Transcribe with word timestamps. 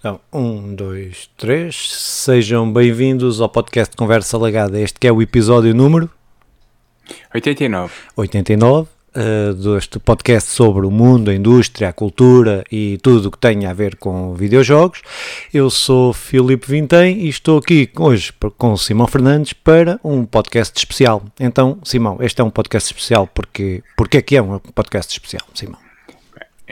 Então, 0.00 0.18
um, 0.32 0.74
dois, 0.74 1.28
três. 1.36 1.92
Sejam 1.92 2.72
bem-vindos 2.72 3.38
ao 3.38 3.50
podcast 3.50 3.94
Conversa 3.94 4.38
Lagada. 4.38 4.80
Este 4.80 4.98
que 4.98 5.06
é 5.06 5.12
o 5.12 5.20
episódio 5.20 5.74
número 5.74 6.08
89. 7.34 7.92
89 8.16 8.88
uh, 8.88 9.52
deste 9.52 9.98
podcast 9.98 10.48
sobre 10.52 10.86
o 10.86 10.90
mundo, 10.90 11.30
a 11.30 11.34
indústria, 11.34 11.90
a 11.90 11.92
cultura 11.92 12.64
e 12.72 12.98
tudo 13.02 13.26
o 13.26 13.30
que 13.30 13.36
tem 13.36 13.66
a 13.66 13.74
ver 13.74 13.96
com 13.96 14.32
videojogos. 14.34 15.02
Eu 15.52 15.68
sou 15.68 16.14
Filipe 16.14 16.66
Vintém 16.66 17.18
e 17.18 17.28
estou 17.28 17.58
aqui 17.58 17.90
hoje 17.98 18.32
com 18.56 18.72
o 18.72 18.78
Simão 18.78 19.06
Fernandes 19.06 19.52
para 19.52 20.00
um 20.02 20.24
podcast 20.24 20.78
especial. 20.78 21.22
Então, 21.38 21.78
Simão, 21.84 22.16
este 22.22 22.40
é 22.40 22.44
um 22.44 22.50
podcast 22.50 22.90
especial 22.90 23.26
porque, 23.26 23.82
porque 23.98 24.16
é 24.16 24.22
que 24.22 24.34
é 24.34 24.40
um 24.40 24.58
podcast 24.60 25.12
especial, 25.12 25.46
Simão? 25.52 25.79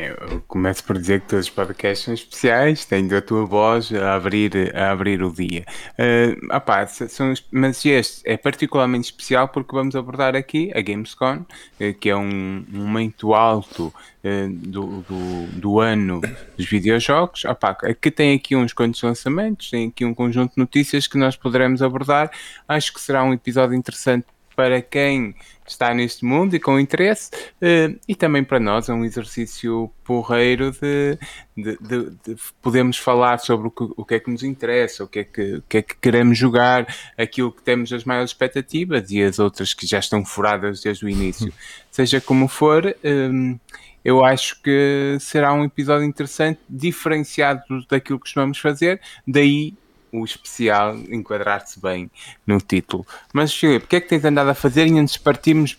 Eu 0.00 0.40
começo 0.46 0.84
por 0.84 0.96
dizer 0.96 1.22
que 1.22 1.26
todos 1.26 1.46
os 1.46 1.50
podcasts 1.50 2.04
são 2.04 2.14
especiais, 2.14 2.84
tendo 2.84 3.16
a 3.16 3.20
tua 3.20 3.44
voz 3.44 3.92
a 3.92 4.14
abrir, 4.14 4.72
a 4.76 4.92
abrir 4.92 5.20
o 5.24 5.32
dia. 5.32 5.64
Uh, 5.98 6.54
opá, 6.54 6.86
são, 6.86 7.34
mas 7.50 7.84
este 7.84 8.22
é 8.24 8.36
particularmente 8.36 9.06
especial 9.06 9.48
porque 9.48 9.74
vamos 9.74 9.96
abordar 9.96 10.36
aqui 10.36 10.70
a 10.72 10.80
Gamescom, 10.80 11.38
uh, 11.38 11.94
que 11.98 12.10
é 12.10 12.16
um, 12.16 12.64
um 12.72 12.86
momento 12.86 13.34
alto 13.34 13.92
uh, 14.22 14.48
do, 14.48 15.02
do, 15.02 15.46
do, 15.58 15.80
ano 15.80 16.20
dos 16.56 16.66
videojogos, 16.66 17.44
opá, 17.44 17.76
que 18.00 18.12
tem 18.12 18.36
aqui 18.36 18.54
uns 18.54 18.72
quantos 18.72 19.02
lançamentos, 19.02 19.68
tem 19.68 19.88
aqui 19.88 20.04
um 20.04 20.14
conjunto 20.14 20.52
de 20.54 20.58
notícias 20.58 21.08
que 21.08 21.18
nós 21.18 21.34
poderemos 21.34 21.82
abordar. 21.82 22.30
Acho 22.68 22.94
que 22.94 23.00
será 23.00 23.24
um 23.24 23.32
episódio 23.32 23.74
interessante 23.74 24.26
para 24.58 24.82
quem 24.82 25.36
está 25.64 25.94
neste 25.94 26.24
mundo 26.24 26.56
e 26.56 26.58
com 26.58 26.80
interesse, 26.80 27.30
uh, 27.62 27.96
e 28.08 28.16
também 28.16 28.42
para 28.42 28.58
nós 28.58 28.88
é 28.88 28.92
um 28.92 29.04
exercício 29.04 29.88
porreiro 30.02 30.72
de, 30.72 31.16
de, 31.56 31.78
de, 31.80 32.10
de 32.26 32.36
podermos 32.60 32.98
falar 32.98 33.38
sobre 33.38 33.68
o 33.68 33.70
que, 33.70 33.84
o 33.96 34.04
que, 34.04 34.14
é 34.16 34.18
que 34.18 34.28
nos 34.28 34.42
interessa, 34.42 35.04
o 35.04 35.06
que, 35.06 35.20
é 35.20 35.24
que, 35.24 35.54
o 35.54 35.62
que 35.68 35.78
é 35.78 35.82
que 35.82 35.94
queremos 35.98 36.36
jogar, 36.36 36.92
aquilo 37.16 37.52
que 37.52 37.62
temos 37.62 37.92
as 37.92 38.02
maiores 38.02 38.32
expectativas 38.32 39.12
e 39.12 39.22
as 39.22 39.38
outras 39.38 39.72
que 39.72 39.86
já 39.86 40.00
estão 40.00 40.24
furadas 40.24 40.82
desde 40.82 41.04
o 41.04 41.08
início. 41.08 41.52
Seja 41.88 42.20
como 42.20 42.48
for, 42.48 42.84
eh, 42.84 43.56
eu 44.04 44.24
acho 44.24 44.60
que 44.60 45.16
será 45.20 45.52
um 45.54 45.64
episódio 45.64 46.04
interessante, 46.04 46.58
diferenciado 46.68 47.62
daquilo 47.88 48.18
que 48.18 48.24
costumamos 48.24 48.58
fazer, 48.58 49.00
daí 49.24 49.72
o 50.12 50.24
especial 50.24 50.96
enquadrar-se 51.10 51.80
bem 51.80 52.10
no 52.46 52.58
título. 52.60 53.06
Mas, 53.32 53.52
Filipe, 53.52 53.84
o 53.84 53.88
que 53.88 53.96
é 53.96 54.00
que 54.00 54.08
tens 54.08 54.24
andado 54.24 54.48
a 54.48 54.54
fazer 54.54 54.86
e 54.86 54.98
antes 54.98 55.16
partimos 55.16 55.76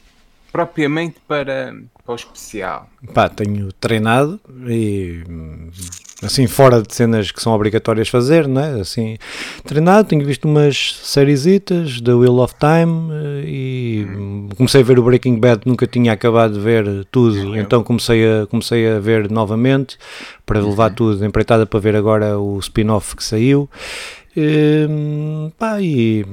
propriamente 0.52 1.18
para, 1.28 1.76
para 2.04 2.14
o 2.14 2.16
especial? 2.16 2.90
Pá, 3.14 3.30
tenho 3.30 3.72
treinado 3.74 4.40
e 4.68 5.24
assim 6.22 6.48
fora 6.48 6.82
de 6.82 6.94
cenas 6.94 7.32
que 7.32 7.42
são 7.42 7.54
obrigatórias 7.54 8.10
fazer, 8.10 8.48
não 8.48 8.62
é? 8.62 8.82
Assim, 8.82 9.18
treinado, 9.64 10.08
tenho 10.08 10.26
visto 10.26 10.46
umas 10.46 11.00
sériesitas 11.04 12.02
da 12.02 12.16
Wheel 12.16 12.40
of 12.40 12.54
Time 12.56 13.10
eh, 13.14 13.44
e 13.46 14.08
hum. 14.10 14.50
comecei 14.58 14.82
a 14.82 14.84
ver 14.84 15.00
o 15.00 15.04
Breaking 15.04 15.40
Bad, 15.40 15.62
nunca 15.66 15.88
tinha 15.88 16.12
acabado 16.12 16.56
de 16.56 16.60
ver 16.60 17.06
tudo, 17.12 17.58
então 17.58 17.84
comecei 17.84 18.26
a, 18.26 18.46
comecei 18.48 18.90
a 18.90 19.00
ver 19.00 19.30
novamente 19.32 19.98
para 20.46 20.60
levar 20.60 20.90
uhum. 20.90 20.96
tudo 20.96 21.26
empreitada 21.26 21.66
para 21.66 21.80
ver 21.80 21.96
agora 21.96 22.38
o 22.38 22.60
spin-off 22.60 23.16
que 23.16 23.24
saiu. 23.24 23.70
E, 24.36 24.86
hum, 24.90 25.52
pá, 25.58 25.82
e 25.82 26.26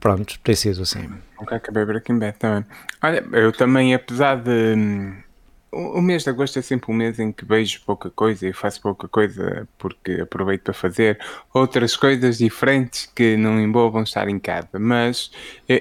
pronto, 0.00 0.38
tem 0.40 0.54
sido 0.54 0.82
assim. 0.82 1.08
Nunca 1.38 1.56
acabei 1.56 1.84
Breaking 1.84 2.18
Bad 2.18 2.38
também. 2.38 2.66
Olha, 3.02 3.24
eu 3.32 3.52
também, 3.52 3.94
apesar 3.94 4.36
de. 4.36 4.74
Hum, 4.76 5.22
o 5.70 6.00
mês 6.00 6.24
de 6.24 6.30
agosto 6.30 6.58
é 6.58 6.62
sempre 6.62 6.90
um 6.90 6.94
mês 6.94 7.18
em 7.18 7.30
que 7.30 7.44
vejo 7.44 7.82
pouca 7.84 8.10
coisa 8.10 8.48
e 8.48 8.52
faço 8.54 8.80
pouca 8.80 9.06
coisa 9.06 9.68
porque 9.76 10.12
aproveito 10.22 10.62
para 10.62 10.72
fazer 10.72 11.20
outras 11.52 11.94
coisas 11.94 12.38
diferentes 12.38 13.04
que 13.14 13.36
não 13.36 13.60
envolvam 13.60 14.02
estar 14.02 14.28
em 14.28 14.38
casa. 14.38 14.78
Mas 14.78 15.30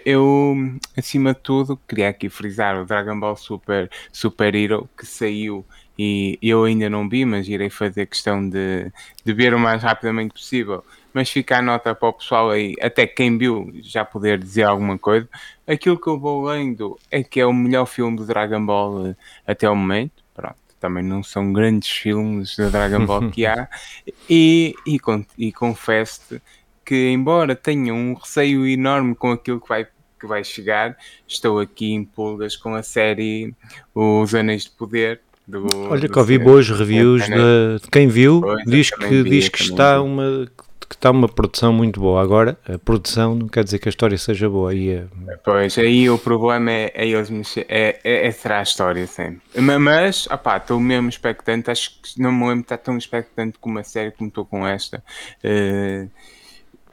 eu, 0.06 0.56
acima 0.96 1.34
de 1.34 1.40
tudo, 1.40 1.80
queria 1.88 2.10
aqui 2.10 2.28
frisar 2.28 2.80
o 2.82 2.86
Dragon 2.86 3.18
Ball 3.18 3.38
Super, 3.38 3.90
Super 4.12 4.54
Hero 4.56 4.90
que 4.98 5.06
saiu 5.06 5.66
e 5.98 6.38
eu 6.42 6.64
ainda 6.66 6.90
não 6.90 7.10
vi, 7.10 7.26
mas 7.26 7.48
irei 7.48 7.70
fazer 7.70 8.06
questão 8.06 8.48
de, 8.48 8.92
de 9.26 9.34
ver 9.34 9.54
o 9.54 9.60
mais 9.60 9.82
rapidamente 9.82 10.34
possível 10.34 10.84
mas 11.18 11.32
fica 11.32 11.58
a 11.58 11.62
nota 11.64 11.96
para 11.96 12.10
o 12.10 12.14
pessoal 12.14 12.52
aí, 12.52 12.76
até 12.80 13.08
quem 13.08 13.40
viu 13.40 13.74
já 13.82 14.06
poder 14.06 14.38
dizer 14.38 14.62
alguma 14.62 15.00
coisa. 15.00 15.28
Aquilo 15.66 16.00
que 16.00 16.06
eu 16.06 16.20
vou 16.20 16.46
lendo 16.46 16.96
é 17.10 17.24
que 17.24 17.40
é 17.40 17.46
o 17.46 17.52
melhor 17.52 17.88
filme 17.88 18.16
do 18.16 18.24
Dragon 18.24 18.64
Ball 18.64 19.08
eh, 19.08 19.16
até 19.48 19.68
o 19.68 19.76
momento. 19.76 20.24
Pronto, 20.32 20.56
também 20.80 21.04
não 21.04 21.24
são 21.24 21.52
grandes 21.52 21.90
filmes 21.90 22.56
do 22.56 22.70
Dragon 22.70 23.04
Ball 23.04 23.32
que 23.32 23.48
há. 23.48 23.68
E, 24.30 24.76
e, 24.86 25.00
e 25.40 25.52
confesso-te 25.52 26.40
que, 26.86 27.10
embora 27.10 27.56
tenha 27.56 27.96
um 27.96 28.14
receio 28.14 28.68
enorme 28.68 29.16
com 29.16 29.32
aquilo 29.32 29.60
que 29.60 29.68
vai 29.68 29.88
que 30.20 30.28
vai 30.28 30.44
chegar. 30.44 30.96
Estou 31.28 31.60
aqui 31.60 31.94
em 31.94 32.04
pulgas 32.04 32.56
com 32.56 32.76
a 32.76 32.84
série 32.84 33.54
Os 33.94 34.36
Anéis 34.36 34.66
de 34.66 34.72
Poder. 34.72 35.22
Do, 35.48 35.66
Olha 35.90 36.10
que 36.10 36.20
ouvi 36.20 36.38
boas 36.38 36.70
reviews 36.70 37.26
de, 37.26 37.80
de, 37.82 37.90
quem 37.90 38.08
viu, 38.08 38.42
pois, 38.42 38.66
diz 38.66 38.92
que, 38.92 39.24
vi, 39.24 39.30
diz 39.30 39.48
que 39.48 39.62
está 39.62 39.98
vi. 39.98 40.04
uma 40.04 40.48
que 40.90 40.96
está 40.96 41.12
uma 41.12 41.28
produção 41.28 41.74
muito 41.74 42.00
boa. 42.00 42.22
Agora, 42.22 42.58
a 42.68 42.78
produção 42.78 43.36
não 43.36 43.48
quer 43.48 43.64
dizer 43.64 43.80
que 43.80 43.90
a 43.90 43.92
história 43.92 44.18
seja 44.18 44.50
boa. 44.50 44.72
Aí 44.72 44.90
é... 44.90 45.08
Pois, 45.44 45.78
aí 45.78 46.10
o 46.10 46.18
problema 46.18 46.72
é, 46.72 46.92
é 46.96 47.08
eles 47.08 47.30
mexer, 47.30 47.66
é, 47.68 48.00
é, 48.04 48.28
é 48.28 48.32
será 48.32 48.60
a 48.60 48.64
história 48.64 49.06
sempre. 49.06 49.42
Mas, 49.80 50.28
opá, 50.28 50.58
estou 50.58 50.80
mesmo 50.80 51.10
expectante. 51.10 51.70
Acho 51.70 52.02
que 52.02 52.22
não 52.22 52.32
me 52.32 52.44
lembro 52.44 52.58
de 52.58 52.62
estar 52.64 52.78
tão 52.78 52.98
expectante 52.98 53.60
com 53.60 53.70
uma 53.70 53.84
série 53.84 54.12
como 54.12 54.30
estou 54.30 54.46
com 54.46 54.66
esta. 54.66 55.04
Uh, 55.44 56.10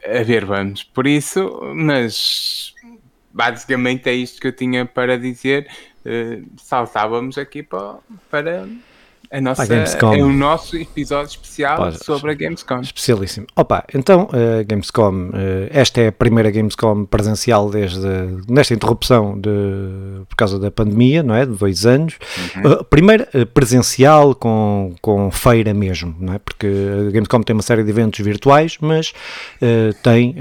a 0.05 0.22
ver, 0.22 0.44
vamos. 0.44 0.82
Por 0.82 1.06
isso, 1.06 1.61
mas 1.75 2.75
basicamente 3.32 4.09
é 4.09 4.15
isto 4.15 4.41
que 4.41 4.49
eu 4.49 4.53
tinha 4.53 4.84
para 4.84 5.16
dizer. 5.16 5.69
Uh, 6.05 6.44
saltávamos 6.56 7.38
aqui 7.38 7.62
para, 7.62 7.99
para 8.31 8.66
a 9.34 9.41
nossa, 9.41 9.65
é 9.75 10.22
o 10.22 10.33
nosso 10.33 10.77
episódio 10.77 11.31
especial 11.31 11.77
Pá, 11.77 11.91
sobre 11.91 12.31
a 12.31 12.34
Gamescom. 12.34 12.81
Especialíssimo. 12.81 13.49
Opa, 13.56 13.84
então, 13.93 14.28
a 14.33 14.61
uh, 14.61 14.65
Gamescom, 14.65 15.31
uh, 15.31 15.33
esta 15.71 16.03
é 16.03 16.06
a 16.06 16.12
primeira 16.12 16.53
Gamescom 16.53 17.05
presencial 17.05 17.69
desde 17.69 18.06
nesta 18.49 18.75
interrupção 18.75 19.37
de, 19.37 19.50
por 20.28 20.37
causa 20.37 20.56
da 20.61 20.71
pandemia, 20.71 21.25
não 21.25 21.34
é? 21.34 21.44
De 21.44 21.53
dois 21.53 21.84
anos. 21.84 22.17
Uhum. 22.55 22.73
Uh, 22.75 22.84
primeira 22.84 23.28
uh, 23.34 23.44
presencial 23.47 24.37
com, 24.37 24.94
com 25.03 25.28
feira 25.33 25.75
mesmo, 25.75 26.15
não 26.21 26.34
é? 26.34 26.39
Porque 26.39 26.69
a 26.69 27.11
Gamescom 27.11 27.43
tem 27.43 27.55
uma 27.55 27.62
série 27.62 27.83
de 27.83 27.91
eventos 27.91 28.25
virtuais, 28.25 28.78
mas 28.81 29.12
tem 30.03 30.37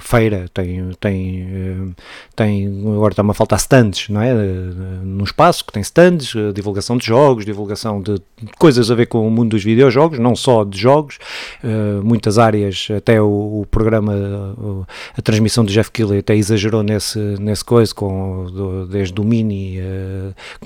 feira, 0.00 0.46
tem, 0.52 0.90
tem, 0.98 1.94
tem, 2.34 2.66
agora 2.94 3.12
está-me 3.12 3.30
a 3.30 3.34
faltar 3.34 3.58
stands, 3.58 4.08
não 4.08 4.20
é? 4.20 4.32
no 4.34 5.24
espaço 5.24 5.64
que 5.64 5.72
tem 5.72 5.82
stands, 5.82 6.34
divulgação 6.54 6.96
de 6.96 7.06
jogos, 7.06 7.44
divulgação 7.44 8.00
de 8.00 8.15
coisas 8.58 8.90
a 8.90 8.94
ver 8.94 9.06
com 9.06 9.26
o 9.26 9.30
mundo 9.30 9.50
dos 9.50 9.64
videojogos, 9.64 10.18
não 10.18 10.36
só 10.36 10.64
de 10.64 10.78
jogos, 10.78 11.18
uh, 11.64 12.04
muitas 12.04 12.38
áreas, 12.38 12.88
até 12.96 13.20
o, 13.20 13.60
o 13.60 13.66
programa, 13.70 14.12
a 15.16 15.22
transmissão 15.22 15.64
do 15.64 15.72
Jeff 15.72 15.90
Keighley 15.90 16.18
até 16.18 16.36
exagerou 16.36 16.82
nesse, 16.82 17.18
nesse 17.18 17.64
coisa, 17.64 17.94
com, 17.94 18.46
do, 18.46 18.86
desde 18.86 19.18
o 19.20 19.24
Mini, 19.24 19.78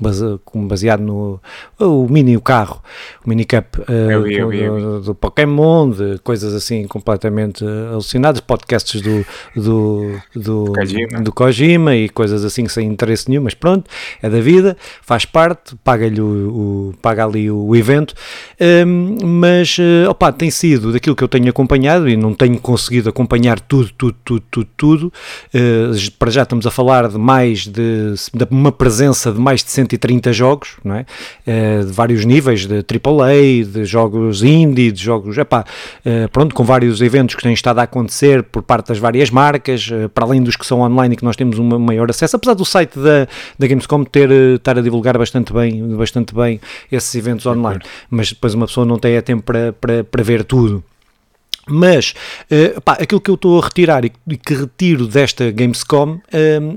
base, 0.00 0.38
baseado 0.54 1.00
no 1.00 1.40
o 1.78 2.06
Mini, 2.08 2.36
o 2.36 2.40
carro, 2.40 2.82
o 3.24 3.28
Mini 3.28 3.44
Cup 3.44 3.76
eu 3.88 4.22
vi, 4.22 4.34
eu 4.34 4.48
vi, 4.48 4.58
eu 4.58 4.74
vi. 4.74 4.80
Do, 4.82 5.00
do, 5.00 5.14
Pokémon, 5.14 5.90
de 5.90 6.18
coisas 6.18 6.54
assim 6.54 6.86
completamente 6.86 7.64
alucinadas, 7.64 8.40
podcasts 8.40 9.00
do, 9.00 9.24
do, 9.54 10.20
do, 10.34 10.72
Kojima. 10.72 11.20
do 11.20 11.32
Kojima 11.32 11.96
e 11.96 12.08
coisas 12.08 12.44
assim 12.44 12.66
sem 12.68 12.86
interesse 12.88 13.28
nenhum, 13.28 13.44
mas 13.44 13.54
pronto, 13.54 13.88
é 14.22 14.28
da 14.28 14.40
vida, 14.40 14.76
faz 15.02 15.24
parte, 15.24 15.76
paga-lhe 15.84 16.20
o, 16.20 16.90
o 16.90 16.94
paga 17.00 17.24
ali 17.30 17.50
o, 17.50 17.74
evento, 17.74 18.14
um, 18.86 19.16
mas 19.40 19.78
uh, 19.78 20.10
opa, 20.10 20.32
tem 20.32 20.50
sido 20.50 20.92
daquilo 20.92 21.16
que 21.16 21.24
eu 21.24 21.28
tenho 21.28 21.48
acompanhado 21.48 22.08
e 22.08 22.16
não 22.16 22.34
tenho 22.34 22.58
conseguido 22.58 23.08
acompanhar 23.08 23.58
tudo, 23.60 23.90
tudo, 23.96 24.16
tudo, 24.24 24.44
tudo, 24.50 24.68
tudo. 24.76 25.12
Uh, 25.54 26.10
para 26.18 26.30
já 26.30 26.42
estamos 26.42 26.66
a 26.66 26.70
falar 26.70 27.08
de 27.08 27.18
mais 27.18 27.66
de, 27.66 28.14
de, 28.34 28.46
uma 28.50 28.72
presença 28.72 29.32
de 29.32 29.38
mais 29.38 29.64
de 29.64 29.70
130 29.70 30.32
jogos, 30.32 30.76
não 30.84 30.96
é? 30.96 31.06
Uh, 31.46 31.86
de 31.86 31.92
vários 31.92 32.24
níveis, 32.24 32.66
de 32.66 32.74
AAA, 32.74 33.64
de 33.64 33.84
jogos 33.84 34.42
indie, 34.42 34.92
de 34.92 35.02
jogos, 35.02 35.38
epá, 35.38 35.64
pronto, 36.32 36.54
com 36.54 36.64
vários 36.64 37.00
eventos 37.00 37.34
que 37.34 37.42
têm 37.42 37.52
estado 37.52 37.78
a 37.78 37.82
acontecer 37.84 38.42
por 38.42 38.62
parte 38.62 38.88
das 38.88 38.98
várias 38.98 39.30
marcas, 39.30 39.88
para 40.12 40.24
além 40.24 40.42
dos 40.42 40.56
que 40.56 40.66
são 40.66 40.80
online 40.80 41.14
e 41.14 41.16
que 41.16 41.24
nós 41.24 41.36
temos 41.36 41.58
um 41.58 41.78
maior 41.78 42.10
acesso, 42.10 42.36
apesar 42.36 42.54
do 42.54 42.64
site 42.64 42.98
da, 42.98 43.26
da 43.58 43.66
Gamescom 43.66 44.04
ter, 44.04 44.30
estar 44.30 44.78
a 44.78 44.82
divulgar 44.82 45.16
bastante 45.16 45.52
bem, 45.52 45.96
bastante 45.96 46.34
bem 46.34 46.60
esses 46.90 47.14
eventos 47.20 47.46
online, 47.46 47.80
mas 48.10 48.30
depois 48.30 48.54
uma 48.54 48.66
pessoa 48.66 48.84
não 48.84 48.98
tem 48.98 49.14
é 49.14 49.20
tempo 49.20 49.42
para, 49.42 49.72
para, 49.72 50.04
para 50.04 50.22
ver 50.22 50.44
tudo. 50.44 50.82
Mas 51.70 52.14
uh, 52.50 52.80
pá, 52.80 52.94
aquilo 52.94 53.20
que 53.20 53.30
eu 53.30 53.34
estou 53.34 53.60
a 53.60 53.64
retirar 53.64 54.04
e, 54.04 54.12
e 54.28 54.36
que 54.36 54.54
retiro 54.54 55.06
desta 55.06 55.50
Gamescom 55.50 56.14
uh, 56.14 56.20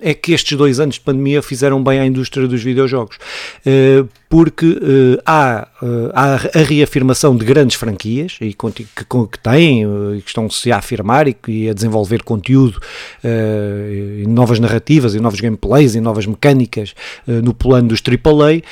é 0.02 0.14
que 0.14 0.34
estes 0.34 0.58
dois 0.58 0.80
anos 0.80 0.96
de 0.96 1.02
pandemia 1.02 1.42
fizeram 1.42 1.84
bem 1.84 2.00
à 2.00 2.06
indústria 2.06 2.48
dos 2.48 2.62
videojogos. 2.62 3.18
Uh, 3.66 4.08
porque 4.34 4.66
uh, 4.66 5.22
há, 5.28 5.68
uh, 5.80 6.10
há 6.12 6.34
a 6.34 6.64
reafirmação 6.64 7.38
de 7.38 7.46
grandes 7.46 7.76
franquias 7.76 8.40
e 8.42 8.52
que, 8.52 8.84
que, 8.84 9.40
têm 9.40 9.84
e 10.18 10.22
que 10.24 10.28
estão-se 10.28 10.72
a 10.72 10.78
afirmar 10.78 11.28
e, 11.28 11.38
e, 11.48 11.70
a 11.70 11.74
desenvolver 11.74 12.24
conteúdo, 12.24 12.80
e 13.24 14.26
novas 14.28 14.60
narrativas 14.60 15.14
e 15.14 15.20
novos 15.20 15.40
gameplays 15.40 15.94
e 15.94 16.02
novas 16.02 16.26
mecânicas 16.26 16.96
no 17.28 17.54
plano 17.54 17.90
dos 17.90 18.02
AAA, 18.02 18.64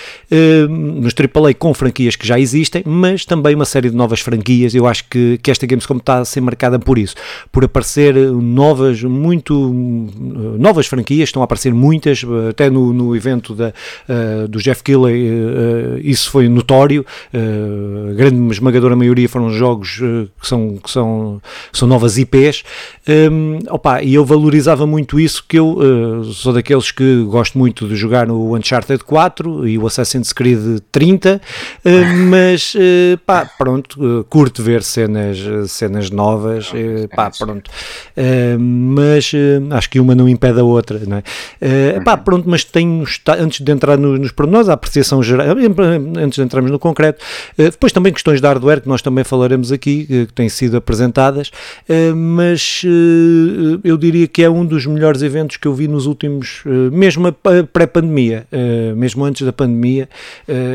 nos 0.68 1.14
AAA 1.14 1.54
com 1.54 1.74
franquias 1.76 2.16
que 2.16 2.26
já 2.26 2.40
existem, 2.40 2.82
mas 2.84 3.24
também 3.26 3.54
uma 3.54 3.66
série 3.66 3.90
de 3.90 3.96
novas 3.96 4.20
franquias. 4.20 4.74
Eu 4.74 4.88
acho 4.88 5.04
que, 5.10 5.38
que 5.44 5.52
esta 5.52 5.68
Gamescom 5.68 5.98
está 5.98 6.20
a 6.20 6.26
ser 6.26 6.42
marcada 6.42 6.80
por 6.80 6.98
isso, 6.98 7.16
por 7.52 7.64
aparecer 7.64 8.16
novas, 8.16 9.04
muito 9.04 9.54
novas 10.58 10.88
franquias, 10.88 11.30
estão 11.30 11.44
a 11.44 11.46
aparecer 11.46 11.74
muitas, 11.74 12.24
até 12.50 12.70
no, 12.70 12.92
no 12.92 13.16
evento 13.16 13.54
da, 13.54 13.74
uh, 14.10 14.48
do 14.48 14.60
Jeff 14.60 14.82
uh, 14.90 15.51
isso 16.04 16.30
foi 16.30 16.48
notório, 16.48 17.06
uh, 17.34 18.12
a 18.12 18.14
grande 18.14 18.52
esmagadora 18.52 18.96
maioria 18.96 19.28
foram 19.28 19.50
jogos 19.52 20.00
que, 20.40 20.48
são, 20.48 20.78
que 20.78 20.90
são, 20.90 21.42
são 21.72 21.88
novas 21.88 22.18
IPs, 22.18 22.64
um, 23.32 23.60
opa, 23.70 24.02
e 24.02 24.14
eu 24.14 24.26
valorizava 24.26 24.86
muito 24.86 25.20
isso, 25.20 25.44
que 25.48 25.58
eu 25.58 26.24
sou 26.34 26.54
daqueles 26.54 26.92
que 26.92 27.24
gosto 27.24 27.58
muito 27.58 27.88
de 27.88 27.96
jogar 27.96 28.28
no 28.28 28.56
Uncharted 28.56 29.04
4 29.04 29.68
e 29.68 29.78
o 29.78 29.88
Assassin's 29.88 30.34
Creed 30.34 30.80
30, 30.92 31.42
mas 32.30 32.74
pá, 33.26 33.50
pronto, 33.58 34.26
curto 34.30 34.62
ver 34.62 34.84
cenas, 34.84 35.38
cenas 35.70 36.10
novas, 36.10 36.72
pá, 37.16 37.32
pronto, 37.32 37.70
mas 38.60 39.32
acho 39.72 39.90
que 39.90 40.00
uma 40.00 40.16
não 40.16 40.30
impede 40.30 40.60
a 40.60 40.64
outra, 40.64 41.00
não 41.08 41.18
é? 41.18 42.00
pá, 42.02 42.18
pronto, 42.18 42.50
mas 42.50 42.64
tenho, 42.64 43.04
antes 43.40 43.62
de 43.62 43.72
entrar 43.72 43.98
nos, 43.98 44.20
nos 44.20 44.32
pormenores, 44.32 44.70
a 44.70 44.74
apreciação 44.74 45.22
geral, 45.22 45.41
antes 46.18 46.36
de 46.36 46.42
entrarmos 46.44 46.72
no 46.72 46.80
concreto, 46.80 47.24
depois 47.58 47.92
também 47.92 48.12
questões 48.14 48.42
de 48.42 48.48
hardware, 48.48 48.82
que 48.82 48.88
nós 48.88 49.02
também 49.02 49.24
falaremos 49.24 49.72
aqui, 49.72 50.06
que 50.06 50.34
têm 50.34 50.50
sido 50.50 50.78
apresentadas, 50.78 51.52
mas 52.16 52.84
eu 53.84 53.98
diria 53.98 54.28
que 54.28 54.44
é 54.44 54.50
um 54.50 54.66
dos 54.66 54.86
melhores 54.86 55.22
eventos 55.22 55.58
que 55.58 55.68
eu 55.68 55.74
vi 55.74 55.88
nos 55.88 56.06
últimos, 56.06 56.64
mesmo 56.92 57.32
pré-pandemia, 57.74 58.46
mesmo 58.96 59.24
antes 59.24 59.46
da 59.46 59.54
pandemia, 59.54 60.08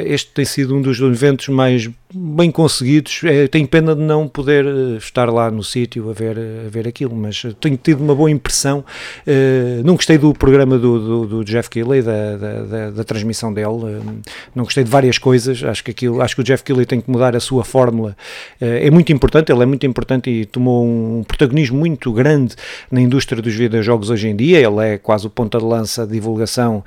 este 0.04 0.30
tem 0.32 0.44
sido 0.44 0.74
um 0.74 0.82
dos 0.82 1.00
eventos 1.00 1.48
mais 1.48 1.88
bem 2.16 2.50
conseguidos. 2.50 3.20
É, 3.24 3.46
tenho 3.46 3.68
pena 3.68 3.94
de 3.94 4.00
não 4.00 4.26
poder 4.26 4.64
uh, 4.64 4.96
estar 4.96 5.28
lá 5.30 5.50
no 5.50 5.62
sítio 5.62 6.08
a 6.10 6.12
ver, 6.12 6.38
a 6.38 6.68
ver 6.68 6.88
aquilo, 6.88 7.14
mas 7.14 7.44
tenho 7.60 7.76
tido 7.76 8.02
uma 8.02 8.14
boa 8.14 8.30
impressão. 8.30 8.84
Uh, 9.26 9.84
não 9.84 9.94
gostei 9.94 10.16
do 10.16 10.32
programa 10.32 10.78
do, 10.78 10.98
do, 10.98 11.26
do 11.26 11.44
Jeff 11.44 11.68
Keighley, 11.68 12.02
da, 12.02 12.36
da, 12.36 12.62
da, 12.62 12.90
da 12.90 13.04
transmissão 13.04 13.52
dele. 13.52 13.66
Uh, 13.66 14.20
não 14.54 14.64
gostei 14.64 14.82
de 14.82 14.90
várias 14.90 15.18
coisas. 15.18 15.62
Acho 15.62 15.84
que, 15.84 15.90
aquilo, 15.90 16.22
acho 16.22 16.34
que 16.34 16.40
o 16.40 16.44
Jeff 16.44 16.64
Keighley 16.64 16.86
tem 16.86 17.00
que 17.00 17.10
mudar 17.10 17.36
a 17.36 17.40
sua 17.40 17.64
fórmula. 17.64 18.16
é 18.60 18.90
muito 18.90 19.12
importante, 19.12 19.52
ele 19.52 19.62
é 19.62 19.66
muito 19.66 19.84
importante 19.86 20.30
e 20.30 20.46
tomou 20.46 20.84
um 20.84 21.22
protagonismo 21.26 21.78
muito 21.78 22.12
grande 22.12 22.54
na 22.90 23.00
indústria 23.00 23.42
dos 23.42 23.54
videojogos 23.54 24.08
hoje 24.10 24.28
em 24.28 24.36
dia. 24.36 24.58
Ele 24.58 24.84
é 24.84 24.98
quase 24.98 25.26
o 25.26 25.30
ponta 25.30 25.58
de 25.58 25.64
lança 25.64 26.06
de 26.06 26.12
divulgação 26.12 26.82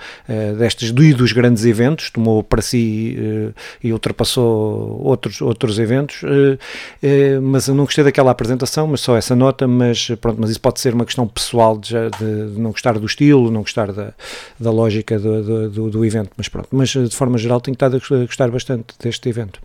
destes 0.57 0.91
dos 0.91 1.31
grandes 1.31 1.65
eventos. 1.65 2.09
Tomou 2.09 2.43
para 2.43 2.61
si 2.61 3.53
e 3.83 3.93
ultrapassou 3.93 5.01
outros, 5.03 5.18
outros 5.41 5.79
eventos, 5.79 6.21
eh, 6.23 6.57
eh, 7.01 7.39
mas 7.39 7.67
eu 7.67 7.75
não 7.75 7.85
gostei 7.85 8.03
daquela 8.03 8.31
apresentação, 8.31 8.87
mas 8.87 9.01
só 9.01 9.15
essa 9.15 9.35
nota, 9.35 9.67
mas 9.67 10.09
pronto, 10.21 10.39
mas 10.39 10.49
isso 10.49 10.61
pode 10.61 10.79
ser 10.79 10.93
uma 10.93 11.05
questão 11.05 11.27
pessoal 11.27 11.77
de, 11.77 11.93
de, 12.17 12.53
de 12.53 12.59
não 12.59 12.71
gostar 12.71 12.97
do 12.97 13.05
estilo, 13.05 13.51
não 13.51 13.61
gostar 13.61 13.91
da, 13.91 14.13
da 14.59 14.71
lógica 14.71 15.19
do, 15.19 15.69
do, 15.69 15.89
do, 15.89 16.05
evento, 16.05 16.31
mas 16.37 16.47
pronto, 16.47 16.69
mas 16.71 16.89
de 16.89 17.15
forma 17.15 17.37
geral 17.37 17.61
tenho 17.61 17.73
estado 17.73 17.97
a 17.97 18.25
gostar 18.25 18.49
bastante 18.49 18.95
deste 18.99 19.29
evento. 19.29 19.59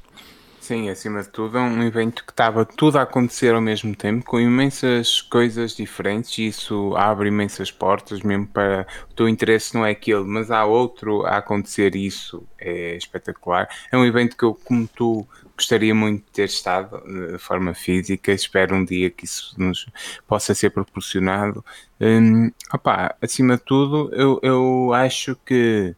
Sim, 0.64 0.88
acima 0.88 1.22
de 1.22 1.28
tudo 1.28 1.58
é 1.58 1.60
um 1.60 1.82
evento 1.82 2.24
que 2.24 2.32
estava 2.32 2.64
tudo 2.64 2.96
a 2.96 3.02
acontecer 3.02 3.54
ao 3.54 3.60
mesmo 3.60 3.94
tempo, 3.94 4.24
com 4.24 4.40
imensas 4.40 5.20
coisas 5.20 5.76
diferentes, 5.76 6.38
e 6.38 6.46
isso 6.46 6.94
abre 6.96 7.28
imensas 7.28 7.70
portas, 7.70 8.22
mesmo 8.22 8.46
para 8.46 8.86
o 9.10 9.14
teu 9.14 9.28
interesse 9.28 9.74
não 9.74 9.84
é 9.84 9.90
aquele, 9.90 10.24
mas 10.24 10.50
há 10.50 10.64
outro 10.64 11.26
a 11.26 11.36
acontecer, 11.36 11.94
e 11.94 12.06
isso 12.06 12.42
é 12.58 12.96
espetacular. 12.96 13.68
É 13.92 13.98
um 13.98 14.06
evento 14.06 14.38
que 14.38 14.42
eu, 14.42 14.54
como 14.54 14.88
tu, 14.88 15.28
gostaria 15.56 15.94
muito 15.94 16.24
de 16.24 16.30
ter 16.32 16.44
estado 16.44 17.02
de 17.32 17.38
forma 17.38 17.74
física, 17.74 18.32
espero 18.32 18.74
um 18.74 18.84
dia 18.84 19.10
que 19.10 19.24
isso 19.24 19.54
nos 19.56 19.86
possa 20.26 20.54
ser 20.54 20.70
proporcionado. 20.70 21.64
Um, 22.00 22.50
opa, 22.72 23.14
acima 23.22 23.56
de 23.56 23.62
tudo, 23.62 24.10
eu, 24.14 24.40
eu 24.42 24.92
acho 24.92 25.36
que, 25.46 25.94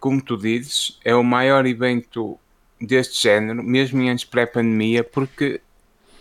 como 0.00 0.20
tu 0.20 0.36
dizes, 0.36 0.98
é 1.04 1.14
o 1.14 1.22
maior 1.22 1.66
evento 1.66 2.38
deste 2.80 3.22
género, 3.22 3.62
mesmo 3.62 4.00
em 4.02 4.10
anos 4.10 4.24
pré-pandemia, 4.24 5.04
porque 5.04 5.60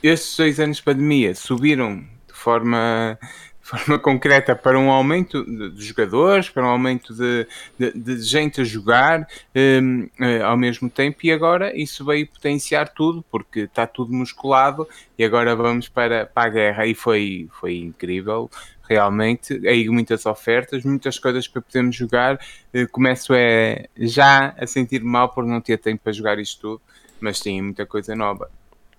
estes 0.01 0.37
dois 0.37 0.59
anos 0.59 0.77
de 0.77 0.83
pandemia 0.83 1.33
subiram 1.33 1.99
de 2.27 2.33
forma, 2.33 3.17
forma 3.63 3.97
concreta 3.97 4.53
para 4.55 4.77
um 4.77 4.91
aumento 4.91 5.43
de, 5.71 5.85
jogadores, 5.85 6.49
para 6.49 6.63
um 6.63 6.69
aumento 6.69 7.13
de, 7.13 7.47
de, 7.79 7.91
de 7.97 8.21
gente 8.21 8.59
a 8.59 8.63
jogar 8.63 9.25
um, 9.55 10.03
uh, 10.19 10.43
ao 10.43 10.57
mesmo 10.57 10.89
tempo, 10.89 11.19
e 11.23 11.31
agora 11.31 11.75
isso 11.75 12.03
veio 12.03 12.27
potenciar 12.27 12.89
tudo, 12.89 13.23
porque 13.31 13.61
está 13.61 13.87
tudo 13.87 14.13
musculado, 14.13 14.85
e 15.17 15.23
agora 15.23 15.55
vamos 15.55 15.87
para, 15.87 16.25
para 16.25 16.49
a 16.49 16.49
guerra, 16.49 16.85
e 16.85 16.93
foi, 16.93 17.47
foi 17.59 17.77
incrível 17.77 18.51
realmente. 18.87 19.65
Aí 19.65 19.87
muitas 19.89 20.25
ofertas, 20.25 20.83
muitas 20.83 21.17
coisas 21.17 21.47
para 21.47 21.61
podermos 21.61 21.95
jogar. 21.95 22.37
Eh, 22.73 22.85
começo 22.85 23.33
é, 23.33 23.87
já 23.97 24.53
a 24.57 24.67
sentir 24.67 25.01
mal 25.01 25.29
por 25.29 25.45
não 25.45 25.61
ter 25.61 25.77
tempo 25.77 26.03
para 26.03 26.11
jogar 26.11 26.37
isto 26.37 26.59
tudo, 26.59 26.81
mas 27.21 27.39
tem 27.39 27.61
muita 27.61 27.85
coisa 27.85 28.13
nova. 28.13 28.51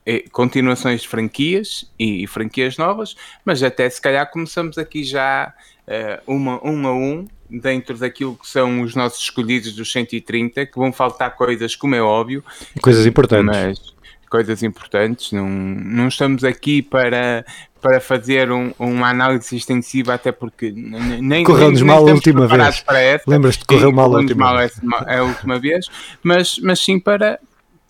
E, 0.06 0.28
continuações 0.30 1.02
de 1.02 1.08
franquias 1.08 1.90
e, 1.98 2.26
franquias 2.26 2.76
novas, 2.76 3.16
mas 3.44 3.62
até 3.62 3.88
se 3.88 4.00
calhar 4.00 4.30
começamos 4.30 4.76
aqui 4.76 5.02
já 5.02 5.52
uh, 5.88 6.32
uma, 6.32 6.60
um 6.66 6.86
a 6.86 6.92
um, 6.92 7.26
dentro 7.48 7.96
daquilo 7.96 8.36
que 8.36 8.46
são 8.46 8.82
os 8.82 8.94
nossos 8.94 9.22
escolhidos 9.22 9.72
dos 9.74 9.90
130, 9.90 10.66
que 10.66 10.78
vão 10.78 10.92
faltar 10.92 11.34
coisas, 11.34 11.74
como 11.74 11.94
é 11.94 12.02
óbvio. 12.02 12.44
Coisas 12.82 13.06
importantes. 13.06 13.46
Mas, 13.46 13.94
coisas 14.28 14.64
importantes, 14.64 15.30
não, 15.30 15.48
não 15.48 16.08
estamos 16.08 16.42
aqui 16.42 16.82
para, 16.82 17.46
para 17.80 18.00
fazer 18.00 18.50
um, 18.50 18.72
uma 18.80 19.08
análise 19.08 19.56
extensiva, 19.56 20.14
até 20.14 20.32
porque 20.32 20.72
nem 20.72 21.44
correu-nos 21.44 21.82
mal 21.82 22.08
a 22.08 22.12
última 22.12 22.48
vez. 22.48 22.84
Lembras-te 23.28 23.60
de 23.60 23.66
correu 23.66 23.92
mal 23.92 24.12
a 24.12 24.18
última 24.18 24.46
mal 24.46 24.56
vez. 24.58 24.72
A 25.06 25.22
última 25.22 25.58
vez, 25.60 25.86
mas, 26.20 26.58
mas 26.58 26.80
sim 26.80 26.98
para 26.98 27.38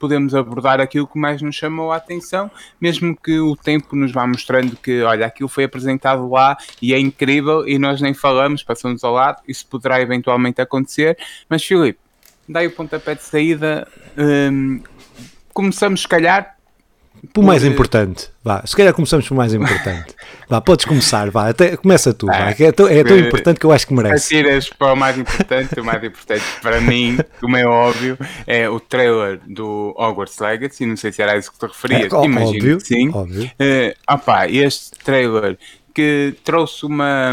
podemos 0.04 0.34
abordar 0.34 0.82
aquilo 0.82 1.06
que 1.06 1.18
mais 1.18 1.40
nos 1.40 1.56
chamou 1.56 1.90
a 1.90 1.96
atenção, 1.96 2.50
mesmo 2.78 3.16
que 3.16 3.40
o 3.40 3.56
tempo 3.56 3.96
nos 3.96 4.12
vá 4.12 4.26
mostrando 4.26 4.76
que, 4.76 5.00
olha, 5.00 5.24
aquilo 5.24 5.48
foi 5.48 5.64
apresentado 5.64 6.28
lá 6.28 6.58
e 6.82 6.92
é 6.92 6.98
incrível 6.98 7.66
e 7.66 7.78
nós 7.78 8.02
nem 8.02 8.12
falamos, 8.12 8.62
passamos 8.62 9.02
ao 9.02 9.14
lado, 9.14 9.42
isso 9.48 9.66
poderá 9.66 10.02
eventualmente 10.02 10.60
acontecer, 10.60 11.16
mas 11.48 11.64
Filipe, 11.64 11.98
dai 12.46 12.66
o 12.66 12.70
pontapé 12.70 13.14
de 13.14 13.22
saída, 13.22 13.88
hum, 14.18 14.82
começamos, 15.54 16.02
se 16.02 16.08
calhar. 16.08 16.53
Por 17.32 17.44
mais 17.44 17.64
importante, 17.64 18.28
vá, 18.42 18.62
se 18.66 18.76
calhar 18.76 18.92
começamos 18.92 19.26
por 19.28 19.34
mais 19.34 19.54
importante. 19.54 20.14
Vá, 20.46 20.60
podes 20.60 20.84
começar, 20.84 21.30
vá, 21.30 21.48
até, 21.48 21.74
começa 21.74 22.12
tu, 22.12 22.26
vá, 22.26 22.50
é, 22.50 22.70
tão, 22.70 22.86
é 22.86 23.02
tão 23.02 23.16
importante 23.16 23.58
que 23.58 23.64
eu 23.64 23.72
acho 23.72 23.86
que 23.86 23.94
merece. 23.94 24.28
Tiras 24.28 24.68
para 24.68 24.92
o 24.92 24.96
mais 24.96 25.16
importante, 25.16 25.80
o 25.80 25.84
mais 25.84 26.04
importante 26.04 26.44
para 26.60 26.82
mim, 26.82 27.18
como 27.40 27.56
é 27.56 27.64
óbvio, 27.66 28.18
é 28.46 28.68
o 28.68 28.78
trailer 28.78 29.40
do 29.46 29.94
Hogwarts 29.96 30.38
Legacy, 30.38 30.84
não 30.84 30.98
sei 30.98 31.12
se 31.12 31.22
era 31.22 31.38
isso 31.38 31.50
que 31.50 31.58
te 31.58 31.66
referias, 31.66 32.12
é, 32.12 32.24
imagino 32.26 32.56
óbvio, 32.56 32.78
que 32.78 32.84
sim. 32.84 33.10
Óbvio. 33.10 33.44
Uh, 33.44 33.94
opa, 34.06 34.46
este 34.46 34.90
trailer 35.02 35.56
que 35.94 36.34
trouxe 36.42 36.84
uma, 36.84 37.32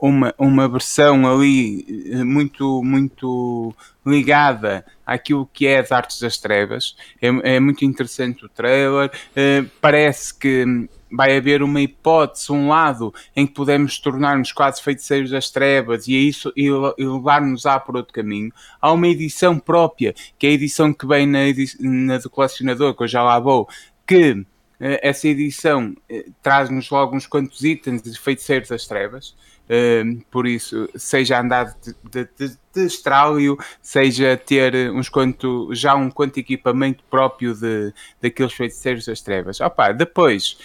uma, 0.00 0.34
uma 0.38 0.68
versão 0.68 1.30
ali 1.30 2.08
eh, 2.10 2.24
muito, 2.24 2.82
muito 2.82 3.74
ligada 4.04 4.84
àquilo 5.06 5.48
que 5.52 5.66
é 5.66 5.78
as 5.78 5.92
artes 5.92 6.20
das 6.20 6.38
trevas. 6.38 6.96
É, 7.20 7.56
é 7.56 7.60
muito 7.60 7.84
interessante 7.84 8.46
o 8.46 8.48
trailer. 8.48 9.10
Uh, 9.30 9.68
parece 9.80 10.32
que 10.32 10.88
vai 11.12 11.36
haver 11.36 11.62
uma 11.62 11.80
hipótese, 11.80 12.50
um 12.52 12.68
lado 12.68 13.12
em 13.36 13.46
que 13.46 13.52
podemos 13.52 13.98
tornar-nos 13.98 14.52
quase 14.52 14.80
feiticeiros 14.80 15.30
das 15.30 15.50
trevas 15.50 16.06
e, 16.06 16.14
é 16.14 16.18
isso, 16.18 16.52
e 16.56 16.70
levar-nos 16.70 17.66
a 17.66 17.78
por 17.78 17.96
outro 17.96 18.14
caminho. 18.14 18.52
Há 18.80 18.92
uma 18.92 19.08
edição 19.08 19.58
própria, 19.58 20.14
que 20.38 20.46
é 20.46 20.50
a 20.50 20.52
edição 20.54 20.92
que 20.92 21.06
vem 21.06 21.26
na, 21.26 21.40
na 21.80 22.18
do 22.18 22.30
colecionador, 22.30 22.94
que 22.94 23.02
eu 23.02 23.08
já 23.08 23.22
lá 23.22 23.38
vou, 23.38 23.68
que 24.06 24.44
essa 24.80 25.28
edição 25.28 25.94
eh, 26.08 26.26
traz-nos 26.42 26.88
logo 26.90 27.14
uns 27.14 27.26
quantos 27.26 27.62
itens 27.62 28.02
de 28.02 28.18
feiticeiros 28.18 28.70
das 28.70 28.86
trevas. 28.86 29.36
Eh, 29.68 30.02
por 30.30 30.46
isso, 30.46 30.88
seja 30.96 31.40
andar 31.40 31.76
de, 31.80 31.94
de, 32.10 32.28
de, 32.36 32.58
de 32.74 32.86
estrálio, 32.86 33.56
seja 33.82 34.36
ter 34.36 34.90
uns 34.90 35.08
quanto, 35.08 35.72
já 35.74 35.94
um 35.94 36.10
quanto 36.10 36.38
equipamento 36.38 37.04
próprio 37.10 37.54
de, 37.54 37.92
daqueles 38.20 38.52
feiticeiros 38.52 39.06
das 39.06 39.20
trevas. 39.20 39.60
Opa, 39.60 39.92
depois, 39.92 40.56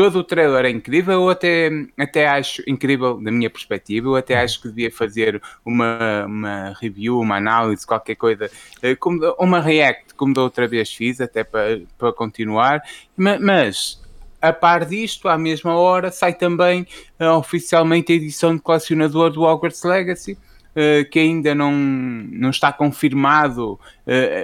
todo 0.00 0.20
o 0.20 0.24
trailer 0.24 0.64
é 0.64 0.70
incrível, 0.70 1.12
eu 1.12 1.28
até, 1.28 1.70
até 1.98 2.26
acho 2.26 2.62
incrível 2.66 3.20
da 3.20 3.30
minha 3.30 3.50
perspectiva, 3.50 4.08
eu 4.08 4.16
até 4.16 4.34
acho 4.40 4.62
que 4.62 4.68
devia 4.68 4.90
fazer 4.90 5.42
uma, 5.62 6.24
uma 6.24 6.74
review, 6.80 7.20
uma 7.20 7.36
análise, 7.36 7.86
qualquer 7.86 8.14
coisa, 8.14 8.50
eh, 8.80 8.94
como, 8.94 9.20
uma 9.38 9.60
react, 9.60 10.14
como 10.14 10.32
da 10.32 10.40
outra 10.40 10.66
vez 10.66 10.90
fiz, 10.90 11.20
até 11.20 11.44
para, 11.44 11.82
para 11.98 12.14
continuar, 12.14 12.82
mas 13.14 14.00
a 14.40 14.54
par 14.54 14.86
disto, 14.86 15.28
à 15.28 15.36
mesma 15.36 15.76
hora, 15.76 16.10
sai 16.10 16.32
também 16.32 16.86
uh, 17.20 17.36
oficialmente 17.36 18.10
a 18.10 18.16
edição 18.16 18.56
de 18.56 18.62
colecionador 18.62 19.28
do 19.28 19.42
Hogwarts 19.42 19.82
Legacy, 19.82 20.38
uh, 20.70 21.08
que 21.10 21.18
ainda 21.18 21.54
não, 21.54 21.72
não 21.72 22.50
está 22.50 22.72
confirmado 22.72 23.72
uh, 23.72 23.78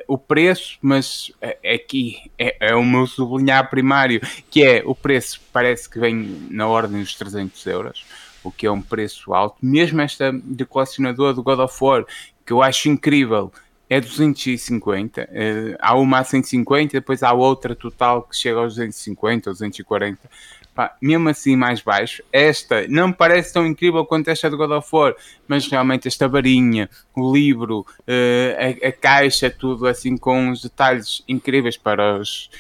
o 0.06 0.18
preço, 0.18 0.78
mas 0.80 1.30
aqui 1.75 2.30
é, 2.38 2.71
é 2.71 2.75
o 2.75 2.85
meu 2.85 3.06
sublinhar 3.06 3.68
primário, 3.71 4.21
que 4.50 4.62
é 4.62 4.83
o 4.85 4.95
preço 4.95 5.40
parece 5.52 5.88
que 5.88 5.99
vem 5.99 6.49
na 6.50 6.66
ordem 6.66 7.00
dos 7.00 7.14
300 7.14 7.66
euros, 7.66 8.04
o 8.42 8.50
que 8.50 8.66
é 8.66 8.71
um 8.71 8.83
preço 8.83 9.35
alto. 9.35 9.56
Mesmo 9.62 10.00
esta 10.00 10.33
de 10.33 10.64
colecionador 10.64 11.35
do 11.35 11.42
God 11.42 11.61
of 11.61 11.76
War, 11.83 12.04
que 12.45 12.52
eu 12.52 12.62
acho 12.62 12.88
incrível, 12.88 13.52
é 13.88 14.00
250. 14.00 15.23
Uh, 15.23 15.26
eh, 15.30 15.76
há 15.80 15.97
uma 15.97 16.18
a 16.18 16.25
150, 16.25 16.92
depois 16.92 17.23
há 17.23 17.33
outra 17.33 17.75
total 17.75 18.23
que 18.23 18.37
chega 18.37 18.59
aos 18.59 18.75
250 18.75 19.50
ou 19.50 19.54
240. 19.54 20.18
Pá, 20.76 20.95
mesmo 21.00 21.26
assim, 21.30 21.56
mais 21.56 21.80
baixo. 21.80 22.23
Esta 22.30 22.87
não 22.87 23.11
parece 23.11 23.50
tão 23.50 23.66
incrível 23.66 24.04
quanto 24.04 24.28
esta 24.28 24.50
do 24.50 24.59
God 24.59 24.73
of 24.73 24.87
War, 24.92 25.14
mas 25.49 25.66
realmente 25.66 26.06
esta 26.06 26.28
varinha, 26.28 26.90
o 27.16 27.33
livro, 27.33 27.80
uh, 27.80 28.85
a, 28.85 28.88
a, 28.88 28.92
caixa, 28.92 29.49
tudo 29.49 29.87
assim 29.87 30.18
com 30.18 30.50
uns 30.50 30.61
detalhes 30.61 31.25
incríveis 31.26 31.78
para 31.78 32.18
os 32.18 32.50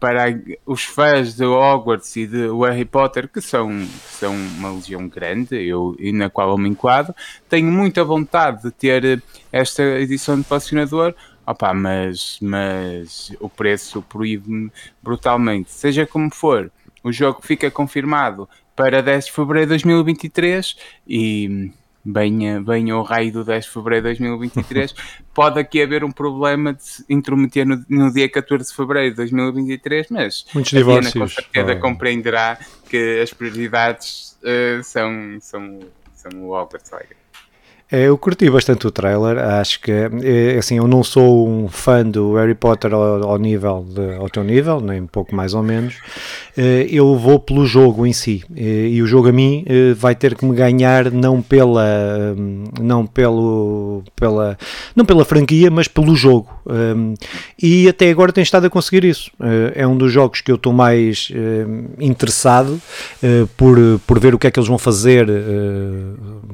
para 0.00 0.40
os 0.66 0.82
fãs 0.84 1.36
de 1.36 1.44
Hogwarts 1.44 2.16
e 2.16 2.26
de 2.26 2.48
Harry 2.48 2.84
Potter, 2.84 3.28
que 3.28 3.40
são, 3.40 3.86
são 4.10 4.34
uma 4.34 4.72
legião 4.72 5.06
grande 5.06 5.54
eu, 5.54 5.94
e 6.00 6.12
na 6.12 6.28
qual 6.28 6.50
eu 6.50 6.58
me 6.58 6.68
enquadro, 6.68 7.14
tenho 7.48 7.70
muita 7.70 8.02
vontade 8.02 8.64
de 8.64 8.70
ter 8.72 9.22
esta 9.52 9.82
edição 10.00 10.36
de 10.36 10.42
patrocinador, 10.42 11.14
opa, 11.46 11.72
mas, 11.72 12.38
mas 12.42 13.32
o 13.38 13.48
preço 13.48 14.02
proíbe-me 14.02 14.72
brutalmente. 15.00 15.70
Seja 15.70 16.04
como 16.04 16.34
for, 16.34 16.72
o 17.04 17.12
jogo 17.12 17.40
fica 17.42 17.70
confirmado 17.70 18.48
para 18.74 19.02
10 19.02 19.26
de 19.26 19.32
fevereiro 19.32 19.66
de 19.66 19.70
2023 19.70 20.76
e 21.06 21.70
venha, 22.04 22.60
venha 22.62 22.96
o 22.96 23.02
raio 23.02 23.32
do 23.32 23.44
10 23.44 23.64
de 23.64 23.70
fevereiro 23.70 24.02
de 24.08 24.18
2023, 24.20 24.94
pode 25.32 25.60
aqui 25.60 25.82
haver 25.82 26.02
um 26.02 26.10
problema 26.10 26.72
de 26.72 26.82
se 26.82 27.04
intrometer 27.08 27.66
no, 27.66 27.84
no, 27.88 28.12
dia 28.12 28.28
14 28.28 28.70
de 28.70 28.76
fevereiro 28.76 29.10
de 29.10 29.16
2023, 29.16 30.08
mas 30.10 30.46
Muitos 30.54 30.74
a 30.74 30.82
Diana 30.82 31.12
com 31.12 31.28
certeza 31.28 31.72
oh. 31.74 31.80
compreenderá 31.80 32.58
que 32.88 33.20
as 33.20 33.32
prioridades 33.32 34.38
uh, 34.42 34.82
são, 34.82 35.38
são, 35.40 35.80
são 36.14 36.30
o 36.42 36.50
Hogwarts 36.50 36.90
Legacy. 36.90 37.23
É, 37.94 38.08
eu 38.08 38.18
curti 38.18 38.50
bastante 38.50 38.88
o 38.88 38.90
trailer, 38.90 39.38
acho 39.38 39.80
que 39.80 39.92
é, 39.92 40.58
assim, 40.58 40.78
eu 40.78 40.88
não 40.88 41.04
sou 41.04 41.48
um 41.48 41.68
fã 41.68 42.04
do 42.04 42.34
Harry 42.34 42.56
Potter 42.56 42.92
ao, 42.92 43.22
ao, 43.22 43.38
nível 43.38 43.86
de, 43.88 44.16
ao 44.16 44.28
teu 44.28 44.42
nível, 44.42 44.80
nem 44.80 45.02
um 45.02 45.06
pouco 45.06 45.32
mais 45.32 45.54
ou 45.54 45.62
menos. 45.62 45.94
É, 46.56 46.88
eu 46.90 47.16
vou 47.16 47.38
pelo 47.38 47.64
jogo 47.64 48.04
em 48.04 48.12
si 48.12 48.42
e 48.56 49.00
o 49.00 49.06
jogo 49.06 49.28
a 49.28 49.32
mim 49.32 49.64
vai 49.96 50.14
ter 50.14 50.34
que 50.34 50.44
me 50.44 50.54
ganhar 50.54 51.10
não 51.10 51.42
pela 51.42 52.34
não 52.80 53.06
pelo 53.06 54.02
pela 54.14 54.56
não 54.94 55.04
pela 55.04 55.24
franquia, 55.24 55.70
mas 55.70 55.88
pelo 55.88 56.14
jogo. 56.14 56.48
E 57.60 57.88
até 57.88 58.08
agora 58.08 58.32
tem 58.32 58.42
estado 58.42 58.66
a 58.66 58.70
conseguir 58.70 59.04
isso. 59.04 59.32
É 59.74 59.84
um 59.84 59.96
dos 59.96 60.12
jogos 60.12 60.40
que 60.40 60.50
eu 60.50 60.56
estou 60.56 60.72
mais 60.72 61.30
interessado 61.98 62.80
por, 63.56 63.76
por 64.06 64.20
ver 64.20 64.34
o 64.34 64.38
que 64.38 64.46
é 64.46 64.50
que 64.50 64.58
eles 64.60 64.68
vão 64.68 64.78
fazer 64.78 65.26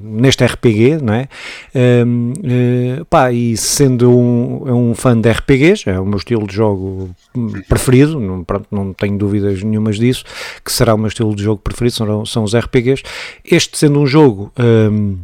neste 0.03 0.45
RPG, 0.45 0.99
não 1.03 1.13
é? 1.13 1.29
Um, 1.75 2.33
uh, 2.33 3.05
pá, 3.07 3.33
e 3.33 3.57
sendo 3.57 4.11
um, 4.11 4.69
é 4.69 4.73
um 4.73 4.95
fã 4.95 5.19
de 5.19 5.31
RPGs, 5.31 5.89
é 5.89 5.99
o 5.99 6.07
meu 6.07 6.19
estilo 6.19 6.47
de 6.47 6.55
jogo 6.55 7.11
preferido, 7.69 8.19
não, 8.19 8.45
pronto, 8.45 8.67
não 8.71 8.93
tenho 8.93 9.17
dúvidas 9.17 9.63
nenhumas 9.63 9.99
disso, 9.99 10.25
que 10.65 10.73
será 10.73 10.95
o 10.95 10.99
meu 10.99 11.09
estilo 11.09 11.35
de 11.35 11.43
jogo 11.43 11.61
preferido, 11.63 11.95
são, 11.95 12.27
são 12.27 12.45
os 12.45 12.55
RPGs. 12.55 13.03
Este 13.45 13.79
sendo 13.79 14.01
um 14.01 14.07
jogo. 14.07 14.53
Um, 14.59 15.19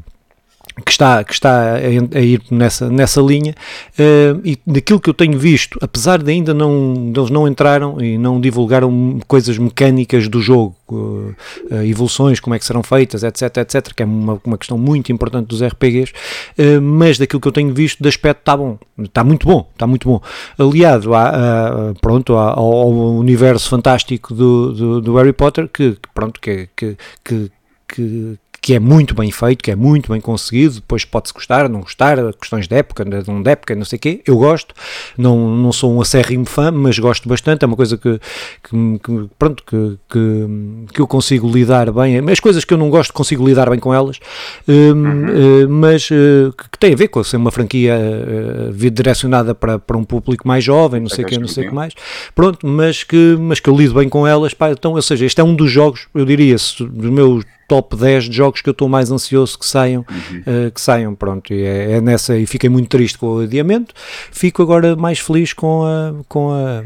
que 0.85 0.91
está, 0.91 1.25
que 1.25 1.33
está 1.33 1.75
a, 1.75 2.21
ir 2.21 2.43
nessa, 2.51 2.91
nessa 2.91 3.21
linha 3.21 3.55
uh, 3.99 4.41
e 4.45 4.59
daquilo 4.67 5.01
que 5.01 5.09
eu 5.09 5.15
tenho 5.15 5.39
visto, 5.39 5.79
apesar 5.81 6.23
de 6.23 6.31
ainda 6.31 6.53
não, 6.53 7.13
eles 7.17 7.31
não 7.31 7.49
entraram 7.49 8.01
e 8.01 8.19
não 8.19 8.39
divulgaram 8.39 9.19
coisas 9.27 9.57
mecânicas 9.57 10.29
do 10.29 10.41
jogo, 10.43 10.77
uh, 10.91 11.35
evoluções, 11.83 12.41
como 12.41 12.55
é 12.55 12.59
que 12.59 12.65
serão 12.65 12.83
feitas, 12.83 13.23
etc, 13.23 13.57
etc, 13.57 13.95
que 13.95 14.03
é 14.03 14.07
uma, 14.07 14.39
uma 14.45 14.59
questão 14.59 14.77
muito 14.77 15.11
importante 15.11 15.47
dos 15.47 15.63
RPGs, 15.63 16.13
uh, 16.59 16.83
mas 16.83 17.17
daquilo 17.17 17.41
que 17.41 17.49
eu 17.49 17.53
tenho 17.53 17.73
visto, 17.73 18.03
de 18.03 18.09
aspecto 18.09 18.41
está 18.41 18.55
bom, 18.55 18.79
está 18.99 19.25
muito 19.25 19.47
bom, 19.47 19.67
está 19.73 19.87
muito 19.87 20.07
bom. 20.07 20.21
Aliado 20.59 21.15
a, 21.15 21.95
pronto, 22.03 22.35
ao, 22.35 22.91
universo 23.17 23.71
fantástico 23.71 24.35
do, 24.35 24.73
do, 24.73 25.01
do 25.01 25.17
Harry 25.17 25.33
Potter, 25.33 25.69
que 25.73 25.97
pronto, 26.15 26.39
que, 26.39 26.69
que, 26.77 26.97
que, 27.25 27.51
que 27.89 28.39
é 28.75 28.79
muito 28.79 29.15
bem 29.15 29.31
feito, 29.31 29.63
que 29.63 29.71
é 29.71 29.77
muito 29.77 30.13
bem 30.13 30.21
conseguido, 30.21 30.77
depois 30.77 31.05
pode-se 31.05 31.33
gostar, 31.33 31.69
não 31.69 31.81
gostar, 31.81 32.17
questões 32.35 32.67
de 32.67 32.75
época, 32.75 33.05
não 33.05 33.43
de 33.43 33.51
época, 33.51 33.75
não 33.75 33.85
sei 33.85 33.97
o 33.97 34.01
quê, 34.01 34.23
eu 34.27 34.37
gosto, 34.37 34.75
não, 35.17 35.57
não 35.57 35.73
sou 35.73 35.95
um 35.95 36.01
acérrimo 36.01 36.47
fã, 36.47 36.71
mas 36.71 36.99
gosto 36.99 37.29
bastante, 37.29 37.65
é 37.65 37.67
uma 37.67 37.77
coisa 37.77 37.97
que, 37.97 38.19
que, 38.63 38.99
que 38.99 39.31
pronto, 39.39 39.63
que, 39.65 39.99
que, 40.09 40.47
que, 40.93 41.01
eu 41.01 41.07
consigo 41.07 41.49
lidar 41.51 41.93
bem, 41.93 42.19
as 42.31 42.41
coisas 42.41 42.65
que 42.65 42.75
eu 42.75 42.79
não 42.79 42.91
gosto 42.91 43.13
consigo 43.13 43.47
lidar 43.47 43.71
bem 43.71 43.79
com 43.79 43.93
elas, 43.95 44.19
hum, 44.67 44.73
uhum. 44.73 45.65
uh, 45.65 45.69
mas 45.69 46.11
uh, 46.11 46.53
que 46.71 46.79
tem 46.79 46.93
a 46.93 46.97
ver 46.97 47.09
com 47.09 47.23
ser 47.23 47.37
uma 47.37 47.51
franquia 47.51 47.97
uh, 47.97 48.91
direcionada 48.91 49.55
para, 49.55 49.79
para 49.79 49.97
um 49.97 50.05
público 50.05 50.47
mais 50.47 50.65
jovem, 50.65 51.01
não 51.01 51.09
sei 51.09 51.25
o 51.25 51.29
quê, 51.29 51.39
não 51.39 51.49
sei 51.49 51.67
o 51.67 51.69
que 51.69 51.75
mais, 51.75 51.95
pronto, 52.35 52.67
mas 52.67 53.05
que, 53.05 53.37
mas 53.39 53.61
que 53.61 53.69
eu 53.69 53.77
lido 53.77 53.95
bem 53.95 54.09
com 54.09 54.27
elas, 54.27 54.55
pá, 54.55 54.71
então, 54.71 54.93
ou 54.93 55.03
seja, 55.03 55.25
este 55.25 55.41
é 55.41 55.45
um 55.45 55.55
dos 55.55 55.71
jogos, 55.71 56.09
eu 56.15 56.25
diria, 56.25 56.57
dos 56.57 57.11
meus 57.11 57.45
top 57.69 57.97
10 57.97 58.25
de 58.25 58.37
jogos 58.37 58.61
que 58.61 58.69
eu 58.69 58.73
estou 58.73 58.89
mais 58.89 59.11
ansioso 59.11 59.59
que 59.59 59.67
saiam, 59.67 60.05
uhum. 60.09 60.67
uh, 60.67 60.71
que 60.71 60.81
saiam, 60.81 61.15
pronto, 61.15 61.53
e 61.53 61.65
é, 61.65 61.93
é, 61.93 62.01
nessa, 62.01 62.37
e 62.37 62.47
fiquei 62.47 62.71
muito 62.71 62.89
triste 62.89 63.19
com 63.19 63.27
o 63.27 63.41
adiamento, 63.41 63.95
fico 64.31 64.63
agora 64.63 64.97
mais 64.97 65.19
feliz 65.19 65.53
com 65.53 65.85
a, 65.85 66.25
com 66.29 66.51
a, 66.53 66.85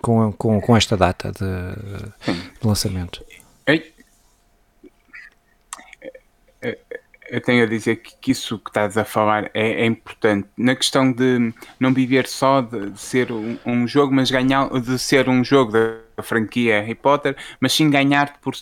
com, 0.00 0.22
a, 0.22 0.32
com, 0.32 0.60
com 0.60 0.76
esta 0.76 0.96
data 0.96 1.32
de, 1.32 2.32
de 2.60 2.66
lançamento. 2.66 3.24
Eu 7.28 7.40
tenho 7.40 7.64
a 7.64 7.66
dizer 7.66 7.96
que, 7.96 8.14
que 8.20 8.30
isso 8.30 8.58
que 8.58 8.70
estás 8.70 8.96
a 8.96 9.04
falar 9.04 9.50
é, 9.54 9.82
é, 9.82 9.86
importante 9.86 10.46
na 10.56 10.76
questão 10.76 11.10
de 11.10 11.52
não 11.80 11.92
viver 11.92 12.26
só 12.26 12.60
de, 12.60 12.90
de 12.90 13.00
ser 13.00 13.32
um, 13.32 13.56
um, 13.64 13.88
jogo, 13.88 14.14
mas 14.14 14.30
ganhar 14.30 14.68
de 14.80 14.98
ser 14.98 15.28
um 15.28 15.42
jogo 15.42 15.72
da 15.72 16.22
franquia 16.22 16.80
Harry 16.80 16.94
Potter, 16.94 17.36
mas 17.58 17.72
sim 17.72 17.90
ganhar 17.90 18.38
por 18.40 18.54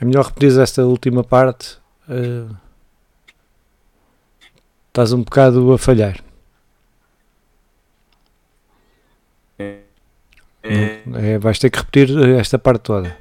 É 0.00 0.04
melhor 0.04 0.26
repetir 0.26 0.58
esta 0.60 0.84
última 0.84 1.22
parte. 1.22 1.78
Uh, 2.08 2.54
estás 4.88 5.12
um 5.12 5.22
bocado 5.22 5.72
a 5.72 5.78
falhar. 5.78 6.22
É, 10.64 11.02
é, 11.14 11.38
vais 11.38 11.58
ter 11.58 11.70
que 11.70 11.78
repetir 11.78 12.16
esta 12.38 12.58
parte 12.58 12.82
toda. 12.82 13.16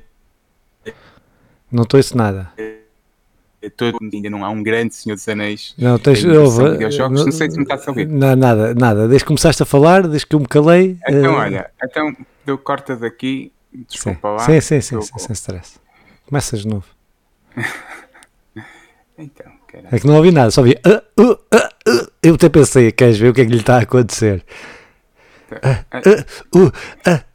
Não 1.72 1.84
estou 1.84 2.00
isso 2.00 2.16
nada. 2.18 2.52
Todo, 3.78 3.98
ainda 4.02 4.30
não 4.30 4.44
há 4.44 4.50
um 4.50 4.64
grande 4.64 4.96
Senhor 4.96 5.16
dos 5.16 5.28
Anéis. 5.28 5.76
Não, 5.78 6.00
tens, 6.00 6.24
não, 6.24 6.44
não, 7.10 7.32
sei 7.32 7.50
se 7.50 7.58
me 7.58 7.64
estás 7.64 7.88
a 7.88 7.92
ouvir. 7.92 8.08
Não, 8.08 8.36
nada, 8.36 8.74
nada. 8.74 9.08
Desde 9.08 9.24
que 9.24 9.28
começaste 9.28 9.62
a 9.62 9.66
falar, 9.66 10.08
desde 10.08 10.26
que 10.26 10.36
eu 10.36 10.40
me 10.40 10.48
calei. 10.48 10.98
Então, 11.08 11.34
uh... 11.36 11.38
olha, 11.38 11.70
então 11.84 12.16
deu 12.44 12.58
corta 12.58 12.96
daqui 12.96 13.52
Desculpa 13.74 14.28
sim. 14.28 14.34
lá. 14.34 14.40
Sim, 14.40 14.62
sim, 14.62 14.82
sim, 14.82 15.02
sim, 15.02 15.20
sem 15.20 15.34
stress. 15.34 15.80
Começas 16.26 16.62
de 16.62 16.68
novo. 16.68 16.86
então, 19.18 19.52
caralho. 19.68 19.96
É 19.96 20.00
que 20.00 20.08
não 20.08 20.16
ouvi 20.16 20.32
nada, 20.32 20.52
só 20.52 20.62
ouvi. 20.62 20.76
Uh, 20.86 21.22
uh, 21.22 21.32
uh, 21.34 22.12
eu 22.22 22.36
até 22.36 22.50
pensei, 22.50 22.92
queres 22.92 23.18
ver 23.18 23.30
o 23.30 23.34
que 23.34 23.42
é 23.42 23.46
que 23.46 23.52
lhe 23.52 23.60
está 23.60 23.78
a 23.78 23.82
acontecer? 23.82 24.46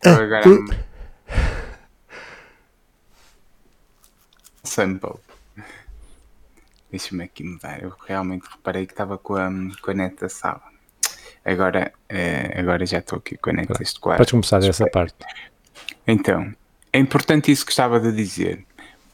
Agora. 0.02 0.44
Sample. 4.64 5.20
Deixa-me 6.90 7.24
aqui 7.24 7.44
mudar. 7.44 7.82
Eu 7.82 7.94
realmente 8.06 8.46
reparei 8.50 8.86
que 8.86 8.92
estava 8.92 9.18
com 9.18 9.34
a, 9.34 9.50
com 9.82 9.90
a 9.90 9.94
net 9.94 10.16
da 10.16 10.28
sala. 10.28 10.62
Agora, 11.44 11.92
eh, 12.08 12.58
agora 12.58 12.84
já 12.84 12.98
estou 12.98 13.18
aqui 13.18 13.36
com 13.36 13.50
a 13.50 13.52
net 13.52 13.72
deste 13.78 14.00
quadro. 14.00 14.18
Podes 14.18 14.30
começar 14.32 14.60
dessa 14.60 14.86
parte. 14.86 15.14
Então, 16.06 16.54
é 16.92 16.98
importante 16.98 17.50
isso 17.50 17.64
que 17.64 17.72
estava 17.72 17.96
a 17.96 18.10
dizer, 18.10 18.64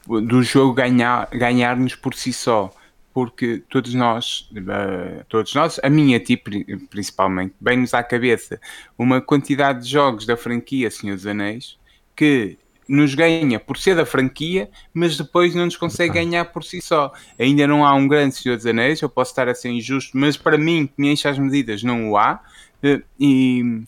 do 0.07 0.43
jogo 0.43 0.73
ganhar, 0.73 1.27
ganhar-nos 1.31 1.95
por 1.95 2.13
si 2.13 2.31
só. 2.31 2.73
porque 3.13 3.61
todos 3.69 3.93
nós, 3.93 4.49
uh, 4.53 5.23
todos 5.29 5.53
nós, 5.53 5.79
a 5.83 5.89
minha 5.89 6.19
tipo 6.19 6.49
principalmente, 6.89 7.53
bem-nos 7.61 7.93
à 7.93 8.01
cabeça 8.01 8.59
uma 8.97 9.21
quantidade 9.21 9.83
de 9.83 9.89
jogos 9.89 10.25
da 10.25 10.35
franquia 10.35 10.89
Senhor 10.89 11.15
dos 11.15 11.27
Anéis 11.27 11.77
que 12.15 12.57
nos 12.87 13.15
ganha 13.15 13.59
por 13.59 13.77
ser 13.77 13.95
da 13.95 14.05
franquia, 14.05 14.69
mas 14.93 15.17
depois 15.17 15.55
não 15.55 15.65
nos 15.65 15.77
consegue 15.77 16.13
ganhar 16.15 16.45
por 16.45 16.63
si 16.63 16.81
só. 16.81 17.13
Ainda 17.39 17.67
não 17.67 17.85
há 17.85 17.93
um 17.93 18.07
grande 18.07 18.35
Senhor 18.35 18.55
dos 18.55 18.65
Anéis, 18.65 19.01
eu 19.01 19.09
posso 19.09 19.31
estar 19.31 19.47
a 19.47 19.55
ser 19.55 19.69
injusto, 19.69 20.17
mas 20.17 20.35
para 20.35 20.57
mim, 20.57 20.87
que 20.87 20.93
me 20.97 21.11
enche 21.11 21.27
as 21.27 21.37
medidas, 21.37 21.83
não 21.83 22.11
o 22.11 22.17
há. 22.17 22.41
Uh, 22.83 23.83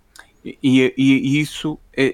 e 0.45 0.57
e, 0.61 0.93
e, 0.95 1.39
isso 1.39 1.79
é, 1.97 2.13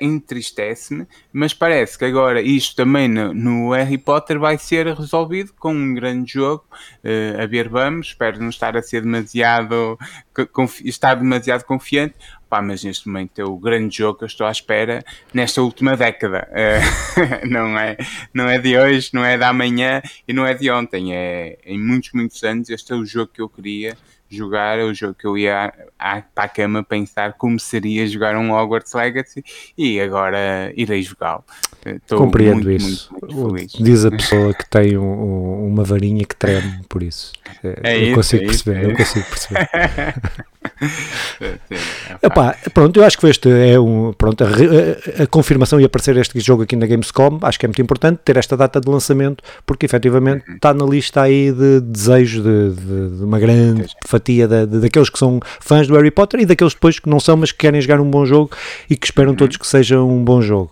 entristece-me, 0.00 1.06
mas 1.32 1.54
parece 1.54 1.96
que 1.96 2.04
agora 2.04 2.42
isto 2.42 2.76
também 2.76 3.08
no, 3.08 3.32
no, 3.32 3.70
Harry 3.72 3.96
Potter 3.96 4.38
vai 4.38 4.58
ser 4.58 4.86
resolvido 4.88 5.54
com 5.54 5.72
um 5.72 5.94
grande 5.94 6.34
jogo. 6.34 6.64
Uh, 7.02 7.40
a 7.40 7.46
ver, 7.46 7.70
vamos. 7.70 8.08
Espero 8.08 8.38
não 8.38 8.50
estar 8.50 8.76
a 8.76 8.82
ser 8.82 9.00
demasiado, 9.00 9.98
estar 10.84 11.14
demasiado 11.14 11.64
confiante. 11.64 12.14
Pá, 12.50 12.60
mas 12.60 12.84
neste 12.84 13.08
momento 13.08 13.38
é 13.38 13.44
o 13.44 13.56
grande 13.56 13.96
jogo 13.96 14.18
que 14.18 14.24
eu 14.24 14.28
estou 14.28 14.46
à 14.46 14.50
espera 14.50 15.02
nesta 15.32 15.62
última 15.62 15.96
década. 15.96 16.46
Uh, 16.50 17.48
não, 17.48 17.78
é, 17.78 17.96
não 18.32 18.46
é 18.46 18.58
de 18.58 18.76
hoje, 18.76 19.08
não 19.14 19.24
é 19.24 19.38
de 19.38 19.44
amanhã 19.44 20.02
e 20.28 20.34
não 20.34 20.44
é 20.44 20.52
de 20.52 20.70
ontem. 20.70 21.14
É 21.14 21.58
em 21.64 21.78
muitos, 21.80 22.12
muitos 22.12 22.42
anos. 22.44 22.68
Este 22.68 22.92
é 22.92 22.96
o 22.96 23.06
jogo 23.06 23.30
que 23.32 23.40
eu 23.40 23.48
queria 23.48 23.96
jogar, 24.34 24.78
é 24.78 24.84
o 24.84 24.94
jogo 24.94 25.14
que 25.14 25.26
eu 25.26 25.36
ia 25.38 25.72
à, 25.98 26.22
para 26.22 26.44
a 26.44 26.48
cama 26.48 26.82
pensar 26.82 27.34
como 27.34 27.58
seria 27.58 28.06
jogar 28.06 28.36
um 28.36 28.52
Hogwarts 28.52 28.92
Legacy 28.92 29.44
e 29.76 30.00
agora 30.00 30.72
irei 30.76 31.02
jogá-lo. 31.02 31.44
Compreendo 32.08 32.64
muito, 32.64 32.70
isso. 32.70 33.10
Muito, 33.12 33.36
muito 33.36 33.82
Diz 33.82 34.04
a 34.04 34.10
pessoa 34.12 34.54
que 34.54 34.68
tem 34.68 34.96
um, 34.96 35.66
uma 35.66 35.84
varinha 35.84 36.24
que 36.24 36.34
treme 36.34 36.80
por 36.88 37.02
isso. 37.02 37.32
É, 37.62 37.78
é 37.82 37.98
eu, 37.98 38.02
isso, 38.02 38.14
consigo 38.14 38.42
é 38.42 38.46
perceber, 38.46 38.78
isso, 38.78 38.86
é 38.86 38.90
eu 38.90 38.96
consigo 38.96 39.26
perceber, 39.26 39.60
eu 39.60 39.72
consigo 39.72 40.20
perceber. 40.20 40.54
Epá, 42.22 42.56
pronto, 42.72 42.98
eu 42.98 43.04
acho 43.04 43.18
que 43.18 43.26
este 43.26 43.48
é 43.50 43.78
um, 43.78 44.12
pronto, 44.12 44.42
a, 44.44 44.46
a, 44.46 45.22
a, 45.22 45.26
confirmação 45.26 45.80
e 45.80 45.84
aparecer 45.84 46.16
este 46.16 46.38
jogo 46.40 46.62
aqui 46.62 46.74
na 46.74 46.86
Gamescom, 46.86 47.38
acho 47.42 47.58
que 47.58 47.66
é 47.66 47.68
muito 47.68 47.82
importante 47.82 48.20
ter 48.24 48.36
esta 48.36 48.56
data 48.56 48.80
de 48.80 48.88
lançamento, 48.88 49.44
porque 49.66 49.86
efetivamente 49.86 50.48
uhum. 50.48 50.54
está 50.56 50.72
na 50.72 50.84
lista 50.84 51.22
aí 51.22 51.52
de 51.52 51.80
desejo 51.80 52.42
de, 52.42 52.70
de, 52.74 53.16
de 53.18 53.24
uma 53.24 53.38
grande 53.38 53.86
fatia 54.24 54.48
daqueles 54.48 55.10
que 55.10 55.18
são 55.18 55.38
fãs 55.60 55.86
do 55.86 55.94
Harry 55.94 56.10
Potter 56.10 56.40
e 56.40 56.46
daqueles 56.46 56.72
depois 56.72 56.98
que 56.98 57.08
não 57.08 57.20
são, 57.20 57.36
mas 57.36 57.52
que 57.52 57.58
querem 57.58 57.80
jogar 57.80 58.00
um 58.00 58.10
bom 58.10 58.24
jogo 58.24 58.50
e 58.88 58.96
que 58.96 59.06
esperam 59.06 59.30
uhum. 59.30 59.36
todos 59.36 59.58
que 59.58 59.66
seja 59.66 60.00
um 60.00 60.24
bom 60.24 60.40
jogo. 60.40 60.70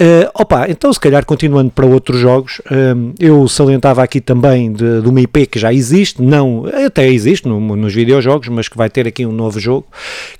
Uh, 0.00 0.30
opa, 0.34 0.66
então 0.68 0.92
se 0.92 1.00
calhar 1.00 1.24
continuando 1.26 1.70
para 1.72 1.84
outros 1.84 2.20
jogos, 2.20 2.60
uh, 2.66 3.14
eu 3.18 3.48
salientava 3.48 4.02
aqui 4.02 4.20
também 4.20 4.72
de, 4.72 5.02
de 5.02 5.08
uma 5.08 5.20
IP 5.20 5.46
que 5.46 5.58
já 5.58 5.72
existe, 5.72 6.22
não, 6.22 6.64
até 6.86 7.08
existe 7.08 7.48
no, 7.48 7.58
nos 7.76 7.92
videojogos, 7.92 8.48
mas 8.48 8.68
que 8.68 8.76
vai 8.76 8.88
ter 8.88 9.08
aqui 9.08 9.26
um 9.26 9.32
novo 9.32 9.58
jogo 9.58 9.86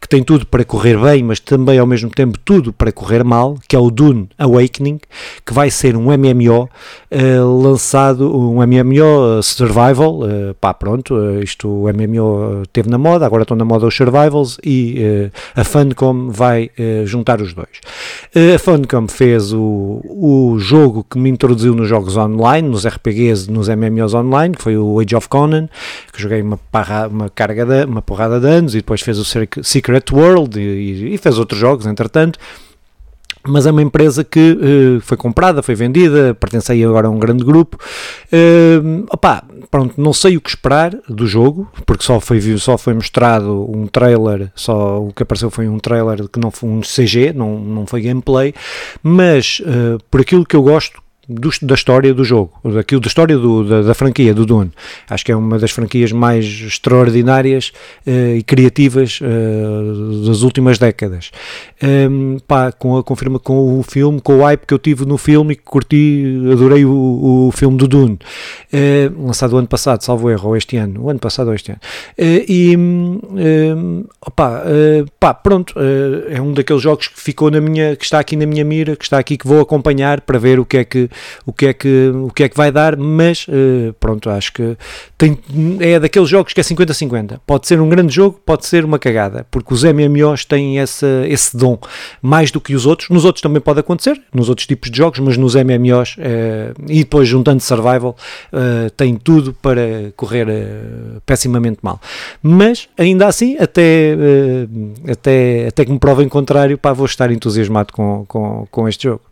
que 0.01 0.09
tem 0.09 0.23
tudo 0.23 0.47
para 0.47 0.65
correr 0.65 0.99
bem, 0.99 1.23
mas 1.23 1.41
também 1.41 1.79
ao 1.79 1.87
mesmo 1.87 2.11
tempo 2.11 2.39
tudo 2.45 2.73
para 2.73 2.93
correr 2.93 3.25
mal, 3.25 3.57
que 3.67 3.75
é 3.75 3.79
o 3.79 3.91
Dune 3.91 4.29
Awakening, 4.39 5.01
que 5.45 5.53
vai 5.53 5.71
ser 5.71 5.97
um 5.97 6.05
MMO 6.05 6.65
uh, 6.65 6.69
eh, 7.11 7.41
lançado, 7.41 8.37
um 8.37 8.57
MMO 8.67 9.43
Survival, 9.43 10.21
uh, 10.21 10.55
pá, 10.61 10.75
pronto, 10.75 11.15
uh, 11.15 11.43
isto 11.43 11.69
o 11.69 11.89
MMO 11.89 12.44
teve 12.73 12.89
na 12.89 12.99
moda, 12.99 13.27
agora 13.27 13.43
estão 13.43 13.57
na 13.57 13.65
moda 13.65 13.87
os 13.87 13.95
Survivals 13.95 14.59
e 14.65 15.31
a 15.55 15.65
Funcom 15.65 16.31
vai 16.31 16.71
juntar 17.05 17.41
os 17.41 17.53
dois. 17.53 17.81
a 18.55 18.59
Funcom 18.59 19.09
fez 19.09 19.53
o, 19.53 20.01
o 20.05 20.57
jogo 20.59 21.05
que 21.09 21.19
me 21.19 21.31
introduziu 21.31 21.75
nos 21.75 21.89
jogos 21.89 22.17
online, 22.17 22.69
nos 22.69 22.87
RPGs, 22.87 23.51
nos 23.51 23.69
MMOs 23.69 24.15
online, 24.15 24.55
que 24.55 24.63
foi 24.63 24.77
o 24.77 25.01
Age 25.01 25.17
of 25.17 25.29
Conan, 25.29 25.69
que 26.13 26.21
joguei 26.21 26.43
uma, 26.43 26.59
parra, 26.71 27.09
uma 27.09 27.29
carga 27.29 27.65
de, 27.65 27.85
uma 27.85 28.03
porrada 28.03 28.41
de 28.41 28.47
anos 28.47 28.75
e 28.75 28.79
depois 28.79 29.01
fez 29.01 29.19
o 29.19 29.25
Secret 29.25 30.05
World 30.13 30.59
e, 30.59 31.15
e 31.15 31.19
fez 31.19 31.39
outros 31.39 31.59
jogos, 31.59 31.87
entretanto 31.87 32.39
mas 33.47 33.67
é 33.67 33.71
uma 33.71 33.83
empresa 33.83 34.25
que 34.25 34.53
uh, 34.53 35.01
foi 35.01 35.17
comprada, 35.17 35.63
foi 35.63 35.75
vendida, 35.75 36.35
pertence 36.35 36.73
aí 36.73 36.83
agora 36.85 37.09
a 37.09 37.11
um 37.11 37.19
grande 37.19 37.45
grupo. 37.45 37.79
Uh, 38.33 39.05
opá, 39.11 39.45
pronto, 39.71 40.01
não 40.01 40.13
sei 40.13 40.37
o 40.37 40.41
que 40.41 40.49
esperar 40.49 40.97
do 41.09 41.27
jogo, 41.27 41.71
porque 41.85 42.05
só 42.05 42.21
foi, 42.21 42.41
só 42.59 42.79
foi 42.79 42.95
mostrado 42.95 43.71
um 43.71 43.87
trailer, 43.87 44.51
só 44.55 45.03
o 45.03 45.13
que 45.13 45.23
apareceu 45.23 45.51
foi 45.51 45.69
um 45.69 45.79
trailer 45.79 46.29
que 46.29 46.41
não 46.41 46.51
foi 46.51 46.69
um 46.69 46.81
CG, 46.81 47.33
não, 47.35 47.59
não 47.59 47.87
foi 47.87 48.01
gameplay, 48.01 48.55
mas 49.03 49.61
uh, 49.61 50.03
por 50.11 50.21
aquilo 50.21 50.47
que 50.47 50.57
eu 50.57 50.63
gosto, 50.63 51.04
do, 51.29 51.51
da 51.63 51.75
história 51.75 52.13
do 52.13 52.25
jogo, 52.25 52.53
daquilo 52.65 53.01
da 53.01 53.09
história 53.09 53.37
do, 53.37 53.65
da, 53.65 53.83
da, 53.83 53.95
franquia 53.95 54.35
do 54.35 54.45
Dune. 54.45 54.71
Acho 55.09 55.25
que 55.25 55.33
é 55.33 55.37
uma 55.37 55.59
das 55.59 55.71
franquias 55.71 56.13
mais 56.13 56.45
extraordinárias 56.45 57.73
uh, 58.07 58.37
e 58.37 58.43
criativas 58.43 59.21
uh, 59.21 60.27
das 60.27 60.43
últimas 60.43 60.79
décadas. 60.79 61.31
Um, 61.83 62.39
pá, 62.47 62.73
com 62.73 62.97
a 62.97 63.05
confirma 63.05 63.39
com 63.39 63.79
o 63.79 63.83
filme, 63.83 64.21
com 64.21 64.39
o 64.39 64.43
hype 64.43 64.67
que 64.67 64.75
eu 64.75 64.79
tive 64.79 65.05
no 65.05 65.19
filme 65.19 65.55
e 65.55 65.57
que 65.57 65.63
curti, 65.63 66.25
adorei 66.53 66.85
o, 66.85 67.49
o 67.49 67.53
filme 67.53 67.77
do 67.77 67.89
Dune, 67.89 68.19
uh, 68.73 69.27
lançado 69.27 69.57
ano 69.57 69.69
passado, 69.69 70.03
salvo 70.03 70.31
erro, 70.31 70.51
ou 70.51 70.57
este 70.57 70.77
ano, 70.77 71.05
o 71.05 71.11
ano 71.11 71.19
passado 71.19 71.49
ou 71.49 71.55
este 71.55 71.73
ano. 71.73 71.81
e 72.19 72.77
um, 72.77 74.05
opa, 74.21 74.63
pá, 75.19 75.35
pronto, 75.35 75.75
é 76.29 76.41
um 76.41 76.53
daqueles 76.53 76.83
jogos 76.83 77.09
que 77.09 77.21
ficou 77.21 77.51
na 77.51 77.61
minha, 77.61 77.97
que 77.97 78.05
está 78.05 78.19
aqui 78.19 78.37
na 78.37 78.47
minha 78.47 78.65
mira, 78.65 78.97
que 78.97 79.05
está 79.05 79.19
aqui 79.19 79.37
que 79.37 79.47
vou 79.47 79.61
acompanhar 79.61 80.21
para 80.21 80.39
ver 80.39 80.59
o 80.59 80.65
que 80.65 80.79
é 80.79 80.85
que 80.85 81.09
o 81.47 81.53
que 81.53 81.67
é 81.67 81.73
que, 81.73 82.13
o 82.15 82.31
que, 82.31 82.45
é 82.45 82.49
que 82.49 82.57
vai 82.57 82.71
dar, 82.71 82.97
mas 82.97 83.47
uh, 83.49 83.93
pronto, 84.01 84.31
acho 84.31 84.53
que 84.53 84.77
tem, 85.17 85.39
é 85.81 85.99
daqueles 85.99 86.29
jogos 86.29 86.53
que 86.53 86.61
é 86.61 86.65
50-50. 86.65 87.41
Pode 87.47 87.67
ser 87.67 87.81
um 87.81 87.89
grande 87.89 88.15
jogo, 88.15 88.41
pode 88.45 88.67
ser 88.67 88.85
uma 88.85 88.99
cagada, 88.99 89.47
porque 89.51 89.73
os 89.73 89.85
MMOs 89.85 90.45
têm 90.45 90.79
esse 90.79 91.57
dom 91.57 91.79
mais 92.21 92.51
do 92.51 92.61
que 92.61 92.75
os 92.75 92.87
outros. 92.87 93.09
Nos 93.11 93.25
outros 93.25 93.43
também 93.43 93.61
pode 93.61 93.81
acontecer, 93.81 94.21
nos 94.33 94.49
outros 94.49 94.67
tipos 94.67 94.91
de 94.91 94.97
jogos, 94.97 95.19
mas 95.21 95.37
nos 95.37 95.55
MMOs 95.55 96.17
eh, 96.19 96.73
e 96.89 96.99
depois 97.01 97.29
juntando 97.29 97.61
survival, 97.61 98.17
uh, 98.53 98.91
tem 98.91 99.17
tudo 99.17 99.53
para 99.55 100.13
correr 100.17 100.47
pessimamente 101.27 101.79
mal. 101.83 102.01
Mas 102.43 102.89
ainda 102.97 103.27
assim, 103.27 103.57
até, 103.59 104.17
até, 105.11 105.69
até 105.69 105.85
que 105.85 105.93
me 105.93 105.99
provem 105.99 106.29
contrário, 106.29 106.77
pá, 106.79 106.93
vou 106.93 107.07
estar 107.07 107.31
entusiasmado 107.31 107.93
com, 107.93 108.25
com, 108.27 108.67
com 108.71 108.89
este 108.89 109.05
jogo. 109.05 109.23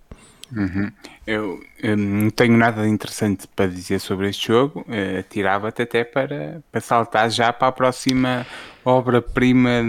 Uhum. 0.54 0.90
Eu, 1.26 1.60
não 1.82 2.30
tenho 2.30 2.56
nada 2.56 2.82
de 2.82 2.88
interessante 2.88 3.48
para 3.54 3.66
dizer 3.66 3.98
sobre 3.98 4.28
este 4.28 4.48
jogo. 4.48 4.80
Uh, 4.80 5.22
Tirava-te 5.28 5.82
até 5.82 6.04
para, 6.04 6.62
para 6.70 6.80
saltar 6.80 7.30
já 7.30 7.52
para 7.52 7.68
a 7.68 7.72
próxima 7.72 8.46
obra-prima 8.84 9.82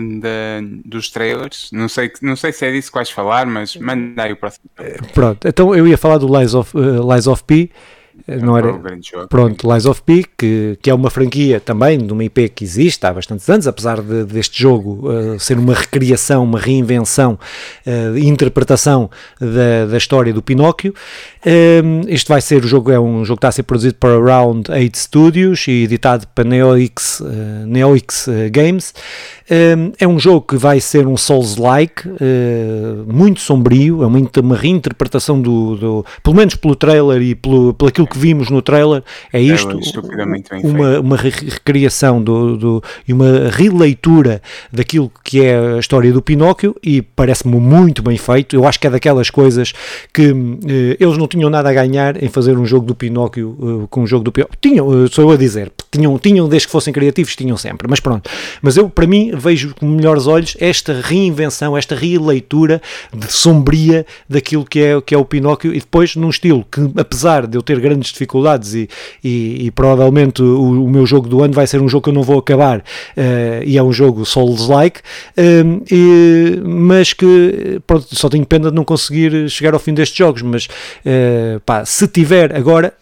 dos 0.85 1.09
trailers. 1.09 1.69
Não 1.71 1.89
sei, 1.89 2.11
não 2.21 2.35
sei 2.35 2.51
se 2.51 2.65
é 2.65 2.71
disso 2.71 2.91
que 2.91 2.95
vais 2.95 3.09
falar, 3.09 3.45
mas 3.45 3.75
manda 3.75 4.23
aí 4.23 4.33
o 4.33 4.37
próximo. 4.37 4.65
Pronto, 5.13 5.47
então 5.47 5.75
eu 5.75 5.87
ia 5.87 5.97
falar 5.97 6.17
do 6.17 6.39
Lies 6.39 6.53
of, 6.53 6.75
uh, 6.77 7.13
Lies 7.13 7.27
of 7.27 7.43
P 7.43 7.69
é 8.27 8.37
não 8.37 8.55
era, 8.55 8.71
pronto, 9.27 9.71
Lies 9.71 9.85
of 9.85 10.01
P, 10.03 10.23
que, 10.37 10.77
que 10.81 10.89
é 10.89 10.93
uma 10.93 11.09
franquia 11.09 11.59
também 11.59 11.97
de 11.97 12.13
uma 12.13 12.23
IP 12.23 12.47
que 12.49 12.63
existe 12.63 13.03
há 13.05 13.11
bastantes 13.11 13.49
anos, 13.49 13.67
apesar 13.67 14.01
de, 14.01 14.23
deste 14.25 14.61
jogo 14.61 15.09
uh, 15.09 15.39
ser 15.39 15.57
uma 15.57 15.73
recriação, 15.73 16.43
uma 16.43 16.59
reinvenção, 16.59 17.39
uh, 17.85 18.17
interpretação 18.17 19.09
da, 19.39 19.87
da 19.87 19.97
história 19.97 20.31
do 20.31 20.43
Pinóquio. 20.43 20.93
Um, 21.45 22.01
este 22.07 22.29
vai 22.29 22.39
ser, 22.39 22.63
o 22.63 22.67
jogo 22.67 22.91
é 22.91 22.99
um 22.99 23.25
jogo 23.25 23.37
que 23.37 23.39
está 23.39 23.49
a 23.49 23.51
ser 23.51 23.63
produzido 23.63 23.95
por 23.95 24.09
Around 24.09 24.71
8 24.71 24.97
Studios 24.97 25.67
e 25.67 25.83
editado 25.83 26.25
para 26.33 26.45
NeoX, 26.45 27.19
uh, 27.19 27.25
NeoX 27.67 28.29
Games. 28.51 28.93
Um, 29.51 29.91
é 29.99 30.07
um 30.07 30.17
jogo 30.17 30.41
que 30.41 30.55
vai 30.55 30.79
ser 30.79 31.05
um 31.05 31.17
Souls-like, 31.17 32.03
muito 33.05 33.41
sombrio, 33.41 34.01
é 34.03 34.07
uma, 34.07 34.19
uma 34.41 34.55
reinterpretação 34.55 35.41
do, 35.41 35.75
do, 35.75 36.05
pelo 36.23 36.35
menos 36.35 36.55
pelo 36.55 36.75
trailer 36.75 37.21
e 37.21 37.35
pelo, 37.35 37.73
pelo 37.73 37.89
aquilo 37.89 38.07
que 38.07 38.17
vimos 38.17 38.49
no 38.49 38.61
trailer 38.61 39.03
é, 39.31 39.39
é 39.39 39.41
isto, 39.41 39.77
uma, 40.63 40.99
uma 40.99 41.17
recriação 41.17 42.23
do, 42.23 42.57
do, 42.57 42.83
e 43.05 43.11
uma 43.11 43.49
releitura 43.49 44.41
daquilo 44.71 45.11
que 45.23 45.41
é 45.41 45.75
a 45.75 45.79
história 45.79 46.11
do 46.11 46.21
Pinóquio 46.21 46.75
e 46.81 47.01
parece-me 47.01 47.59
muito 47.59 48.01
bem 48.01 48.17
feito. 48.17 48.55
Eu 48.55 48.65
acho 48.65 48.79
que 48.79 48.87
é 48.87 48.89
daquelas 48.89 49.29
coisas 49.29 49.73
que 50.13 50.33
eh, 50.67 50.97
eles 50.99 51.17
não 51.17 51.27
tinham 51.33 51.49
nada 51.49 51.69
a 51.69 51.73
ganhar 51.73 52.21
em 52.21 52.29
fazer 52.29 52.57
um 52.57 52.65
jogo 52.65 52.85
do 52.85 52.93
Pinóquio 52.93 53.57
eh, 53.59 53.87
com 53.89 54.03
um 54.03 54.07
jogo 54.07 54.23
do 54.23 54.31
Pinóquio. 54.31 54.55
Tinham, 54.61 55.03
eh, 55.03 55.07
sou 55.09 55.25
eu 55.25 55.31
a 55.31 55.37
dizer, 55.37 55.71
tinham, 55.93 56.17
tinham 56.17 56.49
desde 56.49 56.67
que 56.67 56.71
fossem 56.71 56.91
criativos, 56.91 57.35
tinham 57.35 57.55
sempre, 57.55 57.87
mas 57.87 57.99
pronto. 57.99 58.29
Mas 58.61 58.75
eu, 58.75 58.89
para 58.89 59.05
mim, 59.05 59.31
vejo 59.35 59.75
com 59.75 59.85
melhores 59.85 60.25
olhos 60.25 60.57
esta 60.59 60.99
reinvenção, 61.01 61.77
esta 61.77 61.95
releitura 61.95 62.81
de 63.13 63.31
sombria 63.31 64.05
daquilo 64.27 64.65
que 64.65 64.79
é, 64.79 65.01
que 65.01 65.13
é 65.13 65.17
o 65.17 65.23
Pinóquio 65.23 65.71
e 65.73 65.79
depois 65.79 66.15
num 66.15 66.29
estilo 66.29 66.65
que, 66.71 66.81
apesar 66.97 67.45
de 67.45 67.57
eu 67.57 67.61
ter 67.61 67.79
grandes 67.79 68.11
dificuldades 68.11 68.73
e, 68.73 68.89
e, 69.23 69.67
e 69.67 69.71
provavelmente 69.71 70.41
o, 70.41 70.83
o, 70.83 70.89
meu 70.89 71.05
jogo 71.05 71.27
do 71.27 71.43
ano 71.43 71.53
vai 71.53 71.67
ser 71.67 71.79
um 71.79 71.87
jogo 71.87 72.05
que 72.05 72.09
eu 72.09 72.13
não 72.13 72.23
vou 72.23 72.39
acabar 72.39 72.79
uh, 72.79 73.63
e 73.63 73.77
é 73.77 73.83
um 73.83 73.93
jogo 73.93 74.25
Souls-like, 74.25 74.99
uh, 74.99 76.67
mas 76.67 77.13
que 77.13 77.79
pronto, 77.85 78.07
só 78.15 78.29
tenho 78.29 78.45
pena 78.45 78.69
de 78.71 78.75
não 78.75 78.83
conseguir 78.83 79.47
chegar 79.49 79.73
ao 79.73 79.79
fim 79.79 79.93
destes 79.93 80.17
jogos, 80.17 80.41
mas 80.41 80.65
uh, 80.65 81.59
pá, 81.65 81.85
se 81.85 82.07
tiver 82.07 82.55
agora 82.55 82.93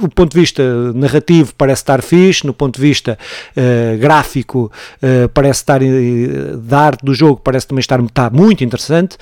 do 0.00 0.08
ponto 0.08 0.32
de 0.32 0.40
vista 0.40 0.62
narrativo 0.92 1.54
parece 1.56 1.82
estar 1.82 2.02
fixe, 2.02 2.46
no 2.46 2.52
ponto 2.52 2.76
de 2.76 2.80
vista 2.80 3.18
uh, 3.56 3.98
gráfico 3.98 4.70
uh, 5.02 5.28
parece 5.30 5.60
estar, 5.60 5.82
uh, 5.82 6.56
da 6.58 6.80
arte 6.80 7.04
do 7.04 7.14
jogo 7.14 7.40
parece 7.42 7.66
também 7.66 7.80
estar 7.80 8.00
está 8.00 8.30
muito 8.30 8.64
interessante. 8.64 9.16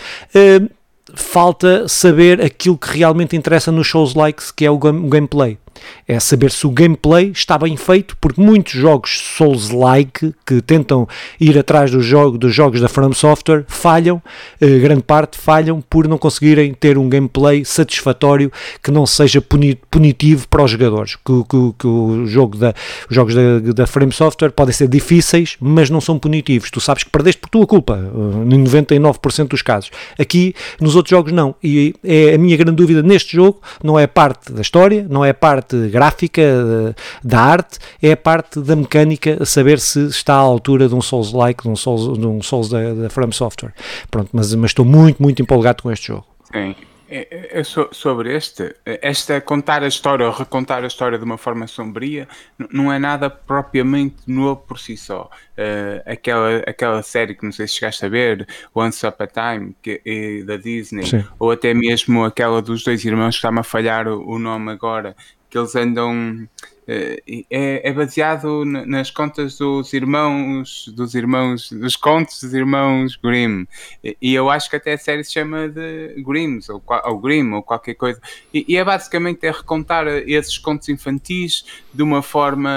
falta 1.14 1.86
saber 1.88 2.40
aquilo 2.40 2.78
que 2.78 2.98
realmente 2.98 3.36
interessa 3.36 3.70
nos 3.70 3.86
shows 3.86 4.14
likes, 4.14 4.50
que 4.50 4.64
é 4.64 4.70
o, 4.70 4.78
game, 4.78 5.06
o 5.06 5.08
gameplay 5.08 5.58
é 6.06 6.18
saber 6.20 6.50
se 6.50 6.66
o 6.66 6.70
gameplay 6.70 7.30
está 7.30 7.58
bem 7.58 7.76
feito, 7.76 8.16
porque 8.20 8.40
muitos 8.40 8.72
jogos 8.72 9.20
Souls-like 9.36 10.34
que 10.46 10.60
tentam 10.60 11.08
ir 11.40 11.58
atrás 11.58 11.90
do 11.90 12.02
jogo, 12.02 12.38
dos 12.38 12.54
jogos 12.54 12.80
da 12.80 12.88
From 12.88 13.12
Software 13.12 13.64
falham, 13.68 14.22
eh, 14.60 14.78
grande 14.78 15.02
parte 15.02 15.38
falham 15.38 15.80
por 15.80 16.08
não 16.08 16.18
conseguirem 16.18 16.74
ter 16.74 16.98
um 16.98 17.08
gameplay 17.08 17.64
satisfatório 17.64 18.50
que 18.82 18.90
não 18.90 19.06
seja 19.06 19.42
punitivo 19.90 20.48
para 20.48 20.62
os 20.62 20.70
jogadores. 20.70 21.16
Que, 21.16 21.44
que, 21.48 21.74
que 21.78 21.86
o 21.86 22.26
jogo 22.26 22.56
da, 22.56 22.74
os 23.08 23.14
jogos 23.14 23.34
da, 23.34 23.60
da 23.74 23.86
Frame 23.86 24.12
Software 24.12 24.50
podem 24.50 24.72
ser 24.72 24.88
difíceis, 24.88 25.56
mas 25.60 25.90
não 25.90 26.00
são 26.00 26.18
punitivos. 26.18 26.70
Tu 26.70 26.80
sabes 26.80 27.04
que 27.04 27.10
perdeste 27.10 27.40
por 27.40 27.48
tua 27.48 27.66
culpa, 27.66 27.98
eh, 27.98 28.54
em 28.54 28.64
99% 28.64 29.48
dos 29.48 29.62
casos. 29.62 29.90
Aqui, 30.18 30.54
nos 30.80 30.96
outros 30.96 31.10
jogos, 31.10 31.32
não. 31.32 31.54
E 31.62 31.94
é 32.02 32.34
a 32.34 32.38
minha 32.38 32.56
grande 32.56 32.76
dúvida 32.76 33.02
neste 33.02 33.36
jogo, 33.36 33.60
não 33.82 33.98
é 33.98 34.06
parte 34.06 34.52
da 34.52 34.60
história, 34.60 35.06
não 35.08 35.24
é 35.24 35.32
parte 35.32 35.71
gráfica, 35.88 36.94
da 37.22 37.40
arte, 37.40 37.78
é 38.02 38.12
a 38.12 38.16
parte 38.16 38.60
da 38.60 38.76
mecânica, 38.76 39.44
saber 39.44 39.78
se 39.78 40.06
está 40.06 40.34
à 40.34 40.38
altura 40.38 40.88
de 40.88 40.94
um 40.94 41.02
Souls-like, 41.02 41.62
de 41.62 41.68
um 41.68 41.76
Souls, 41.76 42.18
de 42.18 42.26
um 42.26 42.42
Souls 42.42 42.68
da, 42.68 42.94
da 42.94 43.10
From 43.10 43.32
Software. 43.32 43.72
Pronto, 44.10 44.30
mas, 44.32 44.54
mas 44.54 44.70
estou 44.70 44.84
muito, 44.84 45.22
muito 45.22 45.40
empolgado 45.42 45.82
com 45.82 45.90
este 45.90 46.08
jogo. 46.08 46.26
Sim. 46.52 46.74
É, 47.14 47.28
é, 47.30 47.60
é 47.60 47.62
sobre 47.62 48.34
este, 48.34 48.74
esta 48.86 49.38
contar 49.38 49.82
a 49.82 49.86
história 49.86 50.24
ou 50.24 50.32
recontar 50.32 50.82
a 50.82 50.86
história 50.86 51.18
de 51.18 51.24
uma 51.24 51.36
forma 51.36 51.66
sombria 51.66 52.26
não 52.72 52.90
é 52.90 52.98
nada 52.98 53.28
propriamente 53.28 54.16
novo 54.26 54.62
por 54.62 54.78
si 54.78 54.96
só. 54.96 55.28
Uh, 55.52 56.10
aquela, 56.10 56.56
aquela 56.66 57.02
série 57.02 57.34
que 57.34 57.44
não 57.44 57.52
sei 57.52 57.68
se 57.68 57.74
chegaste 57.74 58.06
a 58.06 58.08
ver, 58.08 58.48
Once 58.74 59.06
Upon 59.06 59.24
a 59.24 59.26
Time, 59.26 59.76
que, 59.82 60.00
é 60.06 60.42
da 60.42 60.56
Disney, 60.56 61.04
Sim. 61.04 61.22
ou 61.38 61.50
até 61.50 61.74
mesmo 61.74 62.24
aquela 62.24 62.62
dos 62.62 62.82
dois 62.82 63.04
irmãos 63.04 63.34
que 63.34 63.40
está-me 63.40 63.60
a 63.60 63.62
falhar 63.62 64.08
o, 64.08 64.26
o 64.26 64.38
nome 64.38 64.72
agora, 64.72 65.14
que 65.52 65.58
eles 65.58 65.76
andam 65.76 66.48
eh, 66.88 67.22
é, 67.50 67.88
é, 67.90 67.92
baseado 67.92 68.64
nas 68.64 69.10
contas 69.10 69.58
dos 69.58 69.92
irmãos 69.92 70.88
dos 70.96 71.14
irmãos 71.14 71.70
dos 71.70 71.94
contos 71.94 72.40
dos 72.40 72.54
irmãos 72.54 73.16
Grimm. 73.16 73.66
E 74.02 74.34
eu 74.34 74.48
acho 74.48 74.70
que 74.70 74.76
até 74.76 74.94
a 74.94 74.98
série 74.98 75.22
se 75.22 75.32
chama 75.32 75.68
de 75.68 76.14
Grimms 76.26 76.70
ou, 76.70 76.82
ou 77.04 77.18
Grimm 77.18 77.52
ou 77.52 77.62
qualquer 77.62 77.94
coisa. 77.94 78.18
E, 78.52 78.64
e, 78.66 78.76
é 78.78 78.82
basicamente 78.82 79.46
é 79.46 79.50
recontar 79.50 80.08
esses 80.08 80.56
contos 80.56 80.88
infantis 80.88 81.64
de 81.92 82.02
uma 82.02 82.22
forma 82.22 82.70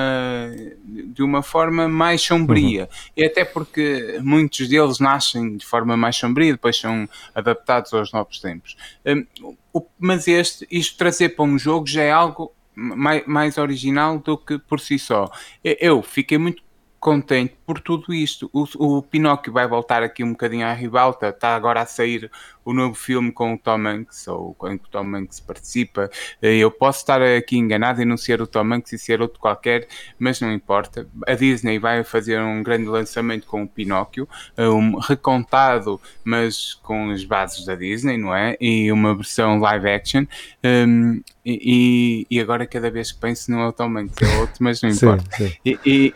de 0.83 1.23
uma 1.23 1.41
forma 1.41 1.87
mais 1.87 2.21
sombria. 2.21 2.83
Uhum. 2.83 2.87
e 3.17 3.25
até 3.25 3.45
porque 3.45 4.19
muitos 4.21 4.67
deles 4.67 4.99
nascem 4.99 5.55
de 5.55 5.65
forma 5.65 5.95
mais 5.95 6.17
sombria 6.17 6.51
depois 6.51 6.77
são 6.77 7.07
adaptados 7.33 7.93
aos 7.93 8.11
novos 8.11 8.39
tempos. 8.39 8.75
Um, 9.05 9.55
mas 9.99 10.27
este, 10.27 10.67
isto 10.69 10.97
trazer 10.97 11.29
para 11.29 11.43
um 11.43 11.57
jogo 11.57 11.87
já 11.87 12.03
é 12.03 12.11
algo 12.11 12.54
mais, 12.75 13.25
mais 13.25 13.57
original 13.57 14.19
do 14.19 14.37
que 14.37 14.59
por 14.59 14.79
si 14.79 14.99
só. 14.99 15.29
Eu 15.63 16.01
fiquei 16.01 16.37
muito 16.37 16.65
contente 17.05 17.55
por 17.67 17.79
tudo 17.79 18.11
isto. 18.11 18.49
O, 18.51 18.65
o 18.97 19.03
Pinóquio 19.03 19.53
vai 19.53 19.67
voltar 19.67 20.01
aqui 20.01 20.23
um 20.23 20.31
bocadinho 20.31 20.65
à 20.65 20.73
ribalta, 20.73 21.29
está 21.29 21.55
agora 21.55 21.81
a 21.81 21.85
sair 21.85 22.31
o 22.63 22.73
novo 22.73 22.95
filme 22.95 23.31
com 23.31 23.53
o 23.53 23.57
Tom 23.59 23.85
Hanks, 23.87 24.27
ou 24.27 24.55
que 24.55 24.65
o 24.65 24.79
Tom 24.89 25.15
Hanks 25.15 25.39
participa. 25.39 26.09
Eu 26.41 26.71
posso 26.71 27.01
estar 27.01 27.21
aqui 27.21 27.57
enganado 27.57 28.01
e 28.01 28.05
não 28.05 28.17
ser 28.17 28.41
o 28.41 28.47
Tom 28.47 28.73
Hanks 28.73 28.91
e 28.93 28.97
ser 28.97 29.21
outro 29.21 29.39
qualquer, 29.39 29.87
mas 30.17 30.41
não 30.41 30.51
importa. 30.51 31.07
A 31.27 31.35
Disney 31.35 31.77
vai 31.77 32.03
fazer 32.03 32.41
um 32.41 32.63
grande 32.63 32.87
lançamento 32.87 33.45
com 33.45 33.61
o 33.61 33.67
Pinóquio, 33.67 34.27
um 34.57 34.97
recontado, 34.97 36.01
mas 36.23 36.73
com 36.73 37.11
as 37.11 37.23
bases 37.23 37.67
da 37.67 37.75
Disney, 37.75 38.17
não 38.17 38.33
é? 38.33 38.57
E 38.59 38.91
uma 38.91 39.13
versão 39.13 39.59
live 39.59 39.87
action. 39.87 40.25
Um, 40.63 41.21
e, 41.45 42.27
e, 42.29 42.39
agora 42.39 42.65
cada 42.65 42.89
vez 42.89 43.11
que 43.11 43.19
penso 43.19 43.51
não 43.51 43.61
é 43.61 43.67
o 43.67 43.71
Tom 43.71 43.95
Hanks, 43.97 44.15
é 44.21 44.37
outro, 44.37 44.55
mas 44.61 44.81
não 44.81 44.89
importa. 44.89 45.23
Sim, 45.37 45.47
sim. 45.47 45.57
E, 45.63 46.13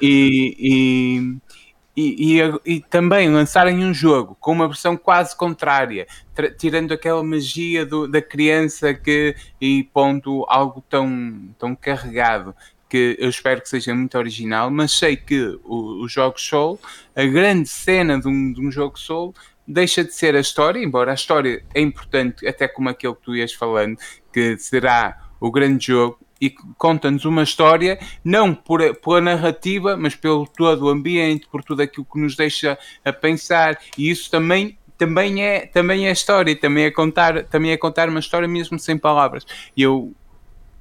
e, 1.96 2.60
e, 2.66 2.80
também 2.90 3.30
lançarem 3.30 3.84
um 3.84 3.94
jogo 3.94 4.36
com 4.40 4.54
uma 4.54 4.68
versão 4.68 4.98
quase 4.98 5.36
contrária, 5.36 6.08
tirando 6.58 6.94
aquela 6.94 7.24
magia 7.24 7.86
do, 7.86 8.08
da 8.08 8.22
criança 8.22 8.94
que 8.94 9.36
e 9.60 9.84
pondo 9.84 10.46
algo 10.48 10.84
tão, 10.90 11.50
tão 11.60 11.76
carregado 11.76 12.56
que 12.90 13.16
eu 13.20 13.30
espero 13.30 13.62
que 13.62 13.70
seja 13.70 13.94
muito 13.94 14.18
original, 14.18 14.72
mas 14.72 14.94
sei 14.94 15.16
que 15.16 15.60
os 15.64 16.12
jogos 16.12 16.42
Soul, 16.42 16.80
a 17.16 17.24
grande 17.26 17.70
cena 17.70 18.20
de 18.20 18.28
um, 18.28 18.52
de 18.52 18.66
um 18.66 18.72
jogo 18.72 18.98
Soul 18.98 19.36
deixa 19.68 20.04
de 20.04 20.12
ser 20.12 20.36
a 20.36 20.40
história, 20.40 20.84
embora 20.84 21.12
a 21.12 21.14
história 21.14 21.64
é 21.76 21.80
importante, 21.80 22.48
até 22.48 22.68
como 22.68 22.90
aquele 22.90 23.14
que 23.14 23.22
tu 23.22 23.36
ias 23.36 23.54
falando, 23.54 23.98
que 24.32 24.58
será 24.58 25.30
o 25.40 25.52
grande 25.52 25.88
jogo, 25.88 26.20
e 26.42 26.50
conta-nos 26.78 27.26
uma 27.26 27.44
história, 27.44 28.00
não 28.24 28.54
por, 28.54 28.96
pela 28.96 29.22
narrativa, 29.22 29.98
mas 29.98 30.16
pelo 30.16 30.48
todo 30.48 30.86
o 30.86 30.90
ambiente, 30.90 31.48
por 31.52 31.64
tudo 31.64 31.82
aquilo 31.82 32.06
que 32.06 32.20
nos 32.20 32.36
deixa 32.36 32.78
a 33.04 33.12
pensar, 33.12 33.78
e 33.98 34.10
isso 34.10 34.32
também 34.32 34.78
também 34.98 35.44
é 35.44 35.66
também 35.66 36.08
é 36.08 36.12
história, 36.12 36.54
também 36.56 36.84
é 36.84 36.92
contar, 36.92 37.44
também 37.46 37.72
é 37.72 37.78
contar 37.78 38.10
uma 38.10 38.20
história 38.20 38.48
mesmo 38.48 38.78
sem 38.78 38.98
palavras. 38.98 39.46
E 39.76 39.82
eu 39.82 40.14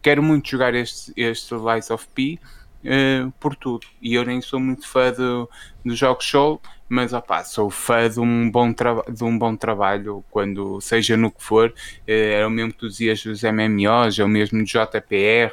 quero 0.02 0.22
muito 0.22 0.48
jogar 0.48 0.74
este 0.74 1.12
este 1.16 1.54
Lies 1.54 1.88
of 1.90 2.06
P 2.14 2.38
uh, 2.84 3.30
por 3.38 3.54
tudo. 3.54 3.86
E 4.02 4.14
eu 4.14 4.24
nem 4.24 4.40
sou 4.40 4.58
muito 4.58 4.88
fã 4.88 5.12
do, 5.12 5.48
do 5.84 5.94
jogos 5.94 6.24
show, 6.24 6.60
mas 6.88 7.12
opa, 7.12 7.44
sou 7.44 7.70
fã 7.70 8.08
de 8.08 8.20
um 8.20 8.50
bom, 8.50 8.72
de 8.72 9.24
um 9.24 9.38
bom 9.38 9.54
trabalho, 9.56 10.24
quando 10.30 10.80
seja 10.80 11.16
no 11.16 11.30
que 11.30 11.42
for, 11.42 11.72
eh, 12.06 12.34
era 12.34 12.46
o 12.46 12.50
mesmo 12.50 12.72
que 12.72 12.78
tu 12.78 12.88
dizias 12.88 13.22
dos 13.22 13.42
MMOs, 13.42 14.18
é 14.18 14.24
o 14.24 14.28
mesmo 14.28 14.62
de 14.64 14.72
JPR, 14.72 15.52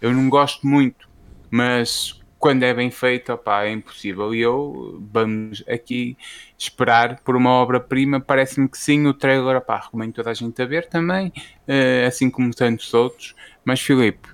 eu 0.00 0.12
não 0.12 0.28
gosto 0.28 0.66
muito, 0.66 1.08
mas 1.50 2.20
quando 2.38 2.62
é 2.62 2.72
bem 2.72 2.90
feito, 2.90 3.32
opa, 3.32 3.64
é 3.64 3.72
impossível. 3.72 4.34
E 4.34 4.40
eu, 4.40 5.02
vamos 5.12 5.64
aqui 5.68 6.16
esperar 6.56 7.20
por 7.20 7.34
uma 7.34 7.50
obra-prima, 7.50 8.20
parece-me 8.20 8.68
que 8.68 8.78
sim, 8.78 9.06
o 9.06 9.14
trailer, 9.14 9.56
opá, 9.56 9.78
recomendo 9.78 10.14
toda 10.14 10.30
a 10.30 10.34
gente 10.34 10.60
a 10.62 10.66
ver 10.66 10.86
também, 10.88 11.32
eh, 11.66 12.04
assim 12.06 12.30
como 12.30 12.54
tantos 12.54 12.92
outros, 12.94 13.34
mas 13.64 13.80
Filipe, 13.80 14.28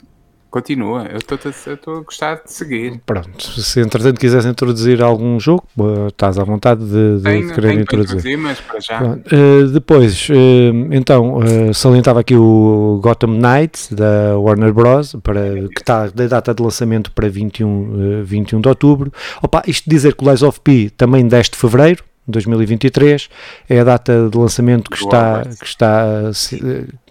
Continua, 0.53 1.09
eu 1.11 1.17
estou 1.17 1.97
a 1.97 2.01
gostar 2.01 2.43
de 2.45 2.53
seguir. 2.53 3.01
Pronto, 3.07 3.43
se 3.43 3.81
entretanto 3.81 4.21
quiseres 4.21 4.45
introduzir 4.45 5.03
algum 5.03 5.41
jogo, 5.41 5.65
estás 6.09 6.39
à 6.39 6.45
vontade 6.45 6.85
de, 6.85 7.17
de, 7.17 7.23
tenho, 7.23 7.55
querer 7.55 7.69
tenho 7.69 7.81
introduzir. 7.81 8.37
mas 8.37 8.61
para 8.61 8.79
já. 8.79 9.03
Uh, 9.03 9.69
depois, 9.73 10.29
uh, 10.29 10.93
então, 10.93 11.39
uh, 11.39 11.73
salientava 11.73 12.21
aqui 12.21 12.37
o 12.37 13.01
Gotham 13.03 13.29
Knights 13.29 13.91
da 13.95 14.39
Warner 14.39 14.75
Bros. 14.75 15.17
Para, 15.23 15.55
que 15.69 15.81
está 15.81 16.09
da 16.09 16.27
data 16.27 16.53
de 16.53 16.63
lançamento 16.63 17.11
para 17.13 17.31
21, 17.31 18.23
21 18.23 18.61
de 18.61 18.69
outubro. 18.69 19.11
Opa, 19.43 19.63
isto 19.67 19.89
dizer 19.89 20.15
que 20.15 20.23
o 20.23 20.29
Lies 20.29 20.43
of 20.43 20.61
P 20.61 20.91
também 20.91 21.27
10 21.27 21.49
de 21.49 21.57
fevereiro, 21.57 22.05
2023 22.27 23.29
é 23.69 23.81
a 23.81 23.85
data 23.85 24.29
de 24.31 24.39
lançamento 24.39 24.91
que 24.91 24.97
está, 24.97 25.43
que 25.43 25.67
está 25.67 26.31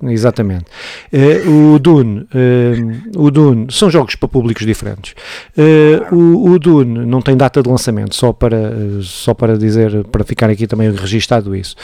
exatamente. 0.04 0.66
Uh, 1.12 1.74
o 1.74 1.80
Dune 1.80 2.22
uh, 2.22 3.22
o 3.22 3.30
Dune 3.30 3.68
são 3.70 3.90
jogos 3.90 4.16
para 4.16 4.30
públicos 4.30 4.66
diferentes. 4.66 5.14
O, 6.12 6.52
o, 6.52 6.60
Dune 6.60 7.06
não 7.06 7.22
tem 7.22 7.36
data 7.36 7.62
de 7.62 7.70
lançamento 7.70 8.16
só 8.16 8.32
para 8.32 9.02
só 9.02 9.34
para 9.34 9.58
dizer 9.58 10.06
para 10.06 10.24
ficar 10.24 10.50
aqui 10.50 10.66
também 10.66 10.92
registado 10.92 11.56
isso. 11.56 11.76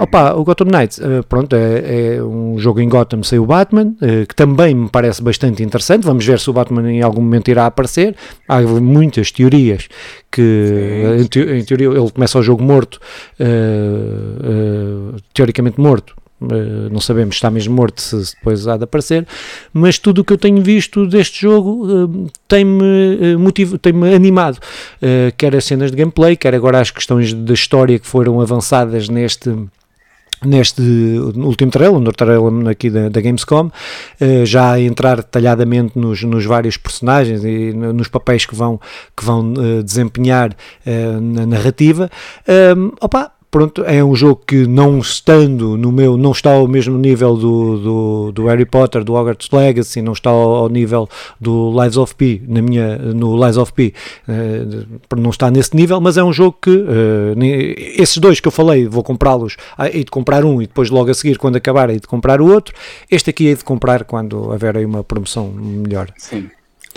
Opa, 0.00 0.32
o 0.34 0.44
Gotham 0.44 0.66
Knights 0.66 1.00
pronto 1.28 1.54
é, 1.54 2.16
é, 2.16 2.22
um 2.22 2.58
jogo 2.58 2.80
em 2.80 2.88
Gotham 2.88 3.22
sem 3.22 3.38
o 3.38 3.46
Batman 3.46 3.94
que 4.28 4.34
também 4.34 4.74
me 4.74 4.88
parece 4.88 5.22
bastante 5.22 5.62
interessante. 5.62 6.04
Vamos 6.04 6.24
ver 6.24 6.38
se 6.40 6.48
o 6.48 6.52
Batman 6.52 6.90
em 6.90 7.02
algum 7.02 7.20
momento 7.20 7.48
irá 7.48 7.66
aparecer. 7.66 8.16
Há 8.48 8.60
muitas 8.62 9.30
teorias 9.30 9.88
que 10.30 11.18
em, 11.20 11.24
te, 11.24 11.40
em, 11.40 11.64
teoria 11.64 11.88
ele 11.88 12.10
começa 12.10 12.38
o 12.38 12.42
jogo 12.42 12.62
morto, 12.62 13.00
uh, 13.40 15.14
uh, 15.14 15.20
teoricamente 15.32 15.80
morto. 15.80 16.14
Uh, 16.38 16.90
não 16.92 17.00
sabemos 17.00 17.36
se 17.36 17.38
está 17.38 17.50
mesmo 17.50 17.74
morto, 17.74 18.02
se, 18.02 18.26
se 18.26 18.36
depois 18.36 18.68
há 18.68 18.76
de 18.76 18.84
aparecer, 18.84 19.26
mas 19.72 19.98
tudo 19.98 20.20
o 20.20 20.24
que 20.24 20.34
eu 20.34 20.38
tenho 20.38 20.60
visto 20.60 21.06
deste 21.06 21.40
jogo 21.40 22.28
tem-me 22.46 23.36
motivo, 23.38 23.78
tem-me 23.78 24.14
animado, 24.14 24.58
quer 25.38 25.56
as 25.56 25.64
cenas 25.64 25.90
de 25.90 25.96
gameplay, 25.96 26.36
quer 26.36 26.54
agora 26.54 26.78
as 26.78 26.90
questões 26.90 27.32
da 27.32 27.54
história 27.54 27.98
que 27.98 28.06
foram 28.06 28.38
avançadas 28.38 29.08
neste 29.08 29.50
neste 30.44 30.82
último 31.36 31.70
trailer, 31.70 32.00
no 32.00 32.12
trailer 32.12 32.68
aqui 32.68 32.90
da, 32.90 33.08
da 33.08 33.20
Gamescom, 33.20 33.66
uh, 33.66 34.46
já 34.46 34.72
a 34.72 34.80
entrar 34.80 35.16
detalhadamente 35.16 35.98
nos, 35.98 36.22
nos, 36.22 36.44
vários 36.44 36.76
personagens 36.76 37.44
e 37.44 37.72
nos 37.72 38.08
papéis 38.08 38.44
que 38.44 38.54
vão, 38.54 38.80
que 39.16 39.24
vão 39.24 39.52
uh, 39.52 39.82
desempenhar 39.82 40.50
uh, 40.52 41.20
na 41.20 41.46
narrativa. 41.46 42.10
Um, 42.76 42.92
opa, 43.00 43.32
pronto, 43.56 43.82
é 43.84 44.04
um 44.04 44.14
jogo 44.14 44.42
que 44.46 44.66
não 44.66 44.98
estando 44.98 45.78
no 45.78 45.90
meu, 45.90 46.18
não 46.18 46.32
está 46.32 46.52
ao 46.52 46.68
mesmo 46.68 46.98
nível 46.98 47.34
do, 47.34 47.78
do, 47.78 48.32
do 48.32 48.46
Harry 48.48 48.66
Potter, 48.66 49.02
do 49.02 49.14
Hogwarts 49.14 49.48
Legacy, 49.50 50.02
não 50.02 50.12
está 50.12 50.28
ao, 50.28 50.68
nível 50.68 51.08
do 51.40 51.72
Lies 51.80 51.96
of 51.96 52.14
P, 52.14 52.42
na 52.46 52.60
minha, 52.60 52.98
no 52.98 53.42
Lies 53.42 53.56
of 53.56 53.72
P, 53.72 53.94
uh, 54.28 55.16
não 55.16 55.30
está 55.30 55.50
nesse 55.50 55.74
nível, 55.74 55.98
mas 56.02 56.18
é 56.18 56.22
um 56.22 56.34
jogo 56.34 56.58
que, 56.60 56.68
uh, 56.68 57.34
esses 57.96 58.18
dois 58.18 58.40
que 58.40 58.48
eu 58.48 58.52
falei, 58.52 58.86
vou 58.86 59.02
comprá-los, 59.02 59.56
e 59.90 60.04
de 60.04 60.10
comprar 60.10 60.44
um 60.44 60.60
e 60.60 60.66
depois 60.66 60.90
logo 60.90 61.10
a 61.10 61.14
seguir, 61.14 61.38
quando 61.38 61.56
acabar, 61.56 61.88
e 61.88 61.98
de 61.98 62.06
comprar 62.06 62.42
o 62.42 62.52
outro, 62.52 62.74
este 63.10 63.30
aqui 63.30 63.48
é 63.48 63.54
de 63.54 63.64
comprar 63.64 64.04
quando 64.04 64.50
houver 64.50 64.76
aí 64.76 64.84
uma 64.84 65.02
promoção 65.02 65.48
melhor. 65.48 66.10
Sim. 66.18 66.50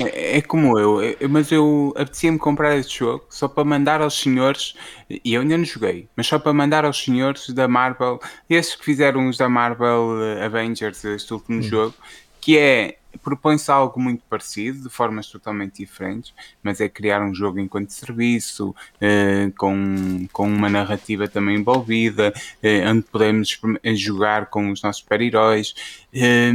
É, 0.03 0.37
é 0.37 0.41
como 0.41 0.77
eu, 0.79 0.99
mas 1.29 1.51
eu 1.51 1.93
apetecia-me 1.95 2.37
comprar 2.37 2.77
este 2.77 2.99
jogo 2.99 3.25
só 3.29 3.47
para 3.47 3.63
mandar 3.63 4.01
aos 4.01 4.19
senhores, 4.19 4.75
e 5.09 5.33
eu 5.33 5.41
ainda 5.41 5.57
não 5.57 5.65
joguei, 5.65 6.07
mas 6.15 6.27
só 6.27 6.39
para 6.39 6.53
mandar 6.53 6.85
aos 6.85 7.03
senhores 7.03 7.49
da 7.49 7.67
Marvel, 7.67 8.19
esses 8.49 8.75
que 8.75 8.85
fizeram 8.85 9.27
os 9.27 9.37
da 9.37 9.49
Marvel 9.49 10.21
eh, 10.21 10.45
Avengers, 10.45 11.03
este 11.03 11.33
último 11.33 11.59
hum. 11.59 11.63
jogo, 11.63 11.93
que 12.39 12.57
é 12.57 12.99
propõe-se 13.23 13.71
algo 13.71 13.99
muito 13.99 14.23
parecido, 14.29 14.83
de 14.83 14.89
formas 14.89 15.27
totalmente 15.27 15.77
diferentes, 15.77 16.33
mas 16.61 16.79
é 16.79 16.87
criar 16.87 17.21
um 17.21 17.33
jogo 17.33 17.59
enquanto 17.59 17.89
serviço, 17.89 18.75
eh, 19.01 19.51
com, 19.57 20.27
com 20.31 20.47
uma 20.47 20.69
narrativa 20.69 21.27
também 21.27 21.57
envolvida, 21.57 22.33
eh, 22.61 22.87
onde 22.89 23.03
podemos 23.03 23.59
jogar 23.95 24.47
com 24.47 24.71
os 24.71 24.81
nossos 24.81 25.01
super-heróis. 25.01 25.73
Eh, 26.13 26.53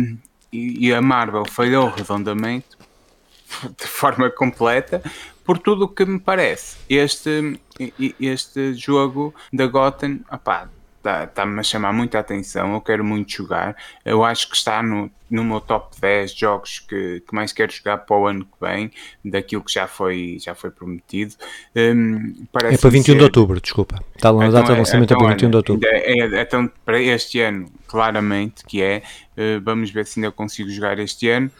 e, 0.52 0.86
e 0.88 0.94
a 0.94 1.02
Marvel 1.02 1.44
falhou 1.44 1.88
redondamente 1.88 2.73
de 3.78 3.86
forma 3.86 4.30
completa 4.30 5.02
por 5.44 5.58
tudo 5.58 5.84
o 5.84 5.88
que 5.88 6.04
me 6.04 6.18
parece. 6.18 6.78
Este, 6.88 7.60
este 8.18 8.74
jogo 8.74 9.34
da 9.52 9.66
Gotham, 9.66 10.20
está-me 11.22 11.60
a 11.60 11.62
chamar 11.62 11.92
muita 11.92 12.18
atenção, 12.18 12.72
eu 12.72 12.80
quero 12.80 13.04
muito 13.04 13.30
jogar. 13.30 13.76
Eu 14.04 14.24
acho 14.24 14.48
que 14.48 14.56
está 14.56 14.82
no, 14.82 15.10
no 15.30 15.44
meu 15.44 15.60
top 15.60 16.00
10 16.00 16.34
jogos 16.34 16.78
que, 16.78 17.20
que 17.20 17.34
mais 17.34 17.52
quero 17.52 17.70
jogar 17.70 17.98
para 17.98 18.16
o 18.16 18.26
ano 18.26 18.44
que 18.44 18.66
vem, 18.66 18.90
daquilo 19.22 19.62
que 19.62 19.72
já 19.72 19.86
foi, 19.86 20.38
já 20.40 20.54
foi 20.54 20.70
prometido. 20.70 21.34
Um, 21.76 22.46
é 22.62 22.76
para 22.78 22.90
21 22.90 23.04
ser... 23.04 23.18
de 23.18 23.24
outubro, 23.24 23.60
desculpa. 23.60 24.02
Está 24.16 24.30
lá 24.30 24.40
na 24.40 24.46
então, 24.48 24.60
data 24.60 24.72
de 24.72 24.78
lançamento 24.78 25.12
é, 25.12 25.14
então, 25.14 25.26
é 25.26 25.28
para 25.28 25.34
21 25.34 25.50
de 25.50 25.56
outubro. 25.56 25.88
É, 25.88 26.20
é, 26.20 26.40
então, 26.40 26.70
para 26.84 27.00
este 27.00 27.40
ano, 27.40 27.70
claramente 27.86 28.64
que 28.64 28.82
é. 28.82 29.02
Uh, 29.36 29.60
vamos 29.62 29.90
ver 29.90 30.06
se 30.06 30.20
ainda 30.20 30.32
consigo 30.32 30.70
jogar 30.70 30.98
este 30.98 31.28
ano. 31.28 31.50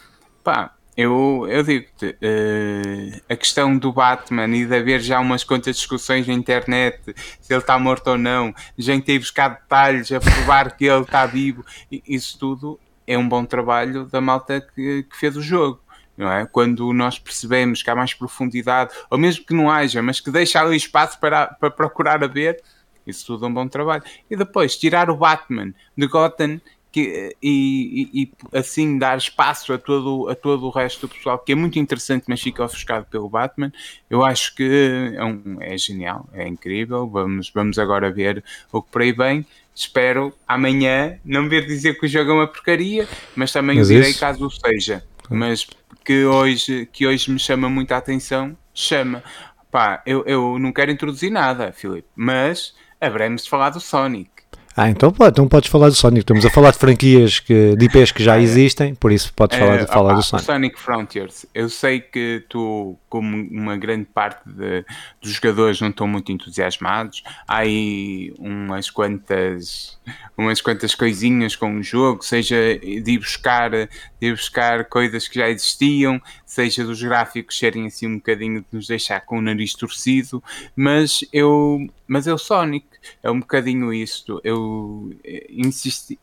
Pá, 0.42 0.72
eu, 0.96 1.46
eu 1.48 1.62
digo-te, 1.62 2.06
uh, 2.06 3.22
a 3.28 3.36
questão 3.36 3.76
do 3.76 3.92
Batman 3.92 4.46
e 4.56 4.64
de 4.64 4.76
haver 4.76 5.00
já 5.00 5.18
umas 5.18 5.42
quantas 5.42 5.76
discussões 5.76 6.26
na 6.26 6.32
internet 6.32 7.00
se 7.40 7.52
ele 7.52 7.60
está 7.60 7.78
morto 7.78 8.08
ou 8.10 8.18
não, 8.18 8.54
gente 8.78 9.10
ir 9.10 9.18
buscar 9.18 9.48
detalhes 9.48 10.12
a 10.12 10.20
provar 10.20 10.76
que 10.76 10.84
ele 10.84 11.02
está 11.02 11.26
vivo, 11.26 11.64
isso 11.90 12.38
tudo 12.38 12.78
é 13.06 13.18
um 13.18 13.28
bom 13.28 13.44
trabalho 13.44 14.06
da 14.06 14.20
malta 14.20 14.60
que, 14.60 15.02
que 15.02 15.16
fez 15.16 15.36
o 15.36 15.42
jogo. 15.42 15.80
É? 16.16 16.46
Quando 16.46 16.92
nós 16.92 17.18
percebemos 17.18 17.82
que 17.82 17.90
há 17.90 17.94
mais 17.96 18.14
profundidade, 18.14 18.94
ou 19.10 19.18
mesmo 19.18 19.44
que 19.44 19.52
não 19.52 19.68
haja, 19.68 20.00
mas 20.00 20.20
que 20.20 20.30
deixa 20.30 20.60
ali 20.60 20.76
espaço 20.76 21.18
para, 21.18 21.48
para 21.48 21.70
procurar 21.70 22.22
a 22.22 22.28
ver, 22.28 22.62
isso 23.04 23.26
tudo 23.26 23.44
é 23.44 23.48
um 23.48 23.52
bom 23.52 23.66
trabalho. 23.66 24.04
E 24.30 24.36
depois, 24.36 24.76
tirar 24.76 25.10
o 25.10 25.16
Batman 25.16 25.74
de 25.96 26.06
Gotham 26.06 26.60
que, 26.94 27.36
e, 27.42 28.08
e, 28.14 28.22
e, 28.22 28.32
assim 28.56 28.96
dar 28.96 29.18
espaço 29.18 29.72
a 29.72 29.78
todo, 29.78 30.28
a 30.28 30.34
todo 30.36 30.64
o 30.64 30.70
resto 30.70 31.08
do 31.08 31.12
pessoal, 31.12 31.36
que 31.36 31.50
é 31.50 31.54
muito 31.56 31.76
interessante, 31.76 32.26
mas 32.28 32.40
fica 32.40 32.64
ofuscado 32.64 33.04
pelo 33.10 33.28
Batman. 33.28 33.72
Eu 34.08 34.24
acho 34.24 34.54
que 34.54 35.12
é, 35.16 35.24
um, 35.24 35.56
é 35.60 35.76
genial, 35.76 36.28
é 36.32 36.46
incrível. 36.46 37.08
Vamos, 37.08 37.50
vamos 37.52 37.80
agora 37.80 38.12
ver 38.12 38.44
o 38.70 38.80
que 38.80 38.92
por 38.92 39.02
aí 39.02 39.10
vem. 39.10 39.44
Espero 39.74 40.32
amanhã 40.46 41.18
não 41.24 41.48
ver 41.48 41.66
dizer 41.66 41.98
que 41.98 42.06
o 42.06 42.08
jogo 42.08 42.30
é 42.30 42.34
uma 42.34 42.46
porcaria, 42.46 43.08
mas 43.34 43.50
também 43.50 43.78
mas 43.78 43.88
o 43.88 43.92
direi 43.92 44.10
isso... 44.10 44.20
caso 44.20 44.48
seja. 44.48 45.04
Mas 45.28 45.66
que 46.04 46.24
hoje, 46.24 46.88
que 46.92 47.08
hoje 47.08 47.28
me 47.28 47.40
chama 47.40 47.68
muita 47.68 47.96
atenção, 47.96 48.56
chama. 48.72 49.20
Pá, 49.68 50.00
eu, 50.06 50.22
eu 50.26 50.60
não 50.60 50.72
quero 50.72 50.92
introduzir 50.92 51.32
nada, 51.32 51.72
Filipe, 51.72 52.06
mas 52.14 52.72
haveremos 53.00 53.42
de 53.42 53.50
falar 53.50 53.70
do 53.70 53.80
Sonic. 53.80 54.30
Ah, 54.76 54.90
então, 54.90 55.12
pode, 55.12 55.30
então 55.30 55.46
podes 55.46 55.70
falar 55.70 55.88
do 55.88 55.94
Sonic. 55.94 56.20
Estamos 56.20 56.44
a 56.44 56.50
falar 56.50 56.72
de 56.72 56.78
franquias 56.78 57.38
que, 57.38 57.76
de 57.76 57.84
IPs 57.84 58.10
que 58.10 58.24
já 58.24 58.40
existem, 58.40 58.92
por 58.92 59.12
isso 59.12 59.32
podes 59.32 59.56
falar, 59.56 59.80
é, 59.80 59.86
falar 59.86 60.10
opa, 60.10 60.14
do 60.14 60.22
Sonic. 60.22 60.46
Sonic 60.46 60.80
Frontiers. 60.80 61.46
Eu 61.54 61.68
sei 61.68 62.00
que 62.00 62.44
tu, 62.48 62.96
como 63.08 63.36
uma 63.36 63.76
grande 63.76 64.06
parte 64.06 64.40
de, 64.48 64.84
dos 65.22 65.32
jogadores, 65.32 65.80
não 65.80 65.90
estão 65.90 66.08
muito 66.08 66.32
entusiasmados. 66.32 67.22
Há 67.46 67.58
aí 67.58 68.34
umas 68.36 68.90
quantas, 68.90 69.96
umas 70.36 70.60
quantas 70.60 70.92
coisinhas 70.92 71.54
com 71.54 71.78
o 71.78 71.82
jogo, 71.82 72.24
seja 72.24 72.56
de 72.76 73.12
ir 73.12 73.18
buscar, 73.18 73.70
de 73.70 73.88
ir 74.20 74.32
buscar 74.32 74.86
coisas 74.86 75.28
que 75.28 75.38
já 75.38 75.48
existiam, 75.48 76.20
seja 76.44 76.84
dos 76.84 77.00
gráficos 77.00 77.56
serem 77.56 77.86
assim 77.86 78.08
um 78.08 78.16
bocadinho 78.16 78.60
de 78.60 78.66
nos 78.72 78.88
deixar 78.88 79.20
com 79.20 79.38
o 79.38 79.42
nariz 79.42 79.72
torcido, 79.74 80.42
mas 80.74 81.24
eu, 81.32 81.78
mas 82.08 82.26
é 82.26 82.34
o 82.34 82.38
Sonic, 82.38 82.86
é 83.22 83.30
um 83.30 83.40
bocadinho 83.40 83.92
isto. 83.92 84.40
Eu 84.44 85.12
eh, 85.24 85.46
insisti, 85.50 86.18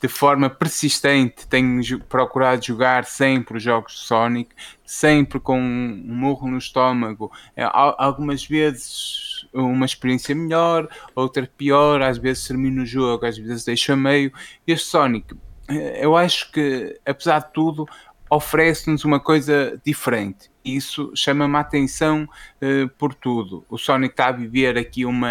de 0.00 0.08
forma 0.08 0.48
persistente 0.48 1.46
tenho 1.46 2.00
procurado 2.04 2.64
jogar 2.64 3.04
sempre 3.04 3.58
os 3.58 3.62
jogos 3.62 3.92
de 3.92 3.98
Sonic, 4.00 4.50
sempre 4.84 5.38
com 5.38 5.60
um 5.60 6.02
murro 6.06 6.48
no 6.48 6.56
estômago. 6.56 7.30
É, 7.54 7.68
algumas 7.72 8.44
vezes 8.46 9.46
uma 9.52 9.84
experiência 9.84 10.34
melhor, 10.34 10.88
outra 11.14 11.46
pior, 11.56 12.00
às 12.02 12.18
vezes 12.18 12.46
termino 12.46 12.82
o 12.82 12.86
jogo, 12.86 13.26
às 13.26 13.36
vezes 13.36 13.64
deixo 13.64 13.92
a 13.92 13.96
meio. 13.96 14.32
Este 14.66 14.88
Sonic, 14.88 15.34
eh, 15.68 16.04
eu 16.04 16.16
acho 16.16 16.50
que, 16.50 16.98
apesar 17.04 17.40
de 17.40 17.52
tudo, 17.52 17.86
oferece-nos 18.30 19.04
uma 19.04 19.20
coisa 19.20 19.80
diferente. 19.84 20.49
Isso 20.64 21.12
chama-me 21.14 21.56
a 21.56 21.60
atenção 21.60 22.28
uh, 22.60 22.88
por 22.98 23.14
tudo. 23.14 23.64
O 23.68 23.78
Sonic 23.78 24.12
está 24.12 24.28
a 24.28 24.32
viver 24.32 24.76
aqui 24.76 25.04
uma, 25.04 25.30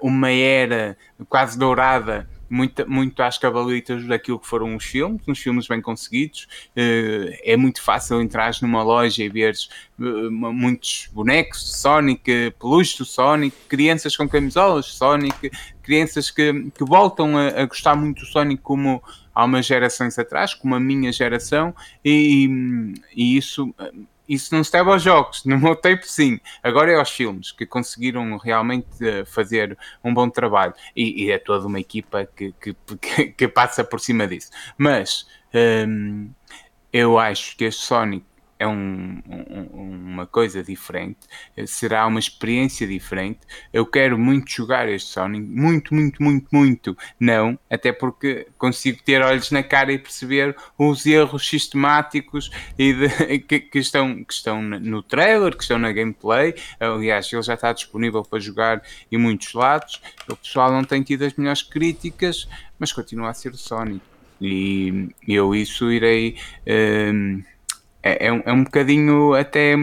uma 0.00 0.30
era 0.30 0.96
quase 1.28 1.58
dourada 1.58 2.28
muito, 2.52 2.88
muito 2.88 3.22
às 3.22 3.38
cabalitas 3.38 4.06
daquilo 4.06 4.38
que 4.38 4.46
foram 4.46 4.76
os 4.76 4.84
filmes, 4.84 5.22
uns 5.26 5.38
filmes 5.38 5.66
bem 5.66 5.80
conseguidos. 5.80 6.46
Uh, 6.76 7.32
é 7.42 7.56
muito 7.56 7.82
fácil 7.82 8.20
entrar 8.20 8.52
numa 8.60 8.82
loja 8.82 9.24
e 9.24 9.28
ver 9.28 9.54
muitos 9.98 11.08
bonecos 11.12 11.64
de 11.64 11.76
Sonic, 11.78 12.54
peluches 12.60 12.98
do 12.98 13.04
Sonic, 13.06 13.56
crianças 13.68 14.16
com 14.16 14.28
camisolas 14.28 14.84
de 14.86 14.92
Sonic, 14.92 15.50
crianças 15.82 16.30
que, 16.30 16.70
que 16.70 16.84
voltam 16.84 17.38
a, 17.38 17.62
a 17.62 17.64
gostar 17.64 17.96
muito 17.96 18.20
do 18.20 18.26
Sonic 18.26 18.60
como 18.62 19.02
há 19.34 19.44
umas 19.44 19.64
gerações 19.64 20.18
atrás, 20.18 20.52
como 20.52 20.74
a 20.74 20.80
minha 20.80 21.10
geração, 21.10 21.74
e, 22.04 22.94
e 23.16 23.36
isso 23.36 23.74
isso 24.28 24.54
não 24.54 24.62
deve 24.62 24.90
aos 24.90 25.02
jogos, 25.02 25.44
no 25.46 25.58
meu 25.58 25.76
tempo 25.76 26.06
sim, 26.06 26.40
agora 26.62 26.92
é 26.92 26.96
aos 26.96 27.10
filmes 27.10 27.52
que 27.52 27.66
conseguiram 27.66 28.36
realmente 28.36 28.86
eh, 29.00 29.24
fazer 29.24 29.76
um 30.02 30.12
bom 30.12 30.28
trabalho 30.28 30.74
e, 30.94 31.24
e 31.24 31.30
é 31.30 31.38
toda 31.38 31.66
uma 31.66 31.80
equipa 31.80 32.26
que, 32.26 32.52
que, 32.60 32.74
que, 33.36 33.48
passa 33.48 33.84
por 33.84 34.00
cima 34.00 34.26
disso. 34.26 34.50
Mas 34.78 35.26
hum, 35.54 36.30
eu 36.92 37.18
acho 37.18 37.56
que 37.56 37.64
este 37.64 37.84
Sonic 37.84 38.24
é 38.62 38.66
um, 38.66 39.20
um, 39.26 40.12
uma 40.12 40.26
coisa 40.26 40.62
diferente, 40.62 41.18
será 41.66 42.06
uma 42.06 42.20
experiência 42.20 42.86
diferente. 42.86 43.40
Eu 43.72 43.84
quero 43.84 44.16
muito 44.16 44.52
jogar 44.52 44.88
este 44.88 45.10
Sonic, 45.10 45.44
muito, 45.44 45.92
muito, 45.92 46.22
muito, 46.22 46.46
muito. 46.52 46.96
Não, 47.18 47.58
até 47.68 47.92
porque 47.92 48.46
consigo 48.56 49.02
ter 49.02 49.20
olhos 49.20 49.50
na 49.50 49.64
cara 49.64 49.92
e 49.92 49.98
perceber 49.98 50.56
os 50.78 51.04
erros 51.04 51.48
sistemáticos 51.48 52.52
e 52.78 52.92
de, 52.92 53.38
que, 53.48 53.58
que, 53.58 53.78
estão, 53.80 54.22
que 54.22 54.32
estão 54.32 54.62
no 54.62 55.02
trailer, 55.02 55.56
que 55.56 55.62
estão 55.62 55.78
na 55.78 55.90
gameplay. 55.90 56.54
Aliás, 56.78 57.32
ele 57.32 57.42
já 57.42 57.54
está 57.54 57.72
disponível 57.72 58.22
para 58.22 58.38
jogar 58.38 58.80
em 59.10 59.18
muitos 59.18 59.52
lados. 59.54 60.00
O 60.28 60.36
pessoal 60.36 60.70
não 60.70 60.84
tem 60.84 61.02
tido 61.02 61.24
as 61.24 61.34
melhores 61.34 61.62
críticas, 61.62 62.48
mas 62.78 62.92
continua 62.92 63.30
a 63.30 63.34
ser 63.34 63.50
o 63.50 63.58
Sonic. 63.58 64.00
E 64.40 65.08
eu 65.26 65.52
isso 65.52 65.90
irei. 65.90 66.36
Um, 66.66 67.42
é, 68.02 68.26
é, 68.26 68.32
um, 68.32 68.42
é 68.44 68.52
um 68.52 68.64
bocadinho 68.64 69.34
até 69.34 69.74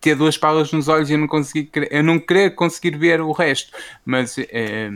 ter 0.00 0.16
duas 0.16 0.36
palas 0.36 0.72
nos 0.72 0.88
olhos 0.88 1.10
e 1.10 1.12
eu 1.12 1.18
não 1.18 1.28
conseguir 1.28 1.70
eu 1.90 2.02
não 2.02 2.18
querer 2.18 2.54
conseguir 2.54 2.96
ver 2.96 3.20
o 3.20 3.30
resto 3.30 3.72
mas 4.04 4.36
é, 4.38 4.90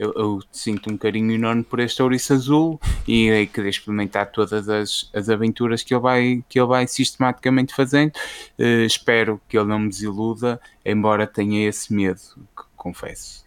eu, 0.00 0.14
eu, 0.16 0.40
sinto 0.50 0.90
um 0.90 0.96
carinho 0.96 1.30
enorme 1.30 1.62
por 1.62 1.78
este 1.78 2.02
ouriço 2.02 2.32
azul 2.32 2.80
e 3.06 3.26
irei 3.26 3.46
querer 3.46 3.68
experimentar 3.68 4.32
todas 4.32 4.66
as, 4.66 5.10
as 5.12 5.28
aventuras 5.28 5.82
que 5.82 5.92
ele 5.92 6.00
vai, 6.00 6.44
que 6.48 6.58
ele 6.58 6.66
vai 6.66 6.86
sistematicamente 6.86 7.74
fazendo. 7.74 8.12
Uh, 8.58 8.86
espero 8.86 9.38
que 9.46 9.58
ele 9.58 9.68
não 9.68 9.78
me 9.78 9.90
desiluda, 9.90 10.58
embora 10.86 11.26
tenha 11.26 11.68
esse 11.68 11.92
medo, 11.92 12.18
confesso. 12.74 13.44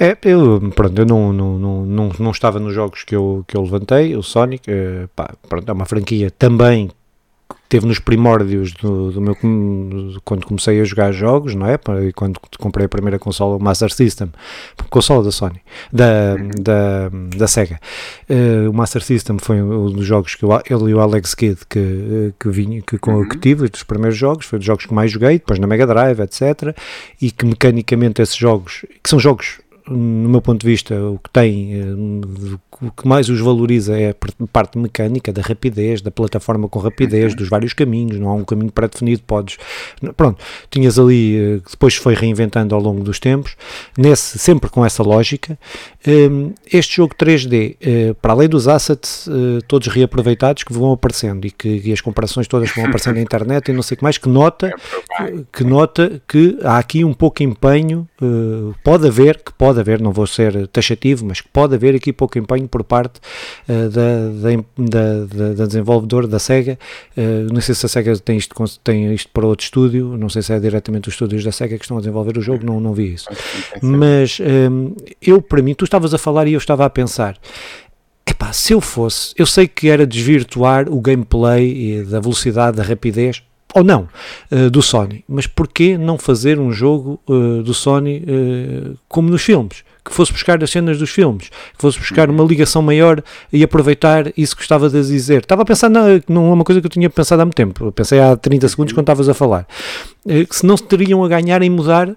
É, 0.00 0.16
eu, 0.22 0.72
pronto, 0.74 0.98
eu 0.98 1.04
não, 1.04 1.34
não, 1.34 1.58
não, 1.58 1.84
não, 1.84 2.12
não 2.18 2.30
estava 2.30 2.58
nos 2.58 2.72
jogos 2.72 3.04
que 3.04 3.14
eu, 3.14 3.44
que 3.46 3.54
eu 3.54 3.60
levantei, 3.60 4.16
o 4.16 4.22
Sonic, 4.22 4.70
uh, 4.70 5.06
pá, 5.14 5.34
pronto, 5.46 5.68
é 5.68 5.72
uma 5.72 5.84
franquia 5.84 6.30
também 6.30 6.90
teve 7.72 7.86
nos 7.86 7.98
primórdios 7.98 8.70
do, 8.74 9.10
do 9.12 9.18
meu 9.18 9.34
quando 10.26 10.46
comecei 10.46 10.78
a 10.78 10.84
jogar 10.84 11.10
jogos, 11.10 11.54
não 11.54 11.66
é? 11.66 11.78
E 12.06 12.12
quando 12.12 12.38
comprei 12.58 12.84
a 12.84 12.88
primeira 12.88 13.18
consola, 13.18 13.56
o 13.56 13.58
Master 13.58 13.90
System, 13.90 14.30
consola 14.90 15.24
da 15.24 15.30
Sony, 15.30 15.58
da, 15.90 16.36
da, 16.60 17.08
da 17.34 17.48
Sega. 17.48 17.80
Uh, 18.28 18.68
o 18.68 18.74
Master 18.74 19.02
System 19.02 19.38
foi 19.38 19.62
um 19.62 19.90
dos 19.90 20.04
jogos 20.04 20.34
que 20.34 20.44
eu, 20.44 20.50
ele 20.52 20.90
e 20.90 20.94
o 20.94 21.00
Alex 21.00 21.34
Kidd 21.34 21.60
que, 21.66 22.34
que, 22.38 22.50
vinha, 22.50 22.82
que, 22.82 22.98
uhum. 23.08 23.26
que 23.26 23.38
tive, 23.38 23.66
dos 23.70 23.84
primeiros 23.84 24.18
jogos, 24.18 24.44
foi 24.44 24.58
dos 24.58 24.66
jogos 24.66 24.84
que 24.84 24.92
mais 24.92 25.10
joguei, 25.10 25.38
depois 25.38 25.58
na 25.58 25.66
Mega 25.66 25.86
Drive, 25.86 26.20
etc. 26.20 26.76
E 27.22 27.30
que 27.30 27.46
mecanicamente 27.46 28.20
esses 28.20 28.36
jogos, 28.36 28.84
que 29.02 29.08
são 29.08 29.18
jogos 29.18 29.62
no 29.88 30.28
meu 30.28 30.40
ponto 30.40 30.60
de 30.60 30.66
vista, 30.66 30.94
o 30.94 31.18
que 31.18 31.30
tem, 31.30 31.74
eh, 31.74 31.84
o 32.82 32.90
que 32.90 33.06
mais 33.06 33.28
os 33.28 33.40
valoriza 33.40 33.96
é 33.96 34.10
a 34.10 34.46
parte 34.52 34.76
mecânica, 34.76 35.32
da 35.32 35.40
rapidez, 35.40 36.02
da 36.02 36.10
plataforma 36.10 36.68
com 36.68 36.80
rapidez, 36.80 37.34
dos 37.34 37.48
vários 37.48 37.72
caminhos, 37.72 38.18
não 38.18 38.28
há 38.28 38.34
um 38.34 38.44
caminho 38.44 38.72
pré-definido, 38.72 39.22
podes, 39.24 39.56
pronto, 40.16 40.42
tinhas 40.68 40.98
ali, 40.98 41.36
eh, 41.36 41.60
depois 41.70 41.94
foi 41.94 42.14
reinventando 42.14 42.74
ao 42.74 42.80
longo 42.80 43.04
dos 43.04 43.20
tempos, 43.20 43.56
nesse, 43.96 44.36
sempre 44.38 44.68
com 44.68 44.84
essa 44.84 45.02
lógica. 45.02 45.56
Ehm, 46.04 46.50
este 46.70 46.96
jogo 46.96 47.14
3D, 47.14 47.76
eh, 47.80 48.14
para 48.20 48.32
além 48.32 48.48
dos 48.48 48.66
assets 48.66 49.28
todos 49.68 49.86
reaproveitados 49.88 50.64
que 50.64 50.72
vão 50.72 50.92
aparecendo 50.92 51.46
e 51.46 51.50
que 51.50 51.82
e 51.84 51.92
as 51.92 52.00
comparações 52.00 52.48
todas 52.48 52.70
que 52.70 52.76
vão 52.76 52.86
aparecendo 52.86 53.16
na 53.16 53.22
internet 53.22 53.68
e 53.68 53.72
não 53.72 53.82
sei 53.82 53.94
o 53.94 53.98
que 53.98 54.02
mais, 54.02 54.18
que 54.18 54.28
nota, 54.28 54.68
é 55.20 55.32
que 55.52 55.62
nota 55.62 56.20
que 56.26 56.58
há 56.62 56.78
aqui 56.78 57.04
um 57.04 57.14
pouco 57.14 57.42
empenho, 57.42 58.08
pode 58.82 59.06
haver, 59.06 59.42
que 59.42 59.52
pode 59.52 59.78
haver, 59.78 60.00
não 60.00 60.12
vou 60.12 60.26
ser 60.26 60.66
taxativo, 60.68 61.24
mas 61.24 61.40
que 61.40 61.48
pode 61.48 61.74
haver 61.74 61.94
aqui 61.94 62.12
pouco 62.12 62.38
empenho 62.38 62.68
por 62.72 62.82
parte 62.82 63.20
uh, 63.68 63.90
da, 63.90 64.56
da, 64.78 65.26
da, 65.26 65.54
da, 65.54 65.66
desenvolvedora 65.66 66.26
da 66.26 66.38
SEGA. 66.38 66.78
Uh, 67.14 67.52
não 67.52 67.60
sei 67.60 67.74
se 67.74 67.84
a 67.84 67.88
SEGA 67.88 68.18
tem 68.18 68.38
isto, 68.38 68.54
tem 68.82 69.12
isto 69.14 69.28
para 69.30 69.46
outro 69.46 69.62
estúdio, 69.62 70.16
não 70.16 70.30
sei 70.30 70.40
se 70.40 70.52
é 70.52 70.58
diretamente 70.58 71.08
os 71.08 71.14
estúdios 71.14 71.44
da 71.44 71.52
SEGA 71.52 71.76
que 71.76 71.84
estão 71.84 71.98
a 71.98 72.00
desenvolver 72.00 72.38
o 72.38 72.40
jogo, 72.40 72.64
não, 72.64 72.80
não 72.80 72.94
vi 72.94 73.12
isso. 73.12 73.28
Mas 73.82 74.40
um, 74.40 74.94
eh, 75.06 75.14
eu, 75.20 75.42
para 75.42 75.60
mim, 75.62 75.74
tu 75.74 75.84
estavas 75.84 76.14
a 76.14 76.18
falar 76.18 76.48
e 76.48 76.54
eu 76.54 76.58
estava 76.58 76.86
a 76.86 76.90
pensar. 76.90 77.36
Epá, 78.26 78.52
se 78.52 78.72
eu 78.72 78.80
fosse, 78.80 79.34
eu 79.36 79.44
sei 79.44 79.68
que 79.68 79.88
era 79.88 80.06
desvirtuar 80.06 80.88
o 80.88 81.00
gameplay 81.00 82.02
da 82.04 82.20
velocidade, 82.20 82.78
da 82.78 82.82
rapidez, 82.82 83.42
ou 83.74 83.84
não, 83.84 84.08
uh, 84.50 84.70
do 84.70 84.80
Sony. 84.80 85.22
Mas 85.28 85.46
porquê 85.46 85.98
não 85.98 86.16
fazer 86.16 86.58
um 86.58 86.72
jogo 86.72 87.20
do 87.26 87.74
Sony 87.74 88.24
como 89.08 89.28
nos 89.28 89.42
filmes? 89.42 89.84
Que 90.04 90.12
fosse 90.12 90.32
buscar 90.32 90.62
as 90.62 90.70
cenas 90.70 90.98
dos 90.98 91.10
filmes, 91.10 91.48
que 91.48 91.80
fosse 91.80 91.98
buscar 91.98 92.28
uma 92.28 92.42
ligação 92.44 92.82
maior 92.82 93.22
e 93.52 93.62
aproveitar 93.62 94.32
isso 94.36 94.56
que 94.56 94.62
estava 94.62 94.86
a 94.86 94.88
dizer. 94.88 95.42
Estava 95.42 95.62
a 95.62 95.64
pensar 95.64 95.90
numa 96.28 96.64
coisa 96.64 96.80
que 96.80 96.86
eu 96.86 96.90
tinha 96.90 97.08
pensado 97.08 97.42
há 97.42 97.44
muito 97.44 97.56
tempo. 97.56 97.84
Eu 97.84 97.92
pensei 97.92 98.20
há 98.20 98.36
30 98.36 98.68
segundos 98.68 98.92
quando 98.92 99.04
estavas 99.04 99.28
a 99.28 99.34
falar. 99.34 99.66
que 100.26 100.56
se 100.56 100.66
não 100.66 100.76
se 100.76 100.82
teriam 100.84 101.22
a 101.24 101.28
ganhar 101.28 101.62
em 101.62 101.70
mudar 101.70 102.16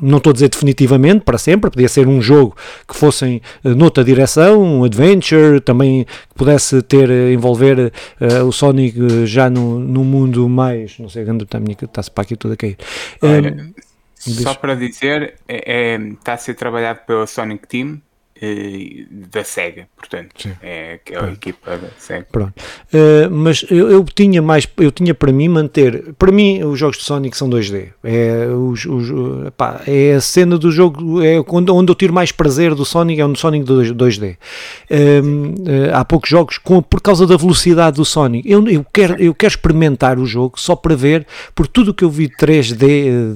não 0.00 0.18
estou 0.18 0.30
a 0.30 0.34
dizer 0.34 0.48
definitivamente 0.48 1.24
para 1.24 1.38
sempre, 1.38 1.70
podia 1.70 1.88
ser 1.88 2.06
um 2.06 2.20
jogo 2.20 2.56
que 2.86 2.96
fossem 2.96 3.40
uh, 3.64 3.70
noutra 3.70 4.04
direção, 4.04 4.62
um 4.62 4.84
adventure, 4.84 5.60
também 5.60 6.04
que 6.04 6.34
pudesse 6.34 6.82
ter, 6.82 7.08
uh, 7.08 7.32
envolver 7.32 7.92
uh, 8.20 8.44
o 8.44 8.52
Sonic 8.52 9.26
já 9.26 9.48
no, 9.48 9.78
no 9.78 10.04
mundo 10.04 10.48
mais, 10.48 10.98
não 10.98 11.08
sei, 11.08 11.24
está-se 11.82 12.10
para 12.10 12.22
aqui 12.22 12.36
tudo 12.36 12.54
a 12.54 12.56
cair. 12.56 12.76
Olha, 13.22 13.72
só 14.30 14.54
para 14.54 14.74
dizer, 14.74 15.36
é, 15.46 15.94
é, 15.94 15.96
está 15.96 16.34
a 16.34 16.38
ser 16.38 16.54
trabalhado 16.54 17.00
pela 17.06 17.26
Sonic 17.26 17.66
Team, 17.66 18.00
da 19.30 19.44
SEGA, 19.44 19.86
portanto, 19.96 20.30
Sim. 20.36 20.52
é 20.60 20.94
aquela 20.94 21.22
Pronto. 21.22 21.36
equipa 21.36 21.76
da 21.76 21.88
SEGA. 21.98 22.26
Pronto. 22.32 22.54
Uh, 22.92 23.30
mas 23.30 23.64
eu, 23.70 23.90
eu, 23.90 24.04
tinha 24.04 24.42
mais, 24.42 24.68
eu 24.76 24.90
tinha 24.90 25.14
para 25.14 25.32
mim 25.32 25.48
manter, 25.48 26.12
para 26.18 26.32
mim 26.32 26.62
os 26.64 26.76
jogos 26.78 26.98
de 26.98 27.04
Sonic 27.04 27.36
são 27.36 27.48
2D, 27.48 27.90
é, 28.02 28.48
os, 28.48 28.84
os, 28.86 29.46
epá, 29.46 29.82
é 29.86 30.14
a 30.14 30.20
cena 30.20 30.58
do 30.58 30.72
jogo, 30.72 31.22
é 31.22 31.42
onde, 31.48 31.70
onde 31.70 31.90
eu 31.92 31.94
tiro 31.94 32.12
mais 32.12 32.32
prazer 32.32 32.74
do 32.74 32.84
Sonic, 32.84 33.20
é 33.20 33.26
no 33.26 33.36
Sonic 33.36 33.64
2D. 33.64 34.36
Uh, 34.90 34.96
uh, 34.96 35.94
há 35.94 36.04
poucos 36.04 36.28
jogos, 36.28 36.58
com, 36.58 36.82
por 36.82 37.00
causa 37.00 37.26
da 37.28 37.36
velocidade 37.36 37.96
do 37.96 38.04
Sonic, 38.04 38.50
eu, 38.50 38.66
eu, 38.68 38.84
quero, 38.92 39.14
eu 39.22 39.32
quero 39.32 39.52
experimentar 39.52 40.18
o 40.18 40.26
jogo 40.26 40.60
só 40.60 40.74
para 40.74 40.96
ver, 40.96 41.24
por 41.54 41.68
tudo 41.68 41.94
que 41.94 42.02
eu 42.02 42.10
vi 42.10 42.28
3D 42.28 43.32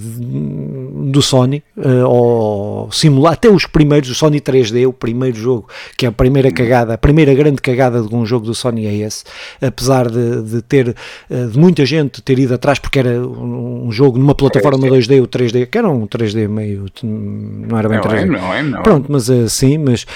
do 1.10 1.22
Sonic, 1.22 1.64
ou 2.04 2.90
simular, 2.90 3.34
até 3.34 3.48
os 3.48 3.64
primeiros, 3.64 4.10
o 4.10 4.14
Sonic 4.14 4.50
3D, 4.50 4.87
o 4.88 4.92
primeiro 4.92 5.36
jogo, 5.36 5.68
que 5.96 6.06
é 6.06 6.08
a 6.08 6.12
primeira 6.12 6.50
cagada, 6.50 6.94
a 6.94 6.98
primeira 6.98 7.34
grande 7.34 7.60
cagada 7.60 8.02
de 8.02 8.14
um 8.14 8.24
jogo 8.24 8.46
do 8.46 8.54
Sony 8.54 8.86
é 8.86 8.94
esse, 8.94 9.24
apesar 9.60 10.08
de, 10.10 10.42
de 10.42 10.62
ter, 10.62 10.94
eh, 11.30 11.46
de 11.46 11.58
muita 11.58 11.84
gente 11.86 12.22
ter 12.22 12.38
ido 12.38 12.54
atrás, 12.54 12.78
porque 12.78 12.98
era 12.98 13.20
um 13.20 13.90
jogo 13.92 14.18
numa 14.18 14.34
plataforma 14.34 14.86
2D, 14.86 15.22
o 15.22 15.26
3D, 15.26 15.66
que 15.66 15.78
era 15.78 15.88
um 15.88 16.06
3D 16.06 16.48
meio, 16.48 16.86
não 17.02 17.78
era 17.78 17.88
bem 17.88 17.98
não 17.98 18.04
3D. 18.04 18.22
É, 18.22 18.26
não 18.26 18.54
é, 18.54 18.62
não. 18.62 18.82
Pronto, 18.82 19.10
mas 19.10 19.28
uh, 19.28 19.48
sim, 19.48 19.78
mas 19.78 20.06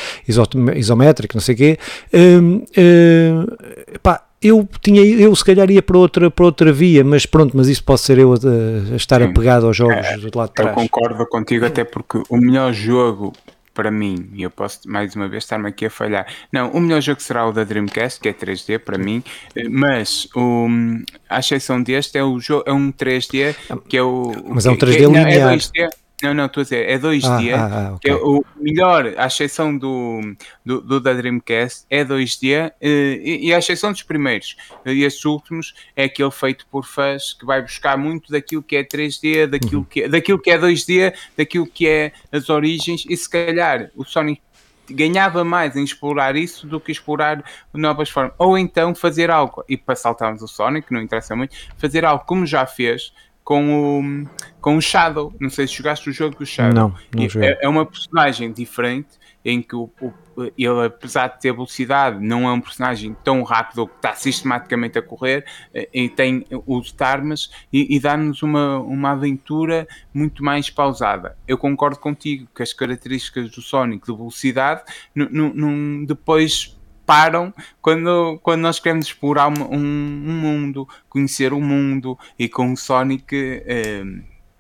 isométrico, 0.77 1.35
não 1.35 1.41
sei 1.41 1.55
o 1.55 1.59
quê. 1.59 1.79
Uh, 2.13 2.57
uh, 2.57 3.99
pá, 4.03 4.23
eu 4.43 4.69
tinha 4.81 5.01
eu 5.03 5.35
se 5.37 5.45
calhar 5.45 5.71
ia 5.71 5.83
para 5.83 5.97
outra, 5.97 6.31
para 6.31 6.45
outra 6.45 6.73
via, 6.73 7.05
mas 7.05 7.25
pronto, 7.25 7.57
mas 7.57 7.69
isso 7.69 7.85
pode 7.85 8.01
ser 8.01 8.19
eu 8.19 8.33
a, 8.33 8.93
a 8.93 8.97
estar 8.97 9.21
Sim. 9.21 9.29
apegado 9.29 9.67
aos 9.67 9.77
jogos 9.77 10.05
é, 10.05 10.17
do 10.17 10.37
lado 10.37 10.49
de 10.49 10.55
trás. 10.55 10.71
Eu 10.71 10.75
concordo 10.75 11.27
contigo, 11.27 11.65
até 11.65 11.85
porque 11.85 12.23
o 12.29 12.37
melhor 12.37 12.73
jogo 12.73 13.33
para 13.75 13.91
mim, 13.91 14.29
e 14.35 14.43
eu 14.43 14.51
posso 14.51 14.81
mais 14.87 15.15
uma 15.17 15.29
vez 15.29 15.45
estar-me 15.45 15.69
aqui 15.69 15.87
a 15.87 15.91
falhar. 15.91 16.27
Não, 16.53 16.71
o 16.71 16.81
melhor 16.81 17.01
jogo 17.01 17.21
será 17.23 17.47
o 17.47 17.53
da 17.53 17.65
Dreamcast, 17.65 18.21
que 18.21 18.29
é 18.29 18.33
3D 18.33 18.79
para 18.79 18.99
mim, 18.99 19.23
mas 19.71 20.29
o, 20.35 20.67
a 21.29 21.39
exceção 21.39 21.83
deste 21.83 22.19
é, 22.19 22.25
o 22.25 22.39
jogo, 22.39 22.65
é 22.67 22.73
um 22.73 22.93
3D 22.93 23.55
que 23.89 23.97
é 23.97 24.03
o. 24.03 24.33
Mas 24.49 24.67
é 24.67 24.71
um 24.71 24.77
3D 24.77 24.97
que, 24.97 25.07
linear. 25.07 25.25
Não, 25.25 25.51
é 25.51 25.57
2D, 25.57 25.91
não, 26.23 26.35
não, 26.35 26.47
estou 26.47 26.61
a 26.61 26.65
dizer, 26.65 26.89
é 26.89 26.99
2D, 26.99 27.53
ah, 27.53 27.57
ah, 27.57 27.89
ah, 27.89 27.95
okay. 27.95 27.99
que 28.01 28.11
é 28.11 28.15
o 28.15 28.45
melhor, 28.57 29.13
à 29.17 29.27
exceção 29.27 29.77
do, 29.77 30.21
do, 30.65 30.81
do 30.81 31.01
da 31.01 31.13
Dreamcast, 31.13 31.85
é 31.91 32.05
2D, 32.05 32.73
eh, 32.81 33.21
e, 33.23 33.49
e 33.49 33.55
à 33.55 33.59
exceção 33.59 33.93
dos 33.93 34.03
primeiros, 34.03 34.57
e 34.87 35.03
estes 35.03 35.25
últimos, 35.25 35.75
é 35.97 36.05
aquele 36.05 36.31
feito 36.31 36.67
por 36.71 36.87
fãs 36.87 37.33
que 37.33 37.45
vai 37.45 37.61
buscar 37.61 37.99
muito 37.99 38.31
daquilo 38.31 38.63
que 38.63 38.77
é 38.77 38.85
3D, 38.85 39.47
daquilo, 39.47 39.81
uhum. 39.81 39.85
que, 39.85 40.03
é, 40.03 40.09
daquilo 40.09 40.39
que 40.39 40.51
é 40.51 40.59
2D, 40.59 41.15
daquilo 41.37 41.67
que 41.67 41.89
é 41.89 42.13
as 42.31 42.49
origens, 42.49 43.05
e 43.09 43.17
se 43.17 43.29
calhar 43.29 43.91
o 43.97 44.05
Sonic 44.05 44.41
ganhava 44.91 45.45
mais 45.45 45.77
em 45.77 45.85
explorar 45.85 46.37
isso 46.37 46.67
do 46.67 46.81
que 46.81 46.93
explorar 46.93 47.43
novas 47.73 48.11
formas. 48.11 48.35
Ou 48.39 48.59
então 48.59 48.95
fazer 48.95 49.31
algo, 49.31 49.65
e 49.69 49.77
para 49.77 49.97
saltarmos 49.97 50.43
o 50.43 50.49
Sonic, 50.49 50.93
não 50.93 51.01
interessa 51.01 51.35
muito, 51.35 51.57
fazer 51.77 52.05
algo 52.05 52.25
como 52.25 52.47
já 52.47 52.67
fez, 52.67 53.13
com 53.45 54.01
o, 54.01 54.29
com 54.61 54.77
o 54.77 54.81
Shadow. 54.81 55.33
Não 55.41 55.51
sei 55.51 55.67
se 55.67 55.75
jogaste 55.75 56.09
o 56.09 56.13
jogo 56.13 56.39
do 56.39 56.47
Shadow. 56.47 56.73
Não, 56.73 56.95
não. 57.15 57.43
É, 57.43 57.59
é 57.63 57.69
uma 57.69 57.85
personagem 57.85 58.53
diferente 58.53 59.23
em 59.45 59.61
que 59.61 59.75
o, 59.75 59.91
o, 60.01 60.13
ele, 60.57 60.87
apesar 60.87 61.29
de 61.29 61.41
ter 61.41 61.53
velocidade, 61.53 62.25
não 62.25 62.49
é 62.49 62.53
um 62.53 62.61
personagem 62.61 63.17
tão 63.25 63.43
rápido 63.43 63.87
que 63.87 63.97
está 63.97 64.15
sistematicamente 64.15 64.99
a 64.99 65.03
correr 65.03 65.45
eh, 65.75 65.89
e 65.93 66.09
tem 66.09 66.47
os 66.67 66.95
armas 67.01 67.51
e, 67.73 67.97
e 67.97 67.99
dá-nos 67.99 68.43
uma, 68.43 68.79
uma 68.79 69.11
aventura 69.11 69.87
muito 70.15 70.45
mais 70.45 70.71
pausada. 70.71 71.37
Eu 71.47 71.59
concordo 71.59 71.99
contigo 71.99 72.49
que 72.55 72.63
as 72.63 72.73
características 72.73 73.51
do 73.51 73.61
Sonic 73.61 74.07
de 74.07 74.17
velocidade 74.17 74.83
depois 76.07 76.79
param 77.07 77.53
quando, 77.81 78.39
quando 78.43 78.61
nós 78.63 78.79
queremos 78.79 79.07
explorar 79.07 79.49
um, 79.49 79.63
um, 79.63 79.77
um 79.77 80.33
mundo, 80.33 80.89
conhecer 81.09 81.53
o 81.53 81.61
mundo 81.61 82.19
e 82.39 82.49
com 82.49 82.73
o 82.73 82.77
Sonic 82.77 83.35
eh, 83.67 84.03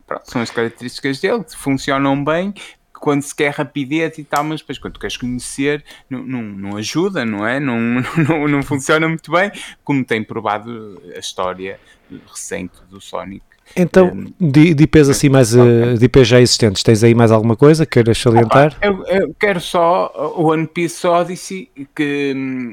pronto, 0.07 0.31
são 0.31 0.43
as 0.43 0.51
características 0.51 1.21
dele, 1.21 1.45
funcionam 1.57 2.23
bem 2.23 2.55
quando 2.95 3.23
se 3.23 3.35
quer 3.35 3.53
rapidez 3.53 4.17
e 4.19 4.23
tal, 4.23 4.45
mas 4.45 4.61
depois 4.61 4.79
quando 4.79 5.01
queres 5.01 5.17
conhecer 5.17 5.85
não, 6.09 6.23
não, 6.23 6.43
não 6.43 6.77
ajuda, 6.77 7.25
não 7.25 7.47
é? 7.47 7.59
Não, 7.59 7.77
não, 8.29 8.47
não 8.47 8.63
funciona 8.63 9.09
muito 9.09 9.31
bem, 9.33 9.51
como 9.83 10.05
tem 10.05 10.23
provado 10.23 11.03
a 11.15 11.19
história 11.19 11.81
recente 12.29 12.81
do 12.89 13.01
Sonic 13.01 13.52
então, 13.77 14.27
de, 14.41 14.75
de 14.75 14.85
IPs 14.85 15.09
assim 15.09 15.29
mais 15.29 15.55
okay. 15.55 15.95
de 15.99 16.05
IPs 16.05 16.29
já 16.29 16.41
existentes, 16.41 16.83
tens 16.83 17.03
aí 17.03 17.15
mais 17.15 17.31
alguma 17.31 17.57
coisa 17.57 17.87
que 17.87 17.93
queiras 17.93 18.19
salientar? 18.19 18.77
eu, 18.83 19.05
eu, 19.07 19.35
quero 19.39 19.61
só 19.61 20.13
o 20.37 20.51
One 20.51 20.67
Piece 20.67 21.07
Odyssey, 21.07 21.71
que 21.95 22.33
hum, 22.35 22.73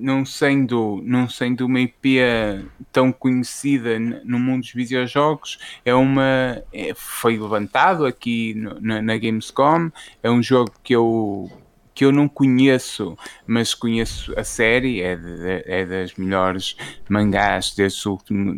não 0.00 0.24
sendo, 0.24 1.00
não 1.04 1.28
sendo 1.28 1.66
uma 1.66 1.80
IP 1.80 2.18
tão 2.92 3.12
conhecida 3.12 3.98
no 3.98 4.38
mundo 4.38 4.60
dos 4.62 4.72
videojogos, 4.72 5.58
é 5.84 5.94
uma 5.94 6.62
é, 6.72 6.92
foi 6.94 7.38
levantado 7.38 8.06
aqui 8.06 8.54
no, 8.54 8.80
na, 8.80 9.02
na 9.02 9.16
Gamescom, 9.16 9.90
é 10.22 10.30
um 10.30 10.42
jogo 10.42 10.72
que 10.82 10.94
eu 10.94 11.50
que 12.00 12.04
eu 12.06 12.12
não 12.12 12.26
conheço, 12.26 13.14
mas 13.46 13.74
conheço 13.74 14.32
a 14.34 14.42
série, 14.42 15.02
é, 15.02 15.16
de, 15.16 15.62
é 15.66 15.84
das 15.84 16.14
melhores 16.14 16.74
mangás 17.06 17.74
último, 18.06 18.54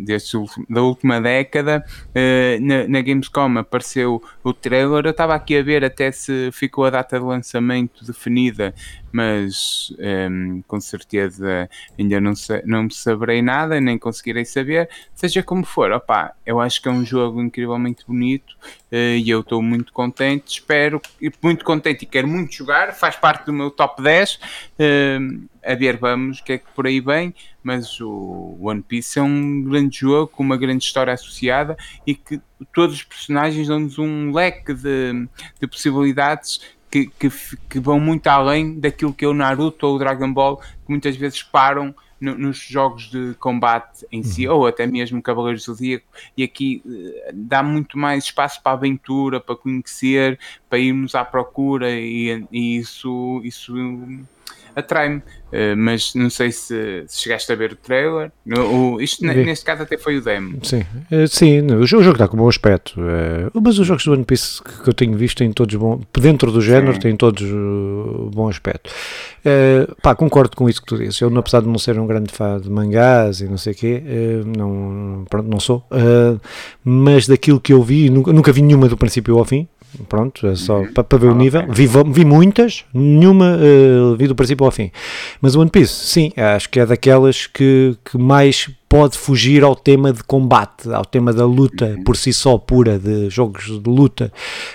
da 0.70 0.80
última 0.80 1.20
década. 1.20 1.84
Uh, 2.10 2.64
na, 2.64 2.86
na, 2.86 3.00
Gamescom 3.00 3.58
apareceu 3.58 4.22
o 4.44 4.52
trailer, 4.52 5.06
eu 5.06 5.10
estava 5.10 5.34
aqui 5.34 5.56
a 5.56 5.62
ver 5.62 5.84
até 5.84 6.12
se 6.12 6.50
ficou 6.52 6.84
a 6.84 6.90
data 6.90 7.18
de 7.18 7.24
lançamento 7.24 8.04
definida 8.04 8.72
mas 9.12 9.94
um, 10.30 10.62
com 10.66 10.80
certeza 10.80 11.68
ainda 11.98 12.20
não, 12.20 12.32
não 12.64 12.90
saberei 12.90 13.42
nada, 13.42 13.80
nem 13.80 13.98
conseguirei 13.98 14.44
saber. 14.44 14.88
Seja 15.14 15.42
como 15.42 15.64
for, 15.64 15.92
opá, 15.92 16.34
eu 16.44 16.58
acho 16.58 16.80
que 16.80 16.88
é 16.88 16.90
um 16.90 17.04
jogo 17.04 17.40
incrivelmente 17.42 18.04
bonito 18.06 18.52
uh, 18.90 19.16
e 19.16 19.28
eu 19.28 19.40
estou 19.40 19.62
muito 19.62 19.92
contente. 19.92 20.58
Espero, 20.58 21.00
muito 21.42 21.64
contente 21.64 22.02
e 22.02 22.06
quero 22.06 22.26
muito 22.26 22.54
jogar. 22.54 22.94
Faz 22.94 23.14
parte 23.16 23.44
do 23.44 23.52
meu 23.52 23.70
top 23.70 24.02
10. 24.02 24.34
Uh, 24.34 25.48
a 25.64 25.74
ver, 25.74 25.96
vamos, 25.98 26.40
o 26.40 26.44
que 26.44 26.54
é 26.54 26.58
que 26.58 26.66
por 26.74 26.86
aí 26.86 27.00
vem. 27.00 27.34
Mas 27.62 28.00
o 28.00 28.56
One 28.60 28.82
Piece 28.82 29.18
é 29.18 29.22
um 29.22 29.62
grande 29.62 30.00
jogo 30.00 30.26
com 30.26 30.42
uma 30.42 30.56
grande 30.56 30.84
história 30.84 31.12
associada 31.12 31.76
e 32.06 32.14
que 32.14 32.40
todos 32.72 32.96
os 32.96 33.02
personagens 33.04 33.68
dão-nos 33.68 33.98
um 33.98 34.32
leque 34.32 34.74
de, 34.74 35.28
de 35.60 35.66
possibilidades 35.68 36.60
que, 36.92 37.06
que, 37.18 37.30
que, 37.70 37.80
vão 37.80 37.98
muito 37.98 38.26
além 38.26 38.78
daquilo 38.78 39.14
que 39.14 39.24
é 39.24 39.28
o 39.28 39.32
Naruto 39.32 39.86
ou 39.86 39.96
o 39.96 39.98
Dragon 39.98 40.30
Ball, 40.30 40.58
que 40.58 40.90
muitas 40.90 41.16
vezes 41.16 41.42
param 41.42 41.94
no, 42.20 42.36
nos 42.36 42.58
jogos 42.58 43.10
de 43.10 43.34
combate 43.40 44.06
em 44.12 44.22
si, 44.22 44.46
uhum. 44.46 44.56
ou 44.56 44.66
até 44.66 44.86
mesmo 44.86 45.22
Cavaleiros 45.22 45.64
do 45.64 45.74
Zodíaco, 45.74 46.04
e 46.36 46.42
aqui 46.44 46.82
uh, 46.84 47.30
dá 47.32 47.62
muito 47.62 47.96
mais 47.96 48.24
espaço 48.24 48.62
para 48.62 48.72
aventura, 48.72 49.40
para 49.40 49.56
conhecer, 49.56 50.38
para 50.68 50.78
irmos 50.78 51.14
à 51.14 51.24
procura, 51.24 51.90
e, 51.90 52.46
e 52.52 52.76
isso, 52.76 53.40
isso 53.42 53.74
atrai-me. 54.74 55.22
Uh, 55.52 55.76
mas 55.76 56.14
não 56.14 56.30
sei 56.30 56.50
se, 56.50 57.04
se, 57.06 57.20
chegaste 57.20 57.52
a 57.52 57.54
ver 57.54 57.72
o 57.72 57.76
trailer. 57.76 58.32
O, 58.46 58.98
isto 59.02 59.22
neste 59.22 59.66
caso 59.66 59.82
até 59.82 59.98
foi 59.98 60.16
o 60.16 60.22
demo. 60.22 60.58
Sim, 60.62 60.80
uh, 61.10 61.28
sim 61.28 61.60
o, 61.60 61.84
jogo 61.84 62.12
está 62.12 62.26
com 62.26 62.38
bom 62.38 62.48
aspecto. 62.48 62.98
Uh, 62.98 63.60
mas 63.60 63.78
os 63.78 63.86
jogos 63.86 64.02
do 64.02 64.12
One 64.12 64.24
Piece 64.24 64.62
que, 64.62 64.82
que 64.82 64.88
eu 64.88 64.94
tenho 64.94 65.14
visto 65.14 65.38
têm 65.38 65.52
todos 65.52 65.74
bom. 65.74 66.00
Dentro 66.18 66.50
do 66.50 66.62
género, 66.62 66.94
sim. 66.94 67.00
têm 67.00 67.16
todos 67.16 67.46
bom 68.32 68.48
aspecto. 68.48 68.90
pá, 70.00 70.14
concordo 70.14 70.56
com 70.56 70.70
isso 70.70 70.80
que 70.80 70.86
tu 70.86 70.96
dizes. 70.96 71.20
Eu, 71.20 71.36
apesar 71.36 71.60
de 71.60 71.68
não 71.68 71.78
ser 71.78 71.98
um 71.98 72.06
grande 72.06 72.32
fã 72.32 72.58
de 72.58 72.70
mangás 72.70 73.42
e 73.42 73.44
não 73.44 73.58
sei 73.58 73.74
o 73.74 73.76
quê, 73.76 74.02
não, 74.56 75.26
pronto, 75.28 75.48
não 75.50 75.60
sou. 75.60 75.86
mas 76.82 77.26
daquilo 77.26 77.60
que 77.60 77.74
eu 77.74 77.82
vi, 77.82 78.08
nunca, 78.08 78.32
nunca 78.32 78.52
vi 78.52 78.62
nenhuma 78.62 78.88
do 78.88 78.96
princípio 78.96 79.38
ao 79.38 79.44
fim 79.44 79.68
pronto, 80.08 80.46
é 80.46 80.54
só 80.54 80.80
uhum. 80.80 80.92
para, 80.92 81.04
para 81.04 81.18
ver 81.18 81.28
o 81.28 81.34
nível. 81.34 81.64
Vi, 81.68 81.86
vi 81.86 82.24
muitas, 82.24 82.84
nenhuma 82.92 83.56
uh, 83.56 84.16
vi 84.16 84.26
do 84.26 84.34
princípio 84.34 84.64
ao 84.64 84.72
fim. 84.72 84.90
Mas 85.40 85.54
o 85.54 85.60
One 85.60 85.70
Piece, 85.70 85.92
sim, 85.92 86.32
acho 86.36 86.68
que 86.68 86.80
é 86.80 86.86
daquelas 86.86 87.46
que, 87.46 87.96
que 88.04 88.18
mais 88.18 88.70
pode 88.92 89.16
fugir 89.16 89.64
ao 89.64 89.74
tema 89.74 90.12
de 90.12 90.22
combate, 90.22 90.92
ao 90.92 91.02
tema 91.02 91.32
da 91.32 91.46
luta 91.46 91.96
por 92.04 92.14
si 92.14 92.30
só 92.30 92.58
pura, 92.58 92.98
de 92.98 93.30
jogos 93.30 93.64
de 93.82 93.88
luta, 93.88 94.30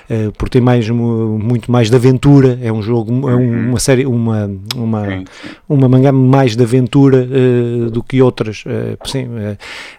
uh, 0.09 0.31
porque 0.31 0.53
tem 0.53 0.61
mais, 0.61 0.89
muito 0.89 1.71
mais 1.71 1.87
de 1.87 1.95
aventura, 1.95 2.57
é 2.59 2.73
um 2.73 2.81
jogo, 2.81 3.11
é 3.29 3.35
uhum. 3.35 3.69
uma 3.69 3.79
série, 3.79 4.07
uma, 4.07 4.49
uma, 4.75 5.23
uma 5.69 5.87
mangá 5.87 6.11
mais 6.11 6.55
de 6.55 6.63
aventura 6.63 7.29
uh, 7.29 7.91
do 7.91 8.01
que 8.01 8.19
outras, 8.19 8.63
uh, 8.65 8.97
sim, 9.07 9.27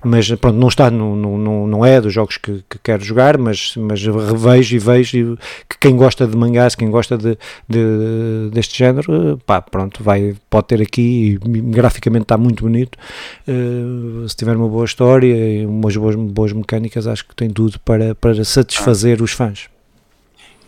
mas 0.04 0.28
pronto, 0.32 0.56
não 0.56 0.66
está, 0.66 0.90
no, 0.90 1.14
no, 1.14 1.68
não 1.68 1.86
é 1.86 2.00
dos 2.00 2.12
jogos 2.12 2.38
que, 2.38 2.64
que 2.68 2.76
quero 2.82 3.04
jogar, 3.04 3.38
mas, 3.38 3.74
mas 3.76 4.04
revejo 4.04 4.74
e 4.74 4.78
vejo 4.80 5.38
que 5.68 5.78
quem 5.78 5.96
gosta 5.96 6.26
de 6.26 6.36
mangás, 6.36 6.74
quem 6.74 6.90
gosta 6.90 7.16
de, 7.16 7.38
de 7.68 8.50
deste 8.52 8.76
género, 8.76 9.38
pá, 9.46 9.62
pronto, 9.62 10.02
vai, 10.02 10.34
pode 10.50 10.66
ter 10.66 10.82
aqui, 10.82 11.38
e 11.46 11.60
graficamente 11.70 12.24
está 12.24 12.36
muito 12.36 12.64
bonito, 12.64 12.98
se 14.28 14.36
tiver 14.36 14.56
uma 14.56 14.68
boa 14.68 14.84
história 14.84 15.34
e 15.34 15.66
umas 15.66 15.96
boas, 15.96 16.14
boas 16.14 16.52
mecânicas, 16.52 17.06
acho 17.06 17.26
que 17.26 17.34
tem 17.34 17.50
tudo 17.50 17.78
para, 17.80 18.14
para 18.14 18.44
satisfazer 18.44 19.18
ah. 19.20 19.24
os 19.24 19.32
fãs. 19.32 19.68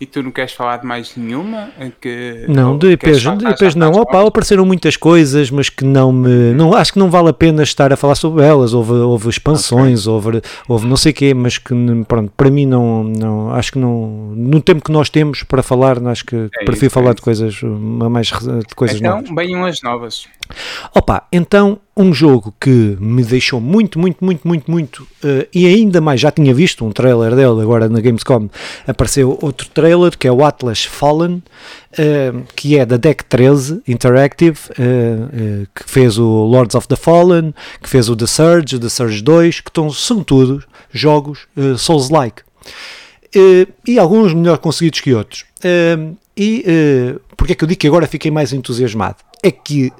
E 0.00 0.06
tu 0.06 0.22
não 0.22 0.30
queres 0.30 0.52
falar 0.52 0.78
de 0.78 0.86
mais 0.86 1.14
nenhuma? 1.14 1.68
Que, 2.00 2.46
não, 2.48 2.78
de 2.78 2.92
IPs, 2.92 3.20
de 3.20 3.46
IPs 3.50 3.74
não. 3.74 3.92
Opa, 3.92 4.26
apareceram 4.26 4.64
muitas 4.64 4.96
coisas, 4.96 5.50
mas 5.50 5.68
que 5.68 5.84
não 5.84 6.10
me. 6.10 6.54
Não, 6.54 6.74
acho 6.74 6.94
que 6.94 6.98
não 6.98 7.10
vale 7.10 7.28
a 7.28 7.32
pena 7.34 7.62
estar 7.62 7.92
a 7.92 7.96
falar 7.96 8.14
sobre 8.14 8.42
elas. 8.42 8.72
Houve, 8.72 8.92
houve 8.92 9.28
expansões, 9.28 10.06
okay. 10.06 10.12
houve, 10.12 10.42
houve 10.66 10.86
não 10.86 10.96
sei 10.96 11.12
o 11.12 11.14
quê, 11.14 11.34
mas 11.34 11.58
que 11.58 11.74
pronto, 12.08 12.32
para 12.34 12.50
mim 12.50 12.64
não, 12.64 13.04
não. 13.04 13.52
Acho 13.52 13.72
que 13.72 13.78
não. 13.78 14.32
No 14.34 14.62
tempo 14.62 14.82
que 14.82 14.90
nós 14.90 15.10
temos 15.10 15.42
para 15.42 15.62
falar, 15.62 16.02
acho 16.08 16.24
que 16.24 16.36
é 16.36 16.64
prefiro 16.64 16.86
isso, 16.86 16.94
falar 16.94 17.10
é 17.10 17.14
de 17.14 17.20
coisas 17.20 17.60
mais 17.62 18.28
de 18.28 18.74
coisas 18.74 18.96
então, 18.96 19.16
novas. 19.16 19.30
bem 19.30 19.54
umas 19.54 19.82
novas. 19.82 20.26
Opa, 20.94 21.26
então 21.30 21.78
um 21.96 22.14
jogo 22.14 22.54
que 22.58 22.96
me 22.98 23.22
deixou 23.22 23.60
muito, 23.60 23.98
muito, 23.98 24.24
muito, 24.24 24.46
muito, 24.46 24.70
muito, 24.70 25.02
uh, 25.22 25.46
e 25.52 25.66
ainda 25.66 26.00
mais, 26.00 26.20
já 26.20 26.30
tinha 26.30 26.54
visto 26.54 26.84
um 26.84 26.90
trailer 26.90 27.34
dele, 27.36 27.60
agora 27.60 27.88
na 27.88 28.00
Gamescom 28.00 28.48
apareceu 28.86 29.38
outro 29.42 29.68
trailer, 29.68 29.89
que 30.18 30.26
é 30.26 30.32
o 30.32 30.44
Atlas 30.44 30.84
Fallen, 30.84 31.42
uh, 31.92 32.44
que 32.54 32.78
é 32.78 32.84
da 32.84 32.96
Deck 32.96 33.24
13 33.24 33.82
Interactive, 33.86 34.58
uh, 34.70 35.66
que 35.74 35.90
fez 35.90 36.18
o 36.18 36.44
Lords 36.44 36.74
of 36.74 36.88
the 36.88 36.96
Fallen, 36.96 37.54
que 37.82 37.88
fez 37.88 38.08
o 38.08 38.16
The 38.16 38.26
Surge, 38.26 38.76
o 38.76 38.80
The 38.80 38.88
Surge 38.88 39.22
2, 39.22 39.60
que 39.60 39.70
estão, 39.70 39.90
são 39.90 40.22
todos 40.22 40.64
jogos 40.92 41.46
Souls-like. 41.78 42.42
e 43.86 43.98
alguns 43.98 44.34
melhor 44.34 44.58
conseguidos 44.58 45.00
que 45.00 45.14
outros. 45.14 45.44
e 46.36 46.64
porque 47.36 47.52
é 47.52 47.56
que 47.56 47.64
eu 47.64 47.68
digo 47.68 47.80
que 47.80 47.86
agora 47.86 48.06
fiquei 48.06 48.30
mais 48.30 48.52
entusiasmado? 48.52 49.16
é 49.42 49.50
que 49.50 49.92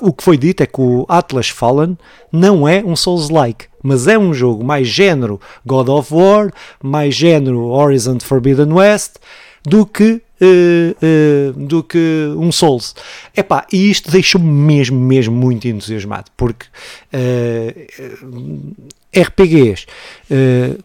o 0.00 0.12
que 0.12 0.22
foi 0.22 0.38
dito 0.38 0.62
é 0.62 0.66
que 0.66 0.80
o 0.80 1.04
Atlas 1.08 1.48
Fallen 1.48 1.98
não 2.30 2.66
é 2.66 2.82
um 2.84 2.94
Souls-like, 2.94 3.66
mas 3.82 4.06
é 4.06 4.18
um 4.18 4.32
jogo 4.32 4.64
mais 4.64 4.88
género 4.88 5.40
God 5.64 5.88
of 5.88 6.14
War, 6.14 6.50
mais 6.82 7.14
género 7.14 7.66
Horizon 7.68 8.18
Forbidden 8.20 8.72
West, 8.72 9.16
do 9.64 9.86
que 9.86 10.22
uh, 10.40 11.52
uh, 11.52 11.52
do 11.52 11.82
que 11.82 12.32
um 12.36 12.50
Souls. 12.50 12.94
Epá, 13.36 13.66
e 13.72 13.90
isto 13.90 14.10
deixou-me 14.10 14.46
mesmo, 14.46 14.98
mesmo 14.98 15.34
muito 15.34 15.68
entusiasmado, 15.68 16.30
porque 16.36 16.66
uh, 17.14 18.74
RPGs 19.14 19.86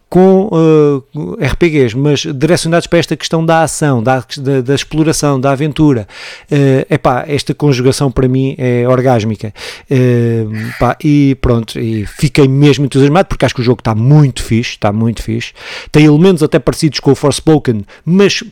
com 0.10 0.50
RPGs, 1.40 1.96
mas 1.96 2.20
direcionados 2.20 2.88
para 2.88 3.00
esta 3.00 3.16
questão 3.16 3.46
da 3.46 3.64
ação, 3.64 4.04
da, 4.04 4.24
da, 4.38 4.62
da 4.62 4.76
exploração, 4.76 5.40
da 5.40 5.52
aventura. 5.52 6.08
epá, 6.90 7.24
esta 7.28 7.54
conjugação 7.54 8.12
para 8.12 8.28
mim 8.28 8.56
é 8.58 8.88
orgásmica. 8.88 9.54
Epá, 9.90 10.98
e 11.04 11.38
pronto, 11.40 11.80
e 11.80 12.06
fiquei 12.06 12.48
mesmo 12.48 12.86
entusiasmado 12.86 13.28
porque 13.30 13.46
acho 13.46 13.56
que 13.56 13.62
o 13.62 13.64
jogo 13.64 13.80
está 13.80 13.96
muito 13.96 14.44
fixe, 14.44 14.72
está 14.72 14.92
muito 14.92 15.24
fixe. 15.24 15.54
Tem 15.92 16.06
elementos 16.06 16.44
até 16.44 16.60
parecidos 16.60 17.00
com 17.00 17.12
o 17.12 17.16
Forspoken, 17.16 17.86
mas 18.06 18.44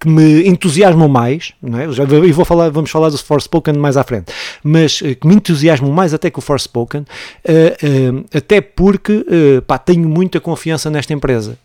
que 0.00 0.08
me 0.08 0.48
entusiasmam 0.48 1.08
mais, 1.08 1.52
não 1.62 1.78
é? 1.78 1.84
E 2.26 2.32
vou 2.32 2.44
falar, 2.46 2.70
vamos 2.70 2.90
falar 2.90 3.10
do 3.10 3.18
Forspoken 3.18 3.74
mais 3.74 3.98
à 3.98 4.02
frente, 4.02 4.32
mas 4.64 5.02
uh, 5.02 5.14
que 5.14 5.26
me 5.26 5.34
entusiasmam 5.34 5.92
mais 5.92 6.14
até 6.14 6.30
que 6.30 6.38
o 6.38 6.42
Forspoken, 6.42 7.02
uh, 7.02 7.04
uh, 7.04 8.24
até 8.34 8.62
porque 8.62 9.26
pá, 9.66 9.76
tenho 9.76 10.08
muita 10.08 10.40
confiança 10.40 10.88
nesta 10.88 11.12
empresa, 11.12 11.58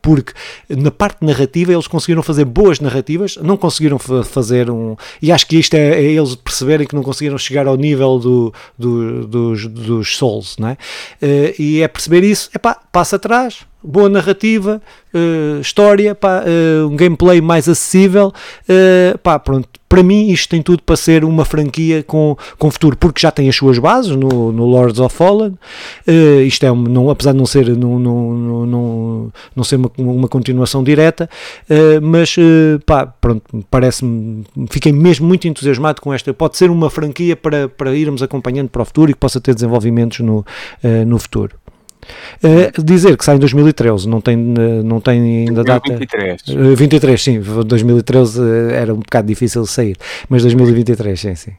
porque 0.00 0.32
na 0.68 0.90
parte 0.90 1.24
narrativa 1.24 1.72
eles 1.72 1.88
conseguiram 1.88 2.22
fazer 2.22 2.44
boas 2.44 2.78
narrativas, 2.78 3.36
não 3.42 3.56
conseguiram 3.56 3.98
fazer 3.98 4.70
um. 4.70 4.94
E 5.20 5.32
acho 5.32 5.46
que 5.46 5.56
isto 5.58 5.74
é, 5.74 6.00
é, 6.00 6.02
eles 6.02 6.34
perceberem 6.36 6.86
que 6.86 6.94
não 6.94 7.02
conseguiram 7.02 7.36
chegar 7.38 7.66
ao 7.66 7.76
nível 7.76 8.18
do, 8.18 8.54
do 8.78 9.26
dos, 9.26 9.66
dos 9.66 10.16
Souls, 10.16 10.56
não 10.58 10.68
é? 10.68 10.76
e 11.58 11.82
é 11.82 11.88
perceber 11.88 12.22
isso, 12.22 12.50
é 12.54 12.58
pá, 12.58 12.78
passa 12.92 13.16
atrás, 13.16 13.64
boa 13.82 14.08
narrativa, 14.08 14.80
uh, 15.14 15.60
história, 15.60 16.14
pá, 16.14 16.42
uh, 16.42 16.86
um 16.86 16.96
gameplay 16.96 17.40
mais 17.40 17.68
acessível, 17.68 18.28
uh, 18.28 19.18
pá, 19.18 19.38
pronto, 19.38 19.68
para 19.88 20.02
mim 20.02 20.28
isto 20.28 20.50
tem 20.50 20.62
tudo 20.62 20.82
para 20.84 20.96
ser 20.96 21.24
uma 21.24 21.44
franquia 21.44 22.02
com, 22.04 22.36
com 22.58 22.70
futuro, 22.70 22.96
porque 22.96 23.20
já 23.20 23.30
tem 23.32 23.48
as 23.48 23.56
suas 23.56 23.78
bases 23.78 24.14
no, 24.14 24.52
no 24.52 24.64
Lords 24.64 25.00
of 25.00 25.16
Fallen, 25.16 25.58
isto 26.46 26.64
é, 26.64 26.70
um, 26.70 26.76
não, 26.76 27.10
apesar 27.10 27.32
de 27.32 27.38
não 27.38 27.46
ser, 27.46 27.76
não, 27.76 27.98
não, 27.98 28.66
não, 28.66 29.32
não 29.56 29.64
ser 29.64 29.76
uma, 29.76 29.90
uma 29.98 30.28
continuação 30.28 30.84
direta, 30.84 31.28
mas 32.00 32.36
pá, 32.86 33.04
pronto, 33.04 33.42
parece-me, 33.68 34.44
fiquei 34.70 34.92
mesmo 34.92 35.26
muito 35.26 35.48
entusiasmado 35.48 36.00
com 36.00 36.14
esta, 36.14 36.32
pode 36.32 36.56
ser 36.56 36.70
uma 36.70 36.88
franquia 36.88 37.34
para, 37.34 37.68
para 37.68 37.92
irmos 37.92 38.22
acompanhando 38.22 38.68
para 38.68 38.82
o 38.82 38.84
futuro 38.84 39.10
e 39.10 39.14
que 39.14 39.18
possa 39.18 39.40
ter 39.40 39.54
desenvolvimentos 39.54 40.20
no, 40.20 40.46
no 41.04 41.18
futuro. 41.18 41.59
Uh, 42.42 42.82
dizer 42.82 43.16
que 43.16 43.24
sai 43.24 43.36
em 43.36 43.38
2013, 43.38 44.08
não 44.08 44.20
tem, 44.20 44.36
uh, 44.36 44.82
não 44.82 45.00
tem 45.00 45.48
ainda 45.48 45.64
2023. 45.64 46.42
data. 46.44 46.60
Uh, 46.60 46.76
23, 46.76 47.22
sim, 47.22 47.40
2013 47.40 48.40
uh, 48.40 48.70
era 48.70 48.94
um 48.94 48.98
bocado 48.98 49.28
difícil 49.28 49.62
de 49.62 49.70
sair, 49.70 49.96
mas 50.28 50.42
2023, 50.42 51.20
sim, 51.20 51.34
sim. 51.34 51.52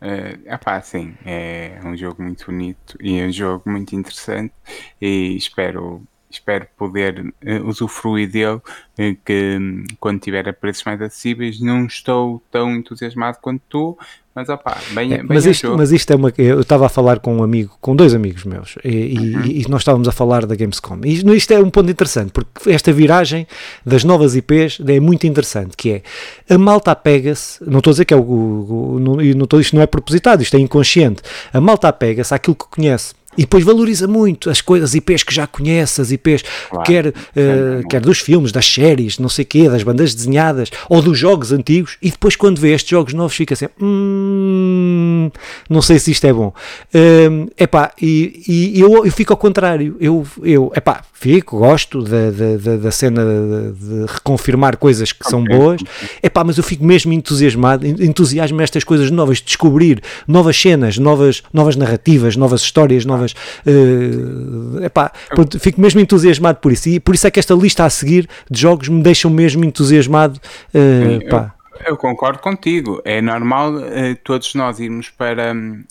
Uh, 0.00 0.58
pá, 0.64 0.80
sim, 0.80 1.14
é 1.24 1.80
um 1.84 1.96
jogo 1.96 2.22
muito 2.22 2.46
bonito 2.46 2.96
e 3.00 3.18
é 3.18 3.26
um 3.26 3.32
jogo 3.32 3.68
muito 3.68 3.96
interessante 3.96 4.54
e 5.00 5.36
espero 5.36 6.02
espero 6.30 6.66
poder 6.76 7.20
uh, 7.20 7.66
usufruir 7.66 8.30
dele, 8.30 8.56
uh, 8.56 9.16
que 9.24 9.56
um, 9.58 9.84
quando 9.98 10.20
tiver 10.20 10.48
a 10.48 10.52
preços 10.52 10.84
mais 10.84 11.00
acessíveis, 11.00 11.60
não 11.60 11.86
estou 11.86 12.42
tão 12.50 12.70
entusiasmado 12.74 13.38
quanto 13.40 13.62
tu, 13.68 13.98
mas 14.38 14.48
opá, 14.48 14.78
bem, 14.92 15.14
é, 15.14 15.16
bem 15.16 15.26
mas, 15.28 15.44
isto, 15.44 15.76
mas 15.76 15.90
isto 15.90 16.12
é 16.12 16.14
uma. 16.14 16.32
Eu 16.38 16.60
estava 16.60 16.86
a 16.86 16.88
falar 16.88 17.18
com 17.18 17.38
um 17.38 17.42
amigo, 17.42 17.76
com 17.80 17.96
dois 17.96 18.14
amigos 18.14 18.44
meus, 18.44 18.76
e, 18.84 19.18
uhum. 19.18 19.44
e, 19.44 19.62
e 19.62 19.68
nós 19.68 19.80
estávamos 19.80 20.06
a 20.06 20.12
falar 20.12 20.46
da 20.46 20.54
Gamescom. 20.54 21.00
E 21.04 21.14
isto 21.36 21.52
é 21.52 21.58
um 21.58 21.68
ponto 21.68 21.90
interessante, 21.90 22.30
porque 22.30 22.70
esta 22.70 22.92
viragem 22.92 23.48
das 23.84 24.04
novas 24.04 24.36
IPs 24.36 24.78
é 24.86 25.00
muito 25.00 25.26
interessante, 25.26 25.76
que 25.76 25.90
é 25.90 26.54
a 26.54 26.56
malta 26.56 26.92
apega-se, 26.92 27.58
não 27.68 27.78
estou 27.78 27.90
a 27.90 27.94
dizer 27.94 28.04
que 28.04 28.14
é 28.14 28.16
o. 28.16 28.20
o, 28.20 28.94
o 28.94 29.00
não, 29.00 29.16
não 29.16 29.44
estou, 29.44 29.60
isto 29.60 29.74
não 29.74 29.82
é 29.82 29.86
propositado, 29.88 30.40
isto 30.40 30.56
é 30.56 30.60
inconsciente. 30.60 31.20
A 31.52 31.60
malta 31.60 31.88
apega-se 31.88 32.32
àquilo 32.32 32.54
que 32.54 32.66
conhece 32.70 33.17
e 33.38 33.42
depois 33.42 33.62
valoriza 33.62 34.08
muito 34.08 34.50
as 34.50 34.60
coisas, 34.60 34.94
IPs 34.94 35.22
que 35.22 35.32
já 35.32 35.46
conhece, 35.46 36.00
as 36.00 36.10
IPs, 36.10 36.42
claro, 36.68 36.84
quer, 36.84 37.06
uh, 37.06 37.88
quer 37.88 38.00
dos 38.00 38.18
filmes, 38.18 38.50
das 38.50 38.66
séries, 38.66 39.16
não 39.20 39.28
sei 39.28 39.44
quê, 39.44 39.68
das 39.68 39.84
bandas 39.84 40.12
desenhadas, 40.12 40.70
ou 40.88 41.00
dos 41.00 41.16
jogos 41.16 41.52
antigos, 41.52 41.96
e 42.02 42.10
depois 42.10 42.34
quando 42.34 42.60
vê 42.60 42.72
estes 42.72 42.90
jogos 42.90 43.14
novos 43.14 43.36
fica 43.36 43.54
assim, 43.54 43.68
hum, 43.80 45.30
não 45.70 45.80
sei 45.80 46.00
se 46.00 46.10
isto 46.10 46.26
é 46.26 46.32
bom. 46.32 46.52
Uh, 46.92 47.48
epá, 47.56 47.92
e, 48.02 48.42
e 48.74 48.80
eu, 48.80 49.06
eu 49.06 49.12
fico 49.12 49.32
ao 49.32 49.36
contrário, 49.36 49.96
eu, 50.00 50.26
eu 50.42 50.72
epá, 50.74 51.04
fico, 51.12 51.58
gosto 51.58 52.02
da, 52.02 52.30
da, 52.30 52.76
da 52.76 52.90
cena 52.90 53.22
de, 53.24 53.72
de, 53.72 54.12
reconfirmar 54.12 54.76
coisas 54.76 55.12
que 55.12 55.28
são 55.28 55.44
boas, 55.44 55.80
epá, 56.20 56.42
mas 56.42 56.58
eu 56.58 56.64
fico 56.64 56.84
mesmo 56.84 57.12
entusiasmado, 57.12 57.86
entusiasmo 57.86 58.60
estas 58.62 58.82
coisas 58.82 59.12
novas, 59.12 59.40
descobrir 59.40 60.02
novas 60.26 60.60
cenas, 60.60 60.98
novas, 60.98 61.42
novas 61.52 61.76
narrativas, 61.76 62.34
novas 62.34 62.62
histórias, 62.62 63.04
novas 63.04 63.27
mas 63.28 63.74
uh, 63.74 64.84
epá, 64.84 65.12
pronto, 65.28 65.58
fico 65.58 65.80
mesmo 65.80 66.00
entusiasmado 66.00 66.58
por 66.58 66.72
isso. 66.72 66.88
E 66.88 67.00
por 67.00 67.14
isso 67.14 67.26
é 67.26 67.30
que 67.30 67.38
esta 67.38 67.54
lista 67.54 67.84
a 67.84 67.90
seguir 67.90 68.28
de 68.50 68.60
jogos 68.60 68.88
me 68.88 69.02
deixam 69.02 69.30
mesmo 69.30 69.64
entusiasmado. 69.64 70.40
Uh, 70.74 71.22
eu, 71.22 71.50
eu, 71.86 71.96
concordo 71.96 72.38
contigo. 72.40 73.00
É 73.04 73.20
normal 73.20 73.74
uh, 73.74 74.16
todos 74.24 74.54
nós 74.54 74.80
irmos 74.80 75.10
para. 75.10 75.52
Um, 75.52 75.84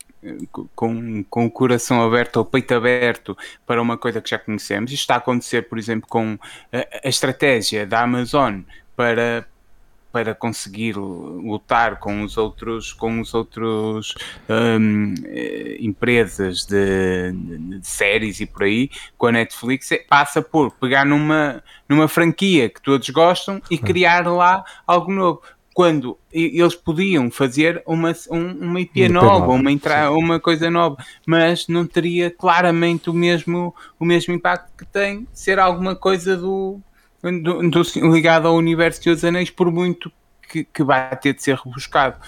com, 0.76 1.24
com 1.30 1.46
o 1.46 1.52
coração 1.52 2.02
aberto 2.02 2.38
ou 2.38 2.44
peito 2.44 2.74
aberto 2.74 3.38
para 3.66 3.82
uma 3.82 3.98
coisa 3.98 4.20
que 4.20 4.30
já 4.30 4.38
conhecemos. 4.38 4.92
Isto 4.92 5.02
está 5.02 5.14
a 5.14 5.18
acontecer, 5.20 5.70
por 5.70 5.78
exemplo, 5.78 6.10
com 6.10 6.38
a, 6.74 7.06
a 7.06 7.08
estratégia 7.08 7.86
da 7.86 8.02
Amazon 8.02 8.62
para, 8.94 9.48
para 10.12 10.34
conseguir 10.34 10.96
lutar 10.96 12.00
com 12.00 12.24
os 12.24 12.38
outros 12.38 12.94
com 12.94 13.20
os 13.20 13.34
outros 13.34 14.16
um, 14.50 15.14
eh, 15.26 15.78
empresas 15.80 16.66
de, 16.66 17.32
de, 17.34 17.80
de, 17.80 17.88
séries 17.88 18.40
e 18.40 18.46
por 18.46 18.64
aí 18.64 18.90
com 19.18 19.28
a 19.28 19.32
Netflix 19.32 19.92
é, 19.92 19.98
passa 19.98 20.42
por 20.42 20.72
pegar 20.72 21.06
numa 21.06 21.62
numa 21.88 22.08
franquia 22.08 22.70
que 22.70 22.82
todos 22.82 23.10
gostam 23.10 23.62
e 23.70 23.78
criar 23.78 24.28
lá 24.28 24.64
algo 24.86 25.12
novo. 25.12 25.42
Quando 25.74 26.18
eles 26.32 26.74
podiam 26.74 27.30
fazer 27.30 27.84
uma, 27.86 28.12
um, 28.32 28.70
uma 28.70 28.82
IP, 28.82 29.08
nova, 29.10 29.28
nova, 29.28 29.52
uma, 29.52 29.72
entra, 29.72 30.12
uma 30.12 30.40
coisa 30.40 30.72
nova, 30.72 30.98
mas 31.24 31.68
não 31.68 31.86
teria 31.86 32.32
claramente 32.32 33.12
o 33.12 33.14
mesmo, 33.14 33.76
o 34.00 34.04
mesmo 34.04 34.34
impacto 34.34 34.76
que 34.76 34.84
tem 34.84 35.28
ser 35.32 35.60
alguma 35.60 35.96
coisa 35.96 36.36
do, 36.36 36.82
ligado 37.24 38.48
ao 38.48 38.56
universo 38.56 39.02
de 39.02 39.10
Os 39.10 39.24
Anéis, 39.24 39.50
por 39.50 39.72
muito 39.72 40.12
que, 40.48 40.64
que 40.64 40.84
vai 40.84 41.16
ter 41.18 41.34
de 41.34 41.44
ser 41.44 41.56
rebuscado. 41.56 42.20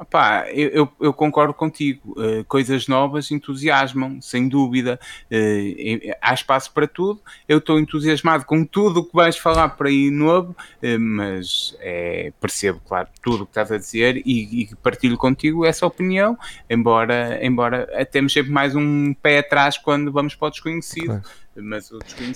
Epá, 0.00 0.48
eu, 0.52 0.68
eu, 0.68 0.92
eu, 1.00 1.12
concordo 1.12 1.52
contigo. 1.52 2.12
Uh, 2.12 2.44
coisas 2.44 2.86
novas 2.86 3.32
entusiasmam, 3.32 4.22
sem 4.22 4.48
dúvida. 4.48 4.98
Uh, 5.24 6.14
há 6.22 6.32
espaço 6.32 6.72
para 6.72 6.86
tudo. 6.86 7.20
Eu 7.48 7.58
estou 7.58 7.80
entusiasmado 7.80 8.44
com 8.44 8.64
tudo 8.64 9.00
o 9.00 9.04
que 9.04 9.12
vais 9.12 9.36
falar 9.36 9.70
para 9.70 9.88
aí 9.88 10.08
novo, 10.08 10.52
uh, 10.52 11.00
mas 11.00 11.76
é, 11.80 12.32
percebo, 12.40 12.80
claro, 12.86 13.08
tudo 13.20 13.42
o 13.42 13.46
que 13.46 13.50
estás 13.50 13.72
a 13.72 13.76
dizer 13.76 14.22
e, 14.24 14.62
e, 14.62 14.74
partilho 14.76 15.18
contigo 15.18 15.66
essa 15.66 15.84
opinião, 15.84 16.38
embora, 16.70 17.44
embora 17.44 18.06
temos 18.06 18.32
sempre 18.32 18.52
mais 18.52 18.76
um 18.76 19.12
pé 19.14 19.38
atrás 19.38 19.76
quando 19.78 20.12
vamos 20.12 20.36
para 20.36 20.46
o 20.46 20.50
desconhecido. 20.50 21.06
Claro 21.06 21.47
mas 21.62 21.90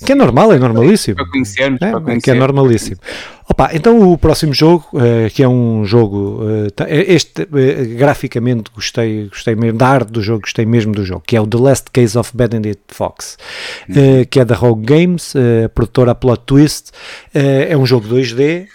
Que 0.05 0.13
é 0.13 0.15
normal, 0.15 0.53
é 0.53 0.59
normalíssimo. 0.59 1.17
Para 1.17 1.27
conhecermos, 1.27 1.83
é, 1.83 1.91
para 1.91 2.01
conhecer. 2.01 2.21
Que 2.23 2.31
é 2.31 2.35
normalíssimo. 2.35 3.01
Opa, 3.49 3.71
então 3.75 4.13
o 4.13 4.17
próximo 4.17 4.55
jogo, 4.55 4.87
uh, 4.95 5.29
que 5.31 5.43
é 5.43 5.49
um 5.49 5.85
jogo, 5.85 6.43
uh, 6.43 6.85
este 6.89 7.43
uh, 7.43 7.97
graficamente 7.97 8.71
gostei, 8.75 9.29
gostei 9.29 9.55
mesmo 9.55 9.79
da 9.79 9.89
arte 9.89 10.11
do 10.11 10.23
jogo, 10.23 10.43
gostei 10.43 10.65
mesmo 10.65 10.93
do 10.93 11.05
jogo, 11.05 11.23
que 11.27 11.37
é 11.37 11.41
o 11.41 11.47
The 11.47 11.59
Last 11.59 11.91
Case 11.93 12.17
of 12.17 12.31
Benedict 12.35 12.83
Fox, 12.89 13.37
uhum. 13.89 14.25
que 14.31 14.41
é 14.41 14.45
da 14.45 14.55
Rogue 14.55 14.85
Games, 14.85 15.35
a 15.65 15.69
produtora 15.69 16.15
Plot 16.15 16.43
Twist, 16.47 16.93
é 17.35 17.77
um 17.77 17.85
jogo 17.85 18.09
2D, 18.09 18.69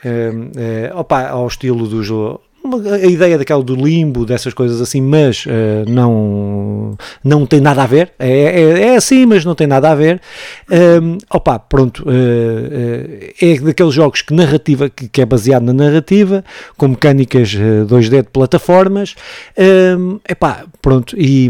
opa, 0.93 1.27
ao 1.27 1.47
estilo 1.47 1.87
do 1.87 2.03
jogo 2.03 2.41
a 2.75 3.07
ideia 3.07 3.37
daquela 3.37 3.63
do 3.63 3.75
limbo, 3.75 4.25
dessas 4.25 4.53
coisas 4.53 4.81
assim, 4.81 5.01
mas 5.01 5.45
uh, 5.45 5.89
não, 5.89 6.97
não 7.23 7.45
tem 7.45 7.61
nada 7.61 7.83
a 7.83 7.85
ver. 7.85 8.11
É, 8.19 8.29
é, 8.29 8.81
é, 8.89 8.95
assim, 8.95 9.25
mas 9.25 9.45
não 9.45 9.55
tem 9.55 9.67
nada 9.67 9.91
a 9.91 9.95
ver. 9.95 10.21
Um, 10.69 11.17
opa, 11.29 11.57
pronto. 11.59 12.03
Uh, 12.03 13.33
é 13.41 13.59
daqueles 13.59 13.93
jogos 13.93 14.21
que 14.21 14.33
narrativa, 14.33 14.89
que, 14.89 15.07
que, 15.07 15.21
é 15.21 15.25
baseado 15.25 15.63
na 15.63 15.73
narrativa, 15.73 16.43
com 16.77 16.89
mecânicas 16.89 17.55
2D 17.55 18.23
de 18.23 18.29
plataformas. 18.29 19.15
Um, 19.57 20.19
epá, 20.27 20.65
pronto. 20.81 21.15
E 21.17 21.49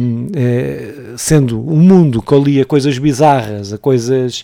sendo 1.18 1.60
um 1.60 1.78
mundo 1.78 2.22
que 2.22 2.34
alia 2.34 2.66
coisas 2.66 2.98
bizarras, 2.98 3.74
a 3.74 3.78
coisas 3.78 4.44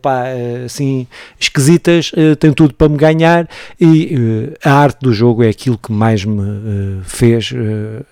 pá, 0.00 0.24
assim 0.64 1.06
esquisitas, 1.38 2.12
tem 2.38 2.52
tudo 2.52 2.74
para 2.74 2.88
me 2.88 2.96
ganhar. 2.96 3.48
E 3.80 4.50
a 4.64 4.72
arte 4.72 5.00
do 5.00 5.12
jogo 5.12 5.42
é 5.42 5.48
aquilo 5.48 5.78
que 5.82 5.92
mais 5.92 6.24
me 6.24 6.42
uh, 6.42 7.02
fez 7.04 7.52
uh, 7.52 8.04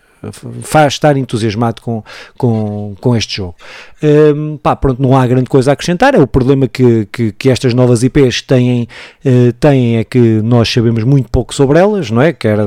faz 0.63 0.95
estar 0.95 1.17
entusiasmado 1.17 1.83
com, 1.83 2.03
com, 2.37 2.95
com 3.01 3.17
este 3.17 3.37
jogo. 3.37 3.55
Um, 4.03 4.57
pá, 4.57 4.77
pronto, 4.77 5.03
não 5.03 5.17
há 5.17 5.27
grande 5.27 5.49
coisa 5.49 5.71
a 5.71 5.75
acrescentar. 5.75 6.15
É 6.15 6.19
o 6.19 6.27
problema 6.27 6.69
que, 6.69 7.07
que, 7.13 7.33
que 7.33 7.51
estas 7.51 7.75
novas 7.75 8.03
IPs 8.03 8.43
têm, 8.43 8.89
uh, 9.25 9.53
têm 9.55 9.97
é 9.97 10.05
que 10.05 10.19
nós 10.43 10.69
sabemos 10.69 11.03
muito 11.05 11.29
pouco 11.31 11.55
sobre 11.55 11.79
elas, 11.79 12.11
não 12.11 12.23
é? 12.23 12.33
Quer 12.33 12.59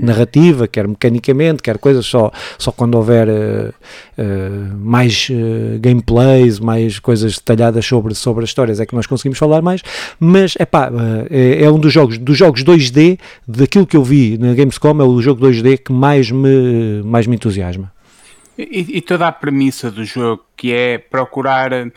narrativa, 0.00 0.68
quer 0.68 0.86
mecanicamente, 0.86 1.62
quer 1.62 1.78
coisas 1.78 2.06
só, 2.06 2.30
só 2.56 2.70
quando 2.70 2.94
houver 2.94 3.28
uh, 3.28 3.74
uh, 4.18 4.76
mais 4.78 5.28
gameplays, 5.80 6.60
mais 6.60 6.98
coisas 6.98 7.34
detalhadas 7.34 7.84
sobre, 7.84 8.14
sobre 8.14 8.44
as 8.44 8.50
histórias 8.50 8.80
é 8.80 8.86
que 8.86 8.94
nós 8.94 9.06
conseguimos 9.06 9.38
falar 9.38 9.62
mais. 9.62 9.82
Mas 10.20 10.54
epá, 10.58 10.90
é, 11.30 11.64
é 11.64 11.70
um 11.70 11.78
dos 11.78 11.92
jogos, 11.92 12.18
dos 12.18 12.36
jogos 12.36 12.62
2D, 12.62 13.18
daquilo 13.46 13.86
que 13.86 13.96
eu 13.96 14.04
vi 14.04 14.38
na 14.38 14.54
Gamescom, 14.54 15.00
é 15.00 15.04
o 15.04 15.20
jogo 15.20 15.44
2D 15.44 15.78
que 15.78 15.92
mais 15.92 16.30
me, 16.30 16.48
mais 17.04 17.26
me 17.26 17.36
entusiasma. 17.36 17.92
E, 18.58 18.96
e, 18.96 19.00
toda 19.00 19.28
a 19.28 19.30
premissa 19.30 19.88
do 19.88 20.04
jogo, 20.04 20.44
que 20.56 20.72
é 20.72 20.98
procurar 20.98 21.70
uh, 21.72 21.92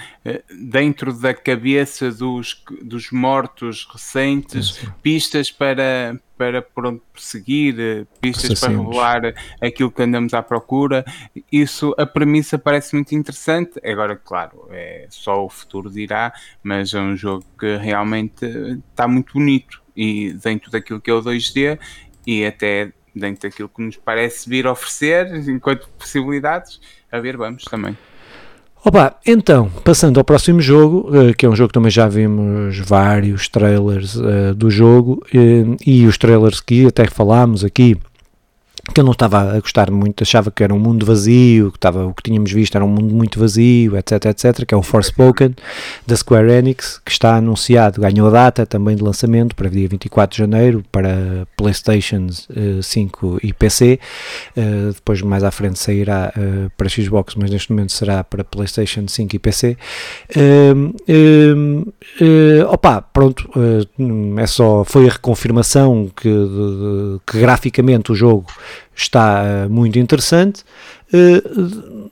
dentro 0.55 1.11
da 1.11 1.33
cabeça 1.33 2.11
dos, 2.11 2.63
dos 2.83 3.09
mortos 3.11 3.87
recentes 3.91 4.79
pistas 5.01 5.49
para, 5.49 6.21
para 6.37 6.61
pronto, 6.61 7.01
perseguir, 7.11 7.73
uh, 7.73 8.07
pistas 8.21 8.59
para 8.59 8.69
revelar 8.69 9.33
aquilo 9.59 9.89
que 9.89 10.03
andamos 10.03 10.35
à 10.35 10.43
procura. 10.43 11.03
Isso, 11.51 11.95
a 11.97 12.05
premissa 12.05 12.59
parece 12.59 12.93
muito 12.93 13.15
interessante. 13.15 13.79
Agora, 13.83 14.15
claro, 14.15 14.67
é 14.69 15.07
só 15.09 15.43
o 15.43 15.49
futuro 15.49 15.89
dirá, 15.89 16.31
mas 16.61 16.93
é 16.93 16.99
um 16.99 17.17
jogo 17.17 17.43
que 17.59 17.75
realmente 17.77 18.45
está 18.91 19.07
muito 19.07 19.33
bonito 19.33 19.81
e 19.97 20.31
dentro 20.33 20.69
daquilo 20.69 21.01
que 21.01 21.09
é 21.09 21.13
o 21.13 21.23
2D 21.23 21.79
e 22.27 22.45
até 22.45 22.93
dentro 23.15 23.49
daquilo 23.49 23.69
que 23.69 23.81
nos 23.81 23.97
parece 23.97 24.49
vir 24.49 24.67
oferecer, 24.67 25.27
enquanto 25.49 25.87
possibilidades, 25.97 26.79
a 27.11 27.19
ver, 27.19 27.37
vamos 27.37 27.63
também. 27.65 27.97
Opa, 28.83 29.15
então, 29.27 29.69
passando 29.83 30.19
ao 30.19 30.23
próximo 30.23 30.59
jogo, 30.59 31.07
uh, 31.15 31.35
que 31.35 31.45
é 31.45 31.49
um 31.49 31.55
jogo 31.55 31.67
que 31.67 31.73
também 31.75 31.91
já 31.91 32.07
vimos 32.07 32.79
vários 32.79 33.47
trailers 33.47 34.15
uh, 34.15 34.55
do 34.55 34.71
jogo, 34.71 35.23
uh, 35.35 35.77
e 35.85 36.07
os 36.07 36.17
trailers 36.17 36.59
que 36.59 36.87
até 36.87 37.05
falámos 37.05 37.63
aqui 37.63 37.95
que 38.93 38.99
eu 38.99 39.03
não 39.03 39.11
estava 39.11 39.55
a 39.55 39.59
gostar 39.59 39.91
muito, 39.91 40.23
achava 40.23 40.49
que 40.49 40.63
era 40.63 40.73
um 40.73 40.79
mundo 40.79 41.05
vazio, 41.05 41.71
que 41.71 41.77
estava, 41.77 42.05
o 42.05 42.13
que 42.13 42.23
tínhamos 42.23 42.51
visto 42.51 42.75
era 42.75 42.83
um 42.83 42.89
mundo 42.89 43.13
muito 43.13 43.39
vazio, 43.39 43.95
etc, 43.95 44.25
etc, 44.25 44.65
que 44.65 44.73
é 44.73 44.77
o 44.77 44.81
Forspoken, 44.81 45.55
da 46.05 46.15
Square 46.15 46.51
Enix, 46.51 46.99
que 47.05 47.11
está 47.11 47.35
anunciado, 47.35 48.01
ganhou 48.01 48.29
data 48.31 48.65
também 48.65 48.95
de 48.95 49.03
lançamento 49.03 49.55
para 49.55 49.69
dia 49.69 49.87
24 49.87 50.35
de 50.35 50.39
janeiro, 50.39 50.83
para 50.91 51.47
Playstation 51.55 52.27
uh, 52.49 52.81
5 52.81 53.39
e 53.43 53.53
PC, 53.53 53.99
uh, 54.57 54.93
depois 54.93 55.21
mais 55.21 55.43
à 55.43 55.51
frente 55.51 55.77
sairá 55.77 56.33
uh, 56.35 56.71
para 56.75 56.89
Xbox, 56.89 57.35
mas 57.35 57.51
neste 57.51 57.71
momento 57.71 57.91
será 57.91 58.23
para 58.23 58.43
Playstation 58.43 59.07
5 59.07 59.35
e 59.35 59.39
PC. 59.39 59.77
opa, 62.67 63.01
pronto, 63.01 63.49
é 64.37 64.47
só, 64.47 64.83
foi 64.83 65.07
a 65.07 65.11
reconfirmação 65.11 66.09
que, 66.15 66.29
que 67.25 67.39
graficamente 67.39 68.11
o 68.11 68.15
jogo 68.15 68.47
está 68.95 69.43
uh, 69.43 69.69
muito 69.69 69.97
interessante. 69.97 70.63
Uh, 71.13 72.09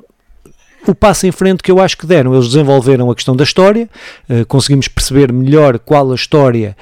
o 0.88 0.96
passo 0.96 1.28
em 1.28 1.32
frente 1.32 1.62
que 1.62 1.70
eu 1.70 1.80
acho 1.80 1.98
que 1.98 2.08
deram. 2.08 2.34
Eles 2.34 2.48
desenvolveram 2.48 3.12
a 3.12 3.16
questão 3.16 3.36
da 3.36 3.44
história, 3.44 3.88
uh, 4.30 4.46
conseguimos 4.48 4.88
perceber 4.88 5.32
melhor 5.32 5.78
qual 5.78 6.12
a 6.12 6.16
história 6.16 6.76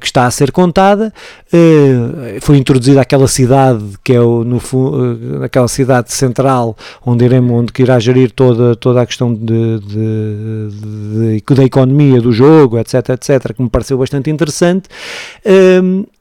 que 0.00 0.06
está 0.06 0.26
a 0.26 0.30
ser 0.30 0.50
contada. 0.50 1.12
Foi 2.40 2.58
introduzida 2.58 3.00
aquela 3.00 3.28
cidade 3.28 3.82
que 4.02 4.12
é 4.12 4.20
o, 4.20 4.42
no 4.42 4.60
aquela 5.42 5.68
cidade 5.68 6.12
central 6.12 6.76
onde 7.06 7.24
iremos, 7.24 7.52
onde 7.52 7.72
irá 7.78 7.98
gerir 8.00 8.32
toda, 8.32 8.74
toda 8.74 9.02
a 9.02 9.06
questão 9.06 9.32
de, 9.32 9.78
de, 9.78 11.40
de, 11.40 11.54
da 11.54 11.64
economia 11.64 12.20
do 12.20 12.32
jogo, 12.32 12.76
etc, 12.78 13.10
etc, 13.10 13.54
que 13.54 13.62
me 13.62 13.70
pareceu 13.70 13.96
bastante 13.96 14.30
interessante. 14.30 14.88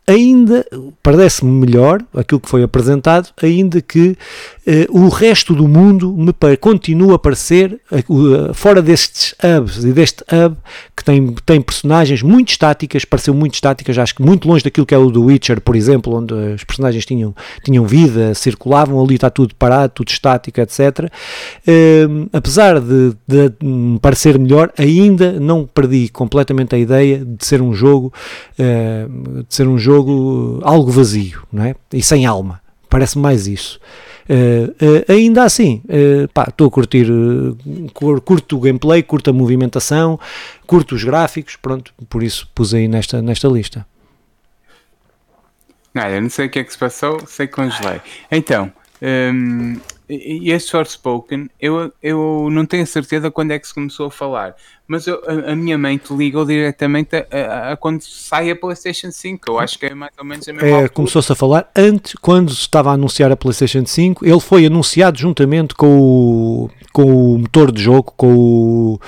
Ainda 0.05 0.65
parece-me 1.01 1.49
melhor 1.49 2.03
aquilo 2.13 2.41
que 2.41 2.49
foi 2.49 2.61
apresentado, 2.61 3.29
ainda 3.41 3.81
que 3.81 4.17
uh, 4.67 5.01
o 5.01 5.07
resto 5.07 5.55
do 5.55 5.65
mundo 5.65 6.13
me 6.13 6.33
continua 6.57 7.15
a 7.15 7.19
parecer 7.19 7.79
uh, 7.89 8.53
fora 8.53 8.81
destes 8.81 9.33
hubs 9.41 9.85
e 9.85 9.93
deste 9.93 10.21
hub 10.23 10.57
que 10.95 11.05
tem, 11.05 11.33
tem 11.45 11.61
personagens 11.61 12.21
muito 12.21 12.49
estáticas, 12.49 13.05
pareceu 13.05 13.33
muito 13.33 13.53
estáticas, 13.53 13.97
acho 13.97 14.15
que 14.15 14.21
muito 14.21 14.45
longe 14.45 14.61
daquilo 14.61 14.85
que 14.85 14.93
é 14.93 14.97
o 14.97 15.09
do 15.09 15.23
Witcher, 15.23 15.61
por 15.61 15.73
exemplo, 15.75 16.13
onde 16.13 16.33
os 16.33 16.65
personagens 16.65 17.05
tinham, 17.05 17.33
tinham 17.63 17.85
vida, 17.85 18.33
circulavam, 18.33 19.01
ali 19.01 19.15
está 19.15 19.29
tudo 19.29 19.55
parado, 19.55 19.93
tudo 19.95 20.09
estático, 20.09 20.59
etc. 20.59 21.09
Uh, 21.65 22.29
apesar 22.33 22.81
de, 22.81 23.15
de 23.25 23.53
me 23.61 23.99
parecer 23.99 24.37
melhor, 24.37 24.69
ainda 24.77 25.39
não 25.39 25.65
perdi 25.65 26.09
completamente 26.09 26.75
a 26.75 26.77
ideia 26.77 27.23
de 27.23 27.45
ser 27.45 27.61
um 27.61 27.73
jogo 27.73 28.11
de 28.57 29.55
ser 29.55 29.67
um 29.67 29.77
jogo 29.77 29.92
jogo 29.93 30.59
algo 30.63 30.91
vazio, 30.91 31.43
não 31.51 31.63
é? 31.63 31.75
E 31.91 32.01
sem 32.01 32.25
alma. 32.25 32.61
Parece 32.89 33.17
mais 33.17 33.47
isso. 33.47 33.79
Uh, 34.29 34.71
uh, 34.71 35.11
ainda 35.11 35.43
assim, 35.43 35.81
uh, 35.85 36.49
estou 36.49 36.67
a 36.67 36.71
curtir, 36.71 37.07
curto 38.23 38.57
o 38.57 38.59
gameplay, 38.59 39.03
curto 39.03 39.29
a 39.29 39.33
movimentação, 39.33 40.19
curto 40.65 40.95
os 40.95 41.03
gráficos, 41.03 41.57
pronto, 41.57 41.93
por 42.07 42.23
isso 42.23 42.47
pus 42.55 42.73
aí 42.73 42.87
nesta, 42.87 43.21
nesta 43.21 43.47
lista. 43.47 43.85
Nada, 45.93 46.19
não 46.21 46.29
sei 46.29 46.47
o 46.47 46.49
que 46.49 46.59
é 46.59 46.63
que 46.63 46.71
se 46.71 46.77
passou, 46.77 47.19
sei 47.27 47.47
que 47.47 47.53
congelei. 47.53 48.01
Então, 48.31 48.71
um, 49.01 49.77
e 50.15 50.51
este 50.51 50.71
Forspoken, 50.71 51.49
eu, 51.59 51.91
eu 52.01 52.47
não 52.51 52.65
tenho 52.65 52.85
certeza 52.85 53.31
quando 53.31 53.51
é 53.51 53.59
que 53.59 53.67
se 53.67 53.73
começou 53.73 54.07
a 54.07 54.11
falar, 54.11 54.55
mas 54.87 55.07
eu, 55.07 55.21
a, 55.25 55.51
a, 55.51 55.55
minha 55.55 55.77
mente 55.77 56.13
ligou 56.13 56.45
diretamente 56.45 57.15
a, 57.15 57.25
a, 57.31 57.71
a, 57.71 57.77
quando 57.77 58.01
sai 58.01 58.51
a 58.51 58.55
PlayStation 58.55 59.11
5. 59.11 59.49
Eu 59.49 59.59
acho 59.59 59.79
que 59.79 59.85
é 59.85 59.93
mais 59.93 60.11
ou 60.17 60.25
menos 60.25 60.47
a 60.47 60.53
mesma 60.53 60.67
é, 60.67 60.87
Começou-se 60.87 61.31
a 61.31 61.35
falar 61.35 61.69
antes, 61.75 62.13
quando 62.21 62.53
se 62.53 62.61
estava 62.61 62.91
a 62.91 62.93
anunciar 62.93 63.31
a 63.31 63.37
PlayStation 63.37 63.85
5, 63.85 64.25
ele 64.25 64.39
foi 64.39 64.65
anunciado 64.65 65.17
juntamente 65.17 65.73
com 65.73 65.99
o, 65.99 66.69
com 66.91 67.03
o 67.03 67.39
motor 67.39 67.71
de 67.71 67.81
jogo, 67.81 68.13
com 68.15 68.35
o 68.35 68.99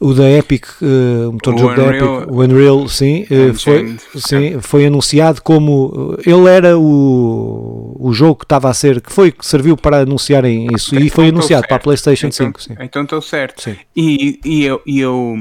o 0.00 0.14
da 0.14 0.30
Epic, 0.30 0.66
uh, 0.80 1.28
o 1.28 1.32
motor 1.32 1.54
de 1.54 1.60
jogo 1.60 1.74
da 1.74 1.86
Epic, 1.88 2.30
o 2.30 2.42
Unreal, 2.42 2.88
sim, 2.88 3.24
uh, 3.24 3.54
foi, 3.54 3.96
sim, 4.14 4.60
foi 4.60 4.86
anunciado 4.86 5.42
como 5.42 6.16
eh, 6.18 6.30
ele 6.30 6.48
era 6.48 6.78
o, 6.78 7.96
o 7.98 8.12
jogo 8.12 8.36
que 8.36 8.44
estava 8.44 8.70
a 8.70 8.74
ser, 8.74 9.00
que 9.00 9.12
foi 9.12 9.32
que 9.32 9.44
serviu 9.44 9.76
para 9.76 9.98
anunciarem 9.98 10.68
isso 10.72 10.94
e 10.94 11.10
foi 11.10 11.26
então 11.26 11.38
anunciado 11.38 11.66
para 11.66 11.76
a 11.76 11.80
PlayStation 11.80 12.28
então, 12.28 12.46
5. 12.46 12.62
Sim. 12.62 12.76
Então 12.80 13.02
estou 13.02 13.20
certo. 13.20 13.62
Sim. 13.62 13.76
E, 13.96 14.40
e 14.44 14.64
eu, 14.64 14.80
e 14.86 15.00
eu 15.00 15.36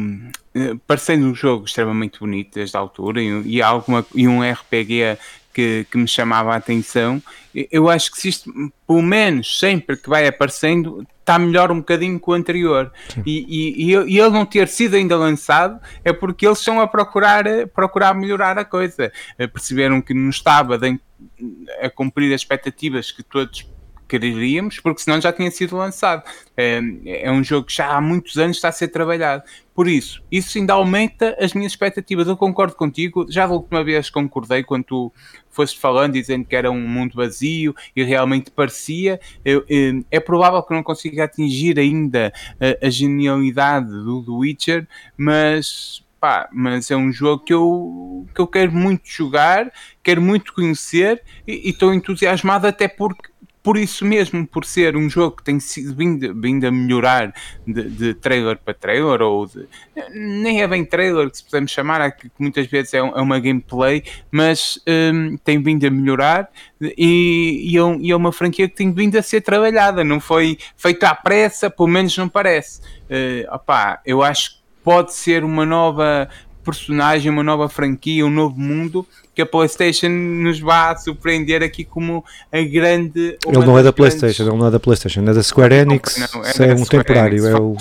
parecendo 0.88 1.28
um 1.28 1.36
jogo 1.36 1.66
extremamente 1.66 2.20
bonito 2.20 2.56
desde 2.56 2.76
a 2.76 2.80
altura 2.80 3.22
e, 3.22 3.42
e, 3.46 3.62
alguma, 3.62 4.06
e 4.16 4.28
um 4.28 4.42
RPG 4.42 5.18
que, 5.54 5.86
que 5.90 5.98
me 5.98 6.08
chamava 6.08 6.54
a 6.54 6.58
atenção. 6.58 7.22
Eu 7.72 7.90
acho 7.90 8.12
que 8.12 8.20
se 8.20 8.30
isto, 8.30 8.52
pelo 8.88 9.02
menos 9.02 9.60
sempre 9.60 9.98
que 9.98 10.10
vai 10.10 10.28
aparecendo, 10.28 11.06
está 11.28 11.38
melhor 11.38 11.70
um 11.72 11.80
bocadinho 11.80 12.18
que 12.18 12.30
o 12.30 12.34
anterior. 12.34 12.90
E, 13.26 13.46
e, 13.86 13.92
e, 13.92 14.18
ele 14.18 14.30
não 14.30 14.46
ter 14.46 14.70
sido 14.70 14.96
ainda 14.96 15.18
lançado 15.18 15.80
é 16.04 16.14
porque 16.14 16.48
eles 16.48 16.60
estão 16.60 16.80
a 16.80 16.88
procurar, 16.88 17.44
procurar 17.74 18.16
melhorar 18.16 18.58
a 18.58 18.64
coisa. 18.64 19.12
Perceberam 19.38 20.02
que 20.02 20.14
não 20.14 20.30
estava 20.30 20.80
a 21.82 21.90
cumprir 21.90 22.34
as 22.34 22.42
expectativas 22.42 23.12
que 23.12 23.22
todos 23.22 23.70
quereríamos, 24.08 24.80
porque 24.80 25.02
senão 25.02 25.20
já 25.20 25.32
tinha 25.32 25.52
sido 25.52 25.76
lançado. 25.76 26.24
É, 26.56 26.80
é, 27.06 27.32
um 27.32 27.44
jogo 27.44 27.68
que 27.68 27.74
já 27.74 27.90
há 27.90 28.02
muitos 28.02 28.38
anos 28.38 28.58
está 28.58 28.70
a 28.70 28.72
ser 28.72 28.88
trabalhado. 28.88 29.44
Por 29.76 29.88
isso, 29.88 30.24
isso 30.32 30.58
ainda 30.58 30.74
aumenta 30.74 31.36
as 31.40 31.54
minhas 31.54 31.72
expectativas. 31.72 32.28
Eu 32.28 32.38
concordo 32.38 32.76
contigo, 32.76 33.26
já 33.30 33.46
da 33.46 33.54
última 33.54 33.84
vez 33.84 34.10
concordei 34.10 34.64
quando 34.64 34.86
tu 34.86 35.14
foste 35.50 35.80
falando, 35.80 36.14
dizendo 36.14 36.46
que 36.46 36.56
era 36.56 36.72
um 36.72 36.88
mundo 36.88 37.14
vazio 37.16 37.76
e 37.96 38.04
realmente 38.04 38.50
parecia. 38.50 39.20
Eu, 39.44 39.64
é, 39.70 40.18
é 40.18 40.20
provável 40.20 40.64
que 40.64 40.74
não 40.74 40.82
consiga 40.82 41.26
atingir 41.26 41.78
ainda 41.78 42.32
a, 42.60 42.88
a 42.88 42.90
genialidade 42.90 43.88
do, 43.88 44.22
do 44.22 44.38
Witcher, 44.38 44.88
mas 45.16 46.06
Pá, 46.20 46.50
mas 46.52 46.90
é 46.90 46.96
um 46.96 47.12
jogo 47.12 47.44
que 47.44 47.54
eu, 47.54 48.26
que 48.34 48.42
eu 48.42 48.48
quero 48.48 48.72
muito 48.72 49.08
jogar, 49.08 49.72
quero 50.02 50.20
muito 50.20 50.52
conhecer 50.52 51.22
e 51.46 51.70
estou 51.70 51.94
entusiasmado 51.94 52.66
até 52.66 52.88
porque 52.88 53.30
por 53.68 53.76
isso 53.76 54.06
mesmo, 54.06 54.48
por 54.48 54.64
ser 54.64 54.96
um 54.96 55.10
jogo 55.10 55.36
que 55.36 55.44
tem 55.44 55.60
sido 55.60 55.94
vindo, 55.94 56.34
vindo 56.40 56.66
a 56.66 56.72
melhorar 56.72 57.34
de, 57.68 57.84
de, 57.90 58.14
trailer 58.14 58.58
para 58.58 58.74
trailer, 58.74 59.22
ou 59.22 59.46
de, 59.46 59.68
nem 60.14 60.62
é 60.62 60.68
bem 60.70 60.86
trailer 60.86 61.30
que 61.30 61.40
se 61.40 61.44
podemos 61.44 61.70
chamar, 61.70 62.00
é 62.00 62.10
que 62.10 62.32
muitas 62.40 62.66
vezes 62.68 62.94
é, 62.94 63.00
é 63.00 63.02
uma 63.02 63.38
gameplay, 63.42 64.06
mas 64.32 64.82
um, 64.88 65.36
tem 65.44 65.62
vindo 65.62 65.86
a 65.86 65.90
melhorar 65.90 66.50
e, 66.80 67.74
e, 67.74 67.78
é, 67.78 67.98
e, 68.00 68.10
é, 68.10 68.16
uma 68.16 68.32
franquia 68.32 68.70
que 68.70 68.76
tem 68.78 68.90
vindo 68.94 69.18
a 69.18 69.22
ser 69.22 69.42
trabalhada, 69.42 70.02
não 70.02 70.22
foi 70.22 70.58
feita 70.78 71.10
à 71.10 71.14
pressa, 71.14 71.70
pelo 71.70 71.90
menos 71.90 72.16
não 72.16 72.30
parece. 72.30 72.80
Uh, 72.80 73.54
opá, 73.54 74.02
eu 74.06 74.24
acho 74.24 74.52
que 74.52 74.58
pode 74.82 75.14
ser 75.14 75.44
uma 75.44 75.66
nova 75.66 76.30
personagem, 76.64 77.30
uma 77.30 77.44
nova 77.44 77.68
franquia, 77.68 78.26
um 78.26 78.32
novo 78.32 78.58
mundo 78.58 79.06
que 79.38 79.42
a 79.44 79.46
PlayStation 79.46 80.10
nos 80.10 80.60
vá 80.60 80.96
surpreender 80.96 81.62
aqui 81.62 81.86
como 81.86 82.26
a 82.52 82.60
grande. 82.60 83.38
Ele 83.46 83.66
não 83.68 83.78
é 83.78 83.84
da 83.84 83.94
PlayStation, 83.94 84.42
ele 84.42 84.58
não 84.58 84.66
é 84.66 84.72
da 84.72 84.80
PlayStation, 84.80 85.22
é 85.22 85.32
da 85.32 85.44
Square 85.44 85.76
Enix. 85.76 86.18
Não, 86.18 86.44
é, 86.44 86.72
é 86.72 86.74
um 86.74 86.84
temporário, 86.84 87.38
Enix, 87.38 87.46
é, 87.46 87.56
o, 87.56 87.78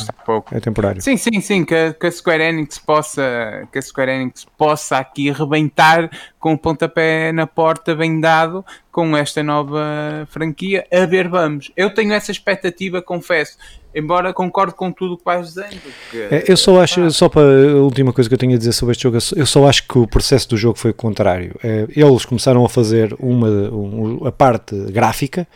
é 0.53 0.61
temporário. 0.61 1.01
Sim, 1.01 1.17
sim, 1.17 1.41
sim, 1.41 1.65
que 1.65 1.75
a, 1.75 1.95
que 1.95 2.07
a 2.09 2.13
Square 2.13 2.43
Enix 2.43 2.79
possa, 2.79 3.67
que 3.73 3.79
a 3.79 3.83
Square 3.83 4.11
Enix 4.11 4.47
possa 4.59 4.99
aqui 4.99 5.31
arrebentar 5.31 6.11
com 6.39 6.53
o 6.53 6.59
pontapé 6.59 7.33
na 7.33 7.47
porta 7.47 7.95
bem 7.95 8.21
dado 8.21 8.63
com 8.93 9.17
esta 9.17 9.43
nova 9.43 10.29
franquia. 10.29 10.87
A 10.93 11.07
ver, 11.07 11.27
vamos. 11.27 11.73
Eu 11.75 11.95
tenho 11.95 12.13
essa 12.13 12.31
expectativa, 12.31 13.01
confesso 13.01 13.57
embora 13.97 14.31
concorde 14.35 14.75
com 14.75 14.93
tudo 14.93 15.15
o 15.15 15.17
que 15.17 15.25
vais 15.25 15.47
dizendo. 15.47 15.81
Porque, 15.81 16.35
é, 16.35 16.45
eu 16.47 16.57
só 16.57 16.83
acho, 16.83 17.11
só 17.11 17.31
para 17.31 17.43
a 17.43 17.77
última 17.77 18.13
coisa 18.13 18.29
que 18.29 18.35
eu 18.35 18.39
tenho 18.39 18.55
a 18.55 18.59
dizer 18.59 18.73
sobre 18.73 18.93
este 18.93 19.05
jogo, 19.05 19.17
eu 19.35 19.47
só 19.47 19.67
acho 19.67 19.89
que 19.89 19.99
o 19.99 20.07
processo 20.07 20.51
do 20.51 20.57
jogo 20.57 20.79
foi 20.79 20.91
o 20.91 20.95
contrário. 20.95 21.46
É, 21.63 21.87
eles 21.95 22.25
começaram 22.25 22.65
a 22.65 22.69
fazer 22.69 23.15
uma, 23.19 23.49
um, 23.49 24.27
a 24.27 24.33
parte 24.33 24.75
gráfica 24.91 25.47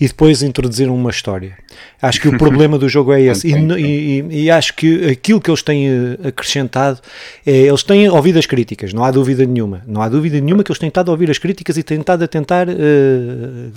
e 0.00 0.06
depois 0.06 0.42
introduziram 0.42 0.94
uma 0.94 1.10
história. 1.10 1.56
Acho 2.00 2.20
que 2.20 2.28
o 2.28 2.36
problema 2.38 2.78
do 2.78 2.88
jogo 2.88 3.12
é 3.12 3.20
esse. 3.22 3.48
E, 3.48 3.54
e, 3.54 4.44
e, 4.44 4.50
acho 4.50 4.74
que 4.74 5.06
aquilo 5.08 5.40
que 5.40 5.50
eles 5.50 5.62
têm 5.62 5.88
eh, 5.88 6.28
acrescentado 6.28 7.00
é, 7.46 7.52
eles 7.52 7.82
têm 7.82 8.08
ouvido 8.08 8.38
as 8.38 8.46
críticas, 8.46 8.92
não 8.92 9.04
há 9.04 9.10
dúvida 9.10 9.44
nenhuma. 9.44 9.82
Não 9.86 10.02
há 10.02 10.08
dúvida 10.08 10.40
nenhuma 10.40 10.62
que 10.62 10.70
eles 10.70 10.78
têm 10.78 10.88
estado 10.88 11.08
a 11.08 11.12
ouvir 11.12 11.30
as 11.30 11.38
críticas 11.38 11.76
e 11.76 11.82
têm 11.82 12.00
estado 12.00 12.22
a 12.22 12.28
tentar 12.28 12.68
uh, 12.68 13.72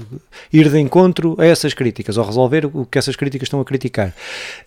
ir 0.51 0.69
de 0.69 0.79
encontro 0.79 1.35
a 1.39 1.45
essas 1.45 1.73
críticas, 1.73 2.17
ou 2.17 2.25
resolver 2.25 2.65
o 2.65 2.85
que 2.85 2.97
essas 2.97 3.15
críticas 3.15 3.47
estão 3.47 3.61
a 3.61 3.65
criticar. 3.65 4.13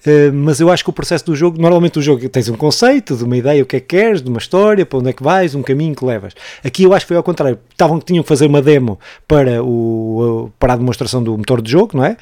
Uh, 0.07 0.33
mas 0.33 0.61
eu 0.61 0.71
acho 0.71 0.85
que 0.85 0.91
o 0.91 0.93
processo 0.93 1.27
do 1.27 1.37
jogo, 1.37 1.61
normalmente 1.61 1.99
o 1.99 2.03
jogo 2.03 2.29
tens 2.29 2.49
um 2.49 2.57
conceito, 2.57 3.17
de 3.17 3.25
uma 3.25 3.37
ideia, 3.37 3.63
o 3.63 3.67
que 3.67 3.77
é 3.77 3.81
que 3.81 3.87
queres, 3.87 4.23
de 4.23 4.29
uma 4.29 4.39
história, 4.39 4.85
para 4.87 4.99
onde 4.99 5.11
é 5.11 5.13
que 5.13 5.23
vais, 5.23 5.55
um 5.55 5.63
caminho 5.63 5.95
que 5.95 6.05
levas. 6.05 6.35
Aqui 6.65 6.87
eu 6.91 6.97
acho 6.97 7.05
que 7.05 7.09
foi 7.09 7.17
ao 7.17 7.23
contrário. 7.23 7.59
Estavam, 7.71 7.99
tinham 8.01 8.23
que 8.23 8.29
fazer 8.29 8.47
uma 8.47 8.61
demo 8.61 8.99
para, 9.27 9.63
o, 9.63 10.51
para 10.59 10.75
a 10.75 10.77
demonstração 10.77 11.23
do 11.23 11.37
motor 11.37 11.63
de 11.63 11.71
jogo, 11.71 11.97
não 11.97 12.05
é? 12.05 12.17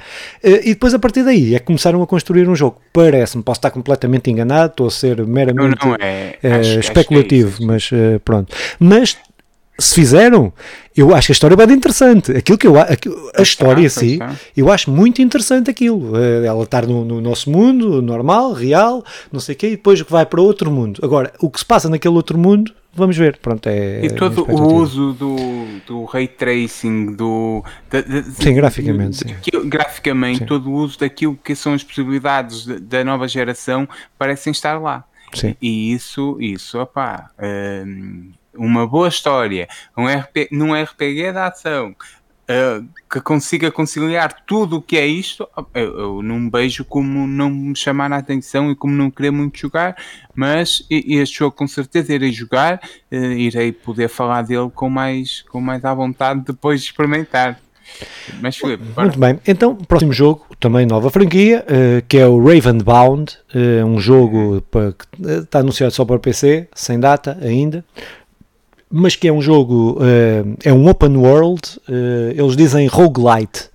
Uh, 0.44 0.60
e 0.62 0.68
depois 0.70 0.94
a 0.94 0.98
partir 0.98 1.22
daí 1.22 1.54
é 1.54 1.58
que 1.58 1.66
começaram 1.66 2.02
a 2.02 2.06
construir 2.06 2.48
um 2.48 2.54
jogo. 2.54 2.80
Parece-me, 2.92 3.42
posso 3.42 3.58
estar 3.58 3.70
completamente 3.70 4.30
enganado, 4.30 4.70
estou 4.70 4.86
a 4.86 4.90
ser 4.90 5.24
meramente 5.26 5.84
não, 5.84 5.90
não, 5.90 5.96
é, 6.00 6.38
uh, 6.42 6.80
especulativo, 6.80 7.54
acho 7.54 7.62
é 7.62 7.66
mas 7.66 7.90
uh, 7.92 8.20
pronto. 8.24 8.54
Mas 8.78 9.16
se 9.78 9.94
fizeram, 9.94 10.52
eu 10.96 11.14
acho 11.14 11.26
que 11.26 11.32
a 11.32 11.34
história 11.34 11.54
é 11.54 11.66
bem 11.66 11.76
interessante. 11.76 12.32
Aquilo 12.32 12.58
que 12.58 12.66
eu 12.66 12.78
aquilo, 12.78 13.30
a 13.36 13.42
história 13.42 13.86
em 13.86 13.88
si, 13.88 14.18
eu 14.56 14.70
acho 14.72 14.90
muito 14.90 15.22
interessante 15.22 15.70
aquilo. 15.70 16.16
Eh, 16.16 16.44
ela 16.44 16.64
estar 16.64 16.84
no, 16.84 17.04
no, 17.04 17.20
nosso 17.20 17.48
mundo, 17.48 18.02
normal, 18.02 18.52
real, 18.52 19.04
não 19.30 19.38
sei 19.38 19.54
o 19.54 19.58
quê, 19.58 19.66
e 19.68 19.70
depois 19.72 20.00
vai 20.00 20.26
para 20.26 20.40
outro 20.40 20.68
mundo. 20.70 21.00
Agora, 21.02 21.32
o 21.40 21.48
que 21.48 21.60
se 21.60 21.64
passa 21.64 21.88
naquele 21.88 22.14
outro 22.14 22.36
mundo, 22.36 22.74
vamos 22.92 23.16
ver. 23.16 23.38
Pronto, 23.38 23.68
é, 23.68 24.04
e 24.04 24.10
todo 24.10 24.44
o 24.50 24.74
uso 24.74 25.12
do, 25.12 25.36
do 25.86 26.04
ray 26.06 26.26
tracing, 26.26 27.14
do. 27.14 27.62
De, 27.88 28.02
de, 28.02 28.22
sim, 28.32 28.54
graficamente. 28.54 29.16
Sim. 29.18 29.68
graficamente, 29.68 30.38
sim. 30.40 30.46
todo 30.46 30.68
o 30.68 30.74
uso 30.74 30.98
daquilo 30.98 31.38
que 31.42 31.54
são 31.54 31.72
as 31.72 31.84
possibilidades 31.84 32.66
da 32.66 33.04
nova 33.04 33.28
geração 33.28 33.88
parecem 34.18 34.50
estar 34.50 34.80
lá. 34.80 35.04
Sim. 35.32 35.54
E 35.62 35.92
isso, 35.92 36.36
isso, 36.40 36.80
opá. 36.80 37.30
Hum, 37.40 38.30
uma 38.58 38.86
boa 38.86 39.08
história, 39.08 39.68
um 39.96 40.06
RP, 40.06 40.48
num 40.50 40.74
RPG 40.74 41.32
de 41.32 41.38
ação, 41.38 41.94
uh, 42.48 42.86
que 43.10 43.20
consiga 43.20 43.70
conciliar 43.70 44.44
tudo 44.46 44.76
o 44.76 44.82
que 44.82 44.96
é 44.96 45.06
isto, 45.06 45.48
eu, 45.74 45.98
eu, 45.98 46.22
não 46.22 46.50
vejo 46.50 46.84
como 46.84 47.26
não 47.26 47.50
me 47.50 47.76
chamar 47.76 48.12
a 48.12 48.16
atenção 48.16 48.70
e 48.70 48.76
como 48.76 48.94
não 48.94 49.10
querer 49.10 49.30
muito 49.30 49.58
jogar, 49.58 49.96
mas 50.34 50.84
este 50.90 51.38
jogo 51.38 51.54
com 51.54 51.66
certeza 51.66 52.14
irei 52.14 52.32
jogar, 52.32 52.80
uh, 53.12 53.16
irei 53.16 53.72
poder 53.72 54.08
falar 54.08 54.42
dele 54.42 54.70
com 54.74 54.88
mais, 54.88 55.42
com 55.42 55.60
mais 55.60 55.84
à 55.84 55.92
vontade 55.94 56.42
depois 56.46 56.80
de 56.80 56.86
experimentar. 56.86 57.60
Mas 58.42 58.54
Filipe, 58.54 58.84
Muito 58.94 59.18
bem, 59.18 59.40
então 59.46 59.74
próximo 59.74 60.12
jogo, 60.12 60.44
também 60.60 60.84
nova 60.84 61.08
franquia, 61.10 61.64
uh, 61.64 62.04
que 62.06 62.18
é 62.18 62.26
o 62.26 62.38
Ravenbound, 62.38 63.38
um 63.86 63.98
jogo 63.98 64.60
para, 64.70 64.92
que 64.92 65.06
está 65.40 65.60
anunciado 65.60 65.94
só 65.94 66.04
para 66.04 66.18
PC, 66.18 66.68
sem 66.74 67.00
data 67.00 67.38
ainda, 67.40 67.82
mas 68.90 69.16
que 69.16 69.28
é 69.28 69.32
um 69.32 69.40
jogo, 69.40 69.98
uh, 69.98 70.56
é 70.64 70.72
um 70.72 70.88
open 70.88 71.16
world, 71.16 71.62
uh, 71.88 72.30
eles 72.34 72.56
dizem 72.56 72.86
roguelite, 72.86 73.68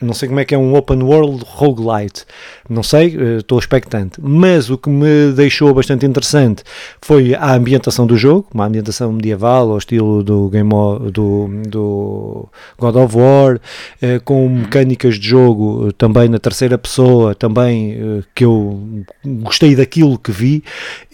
não 0.00 0.12
sei 0.12 0.28
como 0.28 0.40
é 0.40 0.44
que 0.44 0.54
é 0.54 0.58
um 0.58 0.74
open 0.74 1.02
world 1.02 1.42
roguelite, 1.46 2.24
não 2.68 2.82
sei, 2.82 3.16
eh, 3.16 3.36
estou 3.38 3.58
expectante. 3.58 4.20
Mas 4.20 4.68
o 4.70 4.76
que 4.76 4.90
me 4.90 5.32
deixou 5.32 5.72
bastante 5.72 6.04
interessante 6.04 6.62
foi 7.00 7.34
a 7.34 7.54
ambientação 7.54 8.06
do 8.06 8.16
jogo, 8.16 8.46
uma 8.52 8.66
ambientação 8.66 9.12
medieval 9.12 9.70
ao 9.70 9.78
estilo 9.78 10.22
do 10.22 10.48
Game 10.48 10.72
of, 10.72 11.10
do, 11.10 11.48
do 11.68 12.48
God 12.78 12.96
of 12.96 13.16
War, 13.16 13.60
eh, 14.02 14.18
com 14.18 14.48
mecânicas 14.48 15.18
de 15.18 15.28
jogo 15.28 15.88
eh, 15.88 15.92
também 15.96 16.28
na 16.28 16.38
terceira 16.38 16.76
pessoa, 16.76 17.34
também 17.34 17.86
que 18.34 18.44
eu 18.44 18.80
gostei 19.24 19.74
daquilo 19.74 20.18
que 20.18 20.32
vi, 20.32 20.62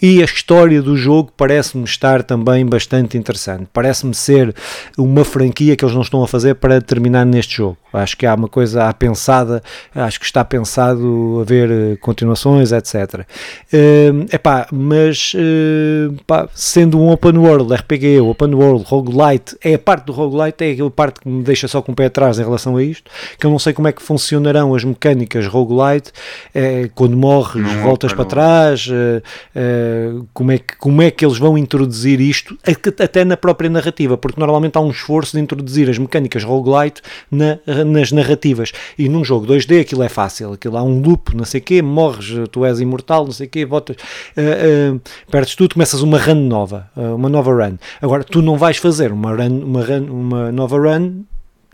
e 0.01 0.21
a 0.21 0.25
história 0.25 0.83
do 0.83 0.97
jogo 0.97 1.33
parece-me 1.37 1.85
estar 1.85 2.23
também 2.23 2.65
bastante 2.67 3.17
interessante. 3.17 3.69
Parece-me 3.73 4.15
ser 4.15 4.55
uma 4.99 5.25
franquia 5.25 5.77
que 5.77 5.85
eles 5.85 5.95
não 5.95 6.03
estão 6.03 6.23
a 6.23 6.29
fazer 6.29 6.55
para 6.55 6.81
terminar 6.81 7.25
neste 7.25 7.57
jogo. 7.57 7.77
Acho 7.93 8.17
que 8.17 8.27
há 8.27 8.35
uma 8.35 8.49
coisa 8.49 8.89
à 8.89 8.93
pensada, 8.93 9.63
acho 9.95 10.19
que 10.19 10.27
está 10.27 10.45
pensado 10.45 11.41
haver 11.41 11.71
eh, 11.71 11.97
continuações, 11.97 12.73
etc. 12.73 13.27
Uh, 13.73 14.27
epá, 14.33 14.67
mas 14.73 15.33
uh, 15.35 16.15
pá, 16.27 16.49
sendo 16.55 16.99
um 16.99 17.11
open 17.11 17.39
world 17.39 17.73
RPG, 17.75 18.21
open 18.21 18.55
world, 18.55 18.85
roguelite, 18.87 19.57
é 19.63 19.75
a 19.75 19.79
parte 19.79 20.07
do 20.07 20.13
roguelite, 20.13 20.65
é 20.65 20.85
a 20.85 20.91
parte 20.91 21.21
que 21.21 21.29
me 21.29 21.43
deixa 21.43 21.69
só 21.69 21.83
com 21.83 21.93
o 21.93 21.95
pé 21.95 22.07
atrás 22.07 22.39
em 22.39 22.43
relação 22.43 22.77
a 22.77 22.83
isto, 22.83 23.11
que 23.39 23.47
eu 23.47 23.51
não 23.51 23.59
sei 23.59 23.73
como 23.73 23.89
é 23.89 23.93
que 23.93 24.03
funcionarão 24.03 24.75
as 24.75 24.85
mecânicas 24.85 25.47
roguelite, 25.47 26.13
é, 26.55 26.89
quando 26.95 27.17
morres 27.17 27.63
não, 27.63 27.83
voltas 27.83 28.13
para 28.13 28.25
trás, 28.25 28.87
uh, 28.89 30.27
como, 30.33 30.53
é 30.53 30.59
que, 30.59 30.77
como 30.77 31.03
é 31.03 31.11
que 31.11 31.25
eles 31.25 31.39
vão 31.39 31.57
introduzir 31.59 32.21
isto, 32.21 32.57
até 33.03 33.25
na 33.25 33.37
própria 33.37 33.69
narrativa, 33.69 34.17
porque 34.17 34.39
normalmente 34.39 34.77
há 34.77 34.81
um 34.81 34.91
esforço 34.91 35.37
de 35.37 35.43
introduzir 35.43 35.89
as 35.89 35.99
mecânicas 35.99 36.45
roguelite 36.45 37.03
na, 37.31 37.59
nas 37.85 38.13
narrativas, 38.13 38.73
e 38.99 39.09
num 39.09 39.25
jogo 39.25 39.47
2D 39.47 39.81
aquilo 39.81 40.03
é 40.03 40.09
fácil, 40.09 40.53
aquilo 40.53 40.77
há 40.77 40.83
um 40.83 41.01
loop, 41.01 41.35
não 41.37 41.45
sei 41.45 41.61
o 41.61 41.65
quê, 41.65 41.83
morres, 41.83 42.27
tu 42.51 42.65
és 42.65 42.81
imortal, 42.81 43.25
não 43.25 43.33
sei 43.33 43.47
o 43.47 43.51
quê, 43.51 43.67
botas, 43.67 43.97
uh, 43.97 44.97
uh, 44.97 45.01
perdes 45.31 45.55
tudo, 45.55 45.75
começas 45.75 46.03
uma 46.03 46.19
run 46.19 46.47
nova, 46.47 46.91
uh, 46.97 47.15
uma 47.15 47.29
nova 47.29 47.53
run. 47.53 47.77
Agora, 48.01 48.25
tu 48.25 48.43
não 48.43 48.57
vais 48.57 48.77
fazer 48.77 49.13
uma, 49.13 49.35
run, 49.35 49.61
uma, 49.65 49.85
run, 49.85 50.05
uma 50.11 50.53
nova 50.53 50.79
run 50.79 51.23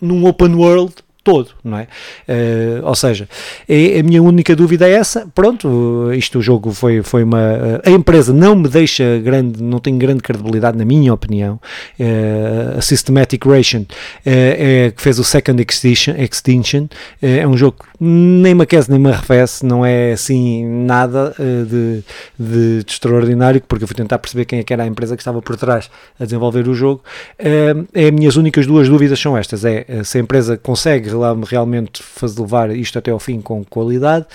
num 0.00 0.26
open 0.26 0.54
world 0.54 0.94
todo, 1.22 1.50
não 1.62 1.78
é? 1.78 1.88
Uh, 2.28 2.86
ou 2.86 2.94
seja, 2.94 3.28
é, 3.68 4.00
a 4.00 4.02
minha 4.02 4.22
única 4.22 4.54
dúvida 4.56 4.88
é 4.88 4.92
essa. 4.92 5.26
Pronto, 5.34 6.10
isto 6.14 6.38
o 6.38 6.42
jogo 6.42 6.72
foi, 6.72 7.02
foi 7.02 7.22
uma. 7.22 7.38
A 7.84 7.90
empresa 7.90 8.32
não 8.32 8.56
me 8.56 8.68
deixa 8.68 9.18
grande, 9.18 9.62
não 9.62 9.78
tem 9.78 9.98
grande 9.98 10.22
credibilidade, 10.22 10.78
na 10.78 10.84
minha 10.84 11.12
opinião. 11.12 11.60
Uh, 11.98 12.78
a 12.78 12.80
Systematic 12.80 13.44
Ration 13.44 13.80
uh, 13.80 13.86
é, 14.24 14.92
que 14.94 15.02
fez 15.02 15.18
o 15.18 15.24
Second 15.24 15.62
Extinction, 15.62 16.14
Extinction 16.16 16.86
é 17.20 17.46
um 17.46 17.56
jogo 17.56 17.76
que 17.78 17.88
nem 18.00 18.54
me 18.54 18.62
aquece 18.62 18.90
nem 18.90 18.98
me 18.98 19.10
arrefece, 19.10 19.66
não 19.66 19.84
é 19.84 20.12
assim 20.12 20.64
nada 20.64 21.34
de, 21.38 22.02
de, 22.38 22.84
de, 22.84 22.84
extraordinário, 22.86 23.60
porque 23.66 23.84
eu 23.84 23.88
fui 23.88 23.96
tentar 23.96 24.18
perceber 24.18 24.44
quem 24.44 24.60
é 24.60 24.62
que 24.62 24.72
era 24.72 24.84
a 24.84 24.86
empresa 24.86 25.16
que 25.16 25.22
estava 25.22 25.42
por 25.42 25.56
trás 25.56 25.90
a 26.18 26.24
desenvolver 26.24 26.68
o 26.68 26.74
jogo. 26.74 27.02
é, 27.38 28.06
as 28.06 28.10
minhas 28.12 28.36
únicas 28.36 28.66
duas 28.66 28.88
dúvidas 28.88 29.18
são 29.18 29.36
estas: 29.36 29.64
é 29.64 29.84
se 30.04 30.18
a 30.18 30.20
empresa 30.20 30.56
consegue 30.56 31.07
realmente 31.44 32.02
fazer 32.02 32.40
levar 32.40 32.70
isto 32.70 32.98
até 32.98 33.10
ao 33.10 33.18
fim 33.18 33.40
com 33.40 33.64
qualidade 33.64 34.26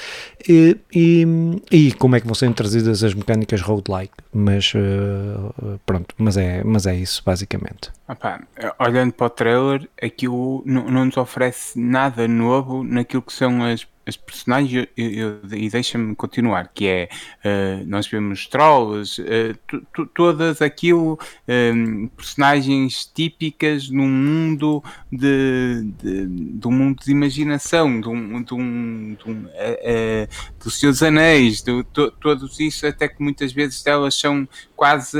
e, 0.47 0.77
e, 0.93 1.25
e 1.71 1.91
como 1.93 2.15
é 2.15 2.19
que 2.19 2.25
vão 2.25 2.35
ser 2.35 2.51
trazidas 2.53 3.03
as 3.03 3.13
mecânicas 3.13 3.61
roguelike, 3.61 4.13
mas 4.33 4.73
uh, 4.73 5.79
pronto, 5.85 6.13
mas 6.17 6.37
é, 6.37 6.63
mas 6.63 6.85
é 6.85 6.95
isso 6.95 7.21
basicamente. 7.25 7.91
Opa, 8.07 8.41
olhando 8.79 9.13
para 9.13 9.27
o 9.27 9.29
trailer, 9.29 9.89
aquilo 10.01 10.61
não, 10.65 10.89
não 10.89 11.05
nos 11.05 11.17
oferece 11.17 11.79
nada 11.79 12.27
novo 12.27 12.83
naquilo 12.83 13.21
que 13.21 13.33
são 13.33 13.63
as 13.63 13.85
as 14.05 14.17
personagens, 14.17 14.87
eu, 14.97 15.09
eu, 15.09 15.39
e 15.57 15.69
deixa-me 15.69 16.15
continuar, 16.15 16.69
que 16.73 16.87
é, 16.87 17.09
uh, 17.45 17.85
nós 17.87 18.07
vemos 18.07 18.47
trolls, 18.47 19.21
uh, 19.21 20.07
todas 20.13 20.61
aquilo, 20.61 21.17
um, 21.47 22.07
personagens 22.09 23.05
típicas 23.05 23.89
num 23.89 24.09
mundo 24.09 24.83
de, 25.11 25.83
de, 26.01 26.27
de, 26.27 26.67
um 26.67 26.71
mundo 26.71 27.03
de 27.03 27.11
imaginação, 27.11 28.01
de 28.01 28.09
um, 28.09 28.43
de 28.43 28.53
um, 28.53 29.15
de 29.15 29.31
um 29.31 29.45
uh, 29.45 30.63
dos 30.63 30.79
seus 30.79 31.01
anéis, 31.01 31.61
de, 31.61 31.83
to, 31.85 32.11
todos 32.11 32.59
isso, 32.59 32.85
até 32.85 33.07
que 33.07 33.21
muitas 33.23 33.53
vezes 33.53 33.85
elas 33.85 34.15
são 34.15 34.47
quase, 34.75 35.17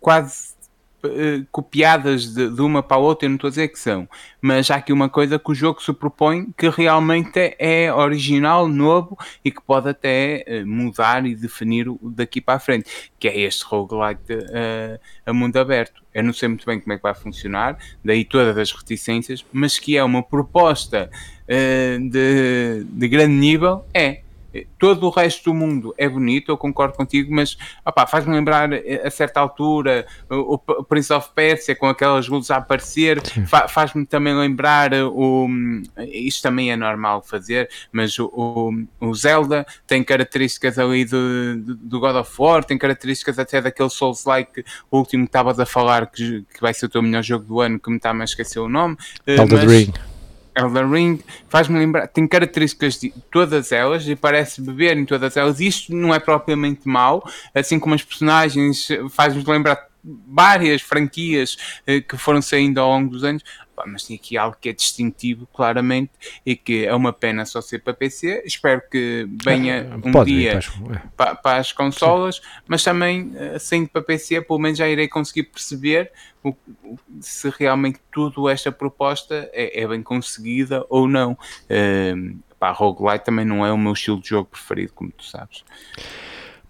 quase 0.00 0.53
eh, 1.04 1.44
copiadas 1.52 2.34
de, 2.34 2.48
de, 2.48 2.60
uma 2.62 2.82
para 2.82 2.96
a 2.96 3.00
outra, 3.00 3.26
eu 3.26 3.30
não 3.30 3.36
estou 3.36 3.48
a 3.48 3.50
dizer 3.50 3.68
que 3.68 3.78
são, 3.78 4.08
mas 4.40 4.70
há 4.70 4.76
aqui 4.76 4.92
uma 4.92 5.08
coisa 5.08 5.38
que 5.38 5.50
o 5.50 5.54
jogo 5.54 5.82
se 5.82 5.92
propõe 5.92 6.48
que 6.56 6.68
realmente 6.68 7.54
é, 7.58 7.92
original, 7.92 8.66
novo 8.66 9.16
e 9.44 9.50
que 9.50 9.60
pode 9.60 9.88
até 9.88 10.44
uh, 10.48 10.66
mudar 10.66 11.26
e 11.26 11.34
definir 11.34 11.86
daqui 12.02 12.40
para 12.40 12.54
a 12.54 12.58
frente, 12.58 12.90
que 13.18 13.28
é 13.28 13.40
este 13.40 13.64
roguelike 13.64 14.32
uh, 14.32 14.98
a 15.26 15.32
mundo 15.32 15.56
aberto. 15.58 16.02
Eu 16.12 16.24
não 16.24 16.32
sei 16.32 16.48
muito 16.48 16.64
bem 16.64 16.80
como 16.80 16.92
é 16.92 16.96
que 16.96 17.02
vai 17.02 17.14
funcionar, 17.14 17.78
daí 18.04 18.24
todas 18.24 18.56
as 18.56 18.72
reticências, 18.72 19.44
mas 19.52 19.78
que 19.78 19.96
é 19.96 20.02
uma 20.02 20.22
proposta 20.22 21.10
de, 22.10 22.84
de 22.88 23.08
grande 23.08 23.34
nível, 23.34 23.84
é 23.92 24.23
todo 24.78 25.06
o 25.06 25.10
resto 25.10 25.44
do 25.44 25.54
mundo 25.54 25.94
é 25.98 26.08
bonito, 26.08 26.50
eu 26.50 26.56
concordo 26.56 26.94
contigo, 26.94 27.34
mas 27.34 27.56
faz-me 28.08 28.34
lembrar 28.34 28.72
eh, 28.72 29.02
a 29.04 29.10
certa 29.10 29.40
altura 29.40 30.06
o, 30.30 30.54
o, 30.54 30.84
Prince 30.84 31.12
of 31.12 31.30
Persia 31.34 31.74
com 31.74 31.88
aquelas 31.88 32.28
luzes 32.28 32.50
a 32.50 32.56
aparecer, 32.56 33.20
fa, 33.46 33.68
faz-me 33.68 34.06
também 34.06 34.34
lembrar 34.34 34.92
eh, 34.92 35.02
o. 35.02 35.48
Isto 36.12 36.42
também 36.42 36.70
é 36.70 36.76
normal 36.76 37.22
fazer, 37.22 37.68
mas 37.92 38.18
o, 38.18 38.72
o 39.00 39.14
Zelda 39.14 39.66
tem 39.86 40.02
características 40.04 40.78
ali 40.78 41.04
do, 41.04 41.56
do 41.58 42.00
God 42.00 42.16
of 42.16 42.30
War, 42.38 42.64
tem 42.64 42.78
características 42.78 43.38
até 43.38 43.60
daquele 43.60 43.90
Souls-like, 43.90 44.64
o 44.90 44.98
último 44.98 45.24
que 45.24 45.28
estavas 45.28 45.58
a 45.58 45.66
falar 45.66 46.06
que, 46.06 46.44
que 46.52 46.60
vai 46.60 46.72
ser 46.72 46.86
o 46.86 46.88
teu 46.88 47.02
melhor 47.02 47.22
jogo 47.22 47.44
do 47.44 47.60
ano, 47.60 47.78
que 47.78 47.90
me 47.90 47.96
está 47.96 48.12
a 48.12 48.24
esquecer 48.24 48.60
o 48.60 48.68
nome. 48.68 48.96
Eh, 49.26 49.36
Elden 49.36 49.66
Ring. 49.66 50.13
Elden 50.54 50.90
Ring 50.90 51.20
faz-me 51.48 51.78
lembrar, 51.78 52.06
tem 52.08 52.26
características 52.26 53.00
de 53.00 53.12
todas 53.30 53.72
elas 53.72 54.06
e 54.06 54.14
parece 54.14 54.60
beber 54.60 54.96
em 54.96 55.04
todas 55.04 55.36
elas. 55.36 55.60
Isto 55.60 55.94
não 55.94 56.14
é 56.14 56.18
propriamente 56.18 56.88
mau, 56.88 57.28
assim 57.54 57.78
como 57.78 57.94
as 57.94 58.02
personagens 58.02 58.88
faz-nos 59.10 59.44
lembrar 59.44 59.88
várias 60.04 60.82
franquias 60.82 61.56
eh, 61.86 62.00
que 62.00 62.16
foram 62.16 62.42
saindo 62.42 62.78
ao 62.78 62.90
longo 62.90 63.10
dos 63.10 63.24
anos. 63.24 63.42
Mas 63.86 64.04
tem 64.04 64.16
aqui 64.16 64.36
algo 64.36 64.56
que 64.60 64.68
é 64.68 64.72
distintivo, 64.72 65.46
claramente, 65.52 66.10
e 66.44 66.54
que 66.56 66.84
é 66.84 66.94
uma 66.94 67.12
pena 67.12 67.44
só 67.44 67.60
ser 67.60 67.80
para 67.80 67.94
PC. 67.94 68.42
Espero 68.44 68.82
que 68.90 69.28
venha 69.44 69.88
ah, 69.90 70.20
um 70.20 70.24
dia 70.24 70.60
para, 71.16 71.34
para, 71.34 71.58
as 71.58 71.72
consolas, 71.72 72.36
Sim. 72.36 72.42
mas 72.68 72.84
também, 72.84 73.32
eh, 73.34 73.58
sendo 73.58 73.88
para 73.88 74.02
PC, 74.02 74.40
pelo 74.42 74.58
menos 74.58 74.78
já 74.78 74.88
irei 74.88 75.08
conseguir 75.08 75.44
perceber 75.44 76.10
o, 76.42 76.54
se 77.20 77.52
realmente 77.58 77.98
tudo 78.12 78.48
esta 78.48 78.70
proposta 78.70 79.48
é, 79.52 79.82
é 79.82 79.88
bem 79.88 80.02
conseguida 80.02 80.84
ou 80.88 81.08
não. 81.08 81.32
Uh, 81.32 82.36
pá, 82.58 82.70
roguelite 82.70 83.24
também 83.24 83.44
não 83.44 83.64
é 83.64 83.72
o 83.72 83.78
meu 83.78 83.92
estilo 83.92 84.20
de 84.20 84.28
jogo 84.28 84.48
preferido, 84.50 84.92
como 84.94 85.10
tu 85.10 85.24
sabes. 85.24 85.64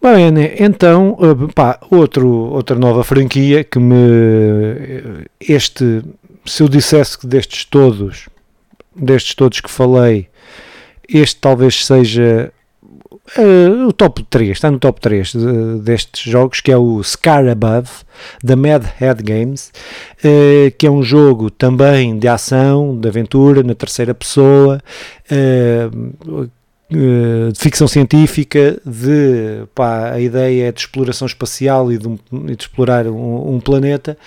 Bem, 0.02 0.34
então, 0.61 1.16
eh, 1.18 1.52
pá, 1.55 1.80
outro, 1.90 2.28
outra 2.28 2.76
nova 2.76 3.02
franquia 3.02 3.64
que 3.64 3.78
me. 3.78 5.24
Este, 5.40 6.02
se 6.45 6.62
eu 6.62 6.68
dissesse 6.68 7.18
que 7.18 7.26
destes 7.26 7.64
todos, 7.64 8.28
destes 8.95 9.34
todos 9.34 9.61
que 9.61 9.70
falei, 9.70 10.28
este 11.09 11.36
talvez 11.36 11.84
seja 11.84 12.53
Uh, 13.38 13.88
o 13.88 13.92
top 13.92 14.22
3, 14.22 14.51
está 14.51 14.70
no 14.70 14.78
top 14.78 15.01
3 15.01 15.32
de, 15.32 15.78
destes 15.80 16.30
jogos, 16.30 16.61
que 16.61 16.70
é 16.70 16.76
o 16.76 17.03
Scar 17.03 17.49
Above, 17.49 17.88
da 18.42 18.55
Mad 18.55 18.84
Head 18.99 19.22
Games, 19.22 19.72
uh, 20.18 20.70
que 20.76 20.86
é 20.86 20.90
um 20.90 21.03
jogo 21.03 21.51
também 21.51 22.18
de 22.18 22.28
ação, 22.28 22.95
de 22.95 23.09
aventura, 23.09 23.62
na 23.62 23.74
terceira 23.74 24.14
pessoa, 24.14 24.78
uh, 25.32 26.51
de 26.90 27.59
ficção 27.59 27.88
científica, 27.88 28.78
de 28.84 29.64
pá, 29.74 30.12
a 30.12 30.20
ideia 30.20 30.68
é 30.68 30.72
de 30.72 30.80
exploração 30.80 31.26
espacial 31.26 31.90
e 31.90 31.97
de, 31.97 32.09
de 32.30 32.53
explorar 32.61 33.07
um, 33.07 33.55
um 33.55 33.59
planeta 33.59 34.18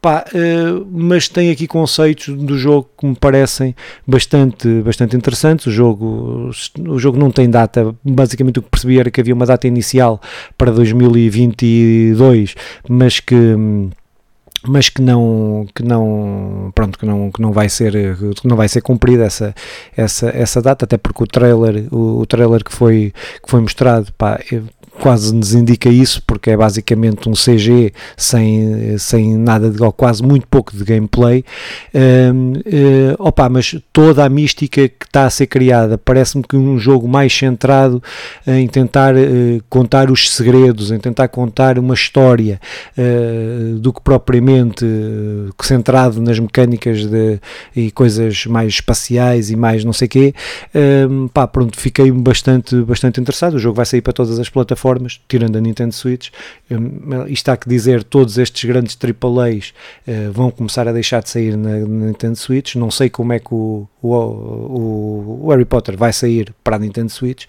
Pá, 0.00 0.24
uh, 0.32 0.86
mas 0.92 1.28
tem 1.28 1.50
aqui 1.50 1.66
conceitos 1.66 2.28
do 2.28 2.56
jogo 2.56 2.88
que 2.96 3.04
me 3.04 3.16
parecem 3.16 3.74
bastante, 4.06 4.80
bastante 4.82 5.16
interessantes. 5.16 5.66
O 5.66 5.72
jogo, 5.72 6.50
o 6.86 6.98
jogo 6.98 7.18
não 7.18 7.32
tem 7.32 7.50
data, 7.50 7.94
basicamente 8.04 8.60
o 8.60 8.62
que 8.62 8.70
percebi 8.70 9.00
era 9.00 9.10
que 9.10 9.20
havia 9.20 9.34
uma 9.34 9.46
data 9.46 9.66
inicial 9.66 10.20
para 10.56 10.70
2022, 10.70 12.54
mas 12.88 13.18
que 13.18 13.34
mas 14.66 14.88
que 14.88 15.00
não 15.00 15.66
que 15.74 15.82
não 15.82 16.70
pronto 16.74 16.98
que 16.98 17.06
não 17.06 17.30
que 17.30 17.40
não 17.40 17.52
vai 17.52 17.68
ser 17.68 17.94
não 18.44 18.56
vai 18.56 18.68
ser 18.68 18.80
cumprida 18.80 19.24
essa 19.24 19.54
essa 19.96 20.28
essa 20.30 20.60
data 20.60 20.84
até 20.84 20.96
porque 20.96 21.22
o 21.22 21.26
trailer 21.26 21.86
o, 21.92 22.20
o 22.20 22.26
trailer 22.26 22.64
que 22.64 22.72
foi 22.72 23.12
que 23.42 23.50
foi 23.50 23.60
mostrado 23.60 24.12
pá, 24.16 24.38
quase 24.98 25.34
nos 25.34 25.54
indica 25.54 25.88
isso, 25.88 26.22
porque 26.26 26.50
é 26.50 26.56
basicamente 26.56 27.28
um 27.28 27.32
CG 27.32 27.92
sem, 28.16 28.98
sem 28.98 29.36
nada 29.36 29.70
de, 29.70 29.82
ou 29.82 29.92
quase 29.92 30.22
muito 30.22 30.46
pouco 30.46 30.76
de 30.76 30.84
gameplay. 30.84 31.44
Um, 31.94 32.52
uh, 32.52 32.62
eh, 32.66 33.16
opa, 33.18 33.48
mas 33.48 33.76
toda 33.92 34.24
a 34.24 34.28
mística 34.28 34.88
que 34.88 35.06
está 35.06 35.24
a 35.24 35.30
ser 35.30 35.46
criada 35.46 35.96
parece-me 35.96 36.42
que 36.42 36.56
um 36.56 36.78
jogo 36.78 37.08
mais 37.08 37.32
centrado 37.32 38.02
em 38.46 38.66
tentar 38.66 39.14
uh, 39.14 39.62
contar 39.68 40.10
os 40.10 40.30
segredos, 40.30 40.90
em 40.90 40.98
tentar 40.98 41.28
contar 41.28 41.78
uma 41.78 41.94
história 41.94 42.60
uh, 42.96 43.78
do 43.78 43.92
que 43.92 44.00
propriamente 44.02 44.47
centrado 45.62 46.20
nas 46.20 46.38
mecânicas 46.38 47.06
de, 47.06 47.40
e 47.74 47.90
coisas 47.90 48.46
mais 48.46 48.74
espaciais 48.74 49.50
e 49.50 49.56
mais 49.56 49.84
não 49.84 49.92
sei 49.92 50.06
o 50.06 50.08
quê. 50.08 50.34
Um, 50.74 51.28
pá, 51.28 51.46
pronto, 51.46 51.78
fiquei 51.78 52.10
bastante, 52.10 52.76
bastante 52.82 53.20
interessado. 53.20 53.54
O 53.54 53.58
jogo 53.58 53.76
vai 53.76 53.86
sair 53.86 54.00
para 54.00 54.12
todas 54.12 54.38
as 54.38 54.48
plataformas 54.48 55.20
tirando 55.28 55.56
a 55.56 55.60
Nintendo 55.60 55.94
Switch. 55.94 56.30
Um, 56.70 57.26
isto 57.26 57.48
há 57.48 57.56
que 57.56 57.68
dizer, 57.68 58.02
todos 58.04 58.38
estes 58.38 58.64
grandes 58.64 58.96
AAAs 58.96 59.72
uh, 60.06 60.32
vão 60.32 60.50
começar 60.50 60.88
a 60.88 60.92
deixar 60.92 61.22
de 61.22 61.30
sair 61.30 61.56
na, 61.56 61.78
na, 61.78 62.06
Nintendo 62.06 62.36
Switch. 62.36 62.74
Não 62.76 62.90
sei 62.90 63.08
como 63.08 63.32
é 63.32 63.38
que 63.38 63.52
o, 63.52 63.86
o, 64.02 64.14
o, 64.14 65.40
o 65.44 65.50
Harry 65.50 65.64
Potter 65.64 65.96
vai 65.96 66.12
sair 66.12 66.54
para 66.62 66.76
a 66.76 66.78
Nintendo 66.78 67.10
Switch 67.10 67.46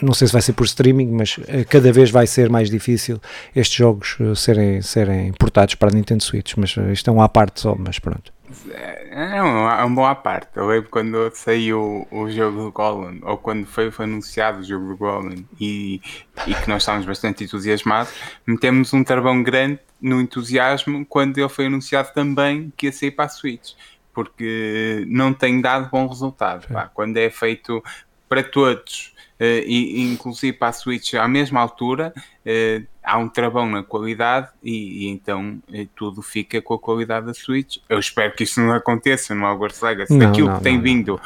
não 0.00 0.14
sei 0.14 0.26
se 0.26 0.32
vai 0.32 0.42
ser 0.42 0.52
por 0.52 0.64
streaming, 0.64 1.10
mas 1.10 1.38
eh, 1.46 1.64
cada 1.64 1.92
vez 1.92 2.10
vai 2.10 2.26
ser 2.26 2.48
mais 2.48 2.70
difícil 2.70 3.20
estes 3.54 3.76
jogos 3.76 4.16
eh, 4.20 4.34
serem, 4.34 4.82
serem 4.82 5.32
portados 5.32 5.74
para 5.74 5.88
a 5.88 5.92
Nintendo 5.92 6.22
Switch, 6.22 6.54
mas 6.56 6.76
isto 6.92 7.10
é 7.10 7.12
um 7.12 7.20
à 7.20 7.28
parte 7.28 7.60
só, 7.60 7.74
mas 7.78 7.98
pronto. 7.98 8.32
É, 8.70 9.36
é 9.36 9.42
um, 9.42 9.68
é 9.68 9.84
um 9.84 9.94
bom 9.94 10.06
à 10.06 10.14
parte. 10.14 10.56
Eu 10.56 10.66
lembro 10.66 10.88
quando 10.90 11.30
saiu 11.34 12.06
o, 12.10 12.22
o 12.22 12.30
jogo 12.30 12.64
do 12.64 12.72
Golem, 12.72 13.20
ou 13.22 13.36
quando 13.36 13.66
foi, 13.66 13.90
foi 13.90 14.06
anunciado 14.06 14.60
o 14.60 14.64
jogo 14.64 14.88
do 14.88 14.96
Golem, 14.96 15.46
e, 15.60 16.00
e 16.46 16.54
que 16.54 16.68
nós 16.68 16.82
estávamos 16.82 17.06
bastante 17.06 17.44
entusiasmados, 17.44 18.12
metemos 18.46 18.92
um 18.92 19.04
travão 19.04 19.42
grande 19.42 19.80
no 20.00 20.20
entusiasmo 20.20 21.04
quando 21.06 21.38
ele 21.38 21.48
foi 21.48 21.66
anunciado 21.66 22.12
também 22.14 22.72
que 22.76 22.86
ia 22.86 22.92
sair 22.92 23.10
para 23.10 23.26
a 23.26 23.28
Switch, 23.28 23.72
porque 24.14 25.04
não 25.08 25.34
tem 25.34 25.60
dado 25.60 25.90
bom 25.90 26.06
resultado. 26.06 26.66
Quando 26.94 27.16
é 27.16 27.28
feito 27.28 27.82
para 28.28 28.42
todos 28.42 29.14
e 29.40 30.02
inclusive 30.02 30.56
para 30.56 30.68
a 30.68 30.72
Switch 30.72 31.14
à 31.14 31.28
mesma 31.28 31.60
altura, 31.60 32.12
uh, 32.16 32.86
há 33.02 33.18
um 33.18 33.28
travão 33.28 33.68
na 33.68 33.82
qualidade 33.82 34.48
e, 34.62 35.04
e 35.04 35.08
então 35.08 35.62
uh, 35.68 35.88
tudo 35.94 36.22
fica 36.22 36.60
com 36.60 36.74
a 36.74 36.78
qualidade 36.78 37.26
da 37.26 37.34
Switch. 37.34 37.78
Eu 37.88 37.98
espero 37.98 38.34
que 38.34 38.44
isso 38.44 38.60
não 38.60 38.72
aconteça 38.72 39.34
no 39.34 39.46
Hogwarts 39.46 39.80
Legacy. 39.80 40.12
Não, 40.12 40.26
Daquilo 40.26 40.48
não, 40.48 40.58
que 40.58 40.64
tem 40.64 40.76
não, 40.76 40.82
vindo 40.82 41.20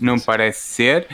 não, 0.00 0.18
parece 0.18 0.60
ser, 0.60 1.08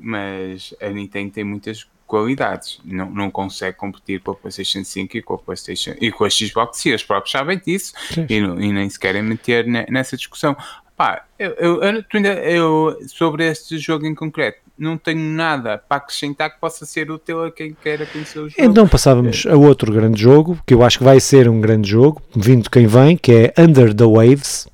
mas 0.00 0.74
a 0.80 0.88
Nintendo 0.88 1.30
tem 1.30 1.44
muitas 1.44 1.86
qualidades. 2.12 2.78
Não, 2.84 3.08
não 3.10 3.30
consegue 3.30 3.76
competir 3.76 4.20
com 4.20 4.32
a 4.32 4.34
PlayStation 4.34 4.84
5 4.84 5.16
e 5.16 5.22
com 5.22 5.34
a 5.34 5.38
PlayStation 5.38 5.94
e 5.98 6.12
com 6.12 6.24
a 6.24 6.30
Xbox, 6.30 6.84
e 6.84 6.90
eles 6.90 7.02
próprios 7.02 7.32
sabem 7.32 7.58
disso 7.58 7.94
e, 8.28 8.34
e, 8.34 8.72
nem 8.72 8.88
se 8.90 8.98
querem 8.98 9.22
meter 9.22 9.66
nessa 9.66 10.14
discussão. 10.14 10.54
Pá, 10.94 11.24
eu, 11.42 11.80
eu, 11.80 11.82
eu, 11.82 12.24
eu, 12.24 12.98
sobre 13.08 13.48
este 13.48 13.78
jogo 13.78 14.06
em 14.06 14.14
concreto, 14.14 14.58
não 14.78 14.96
tenho 14.96 15.20
nada 15.20 15.78
para 15.78 15.98
acrescentar 15.98 16.50
que 16.52 16.60
possa 16.60 16.86
ser 16.86 17.10
útil 17.10 17.44
a 17.44 17.50
quem 17.50 17.76
queira 17.80 18.06
conhecer 18.06 18.38
o 18.38 18.48
jogo. 18.48 18.54
Então 18.58 18.88
passávamos 18.88 19.44
a 19.46 19.56
outro 19.56 19.92
grande 19.92 20.20
jogo, 20.20 20.58
que 20.66 20.74
eu 20.74 20.82
acho 20.82 20.98
que 20.98 21.04
vai 21.04 21.20
ser 21.20 21.48
um 21.48 21.60
grande 21.60 21.88
jogo, 21.90 22.22
vindo 22.34 22.70
quem 22.70 22.86
vem, 22.86 23.16
que 23.16 23.32
é 23.32 23.54
Under 23.58 23.94
the 23.94 24.04
Waves, 24.04 24.66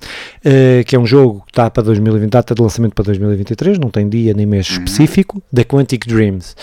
uh, 0.45 0.85
que 0.87 0.95
é 0.95 0.99
um 0.99 1.07
jogo 1.07 1.43
que 1.47 1.53
está 1.53 1.71
para 1.71 1.83
2020, 1.83 2.31
data 2.31 2.55
de 2.55 2.63
lançamento 2.63 2.95
para 2.95 3.05
2023, 3.05 3.79
não 3.79 3.91
tem 3.91 4.09
dia 4.09 4.33
nem 4.35 4.47
mês 4.47 4.69
uhum. 4.71 4.77
específico, 4.77 5.43
da 5.53 5.65
Quantic 5.65 6.07
Dreams. 6.07 6.55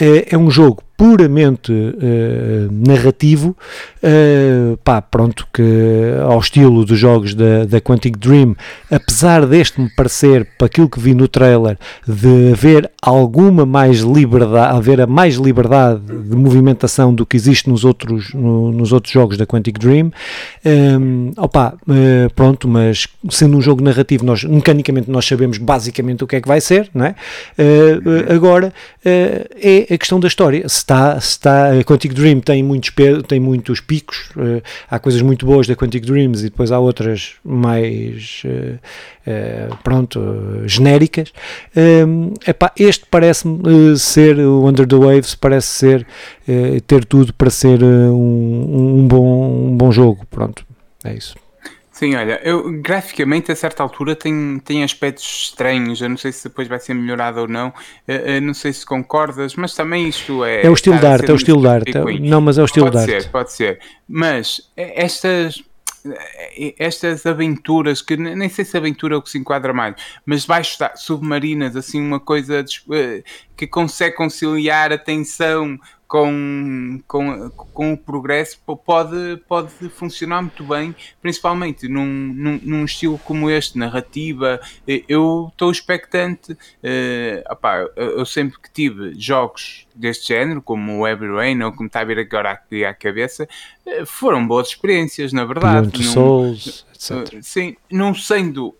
Uh, 0.00 0.26
é 0.30 0.36
um 0.36 0.50
jogo 0.50 0.82
puramente 1.00 1.72
uh, 1.72 2.68
narrativo, 2.70 3.56
uh, 4.04 4.76
pá, 4.84 5.00
pronto, 5.00 5.48
que 5.50 5.62
ao 6.28 6.38
estilo 6.38 6.84
dos 6.84 6.98
jogos 6.98 7.34
da, 7.34 7.64
da 7.64 7.80
Quantic 7.80 8.18
Dream, 8.18 8.54
apesar 8.90 9.46
deste 9.50 9.80
me 9.80 9.90
parecer, 9.90 10.46
para 10.56 10.66
aquilo 10.66 10.88
que 10.88 10.98
vi 10.98 11.14
no 11.14 11.28
trailer, 11.28 11.78
de 12.06 12.52
haver 12.52 12.90
alguma 13.02 13.66
mais 13.66 13.98
liberdade, 14.00 14.76
haver 14.76 15.00
a 15.00 15.06
mais 15.06 15.36
liberdade 15.36 16.00
de 16.00 16.36
movimentação 16.36 17.14
do 17.14 17.26
que 17.26 17.36
existe 17.36 17.68
nos 17.68 17.84
outros, 17.84 18.32
no, 18.32 18.72
nos 18.72 18.92
outros 18.92 19.12
jogos 19.12 19.36
da 19.36 19.46
Quantic 19.46 19.78
Dream, 19.78 20.10
um, 20.64 21.32
opa, 21.36 21.74
uh, 21.82 22.32
pronto, 22.34 22.66
mas 22.66 23.06
sendo 23.28 23.56
um 23.56 23.60
jogo 23.60 23.82
narrativo, 23.82 24.24
nós, 24.24 24.44
mecanicamente 24.44 25.10
nós 25.10 25.26
sabemos 25.26 25.58
basicamente 25.58 26.24
o 26.24 26.26
que 26.26 26.36
é 26.36 26.40
que 26.40 26.48
vai 26.48 26.60
ser, 26.60 26.88
não 26.94 27.04
é? 27.04 27.14
agora 28.34 28.72
é 29.04 29.94
a 29.94 29.98
questão 29.98 30.18
da 30.18 30.28
história, 30.28 30.68
se 30.68 30.78
está, 30.78 31.16
está, 31.18 31.72
a 31.72 31.84
Quantic 31.84 32.14
Dream 32.14 32.40
tem 32.40 32.62
muitos, 32.62 32.92
tem 33.26 33.40
muitos 33.40 33.80
picos, 33.80 34.30
uh, 34.36 34.62
há 34.90 34.98
coisas 34.98 35.20
muito 35.22 35.44
boas 35.44 35.66
da 35.66 35.74
Quantic 35.74 36.04
Dreams 36.04 36.40
e 36.40 36.44
depois 36.44 36.70
há 36.70 36.78
outras 36.78 37.34
mais, 37.44 38.42
uh, 38.44 38.74
uh, 39.26 39.29
pronto, 39.82 40.20
genéricas. 40.66 41.32
Um, 41.76 42.34
epá, 42.46 42.72
este 42.76 43.06
parece-me 43.10 43.98
ser, 43.98 44.38
o 44.38 44.66
Under 44.66 44.86
the 44.86 44.96
Waves 44.96 45.34
parece 45.34 45.68
ser, 45.68 46.06
ter 46.86 47.04
tudo 47.04 47.32
para 47.34 47.50
ser 47.50 47.82
um, 47.82 48.98
um, 48.98 49.08
bom, 49.08 49.68
um 49.68 49.76
bom 49.76 49.92
jogo, 49.92 50.26
pronto, 50.30 50.64
é 51.04 51.14
isso. 51.14 51.34
Sim, 52.00 52.14
olha, 52.14 52.40
eu 52.42 52.80
graficamente 52.80 53.52
a 53.52 53.54
certa 53.54 53.82
altura 53.82 54.16
tem, 54.16 54.58
tem 54.64 54.82
aspectos 54.82 55.50
estranhos. 55.50 56.00
Eu 56.00 56.08
não 56.08 56.16
sei 56.16 56.32
se 56.32 56.48
depois 56.48 56.66
vai 56.66 56.78
ser 56.78 56.94
melhorado 56.94 57.40
ou 57.42 57.46
não. 57.46 57.74
Eu, 58.08 58.40
não 58.40 58.54
sei 58.54 58.72
se 58.72 58.86
concordas, 58.86 59.54
mas 59.54 59.74
também 59.74 60.08
isto 60.08 60.42
é. 60.42 60.64
É 60.64 60.70
o 60.70 60.72
estilo 60.72 60.98
de 60.98 61.06
arte, 61.06 61.28
é 61.28 61.32
o 61.34 61.36
estilo 61.36 61.60
de 61.60 61.68
arte. 61.68 61.92
Não, 62.22 62.40
mas 62.40 62.56
é 62.56 62.62
o 62.62 62.64
estilo 62.64 62.90
de 62.90 62.96
arte. 62.96 63.10
Pode 63.10 63.22
ser, 63.22 63.30
pode 63.30 63.52
ser. 63.52 63.80
Mas 64.08 64.62
estas 64.74 65.62
estas 66.78 67.26
aventuras, 67.26 68.02
que 68.02 68.16
nem 68.16 68.48
sei 68.48 68.64
se 68.64 68.76
aventura 68.76 69.14
é 69.14 69.18
o 69.18 69.22
que 69.22 69.30
se 69.30 69.38
enquadra 69.38 69.72
mais, 69.72 69.94
mas 70.24 70.44
baixo 70.44 70.78
submarinas, 70.96 71.76
assim, 71.76 72.00
uma 72.00 72.20
coisa 72.20 72.64
eh, 72.92 73.22
que 73.56 73.66
consegue 73.66 74.16
conciliar 74.16 74.92
a 74.92 74.98
tensão 74.98 75.78
com, 76.10 77.00
com, 77.06 77.50
com 77.50 77.92
o 77.92 77.96
progresso 77.96 78.58
pode, 78.84 79.36
pode 79.46 79.70
funcionar 79.90 80.42
muito 80.42 80.64
bem, 80.64 80.92
principalmente 81.22 81.86
num, 81.86 82.04
num, 82.04 82.60
num 82.64 82.84
estilo 82.84 83.16
como 83.16 83.48
este, 83.48 83.78
narrativa. 83.78 84.60
Eu 85.08 85.50
estou 85.52 85.70
expectante. 85.70 86.52
Uh, 86.52 87.48
opá, 87.48 87.86
eu 87.94 88.26
sempre 88.26 88.58
que 88.60 88.72
tive 88.72 89.14
jogos 89.14 89.86
deste 89.94 90.26
género, 90.34 90.60
como 90.60 90.98
o 90.98 91.06
Heavy 91.06 91.28
Rain 91.28 91.62
ou 91.62 91.70
como 91.70 91.86
está 91.86 92.00
a 92.00 92.04
vir 92.04 92.18
agora 92.18 92.50
aqui 92.50 92.84
à 92.84 92.92
cabeça, 92.92 93.48
uh, 93.86 94.04
foram 94.04 94.44
boas 94.44 94.66
experiências, 94.66 95.32
na 95.32 95.44
verdade. 95.44 95.90
Beyond 95.90 96.12
Souls, 96.12 96.86
etc. 96.92 97.34
Uh, 97.38 97.40
sim, 97.40 97.76
não 97.88 98.12
sendo 98.16 98.74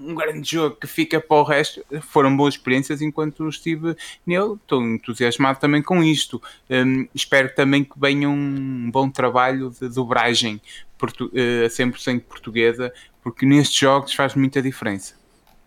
um 0.00 0.14
grande 0.14 0.50
jogo 0.50 0.76
que 0.76 0.86
fica 0.86 1.20
para 1.20 1.36
o 1.36 1.42
resto. 1.42 1.84
Foram 2.00 2.36
boas 2.36 2.54
experiências 2.54 3.02
enquanto 3.02 3.48
estive 3.48 3.94
nele. 4.26 4.54
Estou 4.54 4.82
entusiasmado 4.82 5.60
também 5.60 5.82
com 5.82 6.02
isto. 6.02 6.42
Um, 6.68 7.06
espero 7.14 7.54
também 7.54 7.84
que 7.84 7.98
venha 7.98 8.28
um 8.28 8.90
bom 8.90 9.10
trabalho 9.10 9.70
de 9.70 9.88
dobragem 9.88 10.60
portu 10.96 11.26
uh, 11.26 11.30
eh, 11.34 11.66
100% 11.66 12.22
portuguesa, 12.22 12.92
porque 13.22 13.46
nestes 13.46 13.78
jogos 13.78 14.12
faz 14.12 14.34
muita 14.34 14.60
diferença. 14.60 15.19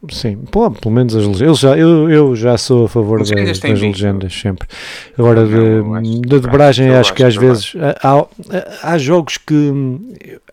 Sim, 0.10 0.38
pô, 0.52 0.70
pelo 0.70 0.94
menos 0.94 1.16
as 1.16 1.26
legendas. 1.26 1.42
Eu 1.42 1.56
já, 1.56 1.78
eu, 1.78 2.10
eu 2.10 2.36
já 2.36 2.58
sou 2.58 2.86
a 2.86 2.90
favor 2.90 3.20
das, 3.20 3.30
das 3.30 3.82
legendas, 3.82 4.34
sempre. 4.34 4.68
Agora, 5.18 5.46
da 5.46 6.38
dobragem, 6.40 6.90
acho 6.90 7.14
que 7.14 7.24
às 7.24 7.36
vezes 7.36 7.74
há, 8.02 8.26
há, 8.84 8.98
jogos 8.98 9.38
que 9.38 9.72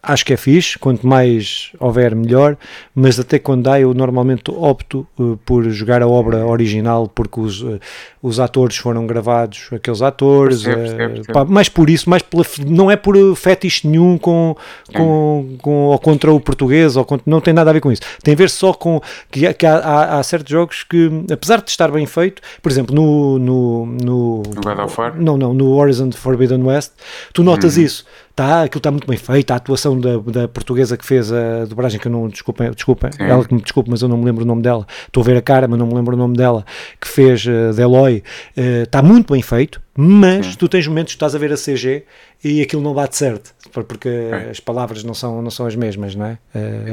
acho 0.02 0.24
que 0.24 0.32
é 0.32 0.36
fixe, 0.36 0.78
quanto 0.78 1.06
mais 1.06 1.72
houver, 1.78 2.14
melhor, 2.14 2.56
mas 2.94 3.18
até 3.18 3.38
quando 3.38 3.64
dá, 3.64 3.80
eu 3.80 3.92
normalmente 3.92 4.50
opto 4.50 5.06
uh, 5.18 5.36
por 5.44 5.68
jogar 5.70 6.02
a 6.02 6.08
obra 6.08 6.46
original, 6.46 7.08
porque 7.08 7.40
os, 7.40 7.60
uh, 7.62 7.80
os 8.22 8.38
atores 8.38 8.76
foram 8.76 9.06
gravados, 9.06 9.68
aqueles 9.72 10.02
atores, 10.02 10.62
percebo, 10.62 10.82
percebo, 10.82 11.04
uh, 11.04 11.14
percebo. 11.14 11.32
Pá, 11.32 11.44
mais 11.44 11.68
por 11.70 11.88
isso, 11.88 12.10
mais 12.10 12.22
pela, 12.22 12.44
não 12.66 12.90
é 12.90 12.96
por 12.96 13.16
fetiche 13.34 13.88
nenhum 13.88 14.18
com, 14.18 14.54
com, 14.94 15.56
com, 15.62 15.86
ou 15.86 15.98
contra 15.98 16.30
o 16.30 16.38
português, 16.38 16.96
ou 16.96 17.04
contra, 17.04 17.24
não 17.26 17.40
tem 17.40 17.54
nada 17.54 17.70
a 17.70 17.72
ver 17.72 17.80
com 17.80 17.90
isso. 17.90 18.02
Tem 18.22 18.34
a 18.34 18.36
ver 18.36 18.50
só 18.50 18.74
com 18.74 19.00
que, 19.30 19.52
que 19.54 19.64
há, 19.64 19.76
há, 19.76 20.18
há, 20.18 20.22
certos 20.22 20.50
jogos 20.50 20.82
que, 20.84 21.10
apesar 21.32 21.62
de 21.62 21.70
estar 21.70 21.90
bem 21.90 22.04
feito, 22.04 22.42
por 22.60 22.70
exemplo, 22.70 22.94
no, 22.94 23.38
no, 23.38 23.86
no, 23.86 24.42
no 24.42 24.60
God 24.62 24.78
of 24.78 25.00
War? 25.00 25.16
Não, 25.18 25.38
não, 25.38 25.54
no 25.54 25.72
Horizon 25.72 26.12
Forbidden 26.12 26.62
West, 26.62 26.92
tu 27.32 27.42
notas 27.42 27.78
hum. 27.78 27.82
isso 27.82 28.04
está, 28.40 28.62
aquilo 28.62 28.78
está 28.78 28.90
muito 28.90 29.06
bem 29.06 29.18
feito, 29.18 29.50
a 29.50 29.56
atuação 29.56 30.00
da, 30.00 30.16
da 30.16 30.48
portuguesa 30.48 30.96
que 30.96 31.04
fez 31.04 31.30
a 31.30 31.66
dobragem, 31.66 32.00
que 32.00 32.06
eu 32.06 32.12
não, 32.12 32.28
desculpa, 32.28 32.70
desculpa 32.70 33.10
ela 33.18 33.44
que 33.44 33.54
me 33.54 33.60
desculpe, 33.60 33.90
mas 33.90 34.00
eu 34.02 34.08
não 34.08 34.16
me 34.16 34.24
lembro 34.24 34.44
o 34.44 34.46
nome 34.46 34.62
dela, 34.62 34.86
estou 35.06 35.22
a 35.22 35.26
ver 35.26 35.36
a 35.36 35.42
cara, 35.42 35.68
mas 35.68 35.78
não 35.78 35.86
me 35.86 35.94
lembro 35.94 36.14
o 36.14 36.18
nome 36.18 36.36
dela, 36.36 36.64
que 37.00 37.06
fez 37.06 37.44
uh, 37.44 37.74
Deloy, 37.74 38.22
uh, 38.56 38.82
está 38.82 39.02
muito 39.02 39.32
bem 39.32 39.42
feito, 39.42 39.80
mas 39.96 40.46
Sim. 40.46 40.56
tu 40.56 40.68
tens 40.68 40.86
momentos 40.86 41.12
que 41.12 41.16
estás 41.16 41.34
a 41.34 41.38
ver 41.38 41.52
a 41.52 41.56
CG 41.56 42.04
e 42.42 42.62
aquilo 42.62 42.80
não 42.80 42.94
bate 42.94 43.16
certo, 43.16 43.52
porque 43.86 44.08
é. 44.08 44.50
as 44.50 44.60
palavras 44.60 45.02
não 45.02 45.12
são, 45.12 45.42
não 45.42 45.50
são 45.50 45.66
as 45.66 45.74
mesmas, 45.74 46.14
não 46.14 46.26
é? 46.26 46.38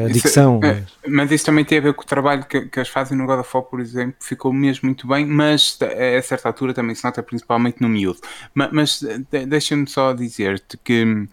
A 0.06 0.12
dicção. 0.12 0.60
Isso, 0.64 0.98
é, 1.04 1.08
mas 1.08 1.32
isso 1.32 1.46
também 1.46 1.64
tem 1.64 1.78
a 1.78 1.82
ver 1.82 1.94
com 1.94 2.02
o 2.02 2.06
trabalho 2.06 2.44
que, 2.46 2.62
que 2.62 2.80
as 2.80 2.90
fazem 2.90 3.18
no 3.18 3.26
God 3.26 3.40
of 3.40 3.50
War, 3.54 3.64
por 3.64 3.80
exemplo, 3.80 4.16
ficou 4.20 4.52
mesmo 4.52 4.88
muito 4.88 5.08
bem, 5.08 5.26
mas 5.26 5.78
a 5.82 6.22
certa 6.22 6.50
altura 6.50 6.74
também 6.74 6.96
se 6.96 7.04
nota 7.04 7.22
principalmente 7.22 7.82
no 7.82 7.88
miúdo. 7.88 8.20
Mas, 8.54 8.72
mas 8.72 9.00
deixa-me 9.48 9.88
só 9.88 10.14
dizer-te 10.14 10.78
que 10.78 11.28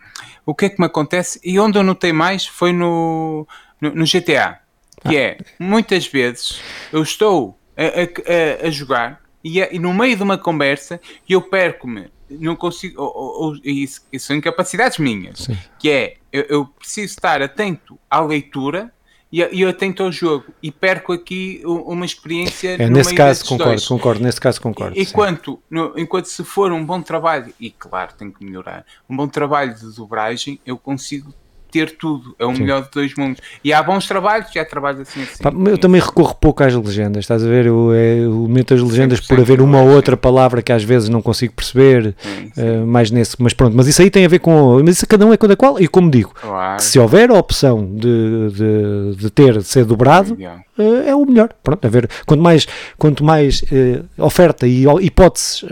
o 0.44 0.54
que 0.54 0.66
é 0.66 0.68
que 0.68 0.78
me 0.78 0.86
acontece 0.86 1.40
e 1.42 1.58
onde 1.58 1.78
eu 1.78 1.82
notei 1.82 2.12
mais 2.12 2.46
foi 2.46 2.72
no, 2.72 3.48
no, 3.80 3.94
no 3.94 4.04
GTA, 4.04 4.60
que 5.00 5.16
ah. 5.16 5.20
é 5.20 5.38
muitas 5.58 6.06
vezes 6.06 6.60
eu 6.92 7.02
estou 7.02 7.58
a, 7.76 8.64
a, 8.64 8.68
a 8.68 8.70
jogar 8.70 9.23
e, 9.44 9.60
é, 9.60 9.74
e, 9.74 9.78
no 9.78 9.92
meio 9.92 10.16
de 10.16 10.22
uma 10.22 10.38
conversa 10.38 10.98
eu 11.28 11.42
perco-me, 11.42 12.10
não 12.30 12.56
consigo, 12.56 13.00
ou, 13.00 13.42
ou, 13.42 13.56
isso, 13.62 14.00
isso 14.10 14.26
são 14.26 14.36
incapacidades 14.36 14.98
minhas, 14.98 15.40
Sim. 15.40 15.58
que 15.78 15.90
é 15.90 16.16
eu, 16.32 16.42
eu, 16.48 16.66
preciso 16.66 17.12
estar 17.12 17.42
atento 17.42 17.98
à 18.10 18.20
leitura 18.20 18.90
e, 19.30 19.40
e 19.40 19.60
eu 19.60 19.68
atento 19.68 20.02
ao 20.02 20.10
jogo 20.10 20.46
e 20.62 20.72
perco 20.72 21.12
aqui 21.12 21.60
uma 21.64 22.06
experiência. 22.06 22.76
É, 22.80 22.88
nesse 22.88 23.14
caso 23.14 23.44
concordo, 23.44 23.72
dois. 23.72 23.86
concordo, 23.86 24.22
nesse 24.22 24.40
caso 24.40 24.60
concordo. 24.60 24.98
Enquanto, 24.98 25.62
no, 25.68 25.92
enquanto 25.96 26.26
se 26.26 26.42
for 26.42 26.72
um 26.72 26.84
bom 26.84 27.02
trabalho, 27.02 27.52
e 27.60 27.70
claro, 27.70 28.14
tem 28.14 28.30
que 28.30 28.44
melhorar, 28.44 28.84
um 29.08 29.14
bom 29.14 29.28
trabalho 29.28 29.74
de 29.74 29.94
dobragem, 29.94 30.58
eu 30.64 30.78
consigo 30.78 31.34
ter 31.74 31.96
tudo, 31.96 32.36
é 32.38 32.44
o 32.44 32.54
Sim. 32.54 32.62
melhor 32.62 32.84
de 32.84 32.90
dois 32.92 33.12
mundos. 33.16 33.40
E 33.64 33.72
há 33.72 33.82
bons 33.82 34.06
trabalhos 34.06 34.54
e 34.54 34.60
há 34.60 34.64
trabalhos 34.64 35.00
assim 35.00 35.22
assim. 35.22 35.42
Pá, 35.42 35.52
eu 35.52 35.76
também 35.76 36.00
recorro 36.00 36.32
pouco 36.32 36.62
às 36.62 36.72
legendas, 36.72 37.24
estás 37.24 37.44
a 37.44 37.48
ver? 37.48 37.66
Eu, 37.66 37.92
é, 37.92 38.20
eu 38.20 38.46
meto 38.48 38.74
as 38.74 38.80
legendas 38.80 39.18
por 39.18 39.40
haver 39.40 39.60
uma 39.60 39.82
ou 39.82 39.88
outra 39.88 40.16
palavra 40.16 40.62
que 40.62 40.72
às 40.72 40.84
vezes 40.84 41.08
não 41.08 41.20
consigo 41.20 41.52
perceber, 41.52 42.14
sim, 42.16 42.52
sim. 42.54 42.62
Uh, 42.62 42.86
mais 42.86 43.10
nesse, 43.10 43.34
mas 43.40 43.52
pronto, 43.52 43.76
mas 43.76 43.88
isso 43.88 44.00
aí 44.00 44.08
tem 44.08 44.24
a 44.24 44.28
ver 44.28 44.38
com, 44.38 44.80
mas 44.84 44.96
isso 44.96 45.06
cada 45.08 45.26
um 45.26 45.32
é 45.32 45.36
cada 45.36 45.56
qual, 45.56 45.80
e 45.80 45.88
como 45.88 46.08
digo, 46.08 46.32
claro. 46.40 46.80
se 46.80 46.96
houver 46.96 47.28
a 47.30 47.34
opção 47.34 47.84
de, 47.84 48.50
de, 48.50 49.16
de 49.16 49.30
ter, 49.30 49.58
de 49.58 49.64
ser 49.64 49.84
dobrado, 49.84 50.38
uh, 50.78 51.08
é 51.08 51.14
o 51.14 51.24
melhor. 51.24 51.50
Pronto, 51.62 51.84
a 51.84 51.90
ver, 51.90 52.08
quanto 52.26 52.42
mais, 52.42 52.66
quanto 52.98 53.24
mais 53.24 53.62
uh, 53.62 54.24
oferta 54.24 54.66
e 54.66 54.84
hipóteses 55.00 55.64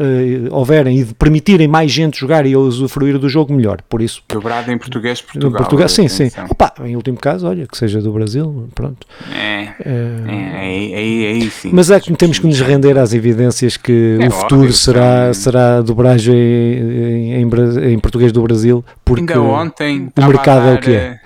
houverem 0.50 0.98
e 0.98 1.05
de 1.05 1.14
permitirem 1.14 1.68
mais 1.68 1.90
gente 1.90 2.18
jogar 2.18 2.46
e 2.46 2.57
usufruir 2.57 3.18
do 3.18 3.28
jogo, 3.28 3.53
melhor. 3.53 3.80
Por 3.88 4.00
isso, 4.00 4.22
dobrado 4.28 4.70
em 4.70 4.78
português, 4.78 5.20
Portugal. 5.20 5.59
Portugal 5.59 5.88
sim, 5.88 6.09
sim. 6.09 6.30
Opa, 6.48 6.72
em 6.84 6.96
último 6.96 7.18
caso, 7.18 7.46
olha, 7.46 7.66
que 7.66 7.76
seja 7.76 8.00
do 8.00 8.12
Brasil, 8.12 8.68
pronto. 8.74 9.07
É, 9.34 9.68
é, 9.84 10.92
é, 10.92 11.38
é, 11.38 11.50
sim. 11.50 11.70
Mas 11.72 11.90
é 11.90 12.00
que 12.00 12.12
temos 12.14 12.38
que 12.38 12.46
nos 12.46 12.61
render 12.61 12.98
às 12.98 13.12
evidências 13.12 13.76
que 13.76 14.18
é 14.20 14.28
o 14.28 14.30
futuro 14.30 14.72
será, 14.72 15.32
será 15.34 15.80
dobragem 15.80 16.34
em, 16.34 17.34
em, 17.34 17.92
em, 17.92 17.98
português 17.98 18.32
do 18.32 18.42
Brasil, 18.42 18.84
porque 19.05 19.32
ainda 19.32 19.40
ontem 19.40 20.12
o 20.16 20.26
mercado 20.26 20.68
é 20.68 20.74
o 20.74 20.80
que 20.80 20.90
é. 20.90 21.20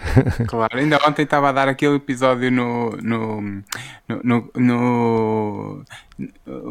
Claro, 0.47 0.79
ainda 0.79 0.99
ontem 1.07 1.23
estava 1.23 1.49
a 1.49 1.53
dar 1.53 1.69
aquele 1.69 1.97
episódio 1.97 2.51
no, 2.51 2.91
no, 3.03 3.63
no, 4.23 4.51
no 4.55 5.85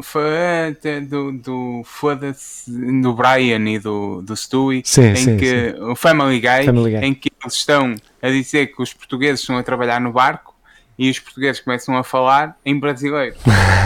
foi 0.02 0.76
do, 1.08 1.32
do 1.32 1.82
foda-se 1.84 2.70
do 2.70 3.14
Brian 3.14 3.68
e 3.68 3.78
do, 3.78 4.20
do 4.22 4.36
Stewie 4.36 4.82
sim, 4.84 5.02
em 5.02 5.16
sim, 5.16 5.36
que 5.36 5.72
sim. 5.72 5.80
o 5.82 5.94
Family 5.94 6.40
Guy, 6.40 6.64
Family 6.64 6.92
Guy, 6.92 7.04
em 7.04 7.14
que 7.14 7.30
eles 7.42 7.54
estão 7.54 7.94
a 8.20 8.28
dizer 8.28 8.68
que 8.68 8.82
os 8.82 8.92
portugueses 8.92 9.40
estão 9.40 9.56
a 9.56 9.62
trabalhar 9.62 10.00
no 10.00 10.12
barco 10.12 10.54
e 10.98 11.10
os 11.10 11.18
portugueses 11.18 11.60
começam 11.60 11.96
a 11.96 12.02
falar 12.02 12.56
em 12.64 12.78
brasileiro. 12.78 13.36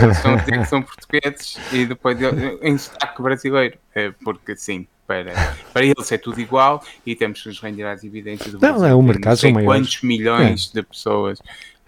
Eles 0.01 0.17
estão 0.17 0.33
a 0.33 0.37
dizer 0.37 0.59
que 0.59 0.65
são 0.65 0.81
portugueses 0.81 1.57
e 1.71 1.85
depois 1.85 2.17
em 2.61 2.77
sotaque 2.77 3.21
brasileiro, 3.21 3.77
é, 3.93 4.11
porque 4.23 4.55
sim. 4.55 4.87
Para, 5.05 5.33
para 5.73 5.83
eles 5.83 6.09
é 6.09 6.17
tudo 6.17 6.39
igual 6.39 6.81
e 7.05 7.17
temos 7.17 7.41
que 7.41 7.49
nos 7.49 7.59
render 7.59 7.83
às 7.83 8.01
evidências 8.01 8.53
do 8.53 8.61
Não, 8.61 8.85
é 8.85 8.95
o 8.95 9.01
mercado 9.01 9.35
são 9.35 9.51
quantos 9.65 10.01
milhões 10.03 10.71
é. 10.73 10.79
de 10.79 10.87
pessoas 10.87 11.37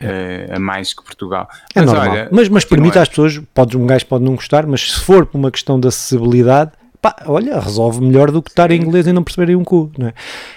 uh, 0.03 0.55
a 0.55 0.59
mais 0.59 0.93
que 0.93 1.03
Portugal. 1.03 1.47
É 1.75 1.81
mas, 1.81 1.91
normal. 1.91 2.11
Olha, 2.11 2.29
mas, 2.31 2.49
mas 2.49 2.65
permite 2.65 2.99
às 2.99 3.09
pessoas, 3.09 3.41
pode, 3.53 3.77
um 3.77 3.85
gajo 3.85 4.05
pode 4.05 4.23
não 4.23 4.35
gostar, 4.35 4.65
mas 4.65 4.93
se 4.93 4.99
for 4.99 5.25
por 5.25 5.37
uma 5.37 5.51
questão 5.51 5.79
de 5.79 5.87
acessibilidade, 5.87 6.71
pá, 7.01 7.15
olha, 7.25 7.59
resolve 7.59 8.01
melhor 8.01 8.31
do 8.31 8.41
que 8.41 8.49
estar 8.49 8.71
em 8.71 8.81
inglês 8.81 9.05
e 9.05 9.13
não 9.13 9.23
perceberem 9.23 9.55
um 9.55 9.63
cu, 9.63 9.91
não 9.97 10.07
é? 10.07 10.13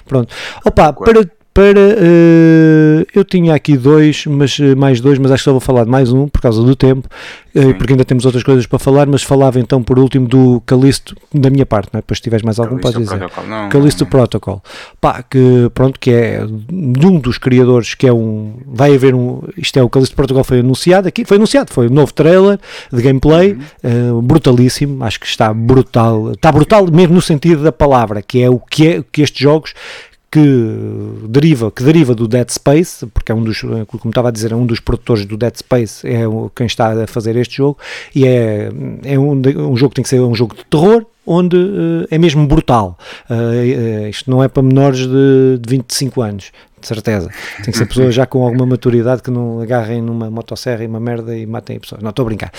Pronto. 0.06 0.32
Opa, 0.64 0.92
para 0.92 1.28
para. 1.56 1.80
Uh, 1.80 3.06
eu 3.14 3.24
tinha 3.24 3.54
aqui 3.54 3.78
dois, 3.78 4.26
mas 4.26 4.58
uh, 4.58 4.76
mais 4.76 5.00
dois, 5.00 5.18
mas 5.18 5.32
acho 5.32 5.40
que 5.40 5.44
só 5.44 5.52
vou 5.52 5.60
falar 5.60 5.84
de 5.84 5.90
mais 5.90 6.12
um 6.12 6.28
por 6.28 6.42
causa 6.42 6.62
do 6.62 6.76
tempo, 6.76 7.08
uh, 7.54 7.74
porque 7.74 7.94
ainda 7.94 8.04
temos 8.04 8.26
outras 8.26 8.44
coisas 8.44 8.66
para 8.66 8.78
falar. 8.78 9.06
Mas 9.06 9.22
falava 9.22 9.58
então 9.58 9.82
por 9.82 9.98
último 9.98 10.28
do 10.28 10.62
Calisto, 10.66 11.16
da 11.32 11.48
minha 11.48 11.64
parte, 11.64 11.88
não 11.94 11.98
é? 11.98 12.02
Depois, 12.02 12.18
se 12.18 12.22
tiveres 12.22 12.44
mais 12.44 12.58
algum, 12.58 12.76
podes 12.76 12.98
dizer. 12.98 13.18
Não, 13.48 13.70
Calisto 13.70 14.04
não, 14.04 14.06
não. 14.06 14.10
Protocol, 14.10 14.62
pá, 15.00 15.22
que 15.22 15.70
pronto, 15.72 15.98
que 15.98 16.10
é 16.10 16.44
de 16.46 17.06
um 17.06 17.18
dos 17.18 17.38
criadores, 17.38 17.94
que 17.94 18.06
é 18.06 18.12
um. 18.12 18.56
Vai 18.66 18.94
haver 18.94 19.14
um. 19.14 19.40
Isto 19.56 19.78
é 19.78 19.82
o 19.82 19.88
Calisto 19.88 20.14
Protocol, 20.14 20.44
foi 20.44 20.60
anunciado 20.60 21.08
aqui, 21.08 21.24
foi 21.24 21.38
anunciado, 21.38 21.72
foi 21.72 21.88
um 21.88 21.92
novo 21.92 22.12
trailer 22.12 22.58
de 22.92 23.00
gameplay, 23.00 23.56
uhum. 23.82 24.20
brutalíssimo, 24.20 25.02
acho 25.02 25.18
que 25.18 25.26
está 25.26 25.54
brutal, 25.54 26.32
está 26.32 26.52
brutal 26.52 26.86
mesmo 26.90 27.14
no 27.14 27.22
sentido 27.22 27.62
da 27.62 27.72
palavra, 27.72 28.20
que 28.20 28.42
é 28.42 28.50
o 28.50 28.58
que 28.58 28.88
é 28.88 29.04
que 29.10 29.22
estes 29.22 29.40
jogos 29.40 29.72
que 30.30 31.26
deriva, 31.28 31.70
que 31.70 31.82
deriva 31.82 32.14
do 32.14 32.26
Dead 32.26 32.48
Space, 32.50 33.06
porque 33.06 33.32
é 33.32 33.34
um 33.34 33.42
dos, 33.42 33.60
como 33.60 34.10
estava 34.10 34.28
a 34.28 34.30
dizer, 34.30 34.52
é 34.52 34.56
um 34.56 34.66
dos 34.66 34.80
produtores 34.80 35.24
do 35.24 35.36
Dead 35.36 35.56
Space, 35.56 36.06
é 36.06 36.22
quem 36.54 36.66
está 36.66 37.02
a 37.02 37.06
fazer 37.06 37.36
este 37.36 37.56
jogo, 37.56 37.78
e 38.14 38.26
é, 38.26 38.70
é 39.04 39.18
um, 39.18 39.32
um 39.32 39.76
jogo 39.76 39.90
que 39.90 39.96
tem 39.96 40.02
que 40.02 40.08
ser 40.08 40.20
um 40.20 40.34
jogo 40.34 40.54
de 40.54 40.64
terror, 40.64 41.06
onde 41.26 41.56
uh, 41.56 42.06
é 42.10 42.18
mesmo 42.18 42.46
brutal. 42.46 42.98
Uh, 43.28 43.34
uh, 43.34 44.08
isto 44.08 44.30
não 44.30 44.42
é 44.42 44.48
para 44.48 44.62
menores 44.62 45.00
de, 45.00 45.58
de 45.60 45.68
25 45.68 46.22
anos, 46.22 46.52
de 46.80 46.86
certeza. 46.86 47.30
Tem 47.56 47.72
que 47.72 47.78
ser 47.78 47.86
pessoas 47.86 48.14
já 48.14 48.26
com 48.26 48.44
alguma 48.44 48.64
maturidade 48.64 49.22
que 49.22 49.30
não 49.30 49.60
agarrem 49.60 50.00
numa 50.00 50.30
motosserra 50.30 50.84
e 50.84 50.86
uma 50.86 51.00
merda 51.00 51.36
e 51.36 51.44
matem 51.46 51.80
pessoas. 51.80 52.02
Não, 52.02 52.10
estou 52.10 52.22
a 52.22 52.26
brincar. 52.26 52.52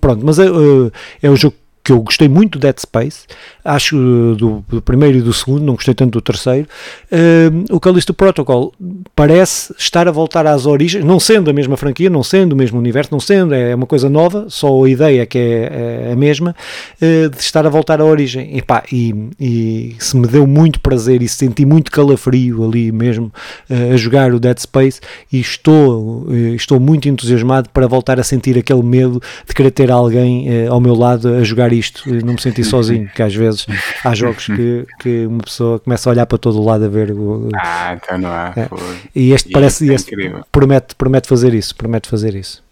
pronto, 0.00 0.26
mas 0.26 0.38
é 0.38 1.30
um 1.30 1.36
jogo 1.36 1.54
que 1.86 1.92
eu 1.92 2.00
gostei 2.00 2.28
muito 2.28 2.58
do 2.58 2.62
Dead 2.62 2.76
Space, 2.80 3.28
acho 3.64 3.96
do, 4.34 4.64
do, 4.68 4.82
primeiro 4.82 5.18
e 5.18 5.22
do 5.22 5.32
segundo, 5.32 5.62
não 5.62 5.74
gostei 5.74 5.94
tanto 5.94 6.14
do 6.14 6.20
terceiro. 6.20 6.66
Uh, 7.12 7.76
o 7.76 7.78
Callisto 7.78 8.12
Protocol 8.12 8.74
parece 9.14 9.72
estar 9.78 10.08
a 10.08 10.10
voltar 10.10 10.48
às 10.48 10.66
origens, 10.66 11.04
não 11.04 11.20
sendo 11.20 11.48
a 11.48 11.52
mesma 11.52 11.76
franquia, 11.76 12.10
não 12.10 12.24
sendo 12.24 12.54
o 12.54 12.56
mesmo 12.56 12.76
universo, 12.76 13.10
não 13.12 13.20
sendo, 13.20 13.54
é 13.54 13.72
uma 13.72 13.86
coisa 13.86 14.10
nova, 14.10 14.46
só 14.48 14.82
a 14.82 14.90
ideia 14.90 15.24
que 15.26 15.38
é, 15.38 16.08
é 16.08 16.12
a 16.12 16.16
mesma, 16.16 16.56
uh, 17.00 17.30
de 17.30 17.36
estar 17.36 17.64
a 17.64 17.68
voltar 17.68 18.00
à 18.00 18.04
origem. 18.04 18.56
E, 18.56 18.62
pá, 18.62 18.82
e, 18.90 19.14
e, 19.38 19.94
se 20.00 20.16
me 20.16 20.26
deu 20.26 20.44
muito 20.44 20.80
prazer 20.80 21.22
e 21.22 21.28
senti 21.28 21.64
muito 21.64 21.92
calafrio 21.92 22.64
ali 22.64 22.90
mesmo 22.90 23.32
uh, 23.70 23.94
a 23.94 23.96
jogar 23.96 24.34
o 24.34 24.40
Dead 24.40 24.58
Space 24.58 25.00
e 25.32 25.38
estou, 25.38 26.26
estou 26.56 26.80
muito 26.80 27.08
entusiasmado 27.08 27.68
para 27.70 27.86
voltar 27.86 28.18
a 28.18 28.24
sentir 28.24 28.58
aquele 28.58 28.82
medo 28.82 29.22
de 29.46 29.54
querer 29.54 29.70
ter 29.70 29.88
alguém 29.92 30.66
ao 30.68 30.80
meu 30.80 30.96
lado 30.96 31.28
a 31.28 31.44
jogar 31.44 31.75
isto 31.78 32.08
e 32.08 32.22
não 32.22 32.34
me 32.34 32.40
sentir 32.40 32.64
sozinho, 32.64 33.08
que 33.14 33.22
às 33.22 33.34
vezes 33.34 33.66
há 34.04 34.14
jogos 34.14 34.46
que, 34.46 34.86
que 35.00 35.26
uma 35.26 35.42
pessoa 35.42 35.78
começa 35.78 36.08
a 36.08 36.12
olhar 36.12 36.26
para 36.26 36.38
todo 36.38 36.60
o 36.60 36.64
lado 36.64 36.84
a 36.84 36.88
ver 36.88 37.10
o, 37.12 37.48
ah, 37.54 37.94
então 37.94 38.18
não 38.18 38.30
há, 38.30 38.52
é. 38.56 38.68
e 39.14 39.32
este 39.32 39.50
e 39.50 39.52
parece 39.52 39.90
é 39.90 39.94
este 39.94 40.14
promete, 40.50 40.94
promete 40.94 41.28
fazer 41.28 41.54
isso 41.54 41.74
promete 41.74 42.08
fazer 42.08 42.34
isso. 42.34 42.64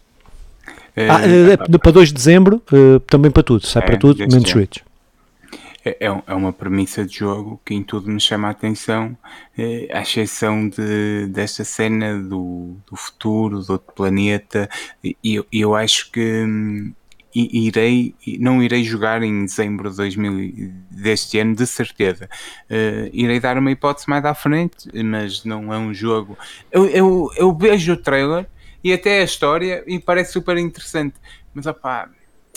É, 0.95 1.09
ah, 1.09 1.21
é, 1.21 1.53
é 1.53 1.77
para 1.77 1.91
2 1.91 2.07
de 2.07 2.13
dezembro 2.13 2.61
uh, 2.71 2.99
também 3.01 3.29
para 3.29 3.43
tudo, 3.43 3.65
sai 3.67 3.83
para 3.83 3.97
tudo, 3.97 4.19
menos 4.19 4.49
Switch. 4.49 4.77
É, 5.85 5.97
é 6.01 6.33
uma 6.33 6.51
premissa 6.51 7.05
de 7.05 7.19
jogo 7.19 7.61
que 7.63 7.75
em 7.75 7.83
tudo 7.83 8.09
me 8.09 8.19
chama 8.19 8.47
a 8.47 8.51
atenção, 8.51 9.15
é, 9.55 9.87
à 9.93 10.01
exceção 10.01 10.67
de, 10.67 11.27
desta 11.27 11.63
cena 11.63 12.17
do, 12.17 12.75
do 12.89 12.95
futuro, 12.95 13.61
do 13.61 13.73
outro 13.73 13.93
planeta, 13.93 14.67
e 15.03 15.15
eu, 15.23 15.45
eu 15.53 15.75
acho 15.75 16.09
que 16.11 16.43
hum, 16.43 16.91
irei, 17.35 18.15
não 18.39 18.63
irei 18.63 18.83
jogar 18.83 19.21
em 19.21 19.45
dezembro 19.45 19.89
de 19.91 19.97
2000, 19.97 20.73
deste 20.89 21.37
ano, 21.37 21.53
de 21.53 21.67
certeza. 21.67 22.29
Uh, 22.69 23.09
irei 23.11 23.39
dar 23.39 23.57
uma 23.57 23.71
hipótese 23.71 24.09
mais 24.09 24.23
à 24.23 24.33
frente, 24.33 24.89
mas 25.03 25.43
não 25.43 25.73
é 25.73 25.77
um 25.77 25.93
jogo. 25.93 26.37
Eu, 26.71 26.85
eu, 26.87 27.29
eu 27.35 27.55
vejo 27.55 27.93
o 27.93 27.97
trailer 27.97 28.47
e 28.83 28.93
até 28.93 29.19
a 29.19 29.23
história 29.23 29.83
e 29.85 29.99
parece 29.99 30.31
super 30.31 30.57
interessante, 30.57 31.15
mas 31.53 31.65
opá, 31.65 32.09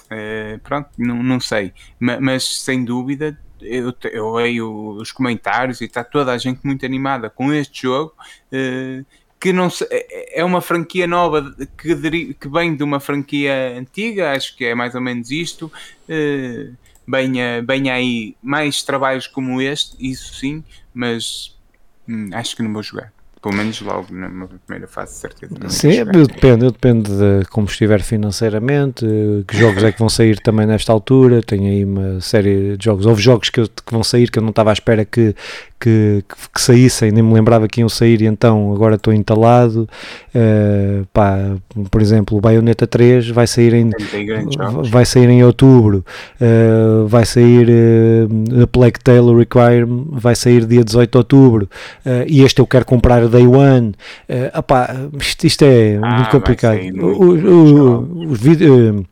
uh, 0.04 0.58
pronto, 0.60 0.90
não, 0.96 1.22
não 1.22 1.40
sei. 1.40 1.72
Mas, 1.98 2.20
mas 2.20 2.60
sem 2.60 2.84
dúvida 2.84 3.36
eu, 3.60 3.92
eu 4.12 4.32
leio 4.34 4.90
os 4.92 5.10
comentários 5.10 5.80
e 5.80 5.84
está 5.84 6.04
toda 6.04 6.32
a 6.32 6.38
gente 6.38 6.60
muito 6.64 6.86
animada 6.86 7.28
com 7.28 7.52
este 7.52 7.82
jogo. 7.82 8.14
Uh, 8.52 9.04
que 9.40 9.52
não 9.52 9.70
se, 9.70 9.86
é, 9.90 10.40
é 10.40 10.44
uma 10.44 10.60
franquia 10.60 11.06
nova 11.06 11.54
que, 11.76 12.34
que 12.34 12.48
vem 12.48 12.74
de 12.74 12.82
uma 12.82 13.00
franquia 13.00 13.78
antiga, 13.78 14.32
acho 14.32 14.56
que 14.56 14.64
é 14.64 14.74
mais 14.74 14.94
ou 14.94 15.00
menos 15.00 15.30
isto. 15.30 15.70
Uh, 16.08 16.74
venha, 17.06 17.62
venha 17.66 17.94
aí 17.94 18.36
mais 18.42 18.82
trabalhos 18.82 19.26
como 19.26 19.62
este, 19.62 19.96
isso 19.98 20.34
sim, 20.34 20.62
mas 20.92 21.56
hum, 22.08 22.30
acho 22.32 22.54
que 22.54 22.62
não 22.62 22.72
vou 22.72 22.82
jogar. 22.82 23.12
Pelo 23.40 23.54
menos 23.54 23.80
logo 23.80 24.12
na 24.12 24.48
primeira 24.66 24.88
fase, 24.88 25.14
certeza. 25.14 25.54
Sim, 25.68 26.04
depende, 26.04 26.72
depende 26.72 27.10
de 27.10 27.44
como 27.50 27.68
estiver 27.68 28.02
financeiramente, 28.02 29.06
que 29.46 29.56
jogos 29.56 29.84
é 29.84 29.92
que 29.92 29.98
vão 30.00 30.08
sair 30.08 30.40
também 30.40 30.66
nesta 30.66 30.92
altura. 30.92 31.40
Tenho 31.40 31.70
aí 31.70 31.84
uma 31.84 32.20
série 32.20 32.76
de 32.76 32.84
jogos. 32.84 33.06
Houve 33.06 33.22
jogos 33.22 33.48
que, 33.48 33.62
que 33.68 33.92
vão 33.92 34.02
sair 34.02 34.28
que 34.28 34.40
eu 34.40 34.42
não 34.42 34.50
estava 34.50 34.70
à 34.70 34.72
espera 34.72 35.04
que, 35.04 35.36
que, 35.78 36.24
que, 36.54 36.60
saíssem, 36.60 37.10
nem 37.10 37.22
me 37.22 37.32
lembrava 37.32 37.68
que 37.68 37.80
iam 37.80 37.88
sair, 37.88 38.20
e 38.22 38.26
então 38.26 38.72
agora 38.72 38.96
estou 38.96 39.12
entalado. 39.12 39.88
Uh, 40.34 41.06
pá, 41.12 41.56
por 41.90 42.00
exemplo, 42.00 42.36
o 42.36 42.40
Bayonetta 42.40 42.86
3 42.86 43.28
vai 43.30 43.46
sair 43.46 43.74
em, 43.74 43.90
vai 44.90 45.04
sair 45.04 45.28
em 45.28 45.42
outubro, 45.44 46.04
uh, 46.40 47.06
vai 47.06 47.24
sair 47.24 47.68
uh, 47.68 48.62
a 48.62 48.66
Plague 48.66 49.00
Tale 49.02 49.34
Requirement, 49.34 50.06
vai 50.10 50.34
sair 50.34 50.64
dia 50.66 50.84
18 50.84 51.10
de 51.10 51.18
outubro, 51.18 51.68
e 52.26 52.42
este 52.42 52.60
eu 52.60 52.66
quero 52.66 52.84
comprar 52.84 53.26
Day 53.28 53.46
One. 53.46 53.94
Uh, 54.28 54.58
opá, 54.58 54.94
isto, 55.20 55.46
isto 55.46 55.64
é 55.64 55.98
ah, 56.02 56.16
muito 56.16 56.30
complicado. 56.30 56.78
O, 57.00 57.34
o, 57.34 58.30
os 58.30 58.40
vídeos 58.40 59.04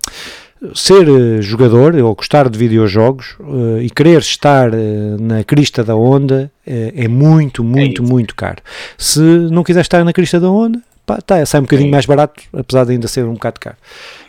ser 0.75 1.09
uh, 1.09 1.43
jogador 1.43 1.95
ou 1.97 2.15
gostar 2.15 2.49
de 2.49 2.59
videojogos 2.59 3.37
uh, 3.41 3.81
e 3.81 3.91
querer 3.91 4.19
estar 4.19 4.71
uh, 4.73 4.77
na 5.21 5.45
crista 5.45 5.85
da 5.85 5.97
onda 5.97 6.51
é 6.69 7.07
muito, 7.07 7.63
muito, 7.63 8.03
é 8.03 8.05
muito 8.05 8.35
caro. 8.35 8.61
Se 8.99 9.21
não 9.21 9.63
quiser 9.63 9.83
estar 9.83 10.05
na 10.05 10.13
crista 10.13 10.41
da 10.41 10.51
onda, 10.51 10.81
pá, 11.07 11.21
tá, 11.21 11.47
sai 11.47 11.61
um 11.61 11.65
bocadinho 11.65 11.91
mais 11.91 12.05
barato, 12.05 12.43
apesar 12.53 12.85
de 12.85 12.93
ainda 12.93 13.07
ser 13.07 13.25
um 13.25 13.35
bocado 13.35 13.61
caro. 13.61 13.77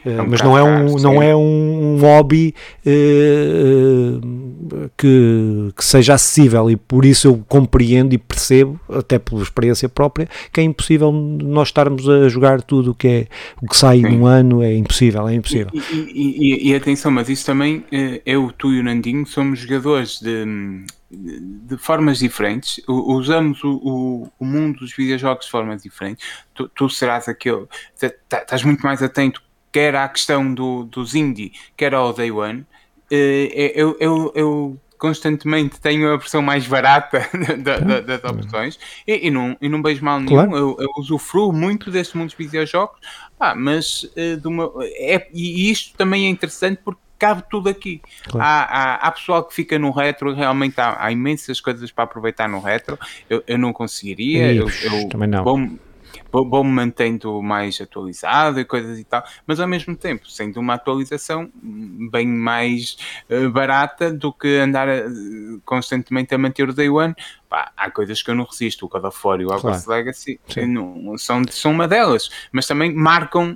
É 0.05 0.21
um 0.21 0.28
mas 0.30 0.41
não 0.41 0.57
é 0.57 0.63
um, 0.63 0.88
caro, 0.88 1.01
não 1.01 1.21
é 1.21 1.36
um 1.36 1.97
hobby 1.99 2.53
que, 4.95 5.73
que 5.75 5.84
seja 5.84 6.13
acessível 6.13 6.69
e 6.69 6.78
por 6.78 7.03
isso 7.03 7.28
eu 7.28 7.43
compreendo 7.47 8.13
e 8.13 8.17
percebo, 8.17 8.80
até 8.88 9.17
por 9.17 9.41
experiência 9.41 9.89
própria, 9.89 10.30
que 10.53 10.61
é 10.61 10.63
impossível 10.63 11.11
nós 11.11 11.69
estarmos 11.69 12.07
a 12.07 12.30
jogar 12.30 12.61
tudo 12.61 12.91
o 12.91 12.93
que, 12.93 13.07
é, 13.07 13.28
o 13.61 13.67
que 13.67 13.75
sai 13.75 13.97
Sim. 13.97 14.09
num 14.09 14.25
ano, 14.28 14.61
é 14.61 14.73
impossível, 14.75 15.28
é 15.28 15.34
impossível. 15.34 15.71
E, 15.73 15.80
e, 15.80 16.67
e, 16.67 16.71
e 16.71 16.75
atenção, 16.75 17.11
mas 17.11 17.28
isso 17.28 17.45
também, 17.45 17.84
eu, 18.25 18.53
tu 18.55 18.71
e 18.71 18.80
o 18.80 18.84
Nandinho 18.84 19.25
somos 19.25 19.59
jogadores 19.59 20.19
de 20.21 20.45
de 21.09 21.77
formas 21.77 22.19
diferentes, 22.19 22.81
usamos 22.87 23.63
o, 23.63 23.75
o, 23.77 24.31
o, 24.39 24.45
mundo 24.45 24.79
dos 24.79 24.93
videojogos 24.93 25.45
de 25.45 25.51
formas 25.51 25.83
diferentes. 25.83 26.27
Tu, 26.53 26.67
tu 26.69 26.89
serás 26.89 27.29
aquele, 27.29 27.65
estás 28.01 28.63
muito 28.63 28.81
mais 28.81 29.01
atento, 29.01 29.41
quer 29.71 29.95
à 29.95 30.07
questão 30.09 30.53
do, 30.53 30.83
dos 30.83 31.15
indie, 31.15 31.53
quer 31.77 31.93
ao 31.93 32.11
Day 32.11 32.31
One. 32.31 32.65
Eh, 33.09 33.71
eu, 33.73 33.95
eu, 33.99 34.33
eu 34.35 34.79
constantemente 34.97 35.79
tenho 35.79 36.11
a 36.11 36.17
versão 36.17 36.41
mais 36.41 36.67
barata 36.67 37.27
da, 37.63 37.77
da, 37.77 38.01
das 38.01 38.23
opções 38.23 38.79
e, 39.07 39.27
e, 39.27 39.31
não, 39.31 39.55
e 39.61 39.69
não 39.69 39.81
vejo 39.81 40.03
mal 40.03 40.19
nenhum. 40.19 40.47
Claro. 40.47 40.57
Eu, 40.57 40.77
eu 40.79 40.89
usufruo 40.97 41.53
muito 41.53 41.89
deste 41.89 42.17
mundo 42.17 42.29
dos 42.29 42.37
videojogos, 42.37 42.99
ah, 43.39 43.55
mas 43.55 44.03
uh, 44.03 44.37
de 44.37 44.47
uma, 44.47 44.71
é, 44.83 45.29
e 45.33 45.71
isto 45.71 45.95
também 45.95 46.25
é 46.25 46.29
interessante 46.29 46.81
porque 46.83 46.99
cabe 47.18 47.43
tudo 47.49 47.70
aqui. 47.70 48.01
Claro. 48.24 48.47
Há, 48.47 48.63
há, 48.63 48.95
há, 48.95 49.11
pessoal 49.11 49.43
que 49.43 49.53
fica 49.53 49.78
no 49.78 49.91
retro, 49.91 50.34
realmente 50.34 50.80
há, 50.80 50.97
há 50.99 51.11
imensas 51.11 51.59
coisas 51.59 51.91
para 51.91 52.03
aproveitar 52.03 52.47
no 52.47 52.59
retro. 52.59 52.97
Eu, 53.30 53.43
eu 53.47 53.57
não 53.57 53.74
conseguiria. 53.74 54.53
eu, 54.53 54.68
eu, 54.84 55.09
também 55.09 55.28
não. 55.28 55.43
Bom, 55.43 55.70
vou-me 56.32 56.69
mantendo 56.69 57.41
mais 57.41 57.80
atualizado 57.80 58.59
e 58.59 58.65
coisas 58.65 58.99
e 58.99 59.03
tal, 59.03 59.23
mas 59.45 59.59
ao 59.59 59.67
mesmo 59.67 59.95
tempo 59.95 60.30
sendo 60.30 60.59
uma 60.59 60.75
atualização 60.75 61.49
bem 62.11 62.28
mais 62.28 62.97
uh, 63.30 63.49
barata 63.49 64.11
do 64.11 64.32
que 64.32 64.57
andar 64.57 64.88
uh, 64.88 65.61
constantemente 65.65 66.34
a 66.34 66.38
manter 66.38 66.69
o 66.69 66.73
Day 66.73 66.89
One. 66.89 67.15
Pá, 67.49 67.71
há 67.78 67.89
coisas 67.89 68.21
que 68.21 68.30
eu 68.30 68.36
não 68.36 68.43
resisto, 68.43 68.86
o 68.86 68.89
God 68.89 69.05
of 69.05 69.17
War 69.23 69.39
e 69.39 69.45
o 69.45 69.47
Hogwarts 69.47 69.86
claro. 69.86 69.99
Legacy 70.01 70.38
não, 70.67 71.17
são, 71.17 71.41
são 71.49 71.71
uma 71.71 71.88
delas, 71.88 72.30
mas 72.51 72.67
também 72.67 72.93
marcam, 72.93 73.55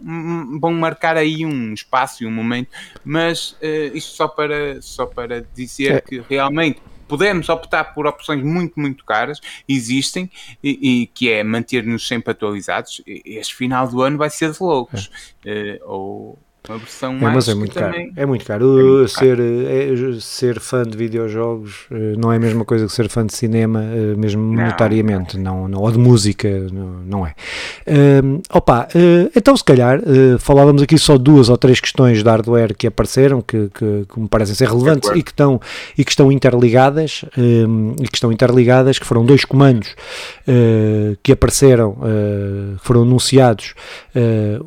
vão 0.62 0.74
marcar 0.74 1.18
aí 1.18 1.46
um 1.46 1.74
espaço 1.74 2.24
e 2.24 2.28
um 2.28 2.32
momento, 2.32 2.70
mas 3.04 3.52
uh, 3.62 3.94
isto 3.94 4.16
só 4.16 4.30
para, 4.30 4.82
só 4.82 5.06
para 5.06 5.42
dizer 5.54 5.96
é. 5.96 6.02
que 6.02 6.24
realmente 6.30 6.82
podemos 7.12 7.50
optar 7.50 7.94
por 7.94 8.08
opções 8.08 8.42
muito, 8.42 8.80
muito 8.80 9.04
caras, 9.04 9.42
existem, 9.68 10.32
e, 10.64 11.02
e 11.02 11.08
que 11.08 11.30
é 11.30 11.44
manter-nos 11.44 12.08
sempre 12.08 12.32
atualizados. 12.32 13.02
Este 13.06 13.54
final 13.54 13.86
do 13.90 14.02
ano 14.02 14.18
vai 14.18 14.30
ser 14.30 14.54
de 14.54 14.64
loucos. 14.64 15.12
É. 15.46 15.78
Uh, 15.84 15.90
ou 15.92 16.40
uma 16.70 16.78
versão 16.78 17.14
é, 17.14 17.16
mais. 17.16 17.36
Mas 17.36 17.50
é 17.50 17.54
muito 17.56 17.74
caro. 17.74 17.92
Também... 17.92 18.14
É 18.16 18.26
muito 18.26 18.46
caro. 18.46 18.80
É 18.80 18.84
muito 18.84 19.08
ser, 19.10 19.38
caro. 19.38 20.14
É, 20.16 20.20
ser 20.20 20.60
fã 20.60 20.84
de 20.84 20.98
videojogos 20.98 21.86
eh, 21.92 22.16
não 22.18 22.32
é 22.32 22.38
a 22.38 22.40
mesma 22.40 22.64
coisa 22.64 22.86
que 22.86 22.92
ser 22.92 23.10
fã 23.10 23.26
de 23.26 23.34
cinema, 23.34 23.82
mesmo 24.18 24.42
monetariamente, 24.42 25.38
não, 25.38 25.68
não, 25.68 25.82
ou 25.82 25.92
de 25.92 25.98
música, 25.98 26.50
não, 26.72 27.02
não 27.06 27.28
é. 27.28 27.34
Um, 28.24 28.42
opa, 28.52 28.88
uh, 28.96 29.32
então 29.36 29.56
se 29.56 29.64
calhar 29.64 30.00
uh, 30.00 30.38
falávamos 30.40 30.82
aqui 30.82 30.98
só 30.98 31.18
duas 31.18 31.50
ou 31.50 31.58
três 31.58 31.80
questões 31.80 32.24
de 32.24 32.30
hardware 32.30 32.76
que 32.76 32.88
apareceram, 32.88 33.42
que, 33.42 33.70
que, 33.74 34.06
que 34.12 34.20
me 34.20 34.28
parecem 34.28 34.56
ser 34.56 34.68
relevantes 34.68 35.10
e 35.16 35.24
que 35.24 35.32
estão, 35.32 35.60
e 35.98 36.06
que 36.06 36.12
estão 36.12 36.32
interligadas, 36.32 37.26
um, 37.38 37.96
e 38.00 38.08
que 38.08 38.16
estão 38.16 38.32
interligadas, 38.32 39.00
que 39.00 39.06
foram 39.06 39.26
dois 39.26 39.46
comandos 39.46 39.96
uh, 40.48 41.18
que 41.24 41.32
apareceram, 41.32 41.98
foram 42.82 43.02
anunciados, 43.04 43.74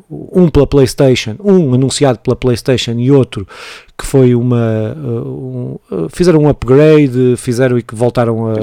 um 0.09 0.49
pela 0.49 0.67
Playstation, 0.67 1.35
um 1.39 1.73
anunciado 1.85 2.19
pela 2.19 2.35
PlayStation 2.35 2.93
e 2.93 3.11
outro 3.11 3.47
que 3.97 4.05
foi 4.05 4.35
uma 4.35 4.93
uh, 4.97 5.79
um, 5.91 6.09
fizeram 6.09 6.41
um 6.41 6.49
upgrade, 6.49 7.35
fizeram 7.37 7.77
e 7.77 7.83
que 7.83 7.95
voltaram 7.95 8.47
a, 8.47 8.53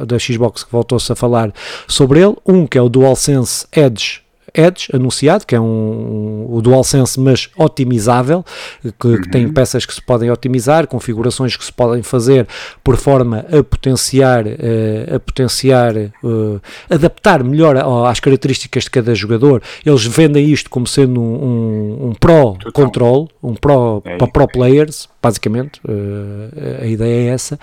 a, 0.00 0.04
da 0.04 0.18
Xbox 0.18 0.64
que 0.64 0.72
voltou-se 0.72 1.12
a 1.12 1.14
falar 1.14 1.52
sobre 1.86 2.20
ele, 2.20 2.34
um 2.46 2.66
que 2.66 2.76
é 2.76 2.82
o 2.82 2.88
DualSense 2.88 3.66
Edge 3.72 4.22
Edge 4.54 4.88
anunciado, 4.92 5.46
que 5.46 5.54
é 5.54 5.60
um, 5.60 6.46
o 6.48 6.60
DualSense, 6.60 7.18
mas 7.18 7.48
otimizável, 7.56 8.44
que, 8.82 8.90
que, 9.18 9.30
tem 9.30 9.46
uhum. 9.46 9.52
peças 9.52 9.86
que 9.86 9.94
se 9.94 10.02
podem 10.02 10.30
otimizar, 10.30 10.86
configurações 10.86 11.56
que 11.56 11.64
se 11.64 11.72
podem 11.72 12.02
fazer 12.02 12.46
por 12.82 12.96
forma 12.96 13.44
a 13.50 13.62
potenciar, 13.62 14.46
uh, 14.46 15.16
a 15.16 15.20
potenciar, 15.20 15.94
uh, 15.96 16.60
adaptar 16.90 17.42
melhor 17.42 17.76
às 18.06 18.20
características 18.20 18.84
de 18.84 18.90
cada 18.90 19.14
jogador. 19.14 19.62
Eles 19.84 20.04
vendem 20.04 20.50
isto 20.50 20.68
como 20.70 20.86
sendo 20.86 21.20
um, 21.20 21.24
um, 21.24 22.08
um 22.08 22.12
Pro 22.12 22.56
Total. 22.58 22.72
Control, 22.72 23.28
um 23.42 23.54
Pro 23.54 24.02
é 24.04 24.16
para 24.16 24.26
Pro 24.26 24.48
Players, 24.48 25.08
basicamente, 25.22 25.80
uh, 25.86 26.82
a 26.82 26.86
ideia 26.86 27.30
é 27.30 27.34
essa, 27.34 27.58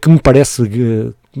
que 0.00 0.08
me 0.08 0.18
parece 0.18 0.62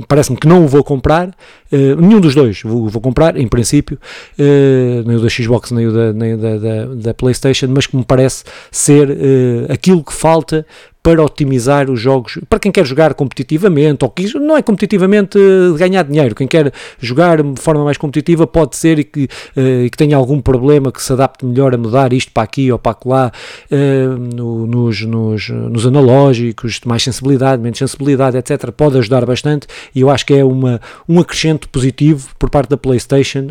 parece-me 0.06 0.38
que 0.38 0.46
não 0.46 0.64
o 0.64 0.68
vou 0.68 0.84
comprar, 0.84 1.28
uh, 1.28 2.00
nenhum 2.00 2.20
dos 2.20 2.34
dois 2.34 2.62
vou, 2.62 2.88
vou 2.88 3.00
comprar, 3.00 3.36
em 3.36 3.48
princípio, 3.48 3.98
uh, 4.38 5.08
nem 5.08 5.16
o 5.16 5.20
da 5.20 5.28
Xbox 5.28 5.70
nem 5.72 5.86
o 5.86 5.92
da, 5.92 6.12
nem 6.12 6.36
da, 6.36 6.56
da, 6.56 6.84
da 6.94 7.14
PlayStation, 7.14 7.66
mas 7.68 7.86
que 7.86 7.96
me 7.96 8.04
parece 8.04 8.44
ser 8.70 9.10
uh, 9.10 9.72
aquilo 9.72 10.04
que 10.04 10.12
falta 10.12 10.64
para 11.02 11.22
otimizar 11.22 11.90
os 11.90 12.00
jogos, 12.00 12.38
para 12.48 12.58
quem 12.58 12.70
quer 12.70 12.84
jogar 12.84 13.14
competitivamente, 13.14 14.04
ou 14.04 14.10
que 14.10 14.36
não 14.38 14.56
é 14.56 14.62
competitivamente 14.62 15.38
de 15.38 15.78
ganhar 15.78 16.04
dinheiro, 16.04 16.34
quem 16.34 16.46
quer 16.46 16.72
jogar 16.98 17.42
de 17.42 17.60
forma 17.60 17.84
mais 17.84 17.96
competitiva 17.96 18.46
pode 18.46 18.76
ser 18.76 18.98
e 18.98 19.04
que, 19.04 19.24
uh, 19.24 19.90
que 19.90 19.96
tenha 19.96 20.16
algum 20.16 20.40
problema 20.40 20.92
que 20.92 21.02
se 21.02 21.12
adapte 21.12 21.44
melhor 21.44 21.74
a 21.74 21.78
mudar 21.78 22.12
isto 22.12 22.30
para 22.32 22.42
aqui 22.42 22.70
ou 22.70 22.78
para 22.78 22.96
lá, 23.04 23.32
uh, 23.70 24.18
no, 24.34 24.66
nos, 24.66 25.00
nos, 25.02 25.48
nos 25.48 25.86
analógicos, 25.86 26.80
mais 26.84 27.02
sensibilidade, 27.02 27.62
menos 27.62 27.78
sensibilidade, 27.78 28.36
etc. 28.36 28.70
Pode 28.70 28.98
ajudar 28.98 29.24
bastante 29.24 29.66
e 29.94 30.00
eu 30.00 30.10
acho 30.10 30.26
que 30.26 30.34
é 30.34 30.44
uma, 30.44 30.80
um 31.08 31.18
acrescento 31.18 31.68
positivo 31.68 32.28
por 32.38 32.50
parte 32.50 32.68
da 32.68 32.76
PlayStation. 32.76 33.46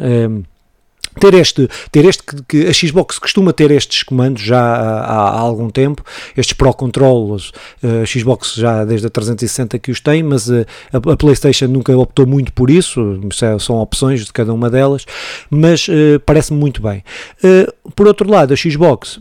Ter 1.19 1.33
este, 1.33 1.69
ter 1.91 2.05
este 2.05 2.23
que, 2.23 2.43
que, 2.43 2.67
a 2.67 2.73
Xbox 2.73 3.19
costuma 3.19 3.53
ter 3.53 3.71
estes 3.71 4.03
comandos 4.03 4.41
já 4.41 4.59
há, 4.59 5.29
há 5.29 5.39
algum 5.39 5.69
tempo, 5.69 6.03
estes 6.35 6.53
Pro 6.53 6.73
Controllers, 6.73 7.51
a 7.83 8.05
Xbox 8.05 8.55
já 8.55 8.83
desde 8.85 9.07
a 9.07 9.09
360 9.09 9.77
que 9.79 9.91
os 9.91 9.99
tem, 9.99 10.23
mas 10.23 10.49
a, 10.49 10.65
a 10.93 11.17
PlayStation 11.17 11.67
nunca 11.67 11.95
optou 11.97 12.25
muito 12.25 12.51
por 12.53 12.69
isso, 12.69 13.19
é, 13.41 13.59
são 13.59 13.77
opções 13.77 14.25
de 14.25 14.33
cada 14.33 14.53
uma 14.53 14.69
delas, 14.69 15.05
mas 15.49 15.87
uh, 15.87 16.19
parece-me 16.25 16.59
muito 16.59 16.81
bem. 16.81 17.03
Uh, 17.43 17.91
por 17.91 18.07
outro 18.07 18.29
lado, 18.29 18.53
a 18.53 18.55
Xbox 18.55 19.19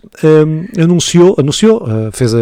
anunciou, 0.78 1.34
anunciou 1.38 1.86
fez 2.12 2.32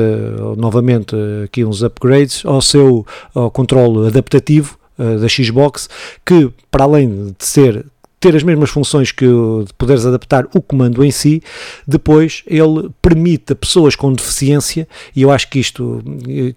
novamente 0.57 1.15
aqui 1.45 1.65
uns 1.65 1.83
upgrades 1.83 2.45
ao 2.45 2.61
seu 2.61 3.07
ao 3.35 3.51
controle 3.51 4.09
adaptativo 4.09 4.79
da 4.99 5.29
Xbox, 5.29 5.89
que 6.25 6.51
para 6.71 6.85
além 6.85 7.35
de 7.39 7.45
ser 7.45 7.87
ter 8.19 8.35
as 8.35 8.43
mesmas 8.43 8.71
funções 8.71 9.13
que 9.13 9.27
de 9.27 9.73
poderes 9.77 10.07
adaptar 10.07 10.47
o 10.55 10.63
comando 10.63 11.05
em 11.05 11.11
si, 11.11 11.43
depois 11.87 12.43
ele 12.47 12.89
permite 13.03 13.53
a 13.53 13.57
pessoas 13.57 13.95
com 13.95 14.13
deficiência, 14.13 14.89
e 15.15 15.23
eu 15.23 15.31
acho 15.31 15.49
que 15.51 15.59
isto, 15.59 16.03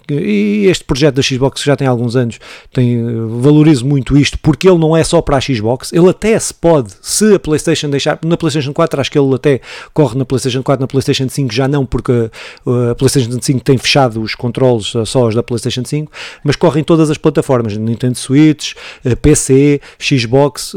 e 0.10 0.66
este 0.68 0.84
projeto 0.86 1.16
da 1.16 1.22
Xbox 1.22 1.62
já 1.62 1.76
tem 1.76 1.88
alguns 1.88 2.16
anos, 2.16 2.40
tem, 2.72 3.04
valorizo 3.42 3.86
muito 3.86 4.18
isto, 4.18 4.40
porque 4.40 4.70
ele 4.70 4.78
não 4.78 4.96
é 4.96 5.04
só 5.04 5.22
para 5.22 5.38
a 5.38 5.42
Xbox, 5.42 5.92
ele 5.92 6.10
até 6.10 6.40
se 6.40 6.54
pode, 6.54 6.94
se 7.02 7.36
a 7.36 7.40
Playstation 7.40 7.90
deixar, 7.90 8.18
na 8.24 8.38
Playstation 8.38 8.72
4 8.72 9.02
acho 9.02 9.12
que 9.12 9.20
ele 9.20 9.36
até 9.36 9.60
corre 9.94 10.18
na 10.18 10.24
Playstation 10.24 10.64
4, 10.64 10.82
na 10.82 10.88
Playstation 10.88 11.28
5 11.28 11.54
já 11.54 11.68
não, 11.68 11.86
porque 11.86 12.32
a, 12.66 12.92
a 12.92 12.96
Playstation 12.96 13.38
5 13.40 13.60
tem 13.62 13.78
fechado 13.78 14.22
os 14.22 14.34
controles 14.34 14.94
só 15.06 15.28
os 15.28 15.36
da 15.36 15.44
Playstation 15.44 15.84
5, 15.84 16.10
mas 16.44 16.56
corre 16.56 16.80
em 16.80 16.84
todas 16.84 17.10
as 17.12 17.18
plataformas, 17.18 17.76
Nintendo 17.76 18.18
Switch, 18.18 18.76
eh, 19.04 19.16
PC, 19.16 19.82
Xbox, 20.00 20.74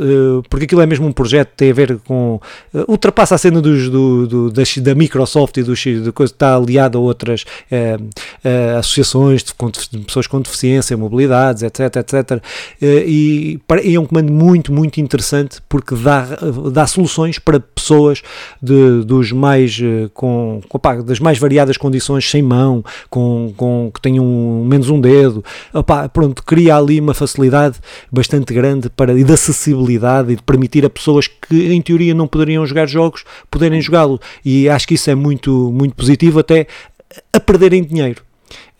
porque 0.50 0.71
aquilo 0.72 0.80
é 0.80 0.86
mesmo 0.86 1.06
um 1.06 1.12
projeto 1.12 1.50
que 1.50 1.56
tem 1.56 1.70
a 1.70 1.74
ver 1.74 1.98
com. 1.98 2.40
Uh, 2.72 2.84
ultrapassa 2.88 3.34
a 3.34 3.38
cena 3.38 3.60
dos, 3.60 3.90
do, 3.90 4.26
do, 4.26 4.50
da, 4.50 4.94
Microsoft 4.94 5.56
e 5.58 5.62
do 5.62 6.12
coisa, 6.12 6.32
está 6.32 6.56
aliado 6.56 6.96
a 6.96 7.00
outras 7.00 7.44
uh, 7.70 8.02
uh, 8.02 8.78
associações 8.78 9.44
de, 9.44 9.52
de, 9.90 10.04
pessoas 10.04 10.26
com 10.26 10.40
deficiência, 10.40 10.96
mobilidades, 10.96 11.62
etc. 11.62 11.96
etc. 11.96 12.42
E, 12.80 13.60
e, 13.84 13.94
é 13.94 14.00
um 14.00 14.06
comando 14.06 14.32
muito, 14.32 14.72
muito 14.72 15.00
interessante 15.00 15.60
porque 15.68 15.94
dá, 15.94 16.26
dá 16.72 16.86
soluções 16.86 17.38
para 17.38 17.60
pessoas 17.60 18.22
de, 18.62 19.04
dos 19.04 19.32
mais, 19.32 19.78
com, 20.14 20.60
das 21.04 21.20
mais 21.20 21.38
variadas 21.38 21.76
condições, 21.76 22.28
sem 22.28 22.42
mão, 22.42 22.84
com, 23.10 23.52
com 23.56 23.90
que 23.92 24.00
tenham 24.00 24.24
menos 24.66 24.88
um 24.88 25.00
dedo. 25.00 25.44
Pronto, 26.12 26.42
cria 26.42 26.76
ali 26.76 27.00
uma 27.00 27.14
facilidade 27.14 27.76
bastante 28.10 28.54
grande 28.54 28.88
para, 28.90 29.12
e 29.18 29.24
de 29.24 29.32
acessibilidade 29.32 30.32
e 30.32 30.36
de 30.36 30.42
permitir 30.62 30.84
a 30.84 30.90
pessoas 30.90 31.26
que 31.26 31.72
em 31.72 31.82
teoria 31.82 32.14
não 32.14 32.28
poderiam 32.28 32.64
jogar 32.64 32.86
jogos 32.86 33.24
poderem 33.50 33.80
jogá-lo 33.80 34.20
e 34.44 34.68
acho 34.68 34.86
que 34.86 34.94
isso 34.94 35.10
é 35.10 35.14
muito, 35.14 35.72
muito 35.72 35.94
positivo 35.94 36.38
até 36.38 36.66
a 37.32 37.40
perderem 37.40 37.82
dinheiro. 37.84 38.22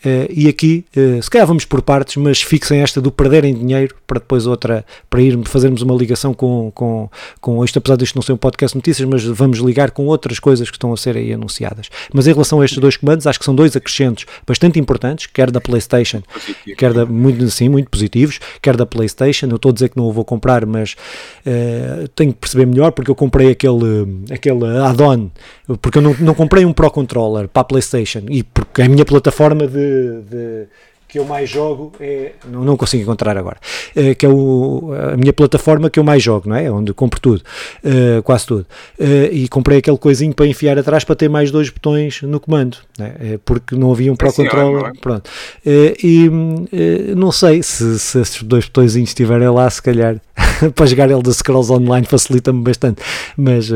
Uh, 0.04 0.26
e 0.28 0.48
aqui, 0.48 0.84
uh, 0.96 1.22
se 1.22 1.30
calhar 1.30 1.46
vamos 1.46 1.64
por 1.64 1.80
partes, 1.80 2.16
mas 2.16 2.42
fixem 2.42 2.80
esta 2.80 3.00
do 3.00 3.12
perderem 3.12 3.54
dinheiro 3.54 3.94
para 4.04 4.18
depois 4.18 4.46
outra, 4.46 4.84
para 5.08 5.22
ir 5.22 5.38
fazermos 5.44 5.80
uma 5.82 5.94
ligação 5.94 6.34
com, 6.34 6.72
com, 6.74 7.08
com 7.40 7.64
isto, 7.64 7.78
apesar 7.78 7.96
disto 7.96 8.16
não 8.16 8.22
ser 8.22 8.32
um 8.32 8.36
podcast 8.36 8.74
de 8.74 8.78
notícias, 8.78 9.08
mas 9.08 9.22
vamos 9.22 9.58
ligar 9.58 9.92
com 9.92 10.06
outras 10.06 10.40
coisas 10.40 10.68
que 10.68 10.76
estão 10.76 10.92
a 10.92 10.96
ser 10.96 11.16
aí 11.16 11.32
anunciadas. 11.32 11.88
Mas 12.12 12.26
em 12.26 12.32
relação 12.32 12.60
a 12.60 12.64
estes 12.64 12.80
dois 12.80 12.96
comandos, 12.96 13.28
acho 13.28 13.38
que 13.38 13.44
são 13.44 13.54
dois 13.54 13.76
acrescentos 13.76 14.26
bastante 14.44 14.80
importantes, 14.80 15.26
quer 15.26 15.52
da 15.52 15.60
PlayStation, 15.60 16.20
quer 16.76 16.92
da, 16.92 17.06
muito, 17.06 17.48
sim, 17.50 17.68
muito 17.68 17.88
positivos, 17.88 18.40
quer 18.60 18.76
da 18.76 18.84
PlayStation. 18.84 19.46
Eu 19.46 19.56
estou 19.56 19.70
a 19.70 19.72
dizer 19.72 19.90
que 19.90 19.96
não 19.96 20.06
o 20.06 20.12
vou 20.12 20.24
comprar, 20.24 20.66
mas 20.66 20.96
uh, 21.46 22.08
tenho 22.08 22.32
que 22.32 22.40
perceber 22.40 22.66
melhor 22.66 22.90
porque 22.90 23.10
eu 23.10 23.14
comprei 23.14 23.50
aquele, 23.50 24.24
aquele 24.32 24.66
add-on, 24.78 25.30
porque 25.80 25.98
eu 25.98 26.02
não, 26.02 26.16
não 26.18 26.34
comprei 26.34 26.64
um 26.64 26.72
Pro 26.72 26.90
Controller 26.90 27.46
para 27.46 27.60
a 27.60 27.64
PlayStation 27.64 28.22
e 28.28 28.42
porque 28.42 28.82
é 28.82 28.86
a 28.86 28.88
minha 28.88 29.04
plataforma 29.04 29.66
de 29.66 29.91
de, 30.28 30.66
que 31.12 31.18
eu 31.18 31.26
mais 31.26 31.50
jogo 31.50 31.92
é. 32.00 32.32
Não, 32.50 32.64
não 32.64 32.74
consigo 32.74 33.02
encontrar 33.02 33.36
agora. 33.36 33.58
É, 33.94 34.14
que 34.14 34.24
é 34.24 34.28
o, 34.30 34.92
a 35.12 35.14
minha 35.14 35.32
plataforma 35.34 35.90
que 35.90 36.00
eu 36.00 36.04
mais 36.04 36.22
jogo, 36.22 36.48
não 36.48 36.56
é? 36.56 36.70
Onde 36.70 36.94
compro 36.94 37.20
tudo, 37.20 37.42
uh, 37.84 38.22
quase 38.22 38.46
tudo. 38.46 38.66
Uh, 38.98 39.28
e 39.30 39.46
comprei 39.46 39.76
aquele 39.76 39.98
coisinho 39.98 40.32
para 40.32 40.46
enfiar 40.46 40.78
atrás 40.78 41.04
para 41.04 41.14
ter 41.14 41.28
mais 41.28 41.50
dois 41.50 41.68
botões 41.68 42.22
no 42.22 42.40
comando, 42.40 42.78
é? 42.98 43.38
porque 43.44 43.76
não 43.76 43.92
havia 43.92 44.10
um 44.10 44.16
Pro 44.16 44.32
Controller. 44.32 44.86
É? 44.86 44.92
Pronto. 44.98 45.30
E 45.66 46.30
não 47.14 47.30
sei 47.30 47.62
se, 47.62 47.98
se 47.98 48.18
esses 48.18 48.42
dois 48.42 48.64
botões 48.64 48.96
estiverem 48.96 49.50
lá, 49.50 49.68
se 49.68 49.82
calhar 49.82 50.16
para 50.74 50.86
jogar 50.86 51.10
Elder 51.10 51.34
Scrolls 51.34 51.70
Online 51.70 52.06
facilita-me 52.06 52.62
bastante. 52.62 53.02
Mas, 53.36 53.68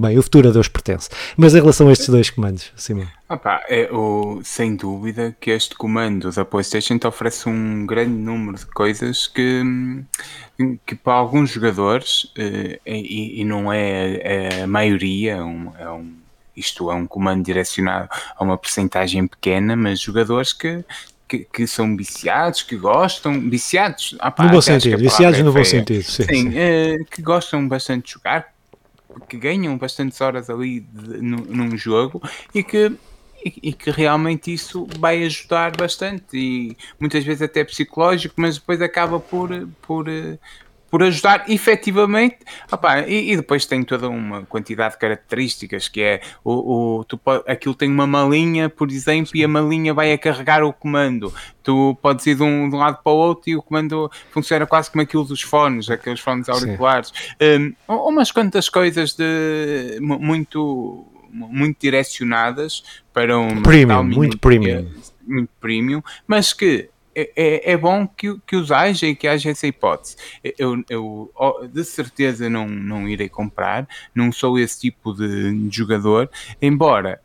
bem, 0.00 0.18
o 0.18 0.22
futuro 0.22 0.48
a 0.48 0.50
Deus 0.52 0.66
pertence. 0.66 1.08
Mas 1.36 1.54
em 1.54 1.60
relação 1.60 1.86
a 1.86 1.92
estes 1.92 2.08
dois 2.08 2.28
comandos, 2.28 2.72
Simão. 2.74 3.06
Opa, 3.32 3.62
é, 3.66 3.90
o, 3.90 4.42
sem 4.44 4.76
dúvida 4.76 5.34
que 5.40 5.50
este 5.50 5.74
comando 5.74 6.30
da 6.30 6.44
PlayStation 6.44 6.98
te 6.98 7.06
oferece 7.06 7.48
um 7.48 7.86
grande 7.86 8.12
número 8.12 8.58
de 8.58 8.66
coisas 8.66 9.26
que, 9.26 9.62
que 10.84 10.94
para 10.94 11.14
alguns 11.14 11.48
jogadores, 11.48 12.30
eh, 12.36 12.78
e, 12.84 13.40
e 13.40 13.44
não 13.44 13.72
é, 13.72 14.16
é 14.16 14.62
a 14.64 14.66
maioria, 14.66 15.36
é 15.36 15.42
um, 15.42 15.72
é 15.78 15.90
um, 15.90 16.14
isto 16.54 16.90
é 16.90 16.94
um 16.94 17.06
comando 17.06 17.42
direcionado 17.42 18.10
a 18.36 18.44
uma 18.44 18.58
porcentagem 18.58 19.26
pequena, 19.26 19.74
mas 19.74 19.98
jogadores 19.98 20.52
que, 20.52 20.84
que, 21.26 21.38
que, 21.38 21.66
são 21.66 21.96
viciados, 21.96 22.62
que 22.62 22.76
gostam, 22.76 23.48
viciados, 23.48 24.14
no 24.38 24.50
bom 24.50 24.60
sentido, 24.60 24.98
viciados 24.98 25.38
é 25.40 25.42
no 25.42 25.54
bom 25.54 25.64
sentido, 25.64 26.02
sim, 26.02 26.24
sim, 26.24 26.50
sim. 26.50 26.52
É, 26.54 26.98
que 27.10 27.22
gostam 27.22 27.66
bastante 27.66 28.08
de 28.08 28.12
jogar, 28.12 28.52
que 29.26 29.38
ganham 29.38 29.78
bastantes 29.78 30.20
horas 30.20 30.50
ali 30.50 30.80
de, 30.80 31.22
num 31.22 31.74
jogo 31.78 32.22
e 32.54 32.62
que 32.62 32.92
e, 33.44 33.72
que 33.72 33.90
realmente 33.90 34.52
isso 34.52 34.86
vai 34.98 35.24
ajudar 35.24 35.76
bastante 35.76 36.36
e 36.36 36.76
muitas 36.98 37.24
vezes 37.24 37.42
até 37.42 37.64
psicológico, 37.64 38.34
mas 38.36 38.56
depois 38.56 38.80
acaba 38.80 39.18
por, 39.18 39.68
por, 39.82 40.06
por 40.92 41.02
ajudar 41.02 41.44
efetivamente. 41.48 42.38
Opa, 42.70 43.00
e, 43.00 43.32
e, 43.32 43.36
depois 43.36 43.64
tem 43.64 43.82
toda 43.82 44.10
uma 44.10 44.42
quantidade 44.44 44.92
de 44.92 45.00
características 45.00 45.88
que 45.88 46.02
é 46.02 46.20
o, 46.44 46.98
o 46.98 47.04
tu, 47.04 47.18
aquilo 47.46 47.74
tem 47.74 47.90
uma 47.90 48.06
malinha, 48.06 48.68
por 48.68 48.90
exemplo, 48.90 49.32
e 49.34 49.42
a 49.42 49.48
malinha 49.48 49.94
vai 49.94 50.12
a 50.12 50.18
carregar 50.18 50.62
o 50.62 50.70
comando. 50.70 51.32
Tu 51.62 51.96
podes 52.02 52.26
ir 52.26 52.34
de 52.34 52.42
um, 52.42 52.68
de 52.68 52.76
um 52.76 52.78
lado 52.78 52.98
para 53.02 53.10
o 53.10 53.16
outro 53.16 53.50
e 53.50 53.56
o 53.56 53.62
comando 53.62 54.10
funciona 54.30 54.66
quase 54.66 54.90
como 54.90 55.02
aquilo 55.02 55.24
dos 55.24 55.40
fones, 55.40 55.88
aqueles 55.88 56.20
fones 56.20 56.48
auriculares. 56.50 57.10
Um, 57.40 57.72
umas 57.88 58.30
quantas 58.30 58.68
coisas 58.68 59.14
de 59.14 59.98
muito 60.00 61.06
muito 61.32 61.78
direcionadas 61.80 62.82
para 63.12 63.38
um 63.38 63.62
premium, 63.62 64.04
muito 64.04 64.38
premium. 64.38 64.88
muito 65.26 65.50
premium, 65.60 66.02
mas 66.26 66.52
que 66.52 66.90
é, 67.14 67.30
é, 67.36 67.72
é, 67.72 67.76
bom 67.76 68.06
que, 68.06 68.38
que 68.46 68.56
os 68.56 68.70
haja 68.70 69.06
e 69.06 69.14
que 69.14 69.28
haja 69.28 69.50
essa 69.50 69.66
hipótese. 69.66 70.16
Eu, 70.58 70.82
eu 70.88 71.30
de 71.70 71.84
certeza 71.84 72.48
não, 72.48 72.66
não 72.66 73.08
irei 73.08 73.28
comprar, 73.28 73.86
não 74.14 74.32
sou 74.32 74.58
esse 74.58 74.80
tipo 74.80 75.12
de 75.12 75.68
jogador, 75.70 76.30
embora 76.60 77.20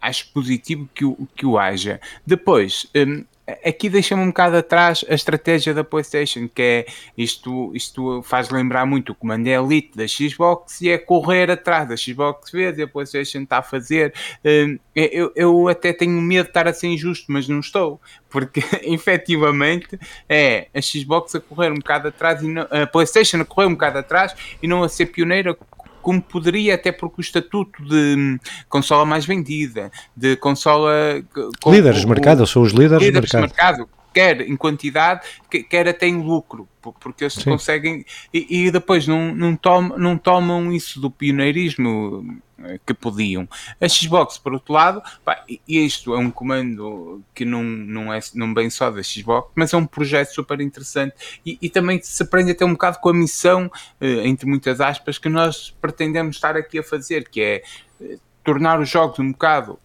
acho 0.00 0.32
positivo 0.32 0.88
que 0.92 1.04
o, 1.04 1.28
que 1.34 1.46
o 1.46 1.58
haja. 1.58 2.00
Depois, 2.26 2.86
hum, 2.94 3.24
aqui 3.64 3.88
deixa-me 3.88 4.22
um 4.22 4.28
bocado 4.28 4.56
atrás 4.56 5.04
a 5.08 5.14
estratégia 5.14 5.74
da 5.74 5.84
PlayStation, 5.84 6.48
que 6.48 6.62
é 6.62 6.86
isto, 7.16 7.70
isto 7.74 8.22
faz 8.22 8.50
lembrar 8.50 8.86
muito 8.86 9.12
o 9.12 9.14
comando 9.14 9.46
Elite 9.46 9.96
da 9.96 10.06
Xbox 10.06 10.80
e 10.80 10.90
é 10.90 10.98
correr 10.98 11.50
atrás 11.50 11.88
da 11.88 11.96
Xbox 11.96 12.50
vezes 12.50 12.78
e 12.78 12.82
a 12.82 12.88
PlayStation 12.88 13.40
está 13.40 13.58
a 13.58 13.62
fazer. 13.62 14.14
Hum, 14.44 14.78
eu, 14.94 15.32
eu 15.34 15.68
até 15.68 15.92
tenho 15.92 16.20
medo 16.20 16.44
de 16.44 16.50
estar 16.50 16.68
a 16.68 16.72
ser 16.72 16.88
injusto, 16.88 17.26
mas 17.30 17.48
não 17.48 17.60
estou, 17.60 18.00
porque 18.28 18.62
efetivamente 18.82 19.98
é 20.28 20.68
a 20.74 20.80
Xbox 20.80 21.34
a 21.34 21.40
correr 21.40 21.70
um 21.70 21.76
bocado 21.76 22.08
atrás 22.08 22.42
e 22.42 22.48
não, 22.48 22.66
a 22.70 22.86
PlayStation 22.86 23.40
a 23.40 23.44
correr 23.44 23.66
um 23.66 23.72
bocado 23.72 23.98
atrás 23.98 24.34
e 24.62 24.66
não 24.66 24.82
a 24.82 24.88
ser 24.88 25.06
pioneira 25.06 25.56
como 26.02 26.20
poderia, 26.20 26.74
até 26.74 26.92
porque 26.92 27.16
o 27.18 27.22
estatuto 27.22 27.82
de 27.84 28.14
hum, 28.18 28.38
consola 28.68 29.04
mais 29.06 29.24
vendida, 29.24 29.90
de 30.16 30.36
consola. 30.36 31.22
Com, 31.62 31.72
líderes 31.72 32.00
de 32.00 32.06
mercado, 32.06 32.46
são 32.46 32.62
os 32.62 32.72
líderes, 32.72 33.06
líderes 33.06 33.30
de 33.30 33.36
mercado. 33.36 33.78
mercado 33.78 34.01
quer 34.12 34.40
em 34.42 34.56
quantidade, 34.56 35.22
quer 35.68 35.88
até 35.88 36.06
em 36.06 36.22
lucro, 36.22 36.68
porque 37.00 37.24
eles 37.24 37.34
Sim. 37.34 37.44
conseguem 37.44 38.04
e, 38.32 38.66
e, 38.66 38.70
depois 38.70 39.06
não, 39.06 39.34
não, 39.34 39.56
tomam, 39.56 39.98
não 39.98 40.18
tomam 40.18 40.72
isso 40.72 41.00
do 41.00 41.10
pioneirismo 41.10 42.42
eh, 42.58 42.78
que 42.84 42.94
podiam. 42.94 43.48
A 43.80 43.88
Xbox, 43.88 44.38
por 44.38 44.52
outro 44.52 44.72
lado, 44.72 45.02
pá, 45.24 45.44
isto 45.66 46.14
é 46.14 46.18
um 46.18 46.30
comando 46.30 47.22
que 47.34 47.44
não, 47.44 47.62
não 47.62 48.12
é 48.12 48.20
não 48.34 48.52
bem 48.52 48.68
só 48.70 48.90
da 48.90 49.02
Xbox, 49.02 49.50
mas 49.54 49.72
é 49.72 49.76
um 49.76 49.86
projeto 49.86 50.30
super 50.30 50.60
interessante 50.60 51.14
e, 51.44 51.58
e 51.60 51.68
também 51.68 52.00
se 52.02 52.22
aprende 52.22 52.52
até 52.52 52.64
um 52.64 52.72
bocado 52.72 52.98
com 52.98 53.08
a 53.08 53.14
missão, 53.14 53.70
eh, 54.00 54.26
entre 54.26 54.46
muitas 54.46 54.80
aspas, 54.80 55.18
que 55.18 55.28
nós 55.28 55.74
pretendemos 55.80 56.36
estar 56.36 56.56
aqui 56.56 56.78
a 56.78 56.82
fazer, 56.82 57.28
que 57.28 57.40
é 57.40 57.62
eh, 58.00 58.18
tornar 58.44 58.80
os 58.80 58.88
jogos 58.88 59.18
um 59.18 59.32
bocado 59.32 59.78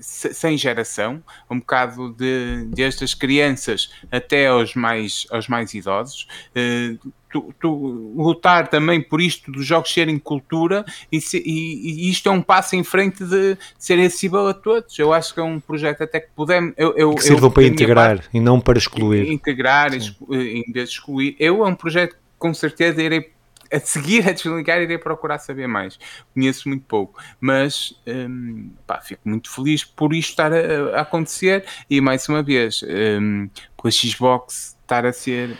sem 0.00 0.56
geração, 0.56 1.22
um 1.50 1.58
bocado 1.58 2.12
de, 2.12 2.66
desde 2.68 3.04
as 3.04 3.14
crianças 3.14 3.90
até 4.10 4.46
aos 4.46 4.74
mais, 4.74 5.26
aos 5.30 5.48
mais 5.48 5.74
idosos. 5.74 6.26
Uh, 6.50 7.12
tu, 7.34 7.54
tu, 7.60 8.12
lutar 8.16 8.68
também 8.68 9.00
por 9.00 9.20
isto 9.20 9.50
dos 9.50 9.66
jogos 9.66 9.92
serem 9.92 10.18
cultura 10.18 10.84
e, 11.10 11.20
se, 11.20 11.38
e, 11.44 12.06
e, 12.06 12.10
isto 12.10 12.28
é 12.28 12.32
um 12.32 12.40
passo 12.40 12.76
em 12.76 12.84
frente 12.84 13.24
de 13.24 13.58
ser 13.76 13.98
acessível 13.98 14.46
a 14.46 14.54
todos. 14.54 14.96
Eu 14.98 15.12
acho 15.12 15.34
que 15.34 15.40
é 15.40 15.42
um 15.42 15.58
projeto 15.58 16.02
até 16.02 16.20
que 16.20 16.28
podemos. 16.34 16.72
Eu, 16.76 16.96
eu, 16.96 17.14
que 17.14 17.24
sirva 17.24 17.50
para 17.50 17.64
integrar 17.64 18.16
parte, 18.18 18.28
e 18.32 18.40
não 18.40 18.60
para 18.60 18.78
excluir. 18.78 19.30
Integrar 19.30 19.92
em 19.92 20.72
vez 20.72 20.88
de 20.88 20.94
excluir. 20.94 21.36
Eu 21.38 21.66
é 21.66 21.68
um 21.68 21.74
projeto 21.74 22.14
que 22.14 22.20
com 22.38 22.54
certeza 22.54 23.02
irei 23.02 23.33
a 23.74 23.80
seguir 23.80 24.28
a 24.28 24.32
desligar 24.32 24.80
irei 24.80 24.98
procurar 24.98 25.38
saber 25.38 25.66
mais. 25.66 25.98
Conheço 26.32 26.68
muito 26.68 26.84
pouco, 26.86 27.20
mas 27.40 27.94
um, 28.06 28.70
pá, 28.86 29.00
fico 29.00 29.28
muito 29.28 29.50
feliz 29.50 29.84
por 29.84 30.14
isto 30.14 30.30
estar 30.30 30.52
a, 30.52 30.98
a 30.98 31.00
acontecer 31.02 31.64
e 31.88 32.00
mais 32.00 32.28
uma 32.28 32.42
vez 32.42 32.82
um, 32.84 33.48
pela 33.76 33.90
Xbox 33.90 34.76
estar 34.82 35.04
a 35.04 35.12
ser 35.12 35.56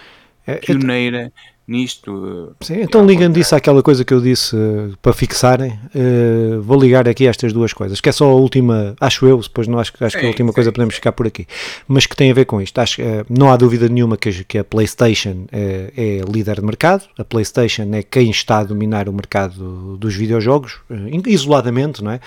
é, 0.46 0.52
é 0.52 0.56
pioneira 0.56 1.32
nisto. 1.66 2.54
Sim, 2.60 2.82
então 2.82 3.06
ligando 3.06 3.38
isso 3.38 3.56
àquela 3.56 3.82
coisa 3.82 4.04
que 4.04 4.12
eu 4.12 4.20
disse 4.20 4.54
uh, 4.54 4.94
para 5.00 5.12
fixarem, 5.12 5.72
uh, 5.72 6.60
vou 6.60 6.78
ligar 6.78 7.08
aqui 7.08 7.26
estas 7.26 7.52
duas 7.52 7.72
coisas, 7.72 8.00
que 8.00 8.08
é 8.08 8.12
só 8.12 8.26
a 8.26 8.34
última, 8.34 8.94
acho 9.00 9.26
eu, 9.26 9.38
depois 9.38 9.66
não 9.66 9.78
acho, 9.78 9.92
acho 10.00 10.18
que 10.18 10.24
a 10.24 10.28
última 10.28 10.50
sim, 10.50 10.54
coisa 10.54 10.70
podemos 10.70 10.94
ficar 10.94 11.12
por 11.12 11.26
aqui, 11.26 11.46
mas 11.88 12.06
que 12.06 12.14
tem 12.14 12.30
a 12.30 12.34
ver 12.34 12.44
com 12.44 12.60
isto. 12.60 12.78
Acho, 12.78 13.00
uh, 13.00 13.24
não 13.30 13.50
há 13.50 13.56
dúvida 13.56 13.88
nenhuma 13.88 14.16
que, 14.16 14.44
que 14.44 14.58
a 14.58 14.64
PlayStation 14.64 15.46
é 15.52 16.20
líder 16.30 16.56
de 16.56 16.62
mercado, 16.66 17.04
a 17.18 17.24
PlayStation 17.24 17.88
é 17.92 18.02
quem 18.02 18.30
está 18.30 18.58
a 18.58 18.64
dominar 18.64 19.08
o 19.08 19.12
mercado 19.12 19.96
dos 19.96 20.14
videojogos, 20.14 20.78
isoladamente, 21.26 22.02
não 22.02 22.10
é? 22.10 22.20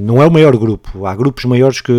não 0.00 0.22
é 0.22 0.26
o 0.26 0.30
maior 0.30 0.56
grupo, 0.56 1.06
há 1.06 1.14
grupos 1.14 1.44
maiores 1.44 1.80
que, 1.80 1.92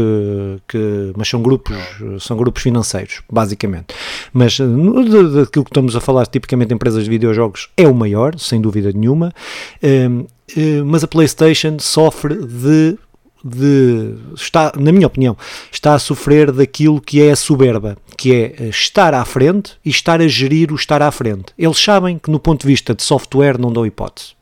que 0.67 1.13
mas 1.15 1.27
são 1.27 1.41
grupos, 1.41 1.77
são 2.19 2.37
grupos 2.37 2.61
financeiros, 2.61 3.21
basicamente. 3.31 3.93
Mas 4.33 4.59
daquilo 4.59 5.65
que 5.65 5.71
estamos 5.71 5.95
a 5.95 6.01
falar 6.01 6.10
falar 6.11 6.27
tipicamente 6.27 6.69
de 6.69 6.75
empresas 6.75 7.05
de 7.05 7.09
videojogos, 7.09 7.69
é 7.77 7.87
o 7.87 7.95
maior, 7.95 8.37
sem 8.37 8.59
dúvida 8.59 8.91
nenhuma, 8.91 9.33
um, 9.81 10.25
um, 10.57 10.85
mas 10.85 11.03
a 11.03 11.07
PlayStation 11.07 11.77
sofre 11.79 12.35
de 12.35 12.97
de 13.43 14.13
está, 14.35 14.71
na 14.77 14.91
minha 14.91 15.07
opinião, 15.07 15.35
está 15.71 15.95
a 15.95 15.99
sofrer 15.99 16.51
daquilo 16.51 17.01
que 17.01 17.23
é 17.23 17.31
a 17.31 17.35
soberba, 17.35 17.97
que 18.15 18.31
é 18.31 18.55
eh, 18.59 18.69
estar 18.69 19.15
à 19.15 19.25
frente 19.25 19.73
e 19.83 19.89
estar 19.89 20.21
a 20.21 20.27
gerir 20.27 20.71
o 20.71 20.75
estar 20.75 21.01
à 21.01 21.09
frente. 21.09 21.45
Eles 21.57 21.79
sabem 21.79 22.19
que 22.19 22.29
no 22.29 22.39
ponto 22.39 22.61
de 22.61 22.67
vista 22.67 22.93
de 22.93 23.01
software 23.01 23.57
não 23.57 23.73
dão 23.73 23.83
hipótese. 23.83 24.35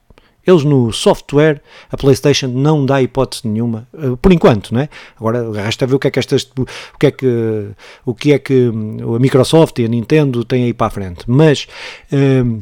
Eles 0.49 0.63
no 0.63 0.91
software, 0.91 1.61
a 1.91 1.97
PlayStation 1.97 2.47
não 2.47 2.85
dá 2.85 3.01
hipótese 3.01 3.47
nenhuma, 3.47 3.87
eh, 3.93 4.15
por 4.21 4.31
enquanto, 4.33 4.73
não 4.73 4.81
é? 4.81 4.89
Agora 5.17 5.51
resta 5.51 5.85
ver 5.85 5.95
o 5.95 5.99
que 5.99 6.07
é 6.07 6.11
que 6.11 6.19
estas, 6.19 6.43
o 6.43 6.97
que 6.99 7.07
é 7.07 7.11
que, 7.11 7.67
o 8.05 8.15
que 8.15 8.33
é 8.33 8.39
que 8.39 8.69
hum, 8.69 9.15
a 9.15 9.19
Microsoft 9.19 9.77
e 9.79 9.85
a 9.85 9.87
Nintendo 9.87 10.43
têm 10.43 10.65
aí 10.65 10.73
para 10.73 10.87
a 10.87 10.89
frente. 10.89 11.23
Mas 11.27 11.67
um, 12.11 12.61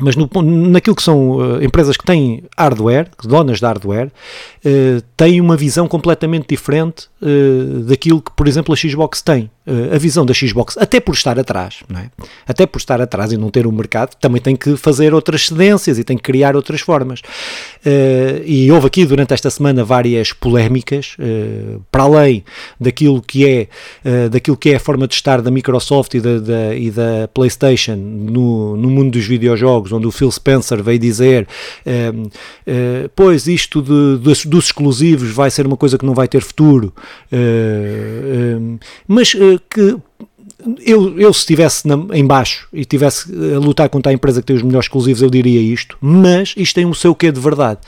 mas 0.00 0.16
no, 0.16 0.28
naquilo 0.42 0.94
que 0.94 1.02
são 1.02 1.32
uh, 1.32 1.62
empresas 1.62 1.96
que 1.96 2.04
têm 2.04 2.44
hardware, 2.56 3.08
donas 3.22 3.58
de 3.58 3.66
hardware, 3.66 4.06
uh, 4.08 5.02
têm 5.16 5.40
uma 5.40 5.56
visão 5.56 5.88
completamente 5.88 6.46
diferente 6.48 7.08
uh, 7.20 7.80
daquilo 7.84 8.22
que, 8.22 8.30
por 8.32 8.46
exemplo, 8.46 8.72
a 8.72 8.76
Xbox 8.76 9.22
tem. 9.22 9.50
A 9.94 9.98
visão 9.98 10.24
da 10.24 10.32
Xbox, 10.32 10.78
até 10.78 10.98
por 10.98 11.14
estar 11.14 11.38
atrás, 11.38 11.80
não 11.90 12.00
é? 12.00 12.10
até 12.46 12.64
por 12.64 12.78
estar 12.78 13.02
atrás 13.02 13.32
e 13.32 13.36
não 13.36 13.50
ter 13.50 13.66
um 13.66 13.70
mercado, 13.70 14.14
também 14.18 14.40
tem 14.40 14.56
que 14.56 14.78
fazer 14.78 15.12
outras 15.12 15.46
cedências 15.46 15.98
e 15.98 16.04
tem 16.04 16.16
que 16.16 16.22
criar 16.22 16.56
outras 16.56 16.80
formas. 16.80 17.20
e 18.46 18.72
houve 18.72 18.86
aqui 18.86 19.04
durante 19.04 19.34
esta 19.34 19.50
semana 19.50 19.84
várias 19.84 20.32
polémicas, 20.32 21.18
para 21.92 22.04
além 22.04 22.44
daquilo 22.80 23.20
que, 23.20 23.46
é, 23.46 23.68
daquilo 24.30 24.56
que 24.56 24.70
é 24.70 24.76
a 24.76 24.80
forma 24.80 25.06
de 25.06 25.12
estar 25.12 25.42
da 25.42 25.50
Microsoft 25.50 26.14
e 26.14 26.20
da, 26.20 26.38
da, 26.38 26.74
e 26.74 26.90
da 26.90 27.28
PlayStation 27.34 27.96
no, 27.96 28.74
no 28.74 28.88
mundo 28.88 29.10
dos 29.10 29.26
videojogos 29.26 29.87
jogos, 29.88 29.92
onde 29.92 30.06
o 30.06 30.10
Phil 30.10 30.30
Spencer 30.30 30.82
veio 30.82 30.98
dizer 30.98 31.46
uh, 31.86 32.26
uh, 32.26 33.10
pois 33.16 33.46
isto 33.46 33.82
de, 33.82 34.18
de, 34.18 34.48
dos 34.48 34.66
exclusivos 34.66 35.30
vai 35.30 35.50
ser 35.50 35.66
uma 35.66 35.76
coisa 35.76 35.98
que 35.98 36.06
não 36.06 36.14
vai 36.14 36.28
ter 36.28 36.42
futuro, 36.42 36.92
uh, 37.32 38.78
mas 39.06 39.34
que 39.70 39.96
eu, 40.84 41.18
eu 41.18 41.32
se 41.32 41.40
estivesse 41.40 41.84
em 42.12 42.26
baixo 42.26 42.68
e 42.72 42.80
estivesse 42.80 43.32
a 43.54 43.58
lutar 43.58 43.88
contra 43.88 44.10
a 44.10 44.14
empresa 44.14 44.40
que 44.40 44.46
tem 44.46 44.56
os 44.56 44.62
melhores 44.62 44.86
exclusivos, 44.86 45.22
eu 45.22 45.30
diria 45.30 45.60
isto, 45.60 45.96
mas 46.00 46.52
isto 46.56 46.74
tem 46.74 46.84
o 46.84 46.94
seu 46.94 47.14
quê 47.14 47.30
de 47.30 47.40
verdade. 47.40 47.80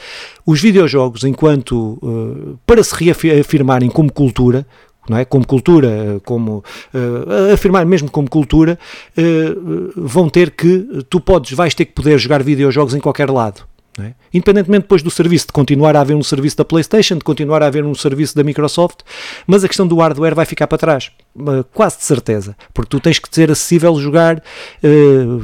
Os 0.47 0.60
videojogos, 0.60 1.24
enquanto 1.24 1.98
uh, 2.01 2.59
para 2.64 2.82
se 2.82 2.94
reafirmarem 2.94 3.90
como 3.90 4.12
cultura, 4.12 4.66
não 5.10 5.18
é? 5.18 5.24
como 5.24 5.44
cultura, 5.44 6.20
como 6.24 6.64
uh, 6.94 7.52
afirmar 7.52 7.84
mesmo 7.84 8.08
como 8.08 8.30
cultura, 8.30 8.78
uh, 9.18 9.92
vão 9.96 10.28
ter 10.28 10.52
que, 10.52 11.04
tu 11.10 11.20
podes, 11.20 11.52
vais 11.52 11.74
ter 11.74 11.84
que 11.84 11.92
poder 11.92 12.16
jogar 12.16 12.44
videojogos 12.44 12.94
em 12.94 13.00
qualquer 13.00 13.28
lado. 13.28 13.68
É? 13.98 14.12
Independentemente 14.32 14.82
depois 14.82 15.02
do 15.02 15.10
serviço, 15.10 15.48
de 15.48 15.52
continuar 15.52 15.96
a 15.96 16.00
haver 16.00 16.14
um 16.14 16.22
serviço 16.22 16.56
da 16.56 16.64
PlayStation, 16.64 17.16
de 17.16 17.24
continuar 17.24 17.60
a 17.60 17.66
haver 17.66 17.84
um 17.84 17.92
serviço 17.92 18.36
da 18.36 18.44
Microsoft, 18.44 19.00
mas 19.48 19.64
a 19.64 19.68
questão 19.68 19.84
do 19.84 19.96
hardware 19.96 20.32
vai 20.32 20.46
ficar 20.46 20.68
para 20.68 20.78
trás, 20.78 21.10
quase 21.74 21.98
de 21.98 22.04
certeza, 22.04 22.56
porque 22.72 22.88
tu 22.88 23.00
tens 23.00 23.18
que 23.18 23.28
ser 23.34 23.50
acessível 23.50 23.98
jogar, 24.00 24.40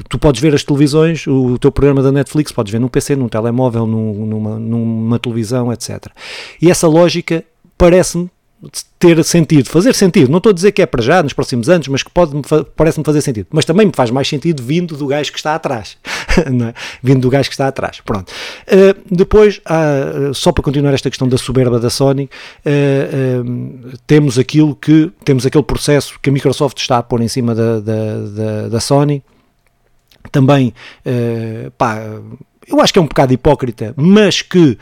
tu 0.08 0.16
podes 0.16 0.40
ver 0.40 0.54
as 0.54 0.62
televisões, 0.62 1.26
o, 1.26 1.58
teu 1.58 1.72
programa 1.72 2.02
da 2.02 2.12
Netflix, 2.12 2.52
podes 2.52 2.70
ver 2.70 2.78
num 2.78 2.88
PC, 2.88 3.16
num 3.16 3.28
telemóvel, 3.28 3.84
num, 3.84 4.24
numa, 4.24 4.58
numa 4.60 5.18
televisão, 5.18 5.72
etc. 5.72 6.06
E 6.62 6.70
essa 6.70 6.86
lógica 6.86 7.44
parece-me 7.76 8.30
ter 8.98 9.22
sentido, 9.22 9.68
fazer 9.68 9.94
sentido. 9.94 10.30
Não 10.30 10.38
estou 10.38 10.50
a 10.50 10.52
dizer 10.54 10.72
que 10.72 10.80
é 10.80 10.86
para 10.86 11.02
já, 11.02 11.22
nos 11.22 11.32
próximos 11.32 11.68
anos, 11.68 11.86
mas 11.88 12.02
que 12.02 12.10
pode 12.10 12.32
parece-me 12.74 13.04
fazer 13.04 13.20
sentido. 13.20 13.46
Mas 13.50 13.64
também 13.64 13.86
me 13.86 13.92
faz 13.94 14.10
mais 14.10 14.26
sentido 14.26 14.62
vindo 14.62 14.96
do 14.96 15.06
gajo 15.06 15.30
que 15.30 15.38
está 15.38 15.54
atrás. 15.54 15.98
é? 16.38 16.74
Vindo 17.02 17.20
do 17.20 17.30
gajo 17.30 17.48
que 17.48 17.54
está 17.54 17.68
atrás. 17.68 18.00
Pronto. 18.00 18.30
Uh, 18.30 19.14
depois, 19.14 19.58
uh, 19.58 20.32
só 20.32 20.52
para 20.52 20.64
continuar 20.64 20.94
esta 20.94 21.10
questão 21.10 21.28
da 21.28 21.36
soberba 21.36 21.78
da 21.78 21.90
Sony, 21.90 22.30
uh, 22.64 23.96
temos 24.06 24.38
aquilo 24.38 24.74
que 24.74 25.12
temos 25.24 25.44
aquele 25.44 25.64
processo 25.64 26.18
que 26.20 26.30
a 26.30 26.32
Microsoft 26.32 26.78
está 26.78 26.98
a 26.98 27.02
pôr 27.02 27.20
em 27.20 27.28
cima 27.28 27.54
da, 27.54 27.80
da, 27.80 28.18
da, 28.34 28.68
da 28.68 28.80
Sony. 28.80 29.22
Também, 30.32 30.74
pá, 31.78 32.00
eu 32.66 32.80
acho 32.80 32.92
que 32.92 32.98
é 32.98 33.02
um 33.02 33.06
bocado 33.06 33.32
hipócrita, 33.32 33.94
mas 33.96 34.42
que 34.42 34.76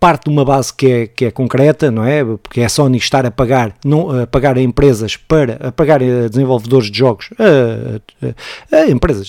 parte 0.00 0.24
de 0.24 0.30
uma 0.30 0.44
base 0.44 0.72
que 0.72 0.86
é, 0.86 1.06
que 1.06 1.24
é 1.24 1.30
concreta, 1.30 1.90
não 1.90 2.04
é? 2.04 2.24
Porque 2.24 2.60
é 2.60 2.64
a 2.64 2.68
Sony 2.68 2.98
estar 2.98 3.26
a 3.26 3.30
pagar, 3.30 3.74
não, 3.84 4.22
a 4.22 4.26
pagar 4.26 4.56
a 4.56 4.62
empresas 4.62 5.16
para, 5.16 5.54
a 5.60 5.72
pagar 5.72 6.02
a 6.02 6.28
desenvolvedores 6.28 6.90
de 6.90 6.98
jogos, 6.98 7.30
a, 7.38 8.76
a, 8.76 8.82
a 8.82 8.90
empresas, 8.90 9.28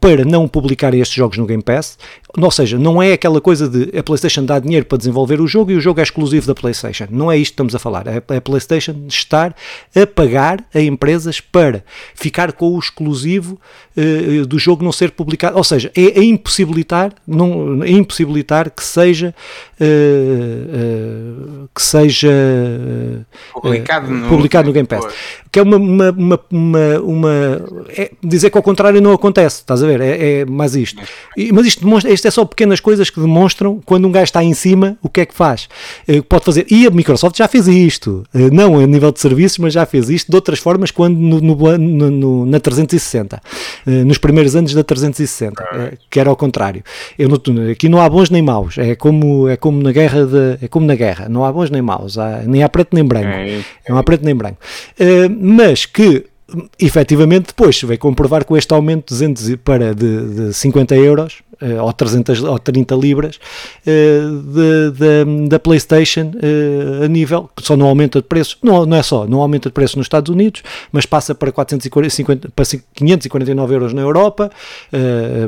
para 0.00 0.24
não 0.24 0.48
publicar 0.48 0.94
estes 0.94 1.16
jogos 1.16 1.38
no 1.38 1.46
Game 1.46 1.62
Pass. 1.62 1.98
Ou 2.36 2.50
seja, 2.50 2.78
não 2.78 3.02
é 3.02 3.12
aquela 3.12 3.40
coisa 3.40 3.68
de 3.68 3.96
a 3.98 4.02
PlayStation 4.02 4.44
dá 4.44 4.58
dinheiro 4.58 4.86
para 4.86 4.98
desenvolver 4.98 5.40
o 5.40 5.46
jogo 5.46 5.70
e 5.70 5.74
o 5.74 5.80
jogo 5.80 6.00
é 6.00 6.02
exclusivo 6.02 6.46
da 6.46 6.54
PlayStation. 6.54 7.06
Não 7.10 7.30
é 7.30 7.36
isto 7.36 7.50
que 7.50 7.54
estamos 7.54 7.74
a 7.74 7.78
falar. 7.78 8.06
É 8.06 8.36
a 8.36 8.40
PlayStation 8.40 8.94
estar 9.08 9.54
a 9.94 10.06
pagar 10.06 10.64
a 10.74 10.80
empresas 10.80 11.40
para 11.40 11.84
ficar 12.14 12.52
com 12.52 12.74
o 12.74 12.78
exclusivo 12.78 13.60
uh, 13.96 14.46
do 14.46 14.58
jogo 14.58 14.84
não 14.84 14.92
ser 14.92 15.10
publicado. 15.10 15.56
Ou 15.56 15.64
seja, 15.64 15.90
é, 15.96 16.20
é 16.20 16.24
impossibilitar, 16.24 17.12
não, 17.26 17.82
é 17.82 17.90
impossibilitar 17.90 18.70
que 18.70 18.84
seja. 18.84 19.34
Uh, 19.80 21.64
uh, 21.64 21.68
que 21.74 21.82
seja 21.82 22.30
publicado, 23.52 24.10
no, 24.10 24.28
publicado 24.28 24.68
no 24.68 24.72
Game 24.72 24.86
Pass. 24.86 25.06
Que 25.52 25.58
é 25.58 25.62
uma, 25.62 25.76
uma, 25.76 26.10
uma, 26.10 26.40
uma, 26.50 27.00
uma 27.00 27.62
é 27.88 28.12
dizer 28.22 28.50
que 28.50 28.56
ao 28.56 28.62
contrário 28.62 29.00
não 29.00 29.12
acontece, 29.12 29.56
estás 29.56 29.82
a 29.82 29.86
ver? 29.86 30.00
É, 30.00 30.40
é 30.40 30.44
mais 30.44 30.76
isto. 30.76 31.02
E, 31.36 31.52
mas 31.52 31.66
isto, 31.66 31.84
demonstra, 31.84 32.12
isto 32.12 32.26
é 32.26 32.30
só 32.30 32.44
pequenas 32.44 32.80
coisas 32.80 33.10
que 33.10 33.20
demonstram 33.20 33.80
quando 33.84 34.06
um 34.06 34.12
gajo 34.12 34.24
está 34.24 34.44
em 34.44 34.54
cima 34.54 34.96
o 35.02 35.08
que 35.08 35.22
é 35.22 35.26
que 35.26 35.34
faz. 35.34 35.68
Uh, 36.08 36.22
pode 36.22 36.44
fazer. 36.44 36.66
E 36.70 36.86
a 36.86 36.90
Microsoft 36.90 37.36
já 37.36 37.48
fez 37.48 37.66
isto, 37.66 38.24
uh, 38.34 38.54
não 38.54 38.78
a 38.78 38.86
nível 38.86 39.10
de 39.10 39.20
serviços, 39.20 39.58
mas 39.58 39.72
já 39.72 39.84
fez 39.86 40.08
isto 40.08 40.30
de 40.30 40.36
outras 40.36 40.58
formas 40.58 40.90
quando 40.90 41.18
no, 41.18 41.40
no, 41.40 42.10
no 42.10 42.46
na 42.46 42.60
360, 42.60 43.36
uh, 43.86 43.90
nos 44.04 44.18
primeiros 44.18 44.54
anos 44.54 44.72
da 44.74 44.84
360, 44.84 45.98
que 46.08 46.20
era 46.20 46.30
ao 46.30 46.36
contrário. 46.36 46.82
Eu, 47.18 47.28
aqui 47.70 47.88
não 47.88 48.00
há 48.00 48.08
bons 48.08 48.30
nem 48.30 48.42
maus, 48.42 48.78
é 48.78 48.94
como, 48.94 49.48
é 49.48 49.56
como 49.56 49.82
na 49.82 49.92
guerra 49.92 50.24
de, 50.26 50.64
é 50.64 50.68
como 50.68 50.86
na 50.86 50.94
guerra, 50.94 51.28
não 51.28 51.44
há 51.44 51.52
bons 51.52 51.70
nem 51.70 51.82
maus, 51.82 52.18
há, 52.18 52.42
nem 52.46 52.62
há 52.62 52.68
preto 52.68 52.94
nem 52.94 53.04
branco, 53.04 53.28
é, 53.28 53.60
não 53.88 53.96
há 53.96 54.02
preto 54.02 54.24
nem 54.24 54.34
branco. 54.34 54.58
Mas 55.42 55.86
que 55.86 56.26
efetivamente 56.78 57.46
depois 57.46 57.80
veio 57.80 57.98
comprovar 57.98 58.44
com 58.44 58.56
este 58.56 58.74
aumento 58.74 59.14
de 59.14 59.26
200 59.26 59.56
para 59.64 59.94
de, 59.94 60.48
de 60.48 60.52
50 60.52 60.96
euros 60.96 61.42
uh, 61.62 61.82
ou, 61.82 61.92
300, 61.92 62.42
ou 62.42 62.58
30 62.58 62.94
libras 62.96 63.38
de, 63.86 65.48
da 65.48 65.58
PlayStation 65.58 66.32
uh, 66.34 67.04
a 67.04 67.08
nível, 67.08 67.48
só 67.60 67.76
não 67.76 67.86
aumenta 67.86 68.20
de 68.20 68.26
preço, 68.26 68.58
não, 68.62 68.84
não 68.84 68.96
é 68.96 69.02
só, 69.02 69.26
não 69.26 69.40
aumenta 69.40 69.68
de 69.68 69.72
preço 69.72 69.96
nos 69.96 70.06
Estados 70.06 70.28
Unidos, 70.28 70.62
mas 70.90 71.06
passa 71.06 71.34
para, 71.34 71.52
450, 71.52 72.50
para 72.50 72.64
549 72.94 73.74
euros 73.74 73.94
na 73.94 74.02
Europa, 74.02 74.50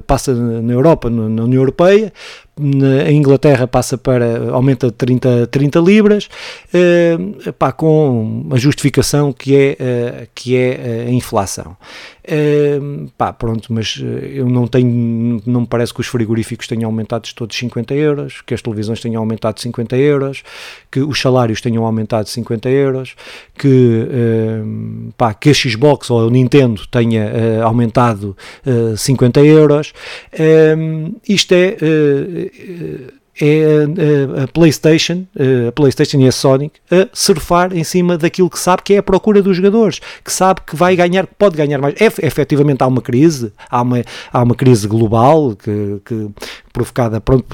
passa 0.07 0.33
na 0.35 0.73
Europa, 0.73 1.11
na 1.11 1.43
União 1.43 1.61
Europeia, 1.61 2.13
na 2.59 3.11
Inglaterra 3.11 3.67
passa 3.67 3.97
para 3.97 4.51
aumenta 4.51 4.89
de 4.89 4.93
30, 4.93 5.47
30 5.47 5.79
libras 5.81 6.29
uh, 6.75 7.53
pá, 7.55 7.73
com 7.73 8.47
a 8.51 8.59
justificação 8.59 9.33
que 9.33 9.57
é, 9.57 9.77
uh, 9.81 10.29
que 10.35 10.57
é 10.57 11.07
a 11.09 11.11
inflação. 11.11 11.77
Pá, 13.19 13.33
pronto, 13.33 13.73
mas 13.73 14.01
eu 14.33 14.49
não 14.49 14.69
tenho 14.69 15.43
não 15.45 15.63
me 15.63 15.67
parece 15.67 15.93
que 15.93 16.01
os 16.01 16.07
frigoríficos 16.07 16.69
tenham 16.69 16.89
aumentado 16.89 17.29
todos 17.35 17.57
50 17.57 17.95
euros 17.95 18.41
que 18.43 18.55
as 18.55 18.63
televisões 18.63 19.01
tenham 19.01 19.21
aumentado 19.21 19.61
50 19.61 19.97
euros 19.97 20.45
que 20.89 21.01
os 21.01 21.21
salários 21.21 21.61
tenham 21.61 21.85
aumentado 21.85 22.29
50 22.29 22.71
euros 22.71 23.17
que, 23.59 24.07
pá, 25.17 25.35
que 25.35 25.51
a 25.51 25.55
Xbox 25.55 26.11
ou 26.11 26.29
a 26.29 26.31
Nintendo 26.31 26.87
tenha 26.87 27.65
aumentado 27.65 28.37
50 28.97 29.41
euros. 29.41 29.93
Isto 31.29 31.55
é 31.55 31.77
é 33.41 33.87
a, 34.41 34.45
a, 34.45 34.49
PlayStation, 34.49 35.27
a 35.69 35.73
PlayStation 35.73 36.19
e 36.19 36.29
a 36.29 36.33
Sonic 36.33 36.81
a 36.91 37.09
surfar 37.13 37.75
em 37.75 37.85
cima 37.85 38.19
daquilo 38.19 38.51
que 38.51 38.59
sabe 38.59 38.83
que 38.83 38.95
é 38.95 38.99
a 38.99 39.03
procura 39.03 39.43
dos 39.43 39.57
jogadores, 39.57 40.01
que 40.23 40.33
sabe 40.33 40.61
que 40.67 40.77
vai 40.77 40.95
ganhar, 40.95 41.27
que 41.27 41.35
pode 41.35 41.57
ganhar 41.57 41.79
mais. 41.79 41.95
É, 42.01 42.07
efetivamente 42.27 42.83
há 42.83 42.87
uma 42.87 43.01
crise, 43.01 43.53
há 43.71 43.81
uma, 43.81 44.05
há 44.33 44.43
uma 44.43 44.55
crise 44.55 44.87
global 44.87 45.57
que, 45.57 46.01
que 46.05 46.29
provocada, 46.73 47.21
pronto, 47.21 47.47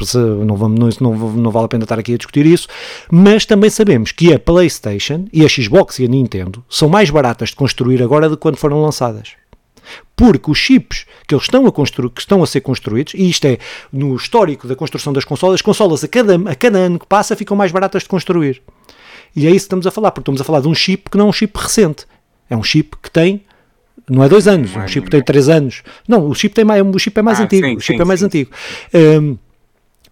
não, 0.44 0.56
vamos, 0.56 0.98
não, 0.98 1.14
não, 1.14 1.32
não 1.32 1.50
vale 1.50 1.66
a 1.66 1.68
pena 1.68 1.84
estar 1.84 1.98
aqui 1.98 2.14
a 2.14 2.16
discutir 2.16 2.46
isso, 2.46 2.68
mas 3.10 3.46
também 3.46 3.70
sabemos 3.70 4.12
que 4.12 4.32
a 4.32 4.38
PlayStation 4.38 5.26
e 5.32 5.44
a 5.44 5.48
Xbox 5.48 5.98
e 5.98 6.04
a 6.04 6.08
Nintendo 6.08 6.64
são 6.68 6.88
mais 6.88 7.10
baratas 7.10 7.50
de 7.50 7.56
construir 7.56 8.02
agora 8.02 8.28
do 8.28 8.36
que 8.36 8.42
quando 8.42 8.56
foram 8.56 8.82
lançadas 8.82 9.32
porque 10.16 10.50
os 10.50 10.58
chips 10.58 11.06
que 11.26 11.34
eles 11.34 11.44
estão 11.44 11.66
a 11.66 11.72
construir, 11.72 12.10
que 12.10 12.20
estão 12.20 12.42
a 12.42 12.46
ser 12.46 12.60
construídos, 12.60 13.14
e 13.14 13.28
isto 13.28 13.44
é 13.46 13.58
no 13.92 14.16
histórico 14.16 14.66
da 14.66 14.74
construção 14.74 15.12
das 15.12 15.24
consolas, 15.24 15.56
as 15.56 15.62
consolas 15.62 16.02
a 16.02 16.08
cada, 16.08 16.34
a 16.50 16.54
cada 16.54 16.78
ano 16.78 16.98
que 16.98 17.06
passa 17.06 17.36
ficam 17.36 17.56
mais 17.56 17.70
baratas 17.70 18.02
de 18.02 18.08
construir. 18.08 18.62
E 19.34 19.46
é 19.46 19.50
isso 19.50 19.60
que 19.60 19.66
estamos 19.66 19.86
a 19.86 19.90
falar, 19.90 20.10
porque 20.10 20.22
estamos 20.22 20.40
a 20.40 20.44
falar 20.44 20.60
de 20.60 20.68
um 20.68 20.74
chip 20.74 21.10
que 21.10 21.16
não 21.16 21.26
é 21.26 21.28
um 21.28 21.32
chip 21.32 21.56
recente. 21.56 22.06
É 22.50 22.56
um 22.56 22.62
chip 22.62 22.96
que 23.02 23.10
tem, 23.10 23.42
não 24.08 24.24
é 24.24 24.28
dois 24.28 24.48
anos, 24.48 24.74
um 24.74 24.88
chip 24.88 25.04
que 25.04 25.10
tem 25.10 25.22
três 25.22 25.48
anos. 25.48 25.82
Não, 26.06 26.26
o 26.26 26.34
chip, 26.34 26.54
tem 26.54 26.64
mais, 26.64 26.82
o 26.82 26.98
chip 26.98 27.18
é 27.18 27.22
mais 27.22 27.40
ah, 27.40 27.44
antigo. 27.44 27.66
Sim, 27.66 27.76
o 27.76 27.80
chip 27.80 27.96
sim, 27.96 28.02
é 28.02 28.04
mais 28.04 28.20
sim. 28.20 28.26
antigo. 28.26 28.50
Um, 28.94 29.36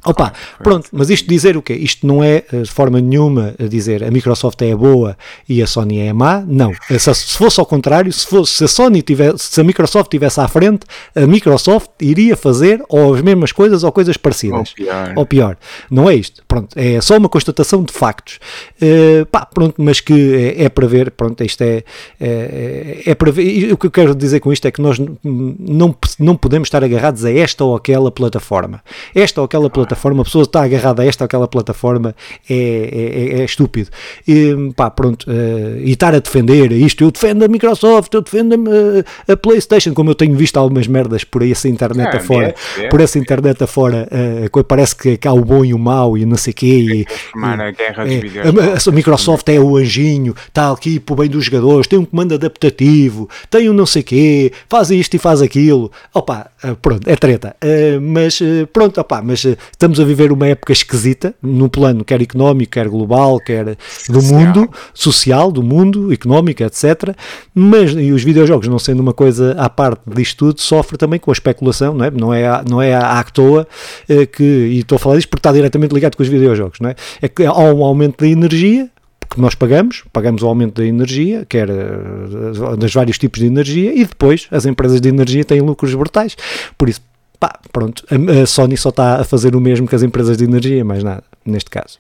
Opa, 0.06 0.32
pronto, 0.62 0.88
mas 0.92 1.10
isto 1.10 1.28
dizer 1.28 1.56
o 1.56 1.62
quê? 1.62 1.74
Isto 1.74 2.06
não 2.06 2.22
é 2.22 2.44
eh, 2.52 2.62
de 2.62 2.70
forma 2.70 3.00
nenhuma 3.00 3.54
a 3.58 3.66
dizer 3.66 4.04
a 4.04 4.10
Microsoft 4.10 4.60
é 4.62 4.74
boa 4.74 5.16
e 5.48 5.60
a 5.60 5.66
Sony 5.66 5.98
é 5.98 6.12
má, 6.12 6.44
não. 6.46 6.72
Eh, 6.88 6.98
se 6.98 7.36
fosse 7.36 7.58
ao 7.58 7.66
contrário, 7.66 8.12
se, 8.12 8.24
fosse, 8.24 8.52
se 8.52 8.64
a 8.64 8.68
Sony 8.68 9.02
tivesse, 9.02 9.38
se 9.38 9.60
a 9.60 9.64
Microsoft 9.64 10.06
estivesse 10.06 10.40
à 10.40 10.46
frente, 10.46 10.86
a 11.14 11.26
Microsoft 11.26 11.90
iria 12.00 12.36
fazer 12.36 12.80
ou 12.88 13.14
as 13.14 13.20
mesmas 13.20 13.50
coisas 13.50 13.82
ou 13.82 13.90
coisas 13.90 14.16
parecidas. 14.16 14.70
Ou 14.70 14.74
pior. 14.74 15.12
Ou 15.16 15.26
pior. 15.26 15.56
Não 15.90 16.08
é 16.08 16.14
isto. 16.14 16.44
Pronto, 16.46 16.68
é 16.78 17.00
só 17.00 17.16
uma 17.16 17.28
constatação 17.28 17.82
de 17.82 17.92
factos. 17.92 18.38
Uh, 18.80 19.26
pá, 19.26 19.44
pronto, 19.44 19.74
mas 19.78 20.00
que 20.00 20.54
é, 20.56 20.64
é 20.64 20.68
para 20.68 20.86
ver, 20.86 21.10
pronto, 21.10 21.42
isto 21.42 21.62
é, 21.62 21.82
é, 22.20 23.02
é 23.06 23.14
para 23.14 23.32
ver. 23.32 23.72
O 23.72 23.76
que 23.76 23.86
eu 23.86 23.90
quero 23.90 24.14
dizer 24.14 24.38
com 24.38 24.52
isto 24.52 24.66
é 24.66 24.70
que 24.70 24.80
nós 24.80 24.98
não, 25.24 25.96
não 26.18 26.36
podemos 26.36 26.66
estar 26.66 26.84
agarrados 26.84 27.24
a 27.24 27.32
esta 27.32 27.64
ou 27.64 27.74
aquela 27.74 28.10
plataforma. 28.10 28.80
Esta 29.14 29.40
ou 29.40 29.46
aquela 29.46 29.68
plataforma 29.68 29.95
plataforma, 29.96 30.22
a 30.22 30.24
pessoa 30.24 30.42
está 30.42 30.62
agarrada 30.62 31.02
a 31.02 31.06
esta 31.06 31.24
ou 31.24 31.26
aquela 31.26 31.48
plataforma 31.48 32.14
é, 32.48 32.54
é, 32.54 33.38
é, 33.38 33.40
é 33.40 33.44
estúpido. 33.44 33.90
E, 34.28 34.54
pá, 34.76 34.90
pronto, 34.90 35.26
uh, 35.28 35.78
e 35.78 35.92
estar 35.92 36.14
a 36.14 36.18
defender 36.18 36.70
isto, 36.72 37.02
eu 37.02 37.10
defendo 37.10 37.44
a 37.44 37.48
Microsoft, 37.48 38.12
eu 38.14 38.20
defendo 38.20 38.54
a, 38.54 39.32
a 39.32 39.36
Playstation, 39.36 39.94
como 39.94 40.10
eu 40.10 40.14
tenho 40.14 40.36
visto 40.36 40.56
algumas 40.56 40.86
merdas 40.86 41.24
por 41.24 41.42
aí 41.42 41.52
essa 41.52 41.68
internet 41.68 42.14
ah, 42.14 42.18
afora, 42.18 42.54
é, 42.78 42.84
é, 42.84 42.88
por 42.88 43.00
essa 43.00 43.18
internet 43.18 43.62
afora, 43.64 44.08
uh, 44.52 44.64
parece 44.64 44.94
que, 44.94 45.16
que 45.16 45.26
há 45.26 45.32
o 45.32 45.44
bom 45.44 45.64
e 45.64 45.72
o 45.72 45.78
mau 45.78 46.16
e 46.16 46.24
não 46.26 46.36
sei 46.36 46.52
o 46.52 46.54
quê. 46.54 46.66
E, 46.66 47.00
e, 47.00 47.06
a 47.36 47.66
é, 47.66 48.88
a, 48.88 48.92
Microsoft 48.92 49.48
é 49.48 49.58
o 49.58 49.76
anjinho, 49.76 50.34
está 50.48 50.70
aqui 50.70 51.00
para 51.00 51.12
o 51.12 51.16
bem 51.16 51.28
dos 51.28 51.44
jogadores, 51.46 51.86
tem 51.86 51.98
um 51.98 52.04
comando 52.04 52.34
adaptativo, 52.34 53.28
tem 53.50 53.70
um 53.70 53.72
não 53.72 53.86
sei 53.86 54.02
o 54.02 54.04
quê, 54.04 54.52
faz 54.68 54.90
isto 54.90 55.14
e 55.14 55.18
faz 55.18 55.40
aquilo. 55.40 55.90
Opa, 56.12 56.50
uh, 56.64 56.76
pronto, 56.76 57.08
é 57.08 57.16
treta. 57.16 57.56
mas 58.00 58.40
pronto, 58.72 59.00
opa, 59.00 59.22
mas 59.22 59.44
estamos 59.86 60.00
a 60.00 60.04
viver 60.04 60.32
uma 60.32 60.48
época 60.48 60.72
esquisita, 60.72 61.34
no 61.40 61.68
plano 61.68 62.04
quer 62.04 62.20
económico, 62.20 62.72
quer 62.72 62.88
global, 62.88 63.38
quer 63.38 63.76
do 64.08 64.22
mundo, 64.22 64.68
social, 64.92 65.52
do 65.52 65.62
mundo, 65.62 66.12
económico, 66.12 66.62
etc. 66.62 67.16
Mas, 67.54 67.92
e 67.92 68.10
os 68.10 68.24
videojogos, 68.24 68.66
não 68.66 68.78
sendo 68.78 69.00
uma 69.00 69.12
coisa 69.12 69.52
à 69.52 69.70
parte 69.70 70.02
disto 70.08 70.46
tudo, 70.46 70.60
sofre 70.60 70.98
também 70.98 71.20
com 71.20 71.30
a 71.30 71.32
especulação, 71.32 71.94
não 71.94 72.04
é? 72.04 72.10
Não 72.10 72.34
é, 72.34 72.64
não 72.68 72.82
é 72.82 72.94
à 72.94 73.22
toa 73.22 73.66
é, 74.08 74.26
que, 74.26 74.42
e 74.42 74.80
estou 74.80 74.96
a 74.96 74.98
falar 74.98 75.16
disto 75.16 75.28
porque 75.28 75.40
está 75.40 75.52
diretamente 75.52 75.94
ligado 75.94 76.16
com 76.16 76.22
os 76.22 76.28
videojogos, 76.28 76.80
não 76.80 76.90
é? 76.90 76.96
É 77.22 77.28
que 77.28 77.44
há 77.44 77.52
um 77.52 77.84
aumento 77.84 78.24
da 78.24 78.28
energia, 78.28 78.90
que 79.30 79.40
nós 79.40 79.54
pagamos, 79.54 80.02
pagamos 80.12 80.42
o 80.42 80.46
aumento 80.46 80.80
da 80.80 80.86
energia, 80.86 81.46
quer 81.48 81.68
uh, 81.70 82.76
dos 82.76 82.92
vários 82.92 83.18
tipos 83.18 83.40
de 83.40 83.46
energia, 83.46 83.92
e 83.94 84.04
depois 84.04 84.48
as 84.50 84.66
empresas 84.66 85.00
de 85.00 85.08
energia 85.08 85.44
têm 85.44 85.60
lucros 85.60 85.94
brutais. 85.94 86.36
Por 86.76 86.88
isso, 86.88 87.00
pá, 87.38 87.58
pronto, 87.72 88.04
a, 88.10 88.42
a, 88.42 88.46
Sony 88.46 88.76
só 88.76 88.90
está 88.90 89.20
a 89.20 89.24
fazer 89.24 89.54
o 89.54 89.60
mesmo 89.60 89.86
que 89.86 89.94
as 89.94 90.02
empresas 90.02 90.36
de 90.36 90.44
energia, 90.44 90.84
mais 90.84 91.02
nada, 91.02 91.24
neste 91.44 91.70
caso. 91.70 91.98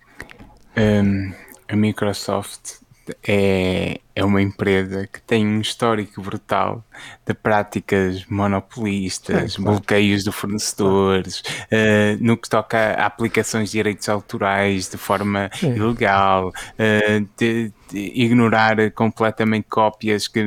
Um, 0.76 1.32
a 1.68 1.76
Microsoft 1.76 2.80
é, 3.26 4.00
é 4.16 4.24
uma 4.24 4.40
empresa 4.40 5.06
que 5.06 5.20
tem 5.20 5.46
um 5.46 5.60
histórico 5.60 6.22
brutal 6.22 6.82
de 7.26 7.34
práticas 7.34 8.24
monopolistas, 8.24 9.52
é, 9.52 9.56
claro. 9.56 9.78
bloqueios 9.78 10.24
de 10.24 10.32
fornecedores, 10.32 11.40
uh, 11.40 12.16
no 12.18 12.34
que 12.38 12.48
toca 12.48 12.94
a 12.94 13.04
aplicações 13.04 13.70
de 13.70 13.76
direitos 13.76 14.08
autorais 14.08 14.88
de 14.88 14.96
forma 14.96 15.50
é. 15.62 15.66
ilegal, 15.66 16.48
uh, 16.48 17.28
de, 17.36 17.70
de 17.92 18.12
ignorar 18.14 18.90
completamente 18.92 19.66
cópias 19.68 20.26
que, 20.26 20.42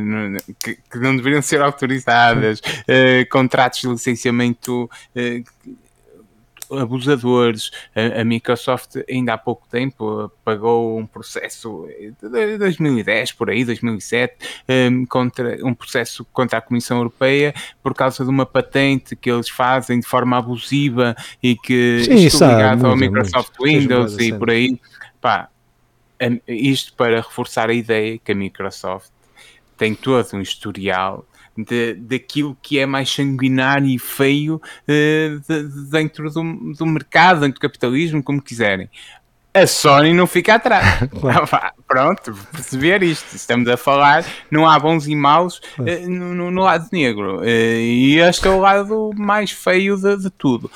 que, 0.58 0.76
que, 0.76 0.98
não 0.98 1.16
deveriam 1.16 1.42
ser 1.44 1.62
autorizadas, 1.62 2.60
uh, 2.60 3.30
contratos 3.30 3.82
de 3.82 3.88
licenciamento 3.88 4.90
abusadores. 6.72 7.72
A, 7.96 8.22
a, 8.22 8.24
Microsoft 8.24 8.98
ainda 9.10 9.34
há 9.34 9.38
pouco 9.38 9.68
tempo 9.70 10.32
pagou 10.44 10.98
um 11.00 11.06
processo 11.06 11.88
de 12.22 12.58
2010 12.58 13.32
por 13.34 13.50
aí, 13.50 13.66
2007, 13.66 14.36
um, 14.92 15.06
contra 15.06 15.66
um 15.66 15.74
processo 15.74 16.26
contra 16.32 16.60
a 16.60 16.62
Comissão 16.62 16.98
Europeia 16.98 17.54
por 17.82 17.94
causa 17.94 18.24
de 18.24 18.30
uma 18.30 18.46
patente 18.46 19.16
que 19.16 19.30
eles 19.30 19.50
fazem 19.50 20.00
de 20.00 20.06
forma 20.06 20.38
abusiva 20.38 21.16
e 21.42 21.56
que 21.56 22.04
Sim, 22.04 22.26
está 22.26 22.56
ligado 22.56 22.88
ao 22.88 22.96
Microsoft 22.96 23.54
muito, 23.60 23.80
Windows 23.80 24.18
e 24.20 24.34
por 24.34 24.50
aí. 24.50 24.80
Pá, 25.22 25.50
isto 26.48 26.94
para 26.94 27.18
reforçar 27.18 27.70
a 27.70 27.74
ideia 27.74 28.18
que 28.18 28.32
a 28.32 28.36
Microsoft 28.36 29.12
tem 29.78 29.96
todo 29.96 30.28
um 30.34 30.42
historial 30.42 31.26
de, 31.64 31.96
daquilo 31.96 32.58
que 32.62 32.80
é 32.80 32.86
mais 32.86 33.10
sanguinário 33.10 33.88
e 33.88 34.00
feio 34.00 34.56
uh, 34.56 35.40
de, 35.48 35.64
de 35.64 35.90
dentro 35.90 36.30
do, 36.32 36.74
do 36.74 36.86
mercado, 36.86 37.42
dentro 37.42 37.56
do 37.56 37.62
capitalismo, 37.62 38.24
como 38.24 38.42
quiserem. 38.42 38.90
A 39.54 39.66
Sony 39.66 40.14
não 40.14 40.28
fica 40.28 40.56
atrás. 40.56 40.86
Pronto, 41.88 42.34
perceber 42.52 43.02
isto. 43.02 43.36
Estamos 43.36 43.68
a 43.68 43.76
falar, 43.78 44.24
não 44.52 44.68
há 44.68 44.78
bons 44.78 45.08
e 45.08 45.16
maus 45.16 45.60
uh, 45.80 46.10
no, 46.10 46.52
no, 46.52 46.62
lado 46.62 46.88
negro. 46.92 47.40
Uh, 47.40 47.46
e 47.46 48.20
este 48.20 48.48
é 48.48 48.52
o 48.52 48.60
lado 48.60 49.12
mais 49.16 49.52
feio 49.52 49.98
de, 49.98 50.18
de 50.18 50.30
tudo. 50.30 50.70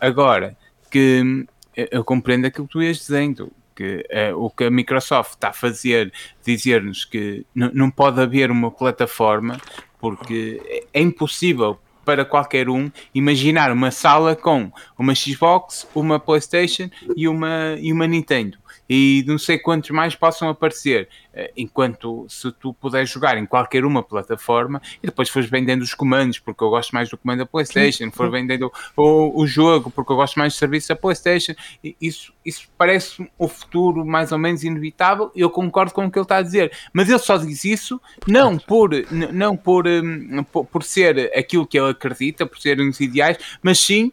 agora, 0.00 0.56
que 0.90 1.46
eu 1.90 2.04
compreendo 2.04 2.46
aquilo 2.46 2.66
que 2.66 2.72
tu 2.72 2.82
ias 2.82 2.98
dizendo 2.98 3.52
que 3.74 4.06
uh, 4.32 4.36
o 4.36 4.50
que 4.50 4.64
a 4.64 4.70
Microsoft 4.70 5.32
está 5.32 5.48
a 5.48 5.52
fazer, 5.52 6.12
dizer-nos 6.44 7.04
que 7.04 7.46
não 7.54 7.90
pode 7.90 8.20
haver 8.20 8.50
uma 8.50 8.70
plataforma 8.70 9.58
porque 10.00 10.86
é 10.92 11.00
impossível 11.00 11.78
para 12.04 12.24
qualquer 12.24 12.68
um 12.68 12.90
imaginar 13.14 13.70
uma 13.70 13.90
sala 13.90 14.34
com 14.34 14.72
uma 14.98 15.14
Xbox, 15.14 15.86
uma 15.94 16.18
PlayStation 16.18 16.88
e 17.16 17.28
uma, 17.28 17.76
e 17.78 17.92
uma 17.92 18.06
Nintendo 18.06 18.59
e 18.92 19.22
não 19.24 19.38
sei 19.38 19.56
quantos 19.56 19.90
mais 19.90 20.16
possam 20.16 20.48
aparecer. 20.48 21.08
Eh, 21.32 21.52
enquanto 21.56 22.26
se 22.28 22.50
tu 22.50 22.74
puderes 22.74 23.08
jogar 23.08 23.38
em 23.38 23.46
qualquer 23.46 23.84
uma 23.84 24.02
plataforma 24.02 24.82
e 25.00 25.06
depois 25.06 25.28
fores 25.28 25.48
vendendo 25.48 25.82
os 25.82 25.94
comandos, 25.94 26.40
porque 26.40 26.64
eu 26.64 26.70
gosto 26.70 26.90
mais 26.90 27.08
do 27.08 27.16
comando 27.16 27.38
da 27.38 27.46
PlayStation, 27.46 28.10
for 28.10 28.28
vendendo 28.28 28.72
o, 28.96 29.40
o 29.40 29.46
jogo, 29.46 29.92
porque 29.92 30.10
eu 30.10 30.16
gosto 30.16 30.40
mais 30.40 30.54
do 30.54 30.56
serviço 30.56 30.88
da 30.88 30.96
PlayStation, 30.96 31.54
isso, 32.00 32.32
isso 32.44 32.68
parece 32.76 33.30
o 33.38 33.46
futuro 33.46 34.04
mais 34.04 34.32
ou 34.32 34.38
menos 34.38 34.64
inevitável. 34.64 35.30
Eu 35.36 35.50
concordo 35.50 35.94
com 35.94 36.04
o 36.04 36.10
que 36.10 36.18
ele 36.18 36.24
está 36.24 36.38
a 36.38 36.42
dizer, 36.42 36.72
mas 36.92 37.08
ele 37.08 37.20
só 37.20 37.36
diz 37.36 37.64
isso 37.64 38.00
não 38.26 38.58
por, 38.58 38.90
não 39.32 39.56
por, 39.56 39.86
hum, 39.86 40.42
por, 40.50 40.64
por 40.64 40.82
ser 40.82 41.30
aquilo 41.38 41.64
que 41.64 41.78
ele 41.78 41.90
acredita, 41.90 42.44
por 42.44 42.58
serem 42.58 42.88
os 42.88 42.98
ideais, 42.98 43.38
mas 43.62 43.78
sim 43.78 44.10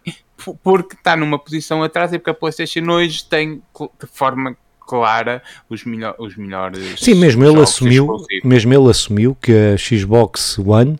porque 0.61 0.95
está 0.95 1.15
numa 1.15 1.39
posição 1.39 1.81
atrás 1.81 2.13
e 2.13 2.19
porque 2.19 2.29
a 2.29 2.33
PlayStation 2.35 2.87
hoje 2.91 3.25
tem 3.25 3.59
de 3.99 4.07
forma 4.07 4.55
clara 4.87 5.43
os, 5.69 5.83
melhor, 5.83 6.15
os 6.17 6.35
melhores. 6.35 6.99
Sim, 6.99 7.15
mesmo 7.15 7.45
ele 7.45 7.59
assumiu, 7.59 8.17
mesmo 8.43 8.73
ele 8.73 8.89
assumiu 8.89 9.37
que 9.39 9.51
a 9.51 9.77
Xbox 9.77 10.57
One 10.57 10.97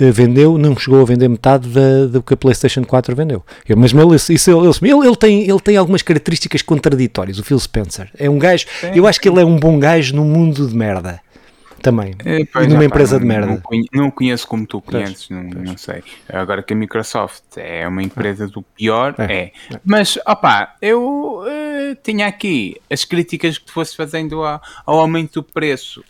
uh, 0.00 0.12
vendeu, 0.12 0.58
não 0.58 0.76
chegou 0.76 1.00
a 1.00 1.04
vender 1.04 1.28
metade 1.28 1.68
da, 1.68 2.06
do 2.06 2.22
que 2.22 2.34
a 2.34 2.36
PlayStation 2.36 2.84
4 2.84 3.16
vendeu. 3.16 3.42
Eu, 3.68 3.76
mesmo 3.76 4.00
ele, 4.02 4.14
isso 4.14 4.32
ele, 4.32 4.68
ele, 4.68 5.06
ele, 5.06 5.16
tem, 5.16 5.48
ele 5.48 5.60
tem 5.60 5.76
algumas 5.76 6.02
características 6.02 6.62
contraditórias, 6.62 7.38
o 7.38 7.44
Phil 7.44 7.58
Spencer. 7.58 8.10
É 8.16 8.28
um 8.28 8.38
gajo, 8.38 8.66
Sim. 8.80 8.92
eu 8.94 9.06
acho 9.06 9.20
que 9.20 9.28
ele 9.28 9.40
é 9.40 9.44
um 9.44 9.58
bom 9.58 9.78
gajo 9.78 10.14
no 10.14 10.24
mundo 10.24 10.66
de 10.66 10.76
merda 10.76 11.20
também. 11.80 12.14
É, 12.24 12.44
pois, 12.44 12.68
numa 12.68 12.84
empresa 12.84 13.16
não, 13.16 13.20
de 13.20 13.26
merda. 13.26 13.62
Não, 13.92 14.10
conheço 14.10 14.46
como 14.46 14.66
tu 14.66 14.80
conheces, 14.80 15.26
pois, 15.26 15.42
não, 15.42 15.50
pois. 15.50 15.64
não, 15.64 15.76
sei. 15.76 16.02
Agora 16.28 16.62
que 16.62 16.72
a 16.72 16.76
Microsoft 16.76 17.56
é 17.56 17.86
uma 17.88 18.02
empresa 18.02 18.46
do 18.46 18.62
pior, 18.62 19.14
é. 19.18 19.24
é. 19.24 19.52
Mas, 19.84 20.18
opá, 20.26 20.76
eu 20.80 21.40
uh, 21.40 21.94
tinha 22.02 22.26
aqui 22.26 22.80
as 22.90 23.04
críticas 23.04 23.58
que 23.58 23.66
tu 23.66 23.72
fosse 23.72 23.96
fazendo 23.96 24.42
ao, 24.44 24.60
ao 24.86 25.00
aumento 25.00 25.40
do 25.40 25.42
preço. 25.42 26.04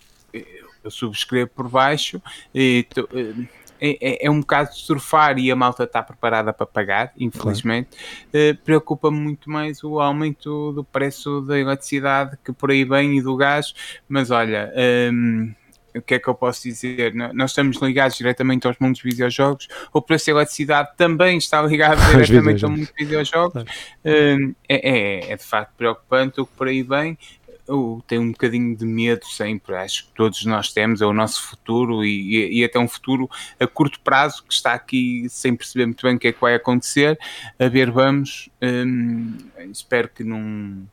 Eu 0.82 0.90
subscrevo 0.90 1.50
por 1.54 1.68
baixo 1.68 2.22
e 2.54 2.86
tu, 2.94 3.02
uh, 3.12 3.48
é, 3.80 3.96
é, 4.00 4.26
é, 4.26 4.30
um 4.30 4.40
bocado 4.40 4.70
de 4.70 4.76
surfar 4.76 5.38
e 5.38 5.50
a 5.50 5.56
malta 5.56 5.84
está 5.84 6.02
preparada 6.02 6.52
para 6.52 6.66
pagar, 6.66 7.12
infelizmente. 7.18 7.88
Claro. 8.30 8.52
Uh, 8.52 8.62
Preocupa-me 8.62 9.18
muito 9.18 9.48
mais 9.48 9.82
o 9.82 9.98
aumento 9.98 10.72
do 10.72 10.84
preço 10.84 11.40
da 11.40 11.58
eletricidade 11.58 12.36
que 12.44 12.52
por 12.52 12.70
aí 12.70 12.84
vem 12.84 13.16
e 13.16 13.22
do 13.22 13.34
gás, 13.36 13.74
mas 14.06 14.30
olha. 14.30 14.72
Um, 15.10 15.54
o 15.94 16.02
que 16.02 16.14
é 16.14 16.18
que 16.18 16.28
eu 16.28 16.34
posso 16.34 16.62
dizer? 16.62 17.14
Nós 17.14 17.50
estamos 17.50 17.78
ligados 17.78 18.16
diretamente 18.16 18.66
aos 18.66 18.78
mundos 18.78 19.00
de 19.00 19.08
videojogos, 19.08 19.68
o 19.92 20.00
preço 20.00 20.26
da 20.26 20.32
eletricidade 20.32 20.90
também 20.96 21.38
está 21.38 21.62
ligado 21.62 21.98
diretamente 22.12 22.64
ao 22.64 22.70
mundo 22.70 22.86
de 22.86 22.92
videojogos. 23.04 23.52
Claro. 23.52 23.68
Hum, 24.04 24.54
é, 24.68 24.90
é, 24.90 25.32
é, 25.32 25.36
de 25.36 25.44
facto 25.44 25.72
preocupante 25.76 26.40
o 26.40 26.46
que 26.46 26.52
por 26.56 26.68
aí 26.68 26.82
vem. 26.82 27.18
Eu 27.66 28.02
tenho 28.06 28.22
um 28.22 28.32
bocadinho 28.32 28.76
de 28.76 28.84
medo 28.84 29.24
sempre, 29.26 29.76
acho 29.76 30.06
que 30.06 30.12
todos 30.14 30.44
nós 30.44 30.72
temos, 30.72 31.00
é 31.00 31.06
o 31.06 31.12
nosso 31.12 31.40
futuro 31.42 32.04
e, 32.04 32.58
e, 32.58 32.64
até 32.64 32.80
um 32.80 32.88
futuro 32.88 33.30
a 33.60 33.66
curto 33.66 34.00
prazo 34.00 34.42
que 34.42 34.52
está 34.52 34.74
aqui 34.74 35.28
sem 35.28 35.54
perceber 35.54 35.86
muito 35.86 36.04
bem 36.04 36.16
o 36.16 36.18
que 36.18 36.28
é 36.28 36.32
que 36.32 36.40
vai 36.40 36.56
acontecer. 36.56 37.16
A 37.60 37.68
ver, 37.68 37.92
vamos. 37.92 38.50
Hum, 38.60 39.36
espero 39.70 40.08
que 40.08 40.24
não. 40.24 40.88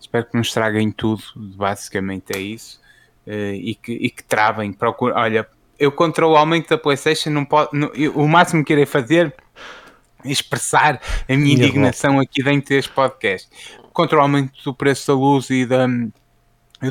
Espero 0.00 0.26
que 0.26 0.34
não 0.34 0.42
estraguem 0.42 0.92
tudo, 0.92 1.22
basicamente 1.34 2.36
é 2.36 2.40
isso. 2.40 2.81
Uh, 3.26 3.54
e, 3.54 3.74
que, 3.74 3.92
e 3.92 4.10
que 4.10 4.24
travem. 4.24 4.72
Procura, 4.72 5.14
olha, 5.16 5.46
eu 5.78 5.92
contra 5.92 6.26
o 6.26 6.36
aumento 6.36 6.68
da 6.68 6.78
PlayStation 6.78 7.30
não 7.30 7.44
pode, 7.44 7.70
não, 7.72 7.90
eu, 7.94 8.12
o 8.16 8.28
máximo 8.28 8.64
que 8.64 8.72
irei 8.72 8.86
fazer 8.86 9.34
é 10.24 10.30
expressar 10.30 11.00
a 11.28 11.36
minha 11.36 11.54
indignação 11.54 12.18
aqui 12.20 12.42
dentro 12.42 12.68
deste 12.68 12.90
podcast. 12.90 13.48
Contra 13.92 14.18
o 14.18 14.20
aumento 14.20 14.52
do 14.64 14.74
preço 14.74 15.08
da 15.08 15.14
luz 15.14 15.50
e 15.50 15.66
da, 15.66 15.86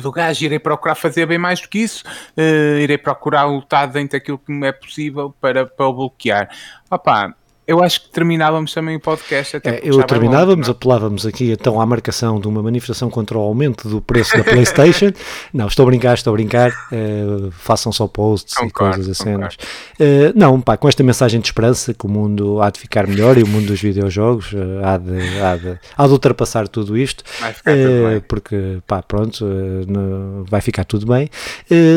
do 0.00 0.12
gás, 0.12 0.40
irei 0.40 0.58
procurar 0.58 0.94
fazer 0.94 1.26
bem 1.26 1.38
mais 1.38 1.60
do 1.60 1.68
que 1.68 1.78
isso, 1.80 2.04
uh, 2.36 2.78
irei 2.78 2.98
procurar 2.98 3.44
lutar 3.44 3.88
dentro 3.88 4.18
daquilo 4.18 4.38
que 4.38 4.52
me 4.52 4.66
é 4.66 4.72
possível 4.72 5.34
para, 5.40 5.66
para 5.66 5.86
o 5.86 5.92
bloquear. 5.92 6.48
Opa, 6.90 7.34
eu 7.64 7.82
acho 7.82 8.02
que 8.02 8.08
terminávamos 8.08 8.74
também 8.74 8.96
o 8.96 9.00
podcast. 9.00 9.56
Até 9.56 9.76
é, 9.76 9.80
eu 9.84 10.02
terminávamos, 10.02 10.66
longe, 10.66 10.70
apelávamos 10.70 11.26
aqui 11.26 11.52
então 11.52 11.80
à 11.80 11.86
marcação 11.86 12.40
de 12.40 12.48
uma 12.48 12.60
manifestação 12.60 13.08
contra 13.08 13.38
o 13.38 13.40
aumento 13.40 13.88
do 13.88 14.00
preço 14.00 14.36
da 14.36 14.42
PlayStation. 14.42 15.12
não, 15.54 15.68
estou 15.68 15.84
a 15.84 15.86
brincar, 15.86 16.14
estou 16.14 16.32
a 16.32 16.34
brincar. 16.34 16.70
Uh, 16.90 17.52
façam 17.52 17.92
só 17.92 18.08
posts 18.08 18.54
concordo, 18.54 18.94
e 18.94 19.04
coisas 19.04 19.20
assim. 19.20 19.34
Uh, 19.34 20.32
não, 20.34 20.60
pá, 20.60 20.76
com 20.76 20.88
esta 20.88 21.04
mensagem 21.04 21.40
de 21.40 21.46
esperança 21.46 21.94
que 21.94 22.04
o 22.04 22.08
mundo 22.08 22.60
há 22.60 22.68
de 22.68 22.80
ficar 22.80 23.06
melhor 23.06 23.38
e 23.38 23.44
o 23.44 23.46
mundo 23.46 23.66
dos 23.66 23.80
videojogos 23.80 24.52
uh, 24.52 24.84
há, 24.84 24.98
de, 24.98 25.40
há, 25.40 25.56
de, 25.56 25.78
há 25.96 26.06
de 26.06 26.12
ultrapassar 26.12 26.66
tudo 26.66 26.96
isto. 26.98 27.22
Vai 27.40 27.52
ficar 27.52 27.72
tudo 27.74 28.08
bem. 28.08 28.20
Porque, 28.26 28.78
pá, 28.88 29.02
pronto, 29.02 29.44
no, 29.44 30.44
vai 30.48 30.60
ficar 30.60 30.84
tudo 30.84 31.06
bem. 31.06 31.30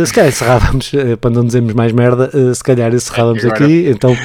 se 0.05 0.13
calhar 0.13 0.29
encerrávamos, 0.29 0.91
para 1.19 1.31
não 1.31 1.43
dizermos 1.43 1.73
mais 1.73 1.91
merda, 1.91 2.53
se 2.53 2.63
calhar 2.63 2.93
encerrávamos 2.93 3.43
é, 3.43 3.47
aqui. 3.47 3.87
Então 3.89 4.15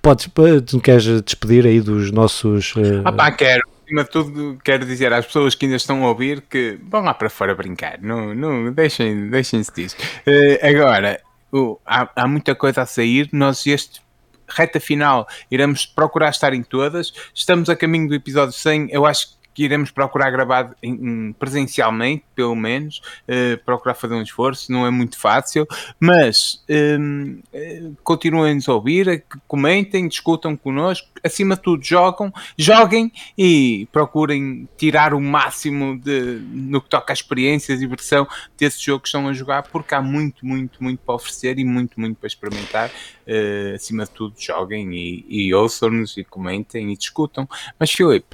podes 0.00 0.26
tu 0.72 0.80
queres 0.80 1.04
despedir 1.22 1.66
aí 1.66 1.80
dos 1.80 2.10
nossos. 2.10 2.74
Uh... 2.74 3.02
Ah, 3.04 3.12
pá, 3.12 3.30
quero. 3.30 3.62
Acima 3.84 4.04
de 4.04 4.10
tudo, 4.10 4.58
quero 4.64 4.86
dizer 4.86 5.12
às 5.12 5.26
pessoas 5.26 5.54
que 5.54 5.66
ainda 5.66 5.76
estão 5.76 6.02
a 6.02 6.08
ouvir 6.08 6.40
que 6.42 6.78
vão 6.82 7.02
lá 7.02 7.12
para 7.12 7.28
fora 7.28 7.54
brincar. 7.54 8.00
Não, 8.00 8.34
não, 8.34 8.72
deixem-se 8.72 9.28
deixem 9.28 9.60
disso. 9.74 9.96
Uh, 10.26 10.66
agora, 10.66 11.20
uh, 11.52 11.78
há, 11.84 12.08
há 12.16 12.26
muita 12.26 12.54
coisa 12.54 12.82
a 12.82 12.86
sair. 12.86 13.28
Nós, 13.32 13.66
este 13.66 14.00
reta 14.48 14.80
final, 14.80 15.26
iremos 15.50 15.84
procurar 15.84 16.30
estar 16.30 16.54
em 16.54 16.62
todas. 16.62 17.12
Estamos 17.34 17.68
a 17.68 17.76
caminho 17.76 18.08
do 18.08 18.14
episódio 18.14 18.54
100. 18.54 18.88
Eu 18.90 19.04
acho 19.04 19.36
que 19.52 19.64
iremos 19.64 19.90
procurar 19.90 20.30
gravar 20.30 20.74
em, 20.82 21.34
presencialmente, 21.38 22.24
pelo 22.34 22.54
menos, 22.54 23.00
uh, 23.28 23.62
procurar 23.64 23.94
fazer 23.94 24.14
um 24.14 24.22
esforço, 24.22 24.70
não 24.70 24.86
é 24.86 24.90
muito 24.90 25.18
fácil, 25.18 25.66
mas 25.98 26.62
um, 26.68 27.40
ehm, 27.54 27.88
uh, 27.88 27.96
continuem-nos 28.02 28.68
a 28.68 28.74
ouvir, 28.74 29.24
comentem, 29.46 30.08
discutam 30.08 30.56
connosco, 30.56 31.08
acima 31.22 31.56
de 31.56 31.62
tudo 31.62 31.82
jogam, 31.84 32.32
joguem 32.56 33.12
e 33.36 33.88
procurem 33.92 34.68
tirar 34.76 35.14
o 35.14 35.20
máximo 35.20 35.98
de, 35.98 36.40
no 36.50 36.80
que 36.80 36.88
toca 36.88 37.12
a 37.12 37.14
experiência 37.14 37.72
e 37.72 37.76
diversão 37.76 38.26
desse 38.58 38.84
jogo 38.84 39.02
que 39.02 39.08
estão 39.08 39.28
a 39.28 39.32
jogar, 39.32 39.62
porque 39.64 39.94
há 39.94 40.02
muito, 40.02 40.44
muito, 40.46 40.82
muito 40.82 41.00
para 41.00 41.14
oferecer 41.14 41.58
e 41.58 41.64
muito, 41.64 42.00
muito 42.00 42.16
para 42.16 42.26
experimentar. 42.26 42.90
Uh, 43.22 43.76
acima 43.76 44.04
de 44.04 44.10
tudo, 44.10 44.34
joguem 44.36 44.92
e, 44.94 45.24
e 45.28 45.54
ouçam-nos 45.54 46.16
e 46.16 46.24
comentem 46.24 46.92
e 46.92 46.96
discutam. 46.96 47.48
Mas, 47.78 47.92
Filipe. 47.92 48.26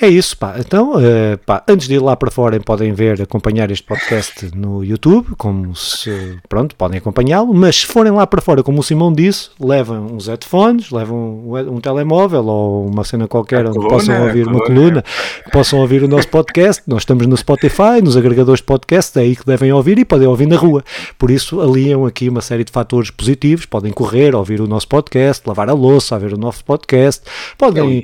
É 0.00 0.06
isso, 0.06 0.36
pá. 0.36 0.56
Então, 0.58 0.96
uh, 0.96 1.38
pá, 1.46 1.64
antes 1.66 1.88
de 1.88 1.94
ir 1.94 2.00
lá 2.00 2.14
para 2.14 2.30
fora, 2.30 2.60
podem 2.60 2.92
ver, 2.92 3.22
acompanhar 3.22 3.53
este 3.62 3.86
podcast 3.86 4.50
no 4.54 4.82
YouTube, 4.82 5.34
como 5.38 5.74
se, 5.76 6.38
pronto, 6.48 6.74
podem 6.74 6.98
acompanhá-lo. 6.98 7.54
Mas 7.54 7.76
se 7.76 7.86
forem 7.86 8.12
lá 8.12 8.26
para 8.26 8.42
fora, 8.42 8.62
como 8.62 8.80
o 8.80 8.82
Simão 8.82 9.12
disse, 9.12 9.50
levam 9.60 10.06
uns 10.06 10.26
headphones, 10.26 10.90
levam 10.90 11.16
um, 11.16 11.76
um 11.76 11.80
telemóvel 11.80 12.44
ou 12.46 12.86
uma 12.86 13.04
cena 13.04 13.28
qualquer 13.28 13.64
onde 13.66 13.78
coluna, 13.78 13.90
possam 13.90 14.22
ouvir 14.22 14.46
uma 14.48 14.60
coluna, 14.60 15.04
possam 15.52 15.78
ouvir 15.78 16.02
o 16.02 16.08
nosso 16.08 16.28
podcast. 16.28 16.82
Nós 16.86 17.02
estamos 17.02 17.26
no 17.26 17.36
Spotify, 17.36 18.02
nos 18.02 18.16
agregadores 18.16 18.60
de 18.60 18.66
podcast, 18.66 19.18
é 19.18 19.22
aí 19.22 19.36
que 19.36 19.46
devem 19.46 19.72
ouvir 19.72 19.98
e 19.98 20.04
podem 20.04 20.26
ouvir 20.26 20.46
na 20.46 20.56
rua. 20.56 20.82
Por 21.16 21.30
isso, 21.30 21.60
aliam 21.60 22.04
aqui 22.06 22.28
uma 22.28 22.40
série 22.40 22.64
de 22.64 22.72
fatores 22.72 23.10
positivos. 23.10 23.66
Podem 23.66 23.92
correr 23.92 24.34
ouvir 24.34 24.60
o 24.60 24.66
nosso 24.66 24.88
podcast, 24.88 25.46
lavar 25.46 25.68
a 25.68 25.74
louça, 25.74 26.14
ouvir 26.16 26.34
o 26.34 26.38
nosso 26.38 26.64
podcast, 26.64 27.22
podem 27.56 28.02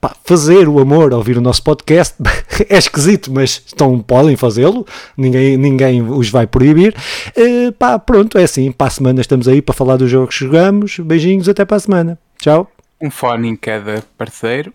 pá, 0.00 0.14
fazer 0.24 0.68
o 0.68 0.78
amor 0.78 1.12
a 1.12 1.16
ouvir 1.16 1.36
o 1.36 1.40
nosso 1.40 1.62
podcast. 1.62 2.14
é 2.68 2.76
esquisito, 2.76 3.32
mas 3.32 3.62
estão, 3.66 3.98
podem 4.26 4.36
fazê-lo, 4.36 4.86
ninguém, 5.16 5.56
ninguém 5.56 6.02
os 6.02 6.28
vai 6.28 6.46
proibir. 6.46 6.94
Uh, 7.36 7.72
pá, 7.72 7.98
pronto, 7.98 8.36
é 8.38 8.44
assim. 8.44 8.70
Para 8.72 8.88
a 8.88 8.90
semana 8.90 9.20
estamos 9.20 9.46
aí 9.48 9.62
para 9.62 9.74
falar 9.74 9.96
dos 9.96 10.10
jogos 10.10 10.36
que 10.36 10.44
jogamos. 10.44 10.98
Beijinhos, 10.98 11.48
até 11.48 11.64
para 11.64 11.76
a 11.76 11.80
semana. 11.80 12.18
Tchau. 12.38 12.70
Um 13.00 13.10
fone 13.10 13.48
em 13.48 13.56
cada 13.56 14.02
parceiro. 14.18 14.72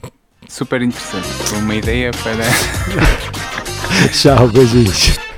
Super 0.48 0.82
interessante. 0.82 1.28
Uma 1.56 1.76
ideia 1.76 2.12
para. 2.24 2.44
Tchau, 4.12 4.48
beijinhos. 4.48 5.31